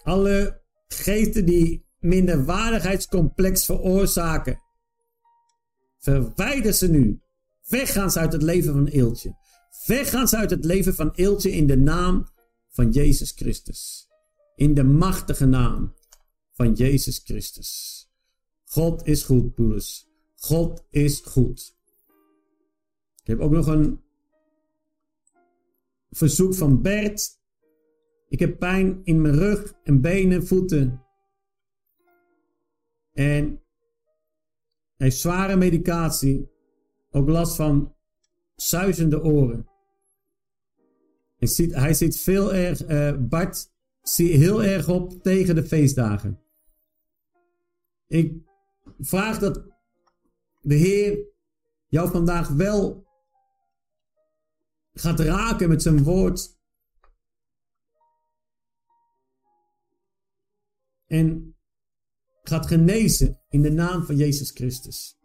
alle 0.02 0.62
geesten 0.88 1.44
die 1.44 1.86
minderwaardigheidscomplex 1.98 3.64
veroorzaken, 3.64 4.62
verwijder 5.98 6.72
ze 6.72 6.90
nu. 6.90 7.20
Weggaan 7.68 8.10
ze 8.10 8.18
uit 8.18 8.32
het 8.32 8.42
leven 8.42 8.72
van 8.72 8.86
Eeltje. 8.86 9.36
Weggaan 9.86 10.28
ze 10.28 10.36
uit 10.36 10.50
het 10.50 10.64
leven 10.64 10.94
van 10.94 11.10
Eeltje 11.14 11.50
in 11.50 11.66
de 11.66 11.76
naam 11.76 12.28
van 12.68 12.90
Jezus 12.90 13.30
Christus. 13.30 14.08
In 14.56 14.74
de 14.74 14.82
machtige 14.82 15.46
naam 15.46 15.94
van 16.52 16.72
Jezus 16.72 17.20
Christus. 17.24 18.00
God 18.64 19.06
is 19.06 19.22
goed, 19.22 19.54
broeders. 19.54 20.06
God 20.36 20.84
is 20.90 21.20
goed. 21.20 21.76
Ik 23.22 23.28
heb 23.28 23.40
ook 23.40 23.50
nog 23.50 23.66
een 23.66 24.00
verzoek 26.10 26.54
van 26.54 26.82
Bert. 26.82 27.40
Ik 28.28 28.38
heb 28.38 28.58
pijn 28.58 29.00
in 29.04 29.20
mijn 29.20 29.34
rug 29.34 29.74
en 29.82 30.00
benen, 30.00 30.46
voeten. 30.46 31.04
En 33.12 33.44
hij 34.96 35.06
heeft 35.06 35.18
zware 35.18 35.56
medicatie. 35.56 36.50
Ook 37.10 37.28
last 37.28 37.56
van 37.56 37.94
zuizende 38.54 39.22
oren. 39.22 39.66
Hij 41.36 41.48
ziet, 41.48 41.74
hij 41.74 41.94
ziet 41.94 42.20
veel 42.20 42.54
erg, 42.54 42.88
uh, 42.88 43.16
Bart 43.18 43.70
zie 44.02 44.36
heel 44.36 44.62
erg 44.62 44.88
op 44.88 45.22
tegen 45.22 45.54
de 45.54 45.64
feestdagen. 45.64 46.40
Ik 48.06 48.42
vraag 48.98 49.38
dat 49.38 49.62
de 50.60 50.74
Heer 50.74 51.18
jou 51.86 52.10
vandaag 52.10 52.48
wel 52.48 53.01
gaat 54.92 55.20
raken 55.20 55.68
met 55.68 55.82
zijn 55.82 56.02
woord. 56.02 56.60
En 61.06 61.56
gaat 62.42 62.66
genezen 62.66 63.40
in 63.48 63.62
de 63.62 63.70
naam 63.70 64.04
van 64.04 64.16
Jezus 64.16 64.50
Christus. 64.50 65.18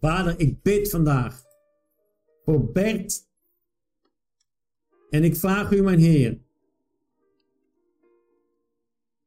Vader, 0.00 0.40
ik 0.40 0.62
bid 0.62 0.90
vandaag 0.90 1.42
voor 2.44 2.72
Bert. 2.72 3.28
En 5.10 5.24
ik 5.24 5.36
vraag 5.36 5.70
u, 5.70 5.82
mijn 5.82 5.98
Heer, 5.98 6.40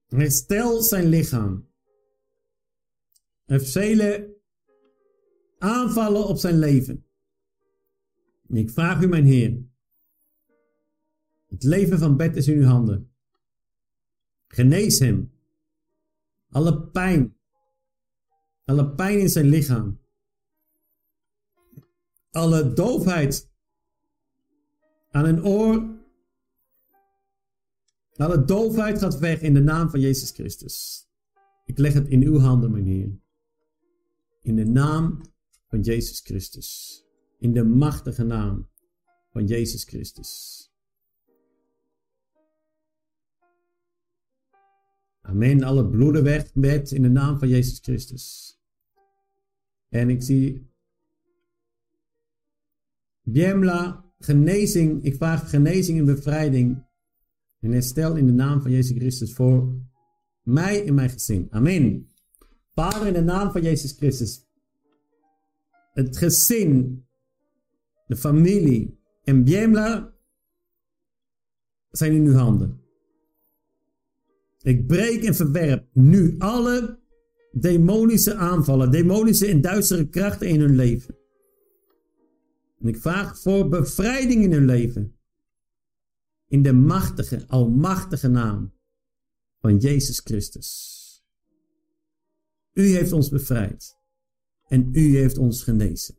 herstel 0.08 0.82
zijn 0.82 1.06
lichaam. 1.06 1.70
Heeft 3.46 3.72
vele 3.72 4.36
aanvallen 5.58 6.28
op 6.28 6.38
zijn 6.38 6.60
leven. 6.60 7.07
En 8.49 8.56
ik 8.56 8.69
vraag 8.69 9.02
u, 9.02 9.07
mijn 9.07 9.26
Heer, 9.26 9.65
het 11.48 11.64
leven 11.64 11.99
van 11.99 12.18
Bert 12.18 12.36
is 12.36 12.48
in 12.48 12.57
uw 12.57 12.65
handen. 12.65 13.11
Genees 14.48 14.99
hem. 14.99 15.32
Alle 16.49 16.82
pijn. 16.82 17.38
Alle 18.65 18.90
pijn 18.90 19.19
in 19.19 19.30
zijn 19.30 19.45
lichaam. 19.45 19.99
Alle 22.32 22.74
doofheid 22.74 23.49
aan 25.10 25.26
een 25.26 25.45
oor. 25.45 25.95
Alle 28.15 28.45
doofheid 28.45 28.99
gaat 28.99 29.19
weg 29.19 29.41
in 29.41 29.53
de 29.53 29.61
naam 29.61 29.90
van 29.90 29.99
Jezus 29.99 30.32
Christus. 30.32 31.07
Ik 31.65 31.78
leg 31.78 31.94
het 31.94 32.07
in 32.07 32.24
uw 32.24 32.40
handen, 32.40 32.72
mijn 32.72 32.86
Heer. 32.86 33.19
In 34.41 34.56
de 34.56 34.65
naam 34.65 35.22
van 35.68 35.82
Jezus 35.82 36.19
Christus. 36.19 37.02
In 37.38 37.54
de 37.54 37.64
machtige 37.64 38.24
naam 38.24 38.70
van 39.30 39.46
Jezus 39.46 39.84
Christus. 39.84 40.62
Amen. 45.22 45.64
Alle 45.64 45.90
bloeden 45.90 46.24
weg 46.24 46.56
met 46.56 46.92
in 46.92 47.02
de 47.02 47.10
naam 47.10 47.40
van 47.40 47.48
Jezus 47.48 47.80
Christus. 47.80 48.58
En 49.90 50.10
ik 50.10 50.24
zie 50.24 50.68
Biemla, 53.22 54.06
genezing. 54.20 55.04
Ik 55.04 55.16
vraag 55.16 55.50
genezing 55.50 56.00
en 56.00 56.06
bevrijding 56.06 56.86
en 57.60 57.72
herstel 57.72 58.16
in 58.16 58.26
de 58.26 58.32
naam 58.32 58.62
van 58.62 58.72
Jezus 58.72 58.98
Christus 58.98 59.34
voor 59.34 59.76
mij 60.42 60.86
en 60.86 60.94
mijn 60.94 61.10
gezin. 61.10 61.48
Amen. 61.50 62.12
Vader, 62.74 63.08
in 63.08 63.14
de 63.14 63.22
naam 63.22 63.52
van 63.52 63.62
Jezus 63.62 63.92
Christus. 63.92 64.46
Het 65.94 66.18
gezin, 66.18 67.07
de 68.08 68.16
familie 68.16 69.00
en 69.24 69.44
Biemla 69.44 70.14
zijn 71.90 72.14
in 72.14 72.26
uw 72.26 72.34
handen. 72.34 72.82
Ik 74.62 74.88
breek 74.88 75.24
en 75.24 75.36
verwerp 75.36 75.88
nu 75.94 76.36
alle 76.38 77.00
demonische 77.52 78.36
aanvallen, 78.36 78.92
demonische 78.92 79.48
en 79.48 79.62
duistere 79.62 80.10
krachten 80.10 80.48
in 80.48 80.60
hun 80.60 80.76
leven. 80.76 81.18
En 82.80 82.88
ik 82.88 82.98
vraag 82.98 83.40
voor 83.40 83.68
bevrijding 83.70 84.44
in 84.44 84.52
hun 84.52 84.66
leven. 84.66 85.18
In 86.48 86.62
de 86.62 86.74
machtige, 86.74 87.48
almachtige 87.48 88.28
naam 88.28 88.74
van 89.60 89.78
Jezus 89.78 90.20
Christus. 90.20 90.96
U 92.74 92.96
heeft 92.96 93.12
ons 93.12 93.30
bevrijd. 93.30 93.98
En 94.68 94.90
u 94.92 95.18
heeft 95.18 95.38
ons 95.38 95.64
genezen. 95.64 96.16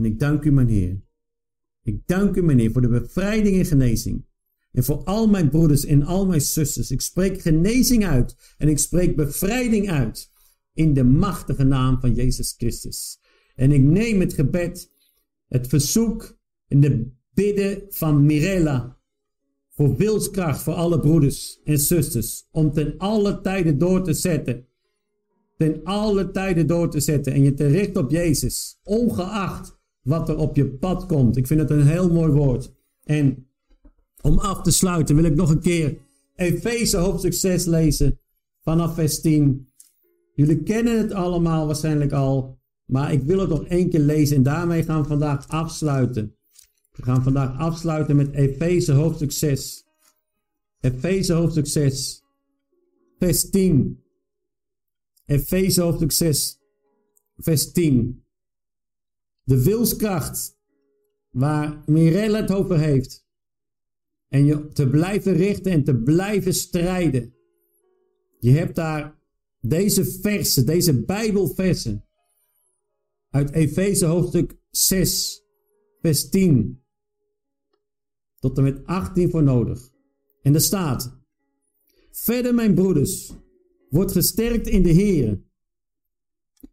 En 0.00 0.06
ik 0.06 0.18
dank 0.18 0.44
u, 0.44 0.52
mijn 0.52 0.68
Heer. 0.68 1.00
Ik 1.82 2.06
dank 2.06 2.36
u, 2.36 2.42
mijn 2.42 2.58
Heer, 2.58 2.70
voor 2.70 2.80
de 2.80 2.88
bevrijding 2.88 3.58
en 3.58 3.64
genezing. 3.64 4.24
En 4.72 4.84
voor 4.84 5.04
al 5.04 5.28
mijn 5.28 5.48
broeders 5.48 5.84
en 5.84 6.02
al 6.02 6.26
mijn 6.26 6.40
zusters. 6.40 6.90
Ik 6.90 7.00
spreek 7.00 7.40
genezing 7.40 8.06
uit. 8.06 8.54
En 8.58 8.68
ik 8.68 8.78
spreek 8.78 9.16
bevrijding 9.16 9.90
uit. 9.90 10.30
In 10.72 10.94
de 10.94 11.04
machtige 11.04 11.64
naam 11.64 12.00
van 12.00 12.14
Jezus 12.14 12.54
Christus. 12.56 13.20
En 13.54 13.72
ik 13.72 13.82
neem 13.82 14.20
het 14.20 14.32
gebed, 14.32 14.92
het 15.48 15.66
verzoek 15.66 16.38
en 16.68 16.80
de 16.80 17.10
bidden 17.34 17.82
van 17.88 18.26
Mirella. 18.26 18.98
Voor 19.70 19.96
wilskracht 19.96 20.62
voor 20.62 20.74
alle 20.74 21.00
broeders 21.00 21.60
en 21.64 21.78
zusters. 21.78 22.48
Om 22.50 22.72
ten 22.72 22.94
alle 22.98 23.40
tijden 23.40 23.78
door 23.78 24.04
te 24.04 24.12
zetten. 24.12 24.66
Ten 25.56 25.80
alle 25.84 26.30
tijden 26.30 26.66
door 26.66 26.90
te 26.90 27.00
zetten. 27.00 27.32
En 27.32 27.42
je 27.42 27.54
te 27.54 27.66
richten 27.66 28.02
op 28.02 28.10
Jezus. 28.10 28.80
Ongeacht 28.82 29.78
wat 30.02 30.28
er 30.28 30.36
op 30.36 30.56
je 30.56 30.66
pad 30.66 31.06
komt. 31.06 31.36
Ik 31.36 31.46
vind 31.46 31.60
het 31.60 31.70
een 31.70 31.86
heel 31.86 32.10
mooi 32.10 32.32
woord. 32.32 32.72
En 33.04 33.46
om 34.20 34.38
af 34.38 34.62
te 34.62 34.70
sluiten 34.70 35.16
wil 35.16 35.24
ik 35.24 35.34
nog 35.34 35.50
een 35.50 35.60
keer 35.60 35.98
Efeze 36.34 36.96
hoofdstuk 36.96 37.32
6 37.32 37.64
lezen 37.64 38.20
vanaf 38.62 38.94
vers 38.94 39.20
10. 39.20 39.68
Jullie 40.34 40.62
kennen 40.62 40.98
het 40.98 41.12
allemaal 41.12 41.66
waarschijnlijk 41.66 42.12
al, 42.12 42.58
maar 42.84 43.12
ik 43.12 43.22
wil 43.22 43.38
het 43.38 43.48
nog 43.48 43.64
één 43.64 43.90
keer 43.90 44.00
lezen 44.00 44.36
en 44.36 44.42
daarmee 44.42 44.82
gaan 44.82 45.02
we 45.02 45.08
vandaag 45.08 45.48
afsluiten. 45.48 46.34
We 46.92 47.02
gaan 47.02 47.22
vandaag 47.22 47.58
afsluiten 47.58 48.16
met 48.16 48.32
Efeze 48.32 48.92
hoofdstuk 48.92 49.32
6. 49.32 49.84
Efeze 50.80 51.32
hoofdstuk 51.32 51.66
6, 51.66 52.24
vers 53.18 53.50
10. 53.50 54.02
Efeze 55.26 55.82
hoofdstuk 55.82 56.12
6, 56.12 56.58
vers 57.36 57.72
10. 57.72 58.24
De 59.42 59.62
wilskracht 59.62 60.58
waar 61.30 61.82
Mirella 61.86 62.40
het 62.40 62.52
over 62.52 62.78
heeft 62.78 63.26
en 64.28 64.44
je 64.44 64.68
te 64.68 64.88
blijven 64.88 65.32
richten 65.32 65.72
en 65.72 65.84
te 65.84 65.96
blijven 65.96 66.54
strijden. 66.54 67.34
Je 68.38 68.50
hebt 68.50 68.74
daar 68.74 69.18
deze 69.60 70.04
versen, 70.04 70.66
deze 70.66 71.04
Bijbelversen 71.04 72.04
uit 73.30 73.50
Efeze 73.50 74.06
hoofdstuk 74.06 74.56
6, 74.70 75.42
vers 76.00 76.28
10 76.28 76.82
tot 78.38 78.56
en 78.56 78.62
met 78.62 78.86
18 78.86 79.30
voor 79.30 79.42
nodig. 79.42 79.90
En 80.42 80.54
er 80.54 80.60
staat: 80.60 81.18
Verder, 82.10 82.54
mijn 82.54 82.74
broeders, 82.74 83.32
wordt 83.88 84.12
gesterkt 84.12 84.66
in 84.66 84.82
de 84.82 84.90
Heer. 84.90 85.42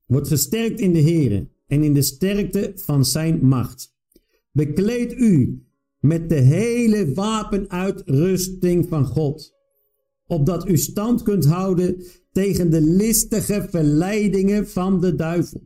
Wordt 0.05 0.27
gesterkt 0.27 0.79
in 0.79 0.93
de 0.93 0.99
Heer. 0.99 1.49
En 1.67 1.83
in 1.83 1.93
de 1.93 2.01
sterkte 2.01 2.71
van 2.75 3.05
zijn 3.05 3.45
macht. 3.45 3.95
Bekleed 4.51 5.13
u 5.13 5.61
met 5.99 6.29
de 6.29 6.35
hele 6.35 7.13
wapenuitrusting 7.13 8.87
van 8.87 9.05
God, 9.05 9.53
opdat 10.27 10.69
u 10.69 10.77
stand 10.77 11.21
kunt 11.21 11.45
houden 11.45 12.03
tegen 12.31 12.71
de 12.71 12.81
listige 12.81 13.67
verleidingen 13.69 14.67
van 14.67 15.01
de 15.01 15.15
duivel. 15.15 15.61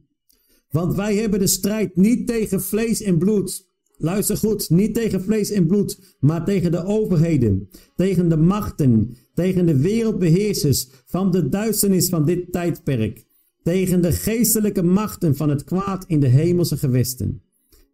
Want 0.70 0.96
wij 0.96 1.16
hebben 1.16 1.40
de 1.40 1.48
strijd 1.48 1.96
niet 1.96 2.28
tegen 2.28 2.62
vlees 2.62 3.02
en 3.02 3.18
bloed. 3.18 3.70
Luister 3.98 4.38
goed, 4.38 4.70
niet 4.70 4.94
tegen 4.94 5.22
vlees 5.22 5.52
en 5.52 5.68
bloed, 5.68 6.18
maar 6.20 6.46
tegen 6.46 6.72
de 6.72 6.86
overheden, 6.86 7.70
tegen 7.96 8.30
de 8.30 8.38
machten, 8.38 9.18
tegen 9.34 9.66
de 9.66 9.78
wereldbeheersers 9.78 10.88
van 11.06 11.32
de 11.32 11.50
duisternis 11.50 12.10
van 12.10 12.26
dit 12.26 12.52
tijdperk, 12.52 13.26
tegen 13.64 14.02
de 14.02 14.12
geestelijke 14.12 14.84
machten 14.84 15.36
van 15.36 15.50
het 15.50 15.64
kwaad 15.64 16.06
in 16.08 16.20
de 16.20 16.28
hemelse 16.28 16.78
gewesten. 16.78 17.42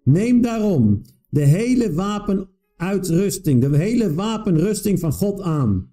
Neem 0.03 0.41
daarom 0.41 1.02
de 1.30 1.41
hele 1.44 1.94
wapenuitrusting, 1.94 3.61
de 3.61 3.77
hele 3.77 4.14
wapenrusting 4.14 4.99
van 4.99 5.11
God 5.11 5.41
aan, 5.41 5.91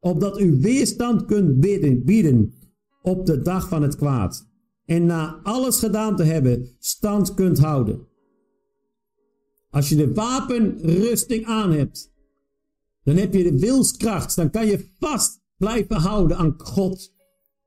opdat 0.00 0.40
u 0.40 0.60
weerstand 0.60 1.24
kunt 1.24 1.60
bieden, 2.04 2.54
op 3.02 3.26
de 3.26 3.42
dag 3.42 3.68
van 3.68 3.82
het 3.82 3.96
kwaad 3.96 4.48
en 4.84 5.06
na 5.06 5.40
alles 5.42 5.78
gedaan 5.78 6.16
te 6.16 6.22
hebben 6.22 6.68
stand 6.78 7.34
kunt 7.34 7.58
houden. 7.58 8.06
Als 9.70 9.88
je 9.88 9.96
de 9.96 10.12
wapenrusting 10.12 11.44
aan 11.44 11.72
hebt, 11.72 12.12
dan 13.04 13.16
heb 13.16 13.34
je 13.34 13.42
de 13.42 13.58
wilskracht, 13.58 14.36
dan 14.36 14.50
kan 14.50 14.66
je 14.66 14.88
vast 14.98 15.40
blijven 15.56 15.96
houden 15.96 16.36
aan 16.36 16.54
God. 16.56 17.15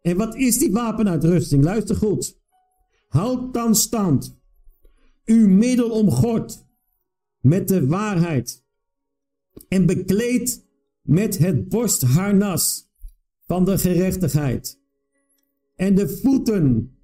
En 0.02 0.18
wat 0.18 0.36
is 0.36 0.58
die 0.58 0.72
wapenuitrusting? 0.72 1.64
Luister 1.64 1.96
goed. 1.96 2.40
Houd 3.08 3.54
dan 3.54 3.76
stand. 3.76 4.38
Uw 5.26 5.48
middel 5.48 5.90
omgord 5.90 6.66
met 7.42 7.68
de 7.68 7.88
waarheid. 7.88 8.64
En 9.68 9.86
bekleed 9.86 10.66
met 11.02 11.38
het 11.38 11.70
borstharnas 11.70 12.90
van 13.46 13.66
de 13.66 13.78
gerechtigheid. 13.78 14.80
En 15.76 15.96
de 15.96 16.10
voeten 16.10 16.98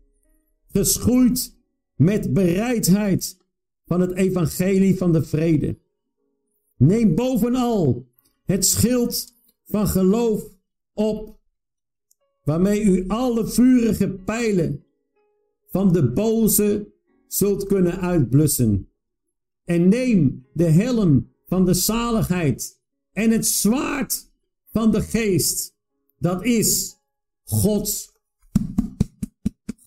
geschoeid 0.67 1.57
met 1.95 2.33
bereidheid 2.33 3.37
van 3.85 4.01
het 4.01 4.11
evangelie 4.11 4.97
van 4.97 5.13
de 5.13 5.23
vrede. 5.23 5.79
Neem 6.77 7.15
bovenal 7.15 8.07
het 8.43 8.65
schild 8.65 9.33
van 9.65 9.87
geloof 9.87 10.43
op, 10.93 11.34
waarmee 12.45 12.81
u 12.81 13.07
alle 13.07 13.47
vurige 13.47 14.09
pijlen 14.09 14.85
van 15.67 15.93
de 15.93 16.11
boze 16.11 16.93
zult 17.27 17.65
kunnen 17.65 17.99
uitblussen. 17.99 18.89
En 19.63 19.87
neem 19.87 20.47
de 20.53 20.69
helm 20.69 21.33
van 21.45 21.65
de 21.65 21.73
zaligheid 21.73 22.81
en 23.11 23.31
het 23.31 23.47
zwaard 23.47 24.31
van 24.71 24.91
de 24.91 25.01
geest. 25.01 25.75
Dat 26.17 26.43
is 26.43 26.97
Gods, 27.43 28.11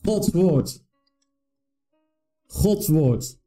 Gods 0.03 0.29
woord. 0.29 0.85
Gods 2.47 2.89
woord. 2.89 3.39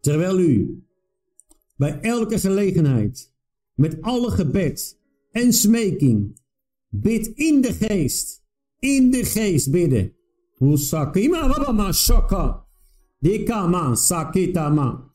Terwijl 0.00 0.38
u 0.38 0.84
bij 1.76 2.00
elke 2.00 2.38
gelegenheid 2.38 3.32
met 3.74 4.02
alle 4.02 4.30
gebed 4.30 4.98
en 5.30 5.52
smeking 5.52 6.40
bid 6.94 7.26
in 7.26 7.60
de 7.60 7.72
geest, 7.72 8.44
in 8.78 9.10
de 9.10 9.24
geest 9.24 9.70
bidden. 9.70 10.12
Usakima 10.58 11.48
wabama 11.48 11.92
shoka. 11.92 12.66
Dikama 13.18 13.94
sakitama. 13.94 15.10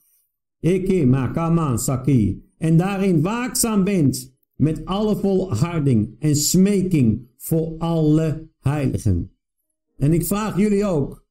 Eke 0.59 1.05
makama 1.05 1.77
saki. 1.77 2.43
En 2.57 2.77
daarin 2.77 3.21
waakzaam 3.21 3.83
bent 3.83 4.35
met 4.55 4.85
alle 4.85 5.15
volharding 5.15 6.15
en 6.19 6.35
smeking 6.35 7.27
voor 7.37 7.75
alle 7.77 8.49
heiligen. 8.59 9.31
En 9.97 10.13
ik 10.13 10.25
vraag 10.25 10.57
jullie 10.57 10.85
ook, 10.85 11.25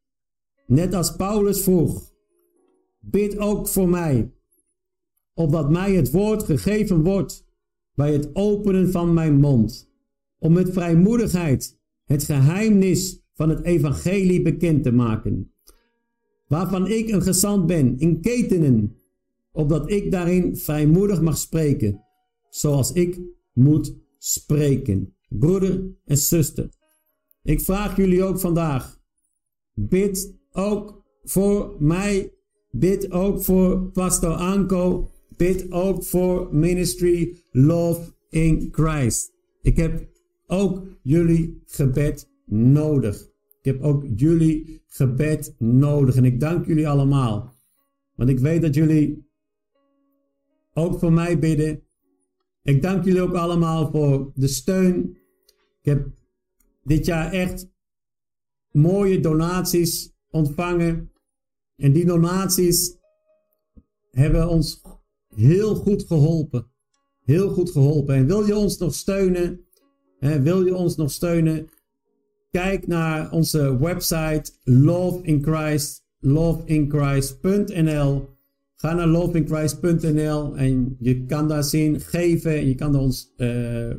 net 0.66 0.94
als 0.94 1.16
Paulus 1.16 1.62
vroeg, 1.62 2.12
bid 3.01 3.39
ook 3.39 3.68
voor 3.68 3.89
mij, 3.89 4.32
opdat 5.35 5.70
mij 5.70 5.94
het 5.94 6.10
woord 6.10 6.43
gegeven 6.43 7.02
wordt 7.02 7.47
bij 7.94 8.12
het 8.12 8.31
openen 8.32 8.90
van 8.90 9.14
mijn 9.14 9.40
mond, 9.40 9.85
om 10.47 10.52
met 10.52 10.73
vrijmoedigheid 10.73 11.78
het 12.05 12.24
geheimnis 12.24 13.20
van 13.35 13.48
het 13.48 13.64
evangelie 13.64 14.43
bekend 14.43 14.82
te 14.82 14.93
maken, 14.93 15.52
waarvan 16.48 16.86
ik 16.89 17.09
een 17.09 17.23
gezant 17.23 17.66
ben 17.66 17.98
in 17.98 18.20
ketenen, 18.20 18.97
opdat 19.52 19.90
ik 19.90 20.10
daarin 20.10 20.56
vrijmoedig 20.56 21.20
mag 21.20 21.36
spreken, 21.39 22.01
zoals 22.48 22.93
ik 22.93 23.20
moet 23.52 23.97
spreken. 24.18 25.14
Broeder 25.28 25.85
en 26.05 26.18
zuster, 26.18 26.68
ik 27.43 27.60
vraag 27.60 27.97
jullie 27.97 28.23
ook 28.23 28.39
vandaag, 28.39 29.01
bid 29.74 30.35
ook 30.52 31.05
voor 31.23 31.77
mij, 31.78 32.32
bid 32.70 33.10
ook 33.10 33.43
voor 33.43 33.90
Pastor 33.90 34.32
Anko, 34.32 35.10
bid 35.36 35.73
ook 35.73 36.05
voor 36.05 36.48
Ministry 36.52 37.36
Love 37.51 38.12
in 38.28 38.68
Christ. 38.70 39.32
Ik 39.62 39.77
heb 39.77 40.14
ook 40.47 40.86
jullie 41.02 41.62
gebed 41.66 42.31
nodig. 42.47 43.23
Ik 43.60 43.73
heb 43.73 43.82
ook 43.82 44.05
jullie 44.16 44.82
gebed 44.86 45.55
nodig. 45.59 46.16
En 46.16 46.24
ik 46.24 46.40
dank 46.40 46.66
jullie 46.66 46.89
allemaal. 46.89 47.55
Want 48.14 48.31
ik 48.31 48.39
weet 48.39 48.62
dat 48.62 48.74
jullie 48.74 49.28
ook 50.73 50.98
voor 50.98 51.12
mij 51.12 51.39
bidden. 51.39 51.82
Ik 52.62 52.82
dank 52.82 53.05
jullie 53.05 53.23
ook 53.23 53.35
allemaal 53.35 53.90
voor 53.90 54.32
de 54.35 54.48
steun. 54.48 55.16
Ik 55.82 55.93
heb 55.93 56.09
dit 56.82 57.06
jaar 57.06 57.32
echt 57.32 57.68
mooie 58.70 59.20
donaties 59.20 60.12
ontvangen. 60.31 61.12
En 61.77 61.93
die 61.93 62.05
donaties 62.05 62.97
hebben 64.10 64.48
ons 64.48 64.82
heel 65.35 65.74
goed 65.74 66.05
geholpen. 66.05 66.70
Heel 67.20 67.51
goed 67.51 67.70
geholpen. 67.70 68.14
En 68.14 68.27
wil 68.27 68.47
je 68.47 68.56
ons 68.56 68.78
nog 68.78 68.94
steunen? 68.94 69.65
Wil 70.18 70.64
je 70.64 70.74
ons 70.74 70.97
nog 70.97 71.10
steunen? 71.10 71.68
Kijk 72.51 72.86
naar 72.86 73.32
onze 73.32 73.78
website 73.78 74.52
Love 74.62 75.22
in 75.22 75.43
Christ, 75.43 76.05
loveinchrist.nl. 76.20 78.34
Ga 78.74 78.94
naar 78.94 79.06
loveinchrist.nl 79.06 80.56
en 80.56 80.97
je 80.98 81.24
kan 81.24 81.48
daar 81.48 81.64
zien 81.64 82.01
geven. 82.01 82.56
En 82.56 82.68
je 82.68 82.74
kan 82.74 82.97
ons 82.97 83.32
uh, 83.36 83.94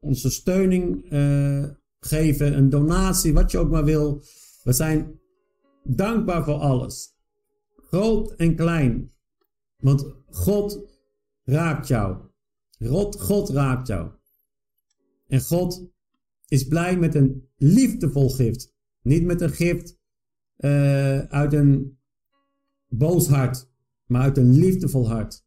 onze 0.00 0.30
steuning 0.30 1.12
uh, 1.12 1.64
geven, 2.00 2.56
een 2.56 2.70
donatie, 2.70 3.34
wat 3.34 3.50
je 3.50 3.58
ook 3.58 3.70
maar 3.70 3.84
wil. 3.84 4.22
We 4.62 4.72
zijn 4.72 5.20
dankbaar 5.84 6.44
voor 6.44 6.54
alles. 6.54 7.16
Groot 7.76 8.34
en 8.36 8.56
klein. 8.56 9.12
Want 9.76 10.06
God 10.30 10.80
raakt 11.44 11.88
jou. 11.88 12.16
God, 12.86 13.20
God 13.20 13.48
raakt 13.48 13.86
jou. 13.86 14.10
En 15.28 15.40
God 15.40 15.88
is 16.48 16.66
blij 16.66 16.98
met 16.98 17.14
een 17.14 17.48
liefdevol 17.56 18.28
gift. 18.28 18.74
Niet 19.02 19.24
met 19.24 19.40
een 19.40 19.50
gift 19.50 19.98
uh, 20.58 21.18
uit 21.18 21.52
een 21.52 21.98
boos 22.88 23.28
hart, 23.28 23.70
maar 24.06 24.22
uit 24.22 24.38
een 24.38 24.58
liefdevol 24.58 25.08
hart. 25.08 25.46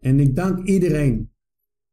En 0.00 0.20
ik 0.20 0.36
dank 0.36 0.66
iedereen 0.66 1.32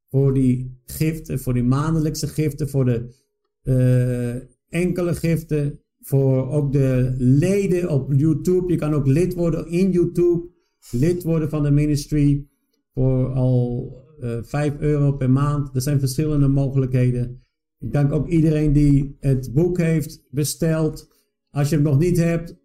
voor 0.10 0.34
die 0.34 0.80
giften, 0.86 1.40
voor 1.40 1.54
die 1.54 1.64
maandelijkse 1.64 2.28
giften, 2.28 2.70
voor 2.70 2.86
de 2.86 3.16
uh, 3.64 4.36
enkele 4.70 5.16
giften, 5.16 5.80
voor 6.00 6.50
ook 6.50 6.72
de 6.72 7.14
leden 7.18 7.90
op 7.90 8.14
YouTube. 8.14 8.72
Je 8.72 8.78
kan 8.78 8.94
ook 8.94 9.08
lid 9.08 9.34
worden 9.34 9.68
in 9.68 9.92
YouTube, 9.92 10.50
lid 10.92 11.24
worden 11.24 11.50
van 11.50 11.64
de 11.64 11.72
ministry 11.72 12.48
voor 12.94 13.34
al 13.34 13.92
eh, 13.96 14.11
5 14.42 14.80
euro 14.80 15.12
per 15.12 15.30
maand. 15.30 15.76
Er 15.76 15.82
zijn 15.82 16.00
verschillende 16.00 16.48
mogelijkheden. 16.48 17.42
Ik 17.80 17.94
dank 17.94 18.12
ook 18.12 18.28
iedereen 18.28 18.74
die 18.74 19.16
het 19.20 19.54
boek 19.54 19.78
heeft 19.78 20.24
besteld. 20.30 21.10
Als 21.52 21.70
je 21.70 21.76
het 21.76 21.84
nog 21.84 22.00
niet 22.00 22.18
hebt, 22.18 22.56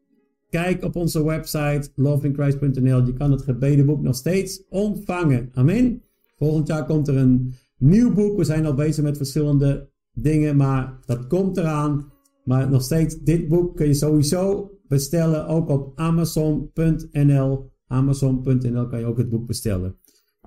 kijk 0.50 0.84
op 0.84 0.96
onze 0.96 1.24
website 1.24 1.88
lovingchrist.nl. 1.94 3.06
Je 3.06 3.12
kan 3.12 3.30
het 3.30 3.42
gebedenboek 3.42 4.02
nog 4.02 4.14
steeds 4.14 4.62
ontvangen. 4.68 5.50
Amen. 5.52 6.02
Volgend 6.38 6.66
jaar 6.66 6.86
komt 6.86 7.08
er 7.08 7.16
een 7.16 7.54
nieuw 7.78 8.12
boek. 8.12 8.36
We 8.36 8.44
zijn 8.44 8.66
al 8.66 8.74
bezig 8.74 9.04
met 9.04 9.16
verschillende 9.16 9.88
dingen, 10.12 10.56
maar 10.56 10.98
dat 11.06 11.26
komt 11.26 11.56
eraan. 11.56 12.12
Maar 12.44 12.70
nog 12.70 12.82
steeds, 12.82 13.18
dit 13.18 13.48
boek 13.48 13.76
kun 13.76 13.86
je 13.86 13.94
sowieso 13.94 14.70
bestellen, 14.88 15.46
ook 15.46 15.68
op 15.68 15.98
amazon.nl. 15.98 17.70
Amazon.nl 17.86 18.86
kan 18.86 18.98
je 18.98 19.06
ook 19.06 19.18
het 19.18 19.28
boek 19.28 19.46
bestellen. 19.46 19.96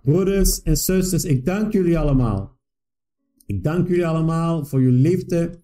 Broeders 0.04 0.62
en 0.62 0.78
zusters, 0.78 1.24
ik 1.24 1.46
dank 1.46 1.72
jullie 1.72 2.00
allemaal. 2.00 2.58
Ik 3.46 3.64
dank 3.64 3.88
jullie 3.88 4.08
allemaal 4.08 4.66
voor 4.66 4.82
jullie 4.82 5.02
liefde. 5.10 5.64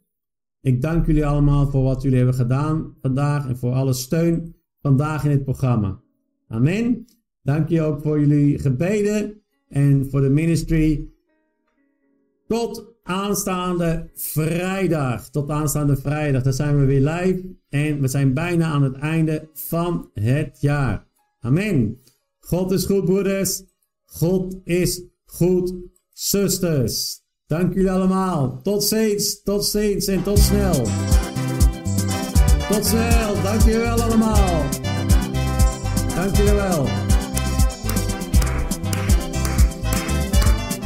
Ik 0.62 0.82
dank 0.82 1.06
jullie 1.06 1.26
allemaal 1.26 1.68
voor 1.68 1.84
wat 1.84 2.02
jullie 2.02 2.18
hebben 2.18 2.36
gedaan 2.36 2.96
vandaag 3.02 3.48
en 3.48 3.58
voor 3.58 3.72
alle 3.72 3.94
steun 3.94 4.56
vandaag 4.82 5.24
in 5.24 5.32
het 5.32 5.44
programma. 5.44 6.02
Amen. 6.48 7.06
Dank 7.44 7.70
je 7.70 7.82
ook 7.82 8.02
voor 8.02 8.20
jullie 8.20 8.60
gebeden 8.60 9.42
en 9.68 10.10
voor 10.10 10.22
de 10.22 10.30
ministry. 10.30 11.10
Tot 12.48 12.94
aanstaande 13.04 14.10
vrijdag. 14.14 15.30
Tot 15.30 15.50
aanstaande 15.50 15.96
vrijdag. 15.96 16.44
Dan 16.44 16.54
zijn 16.54 16.80
we 16.80 16.86
weer 16.86 17.02
live. 17.02 17.56
En 17.70 18.02
we 18.02 18.08
zijn 18.08 18.34
bijna 18.34 18.66
aan 18.66 18.84
het 18.84 18.96
einde 18.96 19.50
van 19.54 20.10
het 20.14 20.58
jaar. 20.62 21.08
Amen. 21.40 22.02
God 22.40 22.72
is 22.72 22.86
goed, 22.86 23.06
broeders. 23.06 23.64
God 24.20 24.56
is 24.64 25.02
goed, 25.26 25.74
zusters. 26.14 27.22
Dank 27.48 27.74
jullie 27.74 27.92
allemaal. 27.92 28.60
Tot 28.64 28.84
ziens, 28.84 29.42
tot 29.44 29.66
ziens 29.66 30.06
en 30.06 30.24
tot 30.24 30.40
snel. 30.40 30.84
Tot 32.70 32.86
snel. 32.86 33.42
Dank 33.44 33.62
jullie 33.62 33.80
wel 33.80 34.02
allemaal. 34.02 34.64
Dank 36.16 36.36
jullie 36.36 36.54
wel. 36.54 36.86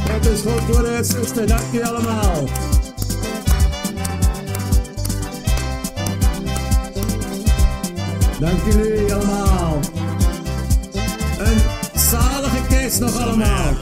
God 0.06 0.26
is 0.26 0.40
goed, 0.40 0.66
broeders, 0.66 1.08
zusters. 1.08 1.48
Dank 1.48 1.72
jullie 1.72 1.86
allemaal. 1.86 2.48
Dank 8.40 8.72
jullie 8.72 9.14
allemaal. 9.14 9.59
Kerst 12.90 13.00
nog 13.00 13.26
allemaal. 13.26 13.74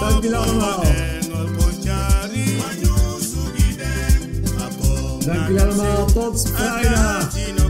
Dank 0.00 0.22
jullie 0.22 0.36
allemaal. 0.36 0.84
Dank 5.24 5.46
jullie 5.46 5.62
allemaal. 5.62 6.06
Tot 6.06 6.50
vrijdag. 6.54 7.61